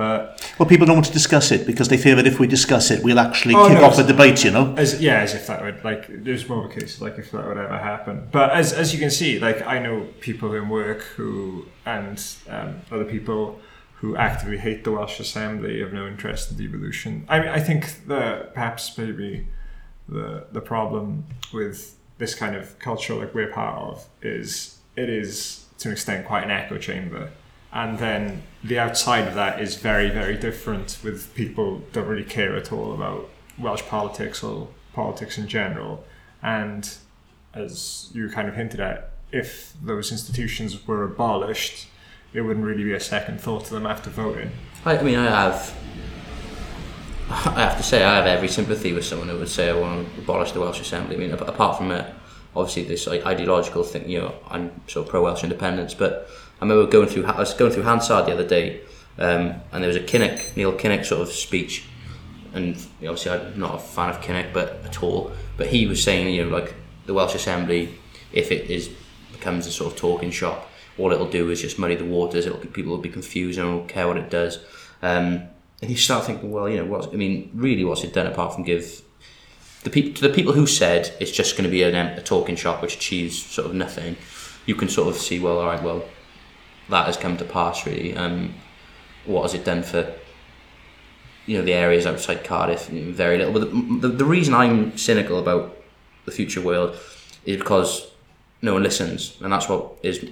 But 0.00 0.50
Well, 0.58 0.66
people 0.66 0.86
don't 0.86 0.96
want 0.96 1.04
to 1.08 1.12
discuss 1.12 1.52
it 1.52 1.66
because 1.66 1.88
they 1.88 1.98
fear 1.98 2.14
that 2.14 2.26
if 2.26 2.40
we 2.40 2.46
discuss 2.46 2.90
it, 2.90 3.04
we'll 3.04 3.18
actually 3.18 3.54
Oh, 3.54 3.68
kick 3.68 3.76
no, 3.80 3.84
off 3.84 3.98
a 3.98 4.02
debate, 4.02 4.42
you 4.42 4.50
know? 4.50 4.74
as 4.78 4.98
yeah, 4.98 5.20
as 5.20 5.34
if 5.34 5.46
that 5.48 5.60
would 5.62 5.84
like 5.84 6.02
there's 6.24 6.48
more 6.48 6.64
of 6.64 6.70
a 6.70 6.74
case 6.74 7.02
like 7.02 7.18
if 7.18 7.30
that 7.32 7.46
would 7.46 7.58
ever 7.58 7.76
happen. 7.76 8.26
But 8.32 8.48
as 8.52 8.72
as 8.72 8.94
you 8.94 8.98
can 8.98 9.10
see, 9.10 9.38
like 9.38 9.60
I 9.74 9.78
know 9.78 10.06
people 10.20 10.54
in 10.54 10.70
work 10.70 11.00
who 11.16 11.66
and 11.84 12.16
um, 12.48 12.80
other 12.90 13.04
people 13.04 13.60
who 13.96 14.16
actively 14.16 14.56
hate 14.56 14.84
the 14.84 14.92
Welsh 14.92 15.20
Assembly 15.20 15.80
have 15.80 15.92
no 15.92 16.06
interest 16.06 16.50
in 16.50 16.56
devolution. 16.56 17.26
I 17.28 17.40
mean, 17.40 17.48
I 17.48 17.60
think 17.60 17.80
the 18.06 18.48
perhaps 18.54 18.96
maybe 18.96 19.48
the 20.08 20.46
the 20.50 20.62
problem 20.62 21.26
with 21.52 21.78
this 22.16 22.34
kind 22.34 22.56
of 22.56 22.78
culture 22.78 23.14
like 23.22 23.34
we're 23.34 23.52
part 23.52 23.76
of 23.82 24.06
is 24.22 24.78
it 24.96 25.10
is 25.10 25.66
to 25.80 25.88
an 25.88 25.92
extent 25.92 26.26
quite 26.26 26.44
an 26.44 26.50
echo 26.50 26.78
chamber. 26.78 27.28
And 27.72 27.98
then 27.98 28.42
the 28.64 28.78
outside 28.78 29.28
of 29.28 29.34
that 29.34 29.60
is 29.60 29.76
very, 29.76 30.10
very 30.10 30.36
different 30.36 30.98
with 31.04 31.32
people 31.34 31.82
don't 31.92 32.06
really 32.06 32.24
care 32.24 32.56
at 32.56 32.72
all 32.72 32.92
about 32.92 33.28
Welsh 33.58 33.82
politics 33.82 34.42
or 34.42 34.68
politics 34.92 35.38
in 35.38 35.46
general. 35.46 36.04
And 36.42 36.92
as 37.54 38.10
you 38.12 38.28
kind 38.28 38.48
of 38.48 38.56
hinted 38.56 38.80
at, 38.80 39.12
if 39.32 39.74
those 39.82 40.10
institutions 40.10 40.86
were 40.86 41.04
abolished, 41.04 41.86
it 42.32 42.40
wouldn't 42.40 42.64
really 42.64 42.84
be 42.84 42.92
a 42.92 43.00
second 43.00 43.40
thought 43.40 43.64
to 43.66 43.74
them 43.74 43.86
after 43.86 44.10
voting. 44.10 44.50
I, 44.84 45.00
mean, 45.02 45.18
I 45.18 45.26
have. 45.26 45.76
I 47.28 47.60
have 47.60 47.76
to 47.76 47.82
say, 47.82 48.02
I 48.02 48.16
have 48.16 48.26
every 48.26 48.48
sympathy 48.48 48.92
with 48.92 49.04
someone 49.04 49.28
who 49.28 49.38
would 49.38 49.48
say 49.48 49.70
I 49.70 49.74
want 49.74 50.12
to 50.14 50.20
abolish 50.20 50.50
the 50.50 50.60
Welsh 50.60 50.80
Assembly. 50.80 51.14
I 51.14 51.18
mean, 51.18 51.30
apart 51.30 51.78
from 51.78 51.92
uh, 51.92 52.04
obviously 52.56 52.84
this 52.84 53.06
ideological 53.06 53.84
thing, 53.84 54.08
you 54.08 54.20
know, 54.20 54.34
I'm 54.48 54.72
sort 54.88 55.06
of 55.06 55.10
pro 55.10 55.22
Welsh 55.22 55.44
independence. 55.44 55.94
But 55.94 56.28
I 56.60 56.64
remember 56.64 56.90
going 56.90 57.08
through, 57.08 57.24
I 57.24 57.38
was 57.38 57.54
going 57.54 57.72
through 57.72 57.84
Hansard 57.84 58.26
the 58.26 58.32
other 58.32 58.46
day, 58.46 58.82
um, 59.18 59.54
and 59.72 59.82
there 59.82 59.88
was 59.88 59.96
a 59.96 60.00
Kinnock, 60.00 60.56
Neil 60.56 60.72
Kinnock 60.72 61.04
sort 61.04 61.22
of 61.22 61.28
speech, 61.28 61.84
and 62.52 62.76
obviously 62.96 63.32
I'm 63.32 63.58
not 63.58 63.76
a 63.76 63.78
fan 63.78 64.10
of 64.10 64.20
Kinnock, 64.20 64.52
but 64.52 64.84
at 64.84 65.02
all. 65.02 65.32
But 65.56 65.68
he 65.68 65.86
was 65.86 66.02
saying, 66.02 66.34
you 66.34 66.44
know, 66.44 66.50
like 66.50 66.74
the 67.06 67.14
Welsh 67.14 67.34
Assembly, 67.34 67.94
if 68.32 68.52
it 68.52 68.70
is 68.70 68.90
becomes 69.32 69.66
a 69.66 69.72
sort 69.72 69.92
of 69.92 69.98
talking 69.98 70.30
shop, 70.30 70.68
all 70.98 71.10
it'll 71.12 71.30
do 71.30 71.50
is 71.50 71.62
just 71.62 71.78
muddy 71.78 71.94
the 71.94 72.04
waters. 72.04 72.46
It'll 72.46 72.58
people 72.58 72.92
will 72.92 72.98
be 72.98 73.08
confused 73.08 73.58
and 73.58 73.68
won't 73.68 73.88
care 73.88 74.06
what 74.06 74.18
it 74.18 74.28
does. 74.28 74.58
Um, 75.02 75.44
and 75.80 75.90
you 75.90 75.96
start 75.96 76.26
thinking, 76.26 76.50
well, 76.50 76.68
you 76.68 76.76
know, 76.76 76.84
what 76.84 77.08
I 77.12 77.16
mean, 77.16 77.50
really, 77.54 77.84
what's 77.84 78.04
it 78.04 78.12
done 78.12 78.26
apart 78.26 78.54
from 78.54 78.64
give 78.64 79.02
the 79.82 79.90
people 79.90 80.12
to 80.14 80.28
the 80.28 80.34
people 80.34 80.52
who 80.52 80.66
said 80.66 81.14
it's 81.20 81.30
just 81.30 81.56
going 81.56 81.64
to 81.64 81.70
be 81.70 81.82
an, 81.82 81.94
a 81.94 82.22
talking 82.22 82.54
shop 82.54 82.82
which 82.82 82.96
achieves 82.96 83.42
sort 83.42 83.66
of 83.66 83.74
nothing. 83.74 84.16
You 84.66 84.74
can 84.74 84.88
sort 84.88 85.08
of 85.08 85.16
see, 85.16 85.38
well, 85.38 85.58
all 85.58 85.66
right, 85.66 85.82
well, 85.82 86.04
that 86.90 87.06
has 87.06 87.16
come 87.16 87.36
to 87.38 87.44
pass 87.44 87.86
really. 87.86 88.16
Um, 88.16 88.54
what 89.24 89.42
has 89.42 89.54
it 89.54 89.64
done 89.64 89.82
for 89.82 90.12
you 91.46 91.58
know 91.58 91.64
the 91.64 91.72
areas 91.72 92.06
outside 92.06 92.44
Cardiff? 92.44 92.88
Very 92.88 93.38
little. 93.38 93.52
But 93.52 93.70
the, 93.70 94.08
the, 94.08 94.08
the 94.08 94.24
reason 94.24 94.54
I'm 94.54 94.96
cynical 94.96 95.38
about 95.38 95.76
the 96.24 96.32
future 96.32 96.60
world 96.60 96.96
is 97.44 97.56
because 97.56 98.10
no 98.62 98.74
one 98.74 98.82
listens, 98.82 99.36
and 99.40 99.52
that's 99.52 99.68
what 99.68 99.98
is 100.02 100.30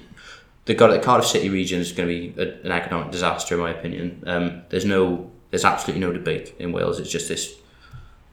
the 0.68 0.74
Cardiff 0.74 1.26
City 1.26 1.48
region 1.48 1.80
is 1.80 1.93
going 1.93 2.09
to 2.09 2.14
be 2.14 2.40
a, 2.40 2.60
an 2.66 2.72
economic 2.72 3.10
disaster, 3.10 3.55
in 3.55 3.60
my 3.62 3.70
opinion. 3.70 4.22
Um, 4.26 4.62
there's 4.68 4.85
no, 4.85 5.30
there's 5.51 5.64
absolutely 5.64 6.01
no 6.01 6.12
debate 6.12 6.55
in 6.59 6.72
Wales. 6.72 7.01
It's 7.01 7.10
just 7.10 7.28
this 7.28 7.55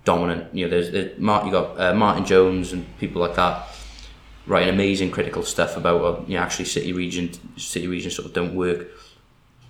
dominant. 0.03 0.53
You 0.53 0.65
know, 0.65 0.69
there's, 0.69 0.91
there's 0.91 1.17
you 1.17 1.51
got 1.51 1.79
uh, 1.79 1.93
Martin 1.93 2.25
Jones 2.25 2.73
and 2.73 2.85
people 2.97 3.21
like 3.21 3.35
that 3.35 3.69
writing 4.47 4.69
amazing 4.69 5.11
critical 5.11 5.43
stuff 5.43 5.75
about 5.77 6.01
uh, 6.01 6.21
you 6.27 6.35
know 6.35 6.41
actually 6.41 6.65
city 6.65 6.93
region 6.93 7.31
city 7.57 7.87
regions 7.87 8.15
sort 8.15 8.27
of 8.27 8.33
don't 8.33 8.55
work. 8.55 8.87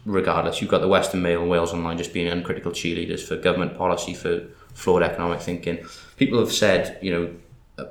regardless, 0.06 0.61
you've 0.61 0.69
got 0.69 0.81
the 0.81 0.88
Western 0.88 1.22
Mail 1.22 1.41
and 1.41 1.49
Wales 1.49 1.73
Online 1.73 1.97
just 1.97 2.14
being 2.14 2.27
uncritical 2.27 2.72
cheerleaders 2.72 3.22
for 3.22 3.35
government 3.38 3.77
policy, 3.77 4.14
for 4.14 4.47
flawed 4.73 5.02
economic 5.02 5.41
thinking. 5.41 5.80
People 6.18 6.39
have 6.39 6.52
said, 6.52 6.99
you 7.02 7.11
know, 7.11 7.35
uh, 7.84 7.89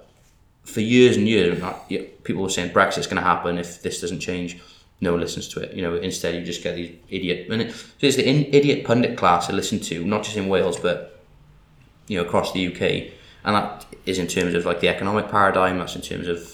for 0.62 0.80
years 0.80 1.16
and 1.16 1.28
years, 1.28 1.60
people 2.22 2.42
were 2.42 2.50
saying 2.50 2.72
Brexit's 2.72 3.06
going 3.06 3.16
to 3.16 3.22
happen 3.22 3.58
if 3.58 3.82
this 3.82 4.00
doesn't 4.00 4.20
change. 4.20 4.60
No 5.00 5.12
one 5.12 5.20
listens 5.20 5.48
to 5.48 5.60
it. 5.60 5.74
You 5.74 5.82
know, 5.82 5.96
instead 5.96 6.34
you 6.34 6.42
just 6.42 6.62
get 6.62 6.76
these 6.76 6.94
idiot. 7.08 7.48
And 7.50 7.62
it, 7.62 7.72
so 7.72 7.86
it's 8.00 8.16
the 8.16 8.28
in, 8.28 8.44
idiot 8.54 8.84
pundit 8.86 9.18
class 9.18 9.50
I 9.50 9.52
listen 9.52 9.80
to, 9.80 10.04
not 10.04 10.22
just 10.22 10.36
in 10.36 10.48
Wales, 10.48 10.78
but 10.78 11.20
you 12.06 12.18
know 12.18 12.24
across 12.24 12.52
the 12.52 12.66
UK, 12.68 13.12
and 13.44 13.56
that 13.56 13.86
is 14.06 14.18
in 14.18 14.26
terms 14.26 14.54
of 14.54 14.64
like 14.64 14.80
the 14.80 14.88
economic 14.88 15.28
paradigm. 15.30 15.78
That's 15.78 15.96
in 15.96 16.02
terms 16.02 16.28
of 16.28 16.53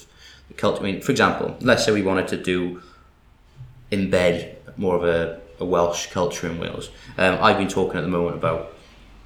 culture. 0.61 0.81
I 0.81 0.85
mean, 0.85 1.01
for 1.01 1.11
example, 1.11 1.57
let's 1.61 1.85
say 1.85 1.93
we 1.93 2.03
wanted 2.03 2.29
to 2.29 2.37
do 2.37 2.83
embed 3.91 4.55
more 4.77 4.97
of 4.97 5.05
a, 5.05 5.41
a 5.59 5.65
Welsh 5.65 6.07
culture 6.07 6.47
in 6.47 6.59
Wales. 6.59 6.91
Um, 7.19 7.39
I've 7.41 7.59
been 7.59 7.69
talking 7.69 7.99
at 7.99 8.03
the 8.03 8.09
moment 8.09 8.37
about 8.37 8.75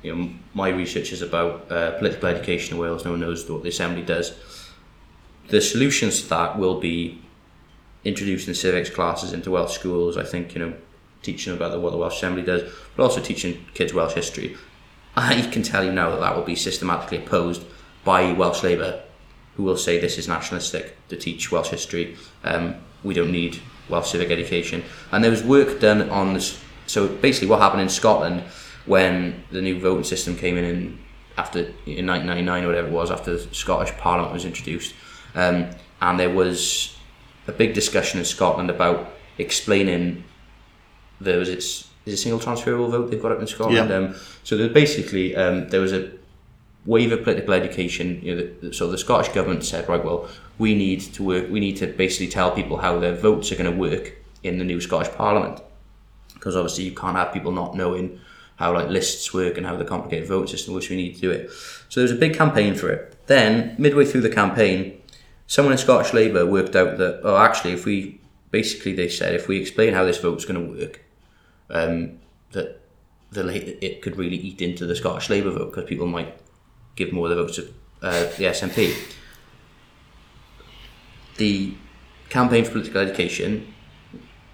you 0.02 0.14
know 0.14 0.30
my 0.54 0.68
research 0.68 1.12
is 1.12 1.22
about 1.22 1.70
uh, 1.70 1.92
political 1.98 2.28
education 2.28 2.74
in 2.74 2.80
Wales. 2.80 3.04
No 3.04 3.12
one 3.12 3.20
knows 3.20 3.48
what 3.48 3.62
the 3.62 3.68
Assembly 3.68 4.02
does. 4.02 4.34
The 5.48 5.60
solutions 5.60 6.22
to 6.22 6.28
that 6.30 6.58
will 6.58 6.80
be 6.80 7.20
introducing 8.04 8.54
civics 8.54 8.90
classes 8.90 9.32
into 9.32 9.50
Welsh 9.50 9.74
schools. 9.74 10.16
I 10.16 10.24
think 10.24 10.54
you 10.54 10.60
know 10.60 10.74
teaching 11.22 11.54
about 11.54 11.72
the, 11.72 11.80
what 11.80 11.90
the 11.90 11.98
Welsh 11.98 12.16
Assembly 12.16 12.42
does, 12.42 12.62
but 12.96 13.02
also 13.02 13.20
teaching 13.20 13.64
kids 13.74 13.92
Welsh 13.92 14.14
history. 14.14 14.56
I 15.16 15.42
can 15.52 15.62
tell 15.62 15.84
you 15.84 15.92
now 15.92 16.10
that 16.10 16.20
that 16.20 16.36
will 16.36 16.42
be 16.42 16.56
systematically 16.56 17.18
opposed 17.18 17.62
by 18.04 18.32
Welsh 18.32 18.62
Labour, 18.62 19.02
who 19.56 19.62
will 19.62 19.76
say 19.76 19.98
this 19.98 20.18
is 20.18 20.28
nationalistic 20.28 20.96
to 21.08 21.16
teach 21.16 21.50
Welsh 21.50 21.68
history. 21.68 22.16
Um, 22.42 22.76
we 23.02 23.14
don't 23.14 23.32
need 23.32 23.60
Welsh 23.88 24.10
civic 24.10 24.30
education. 24.30 24.82
And 25.12 25.22
there 25.22 25.30
was 25.30 25.42
work 25.42 25.80
done 25.80 26.10
on 26.10 26.34
this. 26.34 26.60
So 26.86 27.08
basically, 27.08 27.48
what 27.48 27.60
happened 27.60 27.82
in 27.82 27.88
Scotland 27.88 28.42
when 28.86 29.44
the 29.50 29.62
new 29.62 29.78
voting 29.78 30.04
system 30.04 30.36
came 30.36 30.56
in, 30.58 30.64
in 30.64 30.98
after 31.36 31.60
in 31.86 32.06
1999 32.06 32.64
or 32.64 32.66
whatever 32.68 32.88
it 32.88 32.92
was, 32.92 33.10
after 33.10 33.36
the 33.36 33.54
Scottish 33.54 33.96
Parliament 33.96 34.32
was 34.32 34.44
introduced, 34.44 34.94
um, 35.34 35.70
and 36.00 36.20
there 36.20 36.30
was 36.30 36.96
a 37.46 37.52
big 37.52 37.74
discussion 37.74 38.18
in 38.18 38.24
Scotland 38.24 38.70
about 38.70 39.10
explaining 39.38 40.24
there 41.20 41.38
was 41.38 41.48
its 41.48 41.88
is 42.06 42.14
a 42.14 42.16
single 42.16 42.38
transferable 42.38 42.88
vote 42.88 43.10
they've 43.10 43.22
got 43.22 43.32
up 43.32 43.40
in 43.40 43.46
Scotland. 43.46 43.88
Yeah. 43.88 43.96
Um, 43.96 44.14
so 44.42 44.68
basically 44.68 45.34
um, 45.34 45.68
there 45.70 45.80
was 45.80 45.92
a 45.92 46.12
wave 46.86 47.12
of 47.12 47.22
political 47.24 47.54
education. 47.54 48.20
You 48.22 48.34
know, 48.34 48.50
the, 48.60 48.74
so 48.74 48.90
the 48.90 48.98
Scottish 48.98 49.32
government 49.32 49.64
said, 49.64 49.88
right, 49.88 50.04
well, 50.04 50.28
we 50.58 50.74
need 50.74 51.00
to 51.14 51.22
work. 51.22 51.50
We 51.50 51.60
need 51.60 51.76
to 51.78 51.86
basically 51.86 52.28
tell 52.28 52.50
people 52.50 52.78
how 52.78 52.98
their 52.98 53.14
votes 53.14 53.50
are 53.52 53.56
going 53.56 53.70
to 53.70 53.76
work 53.76 54.12
in 54.42 54.58
the 54.58 54.64
new 54.64 54.80
Scottish 54.80 55.12
Parliament, 55.14 55.60
because 56.34 56.54
obviously 56.54 56.84
you 56.84 56.94
can't 56.94 57.16
have 57.16 57.32
people 57.32 57.52
not 57.52 57.74
knowing 57.74 58.20
how 58.56 58.72
like 58.72 58.88
lists 58.88 59.34
work 59.34 59.56
and 59.56 59.66
how 59.66 59.76
the 59.76 59.84
complicated 59.84 60.28
vote 60.28 60.48
system 60.48 60.74
works. 60.74 60.88
We 60.88 60.96
need 60.96 61.14
to 61.16 61.20
do 61.20 61.30
it. 61.30 61.50
So 61.88 62.00
there 62.00 62.04
was 62.04 62.12
a 62.12 62.16
big 62.16 62.34
campaign 62.34 62.74
for 62.74 62.90
it. 62.90 63.26
Then 63.26 63.74
midway 63.78 64.04
through 64.04 64.20
the 64.20 64.30
campaign, 64.30 65.00
someone 65.46 65.72
in 65.72 65.78
Scottish 65.78 66.12
Labour 66.12 66.46
worked 66.46 66.76
out 66.76 66.98
that 66.98 67.20
oh, 67.24 67.36
actually, 67.36 67.72
if 67.72 67.84
we 67.84 68.20
basically 68.50 68.92
they 68.92 69.08
said 69.08 69.34
if 69.34 69.48
we 69.48 69.60
explain 69.60 69.94
how 69.94 70.04
this 70.04 70.18
vote's 70.18 70.44
going 70.44 70.62
to 70.62 70.80
work, 70.80 71.04
um, 71.70 72.18
that 72.52 72.80
the 73.32 73.84
it 73.84 74.02
could 74.02 74.16
really 74.16 74.36
eat 74.36 74.60
into 74.60 74.86
the 74.86 74.94
Scottish 74.94 75.30
Labour 75.30 75.50
vote 75.50 75.72
because 75.72 75.88
people 75.88 76.06
might 76.06 76.38
give 76.96 77.12
more 77.12 77.30
of 77.30 77.36
the 77.36 77.42
votes 77.42 77.56
to 77.56 77.68
uh, 78.02 78.20
the 78.36 78.44
SNP. 78.44 78.94
The 81.36 81.74
campaign 82.28 82.64
for 82.64 82.72
political 82.72 83.00
education 83.00 83.74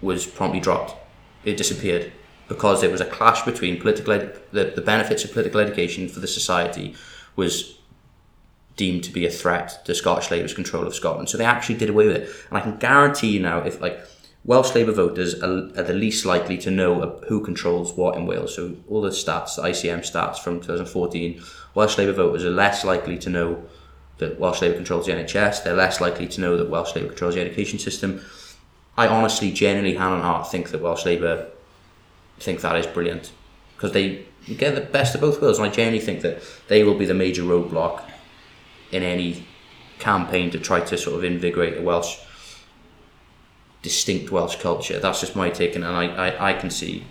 was 0.01 0.25
promptly 0.25 0.59
dropped. 0.59 0.95
It 1.43 1.57
disappeared 1.57 2.11
because 2.47 2.81
there 2.81 2.89
was 2.89 3.01
a 3.01 3.05
clash 3.05 3.43
between 3.43 3.79
political 3.79 4.13
ed- 4.13 4.41
the, 4.51 4.65
the 4.75 4.81
benefits 4.81 5.23
of 5.23 5.31
political 5.31 5.59
education 5.59 6.09
for 6.09 6.19
the 6.19 6.27
society 6.27 6.95
was 7.35 7.77
deemed 8.75 9.03
to 9.03 9.11
be 9.11 9.25
a 9.25 9.29
threat 9.29 9.85
to 9.85 9.93
Scottish 9.93 10.31
Labour's 10.31 10.53
control 10.53 10.87
of 10.87 10.95
Scotland. 10.95 11.29
So 11.29 11.37
they 11.37 11.45
actually 11.45 11.75
did 11.75 11.89
away 11.89 12.07
with 12.07 12.15
it. 12.15 12.29
And 12.49 12.57
I 12.57 12.61
can 12.61 12.77
guarantee 12.77 13.29
you 13.29 13.39
now, 13.39 13.59
if 13.59 13.79
like 13.79 13.99
Welsh 14.43 14.73
Labour 14.73 14.91
voters 14.91 15.35
are, 15.41 15.69
are 15.77 15.83
the 15.83 15.93
least 15.93 16.25
likely 16.25 16.57
to 16.59 16.71
know 16.71 17.21
who 17.27 17.43
controls 17.43 17.93
what 17.93 18.17
in 18.17 18.25
Wales. 18.25 18.55
So 18.55 18.75
all 18.89 19.01
the 19.01 19.09
stats, 19.09 19.55
the 19.55 19.63
ICM 19.63 19.99
stats 19.99 20.39
from 20.39 20.59
2014, 20.61 21.41
Welsh 21.75 21.97
Labour 21.97 22.13
voters 22.13 22.43
are 22.43 22.49
less 22.49 22.83
likely 22.83 23.19
to 23.19 23.29
know 23.29 23.63
that 24.17 24.39
Welsh 24.39 24.61
Labour 24.61 24.75
controls 24.75 25.05
the 25.05 25.11
NHS. 25.11 25.63
They're 25.63 25.75
less 25.75 26.01
likely 26.01 26.27
to 26.27 26.41
know 26.41 26.57
that 26.57 26.69
Welsh 26.69 26.95
Labour 26.95 27.09
controls 27.09 27.35
the 27.35 27.41
education 27.41 27.77
system. 27.77 28.21
I 28.97 29.07
honestly, 29.07 29.51
genuinely, 29.51 29.95
hand 29.95 30.15
on 30.15 30.21
heart, 30.21 30.49
think 30.49 30.69
that 30.71 30.81
Welsh 30.81 31.05
Labour 31.05 31.47
think 32.39 32.61
that 32.61 32.75
is 32.75 32.87
brilliant 32.87 33.31
because 33.75 33.91
they 33.91 34.25
get 34.57 34.73
the 34.73 34.81
best 34.81 35.13
of 35.13 35.21
both 35.21 35.39
worlds, 35.39 35.59
and 35.59 35.67
I 35.67 35.71
genuinely 35.71 36.03
think 36.03 36.21
that 36.21 36.41
they 36.67 36.83
will 36.83 36.95
be 36.95 37.05
the 37.05 37.13
major 37.13 37.43
roadblock 37.43 38.03
in 38.91 39.03
any 39.03 39.45
campaign 39.99 40.49
to 40.49 40.59
try 40.59 40.79
to 40.81 40.97
sort 40.97 41.15
of 41.15 41.23
invigorate 41.23 41.75
the 41.75 41.83
Welsh 41.83 42.17
distinct 43.81 44.31
Welsh 44.31 44.55
culture. 44.57 44.99
That's 44.99 45.19
just 45.19 45.35
my 45.35 45.49
take, 45.49 45.75
and 45.75 45.85
I, 45.85 46.05
I, 46.05 46.49
I 46.51 46.53
can 46.53 46.69
see, 46.69 47.05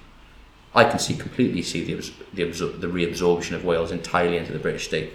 I 0.75 0.85
can 0.85 0.99
see 0.99 1.15
completely 1.15 1.63
see 1.63 1.83
the 1.85 1.95
the, 2.33 2.45
the 2.67 2.87
reabsorption 2.87 3.53
of 3.53 3.65
Wales 3.65 3.91
entirely 3.91 4.37
into 4.37 4.53
the 4.53 4.59
British 4.59 4.87
state. 4.87 5.13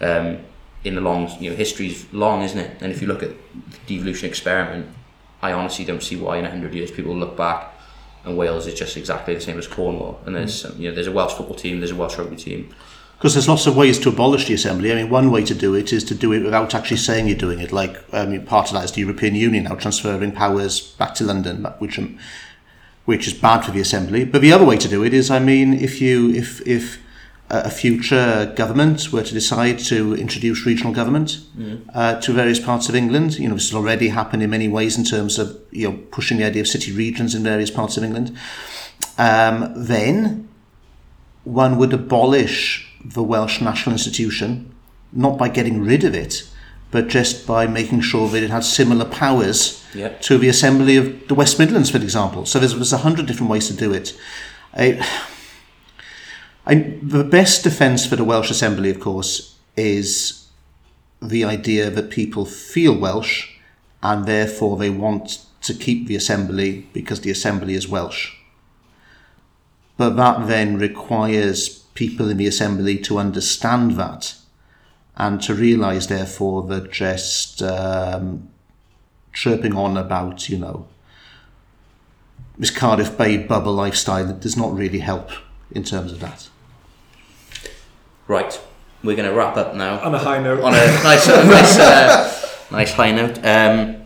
Um, 0.00 0.38
in 0.84 0.94
the 0.94 1.00
long, 1.00 1.28
you 1.40 1.50
know, 1.50 1.56
history's 1.56 2.06
long, 2.12 2.42
isn't 2.42 2.58
it? 2.58 2.80
And 2.80 2.92
if 2.92 3.02
you 3.02 3.08
look 3.08 3.22
at 3.22 3.30
the 3.86 3.96
devolution 3.96 4.28
experiment, 4.28 4.86
I 5.42 5.52
honestly 5.52 5.84
don't 5.84 6.02
see 6.02 6.16
why 6.16 6.36
in 6.36 6.44
hundred 6.44 6.74
years 6.74 6.90
people 6.90 7.14
look 7.14 7.36
back 7.36 7.72
and 8.26 8.36
Wales 8.36 8.66
is 8.66 8.74
just 8.74 8.96
exactly 8.96 9.34
the 9.34 9.40
same 9.40 9.58
as 9.58 9.66
Cornwall. 9.66 10.20
And 10.26 10.34
there's 10.34 10.64
mm. 10.64 10.78
you 10.78 10.88
know 10.88 10.94
there's 10.94 11.06
a 11.06 11.12
Welsh 11.12 11.32
football 11.32 11.56
team, 11.56 11.80
there's 11.80 11.92
a 11.92 11.96
Welsh 11.96 12.18
rugby 12.18 12.36
team. 12.36 12.74
Because 13.18 13.32
there's 13.32 13.48
lots 13.48 13.66
of 13.66 13.76
ways 13.76 13.98
to 14.00 14.10
abolish 14.10 14.46
the 14.46 14.54
assembly. 14.54 14.92
I 14.92 14.96
mean, 14.96 15.08
one 15.08 15.30
way 15.30 15.42
to 15.44 15.54
do 15.54 15.74
it 15.74 15.90
is 15.90 16.04
to 16.04 16.14
do 16.14 16.32
it 16.32 16.42
without 16.42 16.74
actually 16.74 16.98
saying 16.98 17.28
you're 17.28 17.36
doing 17.36 17.60
it. 17.60 17.72
Like 17.72 17.96
um, 18.12 18.44
part 18.44 18.68
of 18.68 18.74
that 18.74 18.84
is 18.84 18.92
the 18.92 19.00
European 19.00 19.34
Union 19.34 19.64
now 19.64 19.74
transferring 19.74 20.32
powers 20.32 20.80
back 20.80 21.14
to 21.14 21.24
London, 21.24 21.64
which 21.78 21.98
um, 21.98 22.18
which 23.06 23.26
is 23.26 23.32
bad 23.32 23.64
for 23.64 23.70
the 23.70 23.80
assembly. 23.80 24.24
But 24.24 24.42
the 24.42 24.52
other 24.52 24.64
way 24.64 24.76
to 24.76 24.88
do 24.88 25.02
it 25.02 25.14
is, 25.14 25.30
I 25.30 25.38
mean, 25.38 25.72
if 25.72 26.00
you 26.00 26.30
if 26.30 26.60
if 26.66 26.98
a 27.48 27.70
future 27.70 28.52
government 28.56 29.12
were 29.12 29.22
to 29.22 29.32
decide 29.32 29.78
to 29.78 30.14
introduce 30.16 30.66
regional 30.66 30.92
government 30.92 31.38
mm. 31.56 31.80
uh, 31.94 32.20
to 32.20 32.32
various 32.32 32.58
parts 32.58 32.88
of 32.88 32.96
England, 32.96 33.38
you 33.38 33.48
know, 33.48 33.54
this 33.54 33.70
has 33.70 33.76
already 33.76 34.08
happened 34.08 34.42
in 34.42 34.50
many 34.50 34.66
ways 34.66 34.98
in 34.98 35.04
terms 35.04 35.38
of 35.38 35.58
you 35.70 35.88
know 35.88 35.96
pushing 36.10 36.38
the 36.38 36.44
idea 36.44 36.60
of 36.60 36.68
city 36.68 36.92
regions 36.92 37.34
in 37.34 37.42
various 37.42 37.70
parts 37.70 37.96
of 37.96 38.04
England. 38.04 38.36
Um, 39.16 39.72
then 39.74 40.48
one 41.44 41.78
would 41.78 41.92
abolish 41.92 42.85
the 43.04 43.22
Welsh 43.22 43.60
National 43.60 43.92
Institution, 43.92 44.74
not 45.12 45.38
by 45.38 45.48
getting 45.48 45.82
rid 45.82 46.04
of 46.04 46.14
it, 46.14 46.48
but 46.90 47.08
just 47.08 47.46
by 47.46 47.66
making 47.66 48.00
sure 48.00 48.28
that 48.28 48.42
it 48.42 48.50
had 48.50 48.64
similar 48.64 49.04
powers 49.04 49.84
yep. 49.94 50.20
to 50.22 50.38
the 50.38 50.48
Assembly 50.48 50.96
of 50.96 51.28
the 51.28 51.34
West 51.34 51.58
Midlands, 51.58 51.90
for 51.90 51.98
example. 51.98 52.46
So 52.46 52.58
there's, 52.58 52.74
there's 52.74 52.92
a 52.92 52.98
hundred 52.98 53.26
different 53.26 53.50
ways 53.50 53.68
to 53.68 53.74
do 53.74 53.92
it. 53.92 54.18
I, 54.74 55.06
I, 56.66 56.98
the 57.02 57.24
best 57.24 57.64
defence 57.64 58.06
for 58.06 58.16
the 58.16 58.24
Welsh 58.24 58.50
Assembly, 58.50 58.90
of 58.90 59.00
course, 59.00 59.56
is 59.76 60.48
the 61.20 61.44
idea 61.44 61.90
that 61.90 62.10
people 62.10 62.44
feel 62.44 62.96
Welsh 62.96 63.50
and 64.02 64.26
therefore 64.26 64.76
they 64.76 64.90
want 64.90 65.44
to 65.62 65.74
keep 65.74 66.06
the 66.06 66.16
Assembly 66.16 66.86
because 66.92 67.22
the 67.22 67.30
Assembly 67.30 67.74
is 67.74 67.88
Welsh. 67.88 68.34
But 69.96 70.10
that 70.16 70.46
then 70.46 70.78
requires 70.78 71.84
people 71.96 72.30
in 72.30 72.36
the 72.36 72.46
Assembly 72.46 72.96
to 72.98 73.18
understand 73.18 73.92
that 73.92 74.36
and 75.16 75.42
to 75.42 75.54
realise, 75.54 76.06
therefore, 76.06 76.62
that 76.64 76.92
just 76.92 77.62
um, 77.62 78.48
chirping 79.32 79.74
on 79.74 79.96
about, 79.96 80.48
you 80.48 80.58
know, 80.58 80.86
this 82.58 82.70
Cardiff 82.70 83.18
Bay 83.18 83.36
bubble 83.36 83.72
lifestyle 83.72 84.32
does 84.32 84.56
not 84.56 84.74
really 84.74 85.00
help 85.00 85.30
in 85.70 85.82
terms 85.82 86.12
of 86.12 86.20
that. 86.20 86.48
Right, 88.28 88.60
we're 89.02 89.16
going 89.16 89.28
to 89.28 89.34
wrap 89.34 89.56
up 89.56 89.74
now 89.74 90.00
on 90.00 90.14
a 90.14 90.18
high 90.18 90.42
note. 90.42 90.62
On 90.62 90.72
a 90.72 90.76
nice, 90.76 91.26
nice, 91.28 91.78
uh, 91.78 92.48
nice 92.70 92.92
high 92.92 93.12
note. 93.12 93.38
Um, 93.44 94.04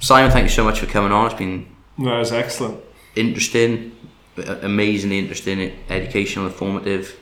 Simon, 0.00 0.30
thank 0.30 0.44
you 0.44 0.50
so 0.50 0.64
much 0.64 0.80
for 0.80 0.86
coming 0.86 1.12
on. 1.12 1.26
It's 1.26 1.34
been 1.34 1.66
no, 1.96 2.16
it 2.16 2.18
was 2.18 2.32
excellent, 2.32 2.80
interesting, 3.14 3.96
amazingly 4.36 5.18
interesting, 5.18 5.78
educational, 5.88 6.46
informative, 6.46 7.18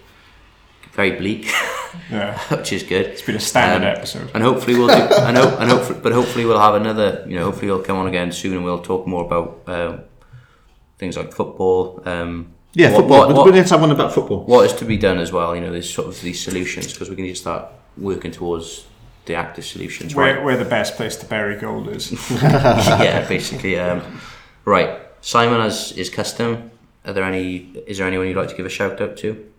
very 0.92 1.12
bleak. 1.12 1.50
Yeah, 2.08 2.38
which 2.56 2.72
is 2.72 2.84
good. 2.84 3.06
It's 3.06 3.22
been 3.22 3.34
a 3.34 3.40
standard 3.40 3.84
um, 3.88 3.96
episode, 3.96 4.30
and 4.32 4.44
hopefully 4.44 4.78
we'll. 4.78 4.86
Do, 4.86 4.94
and 4.94 5.36
hope, 5.36 5.60
and 5.60 5.68
hopefully, 5.68 5.98
but 6.00 6.12
hopefully 6.12 6.44
we'll 6.44 6.60
have 6.60 6.76
another. 6.76 7.24
You 7.26 7.34
know, 7.34 7.46
hopefully 7.46 7.66
you'll 7.66 7.80
come 7.80 7.96
on 7.96 8.06
again 8.06 8.30
soon, 8.30 8.52
and 8.52 8.64
we'll 8.64 8.80
talk 8.80 9.08
more 9.08 9.24
about 9.24 9.62
uh, 9.66 9.98
things 10.98 11.16
like 11.16 11.32
football. 11.32 12.00
Um, 12.04 12.54
yeah, 12.74 12.92
what, 12.92 13.00
football. 13.00 13.34
What, 13.34 13.46
we 13.46 13.52
need 13.52 13.66
to 13.66 13.70
have 13.70 13.80
one 13.80 13.90
about 13.90 14.12
football. 14.12 14.44
What 14.44 14.66
is 14.66 14.72
to 14.74 14.84
be 14.84 14.96
done 14.96 15.18
as 15.18 15.32
well? 15.32 15.54
You 15.56 15.62
know, 15.62 15.72
there's 15.72 15.92
sort 15.92 16.06
of 16.06 16.20
these 16.20 16.40
solutions 16.40 16.92
because 16.92 17.10
we 17.10 17.16
can 17.16 17.24
need 17.24 17.34
to 17.34 17.40
start 17.40 17.66
working 17.96 18.30
towards 18.30 18.86
the 19.26 19.34
active 19.34 19.64
solutions. 19.64 20.14
Where, 20.14 20.36
right? 20.36 20.44
where 20.44 20.56
the 20.56 20.64
best 20.64 20.94
place 20.94 21.16
to 21.16 21.26
bury 21.26 21.56
gold 21.56 21.88
is. 21.88 22.12
yeah, 22.42 23.26
basically. 23.26 23.78
Um, 23.78 24.20
right, 24.64 25.00
Simon, 25.20 25.60
as 25.60 25.92
is 25.92 26.08
custom, 26.08 26.69
are 27.04 27.12
there 27.12 27.24
any? 27.24 27.56
Is 27.86 27.98
there 27.98 28.06
anyone 28.06 28.26
you'd 28.26 28.36
like 28.36 28.48
to 28.48 28.56
give 28.56 28.66
a 28.66 28.70
shout 28.70 29.00
out 29.00 29.16
to? 29.18 29.50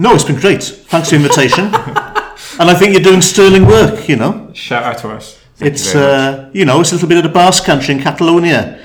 No, 0.00 0.14
it's 0.14 0.24
been 0.24 0.38
great. 0.38 0.62
Thanks 0.62 1.10
for 1.10 1.16
the 1.16 1.22
invitation. 1.22 1.64
and 2.60 2.70
I 2.70 2.74
think 2.74 2.92
you're 2.92 3.02
doing 3.02 3.20
sterling 3.20 3.66
work, 3.66 4.08
you 4.08 4.14
know. 4.14 4.50
Shout 4.54 4.84
out 4.84 4.98
to 4.98 5.10
us. 5.10 5.42
it's, 5.58 5.92
very 5.92 6.04
uh, 6.04 6.50
you 6.52 6.64
know, 6.64 6.80
it's 6.80 6.92
a 6.92 6.94
little 6.94 7.08
bit 7.08 7.18
of 7.18 7.24
the 7.24 7.30
Basque 7.30 7.64
country 7.64 7.94
in 7.94 8.00
Catalonia 8.00 8.80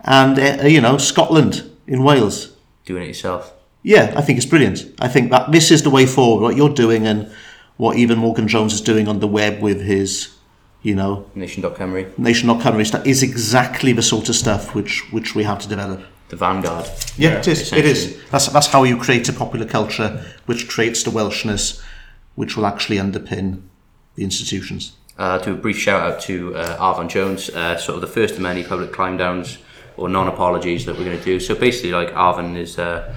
and, 0.00 0.38
uh, 0.38 0.64
you 0.64 0.80
know, 0.80 0.96
Scotland 0.96 1.68
in 1.88 2.04
Wales. 2.04 2.56
Doing 2.84 3.02
it 3.02 3.08
yourself. 3.08 3.52
Yeah, 3.82 4.14
I 4.16 4.22
think 4.22 4.36
it's 4.36 4.46
brilliant. 4.46 4.84
I 5.00 5.08
think 5.08 5.30
that 5.30 5.50
this 5.50 5.70
is 5.70 5.82
the 5.82 5.90
way 5.90 6.06
forward. 6.06 6.42
What 6.42 6.56
you're 6.56 6.72
doing 6.72 7.06
and 7.06 7.32
what 7.76 7.96
even 7.96 8.18
Morgan 8.18 8.46
Jones 8.46 8.74
is 8.74 8.80
doing 8.80 9.08
on 9.08 9.18
the 9.18 9.26
web 9.26 9.60
with 9.60 9.82
his, 9.82 10.33
you 10.84 10.94
know, 10.94 11.26
Nation.Cymru, 11.34 12.16
nation.cymru 12.18 12.86
stuff 12.86 13.06
is 13.06 13.22
exactly 13.22 13.92
the 13.92 14.02
sort 14.02 14.28
of 14.28 14.36
stuff 14.36 14.74
which 14.74 15.02
which 15.12 15.34
we 15.34 15.42
have 15.42 15.58
to 15.58 15.68
develop. 15.68 16.00
the 16.28 16.36
Vanguard. 16.36 16.86
Yeah, 17.16 17.30
Yeah, 17.30 17.38
it 17.38 17.48
is. 17.48 17.72
It 17.72 17.84
is. 17.84 18.22
That's 18.30 18.48
that's 18.48 18.68
how 18.68 18.84
you 18.84 18.96
create 18.98 19.28
a 19.28 19.32
popular 19.32 19.66
culture 19.66 20.24
which 20.46 20.68
creates 20.68 21.02
the 21.02 21.10
Welshness, 21.10 21.82
which 22.34 22.56
will 22.56 22.66
actually 22.66 22.98
underpin 22.98 23.62
the 24.14 24.24
institutions. 24.24 24.92
Uh, 25.16 25.38
do 25.38 25.54
a 25.54 25.56
brief 25.56 25.78
shout 25.78 26.02
out 26.02 26.20
to 26.20 26.54
uh, 26.54 26.76
Arfon 26.78 27.08
Jones, 27.08 27.48
uh, 27.50 27.76
sort 27.78 27.94
of 27.96 28.00
the 28.00 28.12
first 28.20 28.34
of 28.34 28.40
many 28.40 28.62
public 28.62 28.92
climb 28.92 29.16
downs 29.16 29.58
or 29.96 30.08
non 30.08 30.28
apologies 30.28 30.84
that 30.84 30.98
we're 30.98 31.04
going 31.04 31.18
to 31.18 31.24
do. 31.24 31.40
So 31.40 31.54
basically, 31.54 31.92
like 31.92 32.10
Arfon 32.10 32.56
is 32.56 32.78
uh, 32.78 33.14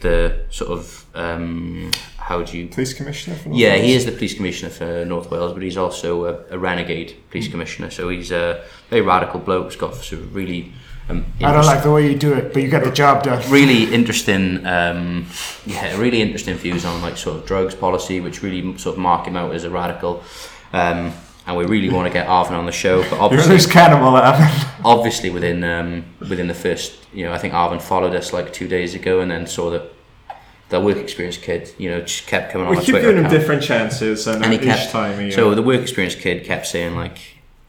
the 0.00 0.44
sort 0.50 0.70
of 0.70 1.06
um, 1.14 1.92
how 2.28 2.42
do 2.42 2.56
you 2.58 2.66
Police 2.68 2.94
commissioner. 2.94 3.36
For 3.36 3.50
North 3.50 3.60
Yeah, 3.60 3.74
Wales. 3.74 3.84
he 3.84 3.92
is 3.94 4.04
the 4.06 4.12
police 4.12 4.34
commissioner 4.34 4.70
for 4.70 5.04
North 5.04 5.30
Wales, 5.30 5.52
but 5.52 5.62
he's 5.62 5.76
also 5.76 6.24
a, 6.24 6.54
a 6.56 6.58
renegade 6.58 7.14
police 7.30 7.48
commissioner. 7.48 7.90
So 7.90 8.08
he's 8.08 8.32
a 8.32 8.64
very 8.88 9.02
radical 9.02 9.40
bloke. 9.40 9.66
He's 9.66 9.76
got 9.76 9.94
sort 9.94 10.22
of 10.22 10.34
really, 10.34 10.72
um, 11.10 11.26
I 11.42 11.52
don't 11.52 11.66
like 11.66 11.82
the 11.82 11.90
way 11.90 12.10
you 12.10 12.16
do 12.18 12.32
it, 12.32 12.54
but 12.54 12.62
you 12.62 12.70
get 12.70 12.82
the 12.82 12.90
job 12.90 13.24
done. 13.24 13.42
really 13.50 13.92
interesting, 13.92 14.64
um, 14.66 15.26
yeah, 15.66 15.98
really 15.98 16.22
interesting 16.22 16.56
views 16.56 16.86
on 16.86 17.02
like 17.02 17.18
sort 17.18 17.36
of 17.36 17.44
drugs 17.46 17.74
policy, 17.74 18.20
which 18.20 18.42
really 18.42 18.62
sort 18.78 18.94
of 18.96 18.98
mark 19.02 19.26
him 19.26 19.36
out 19.36 19.54
as 19.54 19.64
a 19.64 19.70
radical. 19.70 20.22
Um, 20.72 21.12
and 21.46 21.58
we 21.58 21.66
really 21.66 21.90
want 21.90 22.06
to 22.08 22.12
get 22.12 22.26
Arfon 22.26 22.52
on 22.52 22.64
the 22.64 22.72
show, 22.72 23.02
but 23.02 23.10
You're 23.12 23.20
obviously, 23.22 23.70
cannibal 23.70 24.12
that 24.12 24.34
happened. 24.34 24.66
obviously 24.82 25.28
within 25.28 25.62
um, 25.62 26.06
within 26.20 26.46
the 26.46 26.54
first, 26.54 26.96
you 27.12 27.24
know, 27.26 27.34
I 27.34 27.38
think 27.38 27.52
Arfon 27.52 27.82
followed 27.82 28.14
us 28.14 28.32
like 28.32 28.50
two 28.54 28.66
days 28.66 28.94
ago, 28.94 29.20
and 29.20 29.30
then 29.30 29.46
saw 29.46 29.68
that 29.68 29.82
the 30.70 30.80
work 30.80 30.96
experience 30.96 31.36
kid, 31.36 31.72
you 31.78 31.90
know, 31.90 32.00
just 32.00 32.26
kept 32.26 32.52
coming 32.52 32.66
on. 32.66 32.74
We 32.74 32.80
keep 32.80 32.90
Twitter 32.94 33.08
giving 33.12 33.24
him 33.24 33.30
different 33.30 33.62
chances, 33.62 34.26
and, 34.26 34.42
and 34.44 34.52
he 34.52 34.58
each 34.58 34.64
kept 34.64 34.90
time 34.90 35.18
he. 35.20 35.30
so 35.30 35.50
uh, 35.50 35.54
the 35.54 35.62
work 35.62 35.80
experience 35.80 36.14
kid 36.14 36.44
kept 36.44 36.66
saying 36.66 36.94
like 36.96 37.18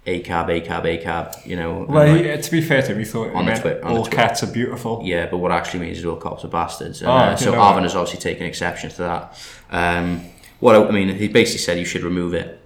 a 0.08 0.20
cab 0.20 0.50
a 0.52 0.62
cab 0.62 0.86
a 0.86 0.98
cab 1.00 1.34
you 1.46 1.56
know 1.56 1.84
well, 1.90 2.08
like, 2.08 2.24
he, 2.26 2.38
to 2.42 2.52
be 2.52 2.62
fair 2.62 2.82
to 2.82 2.92
him, 2.92 3.00
he 3.00 3.06
thought 3.06 3.30
he 3.30 3.36
On 3.36 3.44
the 3.46 3.52
meant 3.52 3.62
Twi- 3.62 3.82
on 3.82 3.94
the 3.94 4.00
all 4.00 4.06
Twi- 4.06 4.16
cats 4.16 4.44
are 4.44 4.52
beautiful. 4.52 5.02
yeah 5.04 5.26
but 5.26 5.38
what 5.40 5.52
actually 5.52 5.80
means 5.80 5.98
is 5.98 6.06
all 6.06 6.16
cops 6.16 6.46
are 6.46 6.48
bastards 6.48 7.02
and 7.02 7.10
Oh, 7.10 7.14
uh, 7.14 7.36
so 7.36 7.52
know 7.54 7.58
Arfon 7.58 7.82
has 7.82 7.96
obviously 7.96 8.20
taken 8.20 8.46
exception 8.46 8.92
to 8.92 8.98
that 8.98 9.38
um, 9.72 10.22
what 10.60 10.76
I, 10.76 10.86
I 10.86 10.92
mean 10.92 11.10
he 11.16 11.28
basically 11.28 11.58
said 11.60 11.80
you 11.80 11.86
should 11.86 12.04
remove 12.04 12.36
it 12.36 12.62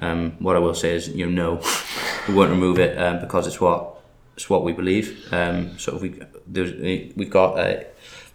um, 0.00 0.32
what 0.38 0.56
I 0.56 0.60
will 0.60 0.72
say 0.74 0.94
is 0.94 1.08
you 1.10 1.26
know 1.26 1.56
no 1.56 1.62
we 2.28 2.32
won't 2.32 2.50
remove 2.50 2.78
it 2.78 2.96
um, 2.98 3.20
because 3.20 3.46
it's 3.46 3.60
what 3.60 4.00
it's 4.34 4.48
what 4.48 4.64
we 4.64 4.72
believe 4.72 5.30
um, 5.30 5.78
so 5.78 5.96
if 5.96 6.00
we 6.00 6.20
there's, 6.46 6.72
we've 7.16 7.28
got 7.28 7.58
uh, 7.58 7.80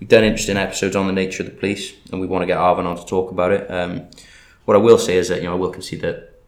we've 0.04 0.10
done 0.10 0.26
interesting 0.26 0.58
episodes 0.58 0.98
on 0.98 1.08
the 1.08 1.14
nature 1.14 1.44
of 1.44 1.50
the 1.50 1.56
police 1.56 1.94
and 2.12 2.20
we 2.20 2.28
want 2.28 2.42
to 2.42 2.46
get 2.46 2.58
Arfon 2.58 2.86
on 2.86 2.98
to 2.98 3.06
talk 3.06 3.32
about 3.32 3.54
it 3.54 3.72
um, 3.72 4.06
what 4.66 4.76
I 4.76 4.80
will 4.80 4.98
say 4.98 5.16
is 5.16 5.30
that 5.30 5.38
you 5.42 5.46
know 5.48 5.54
I 5.54 5.56
will 5.56 5.70
concede 5.72 6.02
that 6.02 6.42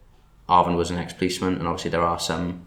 Arfon 0.46 0.76
was 0.76 0.90
an 0.90 0.98
ex-policeman, 0.98 1.54
and 1.54 1.66
obviously 1.66 1.90
there 1.90 2.02
are 2.02 2.20
some 2.20 2.66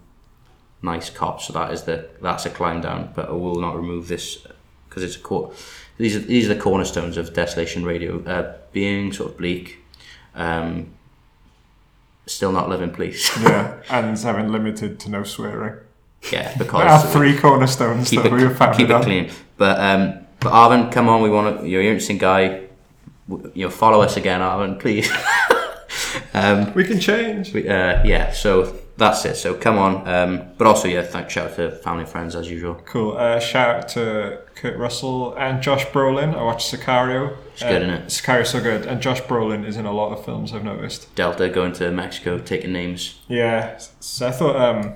nice 0.82 1.08
cops, 1.10 1.46
so 1.46 1.52
that 1.54 1.72
is 1.72 1.84
the 1.84 2.08
that's 2.20 2.44
a 2.44 2.50
climb 2.50 2.80
down. 2.82 3.12
But 3.14 3.28
I 3.30 3.32
will 3.32 3.58
not 3.60 3.74
remove 3.74 4.06
this 4.08 4.46
because 4.88 5.02
it's 5.02 5.16
a 5.16 5.20
cor- 5.20 5.52
these 5.96 6.14
are 6.14 6.18
these 6.20 6.48
are 6.50 6.54
the 6.54 6.60
cornerstones 6.60 7.16
of 7.16 7.32
Desolation 7.32 7.84
Radio. 7.84 8.22
Uh, 8.24 8.54
being 8.72 9.12
sort 9.12 9.30
of 9.30 9.38
bleak, 9.38 9.78
um, 10.34 10.90
still 12.26 12.52
not 12.52 12.68
living 12.68 12.90
police. 12.90 13.30
Yeah, 13.42 13.80
and 13.90 14.18
having 14.18 14.52
limited 14.52 15.00
to 15.00 15.10
no 15.10 15.24
swearing. 15.24 15.78
yeah, 16.30 16.54
There 16.58 16.74
are 16.76 17.00
three 17.06 17.36
cornerstones 17.38 18.10
keep 18.10 18.22
that 18.22 18.30
we 18.30 18.42
have 18.42 18.52
it 18.52 18.56
found 18.56 18.76
keep 18.76 18.90
it 18.90 18.92
on. 18.92 19.02
clean. 19.02 19.30
But 19.56 19.80
um, 19.80 20.26
but 20.40 20.52
Arfon, 20.52 20.90
come 20.92 21.08
on, 21.08 21.22
we 21.22 21.30
want 21.30 21.60
to. 21.60 21.68
You're 21.68 21.80
an 21.82 21.86
interesting 21.88 22.18
guy. 22.18 22.66
W- 23.28 23.50
You 23.54 23.66
know, 23.66 23.70
follow 23.70 24.00
us 24.02 24.16
again, 24.16 24.40
Arfon, 24.40 24.78
please. 24.80 25.10
um, 26.34 26.72
We 26.74 26.84
can 26.84 27.00
change. 27.00 27.52
We- 27.52 27.68
uh, 27.68 28.02
yeah, 28.04 28.32
so 28.32 28.76
that's 28.96 29.24
it. 29.24 29.36
So 29.36 29.54
come 29.54 29.78
on. 29.78 30.06
Um, 30.08 30.42
but 30.58 30.66
also, 30.66 30.88
yeah, 30.88 31.02
thanks 31.02 31.32
shout 31.32 31.50
out 31.50 31.56
to 31.56 31.70
family 31.70 32.02
and 32.02 32.08
friends 32.08 32.34
as 32.36 32.50
usual. 32.50 32.74
Cool. 32.86 33.16
Uh, 33.16 33.38
shout 33.40 33.74
out 33.76 33.88
to 33.90 34.40
Kurt 34.54 34.76
Russell 34.76 35.34
and 35.36 35.62
Josh 35.62 35.86
Brolin. 35.86 36.34
I 36.36 36.42
watched 36.42 36.72
Sicario. 36.72 37.36
It's 37.52 37.62
good, 37.62 37.82
isn't 37.82 37.90
it? 37.94 38.06
Sicario's 38.10 38.50
so 38.50 38.60
good, 38.62 38.86
and 38.86 39.00
Josh 39.00 39.20
Brolin 39.22 39.66
is 39.66 39.76
in 39.76 39.86
a 39.86 39.92
lot 39.92 40.12
of 40.12 40.24
films. 40.24 40.52
I've 40.52 40.64
noticed. 40.64 41.14
Delta 41.14 41.48
going 41.48 41.72
to 41.74 41.90
Mexico, 41.90 42.38
taking 42.38 42.72
names. 42.72 43.20
Yeah, 43.28 43.78
so 44.00 44.28
I 44.28 44.32
thought, 44.32 44.56
um, 44.56 44.94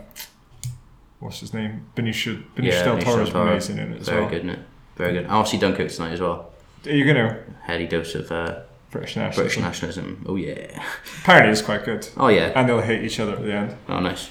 what's 1.21 1.41
his 1.41 1.53
name? 1.55 1.87
Benicio, 1.97 2.43
Benicio 2.57 2.65
yeah, 2.73 2.83
del 2.85 2.97
Benicio 2.97 3.05
Toro's 3.05 3.29
del 3.31 3.33
Toro. 3.33 3.51
amazing 3.51 3.79
in 3.79 3.93
it 3.93 4.01
as 4.01 4.09
Very 4.09 4.21
well. 4.23 4.31
good, 4.31 4.39
isn't 4.45 4.51
it? 4.51 4.59
Very 4.97 5.13
good. 5.13 5.27
I'll 5.27 5.45
see 5.45 5.59
Dunkirk 5.59 5.91
tonight 5.91 6.13
as 6.13 6.21
well. 6.21 6.53
Are 6.87 6.93
you 6.93 7.05
gonna 7.05 7.39
Heady 7.63 7.87
dose 7.87 8.15
of 8.15 8.31
uh, 8.31 8.61
British 8.91 9.17
nationalism? 9.17 9.43
British 9.43 9.59
nationalism. 9.59 10.25
Oh 10.29 10.37
yeah. 10.37 10.83
Apparently, 11.23 11.53
it's 11.53 11.63
quite 11.63 11.85
good, 11.85 12.09
Oh 12.17 12.29
yeah. 12.29 12.53
and 12.55 12.69
they'll 12.69 12.81
hate 12.81 13.03
each 13.05 13.19
other 13.21 13.33
at 13.33 13.43
the 13.43 13.53
end. 13.53 13.77
Oh 13.89 14.01
nice. 14.01 14.31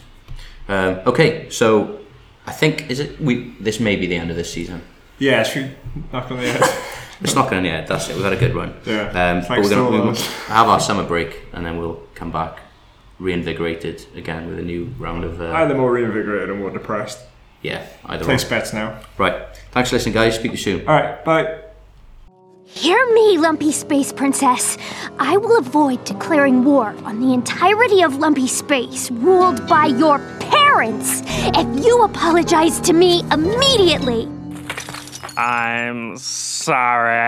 Um, 0.68 1.00
okay, 1.08 1.50
so 1.50 2.00
I 2.48 2.52
think 2.52 2.90
is 2.90 3.00
it 3.00 3.20
we 3.20 3.56
this 3.60 3.80
may 3.80 3.96
be 3.96 4.08
the 4.08 4.16
end 4.16 4.30
of 4.32 4.38
this 4.38 4.52
season. 4.54 4.82
Yeah, 5.20 5.44
should 5.44 5.76
we 5.96 6.04
knock 6.12 6.30
on 6.32 6.38
the 6.38 6.52
head? 6.52 6.62
It's 7.22 7.36
not 7.36 7.50
going 7.50 7.64
to 7.64 7.70
end. 7.70 7.88
That's 7.88 8.10
it. 8.10 8.16
We've 8.16 8.24
had 8.26 8.34
a 8.34 8.38
good 8.38 8.54
run. 8.54 8.74
Yeah. 8.86 9.08
Um, 9.08 9.46
but 9.48 9.60
we're 9.60 9.70
going 9.70 10.14
to 10.14 10.22
have 10.52 10.68
our 10.68 10.80
summer 10.80 11.06
break 11.06 11.44
and 11.54 11.66
then 11.66 11.78
we'll 11.78 12.02
come 12.16 12.32
back 12.32 12.60
reinvigorated 13.18 14.06
again 14.16 14.50
with 14.50 14.60
a 14.60 14.62
new 14.62 14.94
round 15.00 15.24
of 15.24 15.40
uh, 15.40 15.52
Either 15.54 15.76
more 15.76 15.92
reinvigorated 15.94 16.50
or 16.50 16.56
more 16.56 16.70
depressed. 16.72 17.20
yeah 17.62 17.86
either 18.08 18.26
Place 18.26 18.44
bets 18.44 18.74
now. 18.74 19.00
Right. 19.18 19.42
Thanks 19.74 19.90
for 19.90 19.96
listening, 19.96 20.14
guys. 20.14 20.36
Speak 20.36 20.52
to 20.52 20.58
you 20.58 20.64
soon. 20.64 20.88
All 20.88 20.94
right, 20.94 21.26
bye. 21.26 21.60
Hear 22.66 23.12
me, 23.14 23.40
Lumpy 23.40 23.72
Space 23.72 24.14
Princess. 24.14 24.78
I 25.20 25.38
will 25.38 25.58
avoid 25.58 26.04
declaring 26.06 26.64
war 26.64 26.96
on 27.06 27.20
the 27.20 27.34
entirety 27.34 28.04
of 28.04 28.18
Lumpy 28.18 28.48
Space, 28.48 29.10
ruled 29.12 29.68
by 29.68 29.88
your 29.88 30.20
parents, 30.40 31.24
if 31.26 31.86
you 31.86 32.04
apologize 32.04 32.80
to 32.82 32.94
me 32.94 33.24
immediately. 33.32 34.28
I'm 35.38 36.18
sorry. 36.18 37.20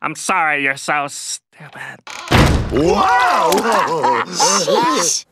I'm 0.00 0.14
sorry 0.14 0.62
you're 0.62 0.76
so 0.76 1.08
stupid. 1.08 1.47
Sheesh. 4.38 5.27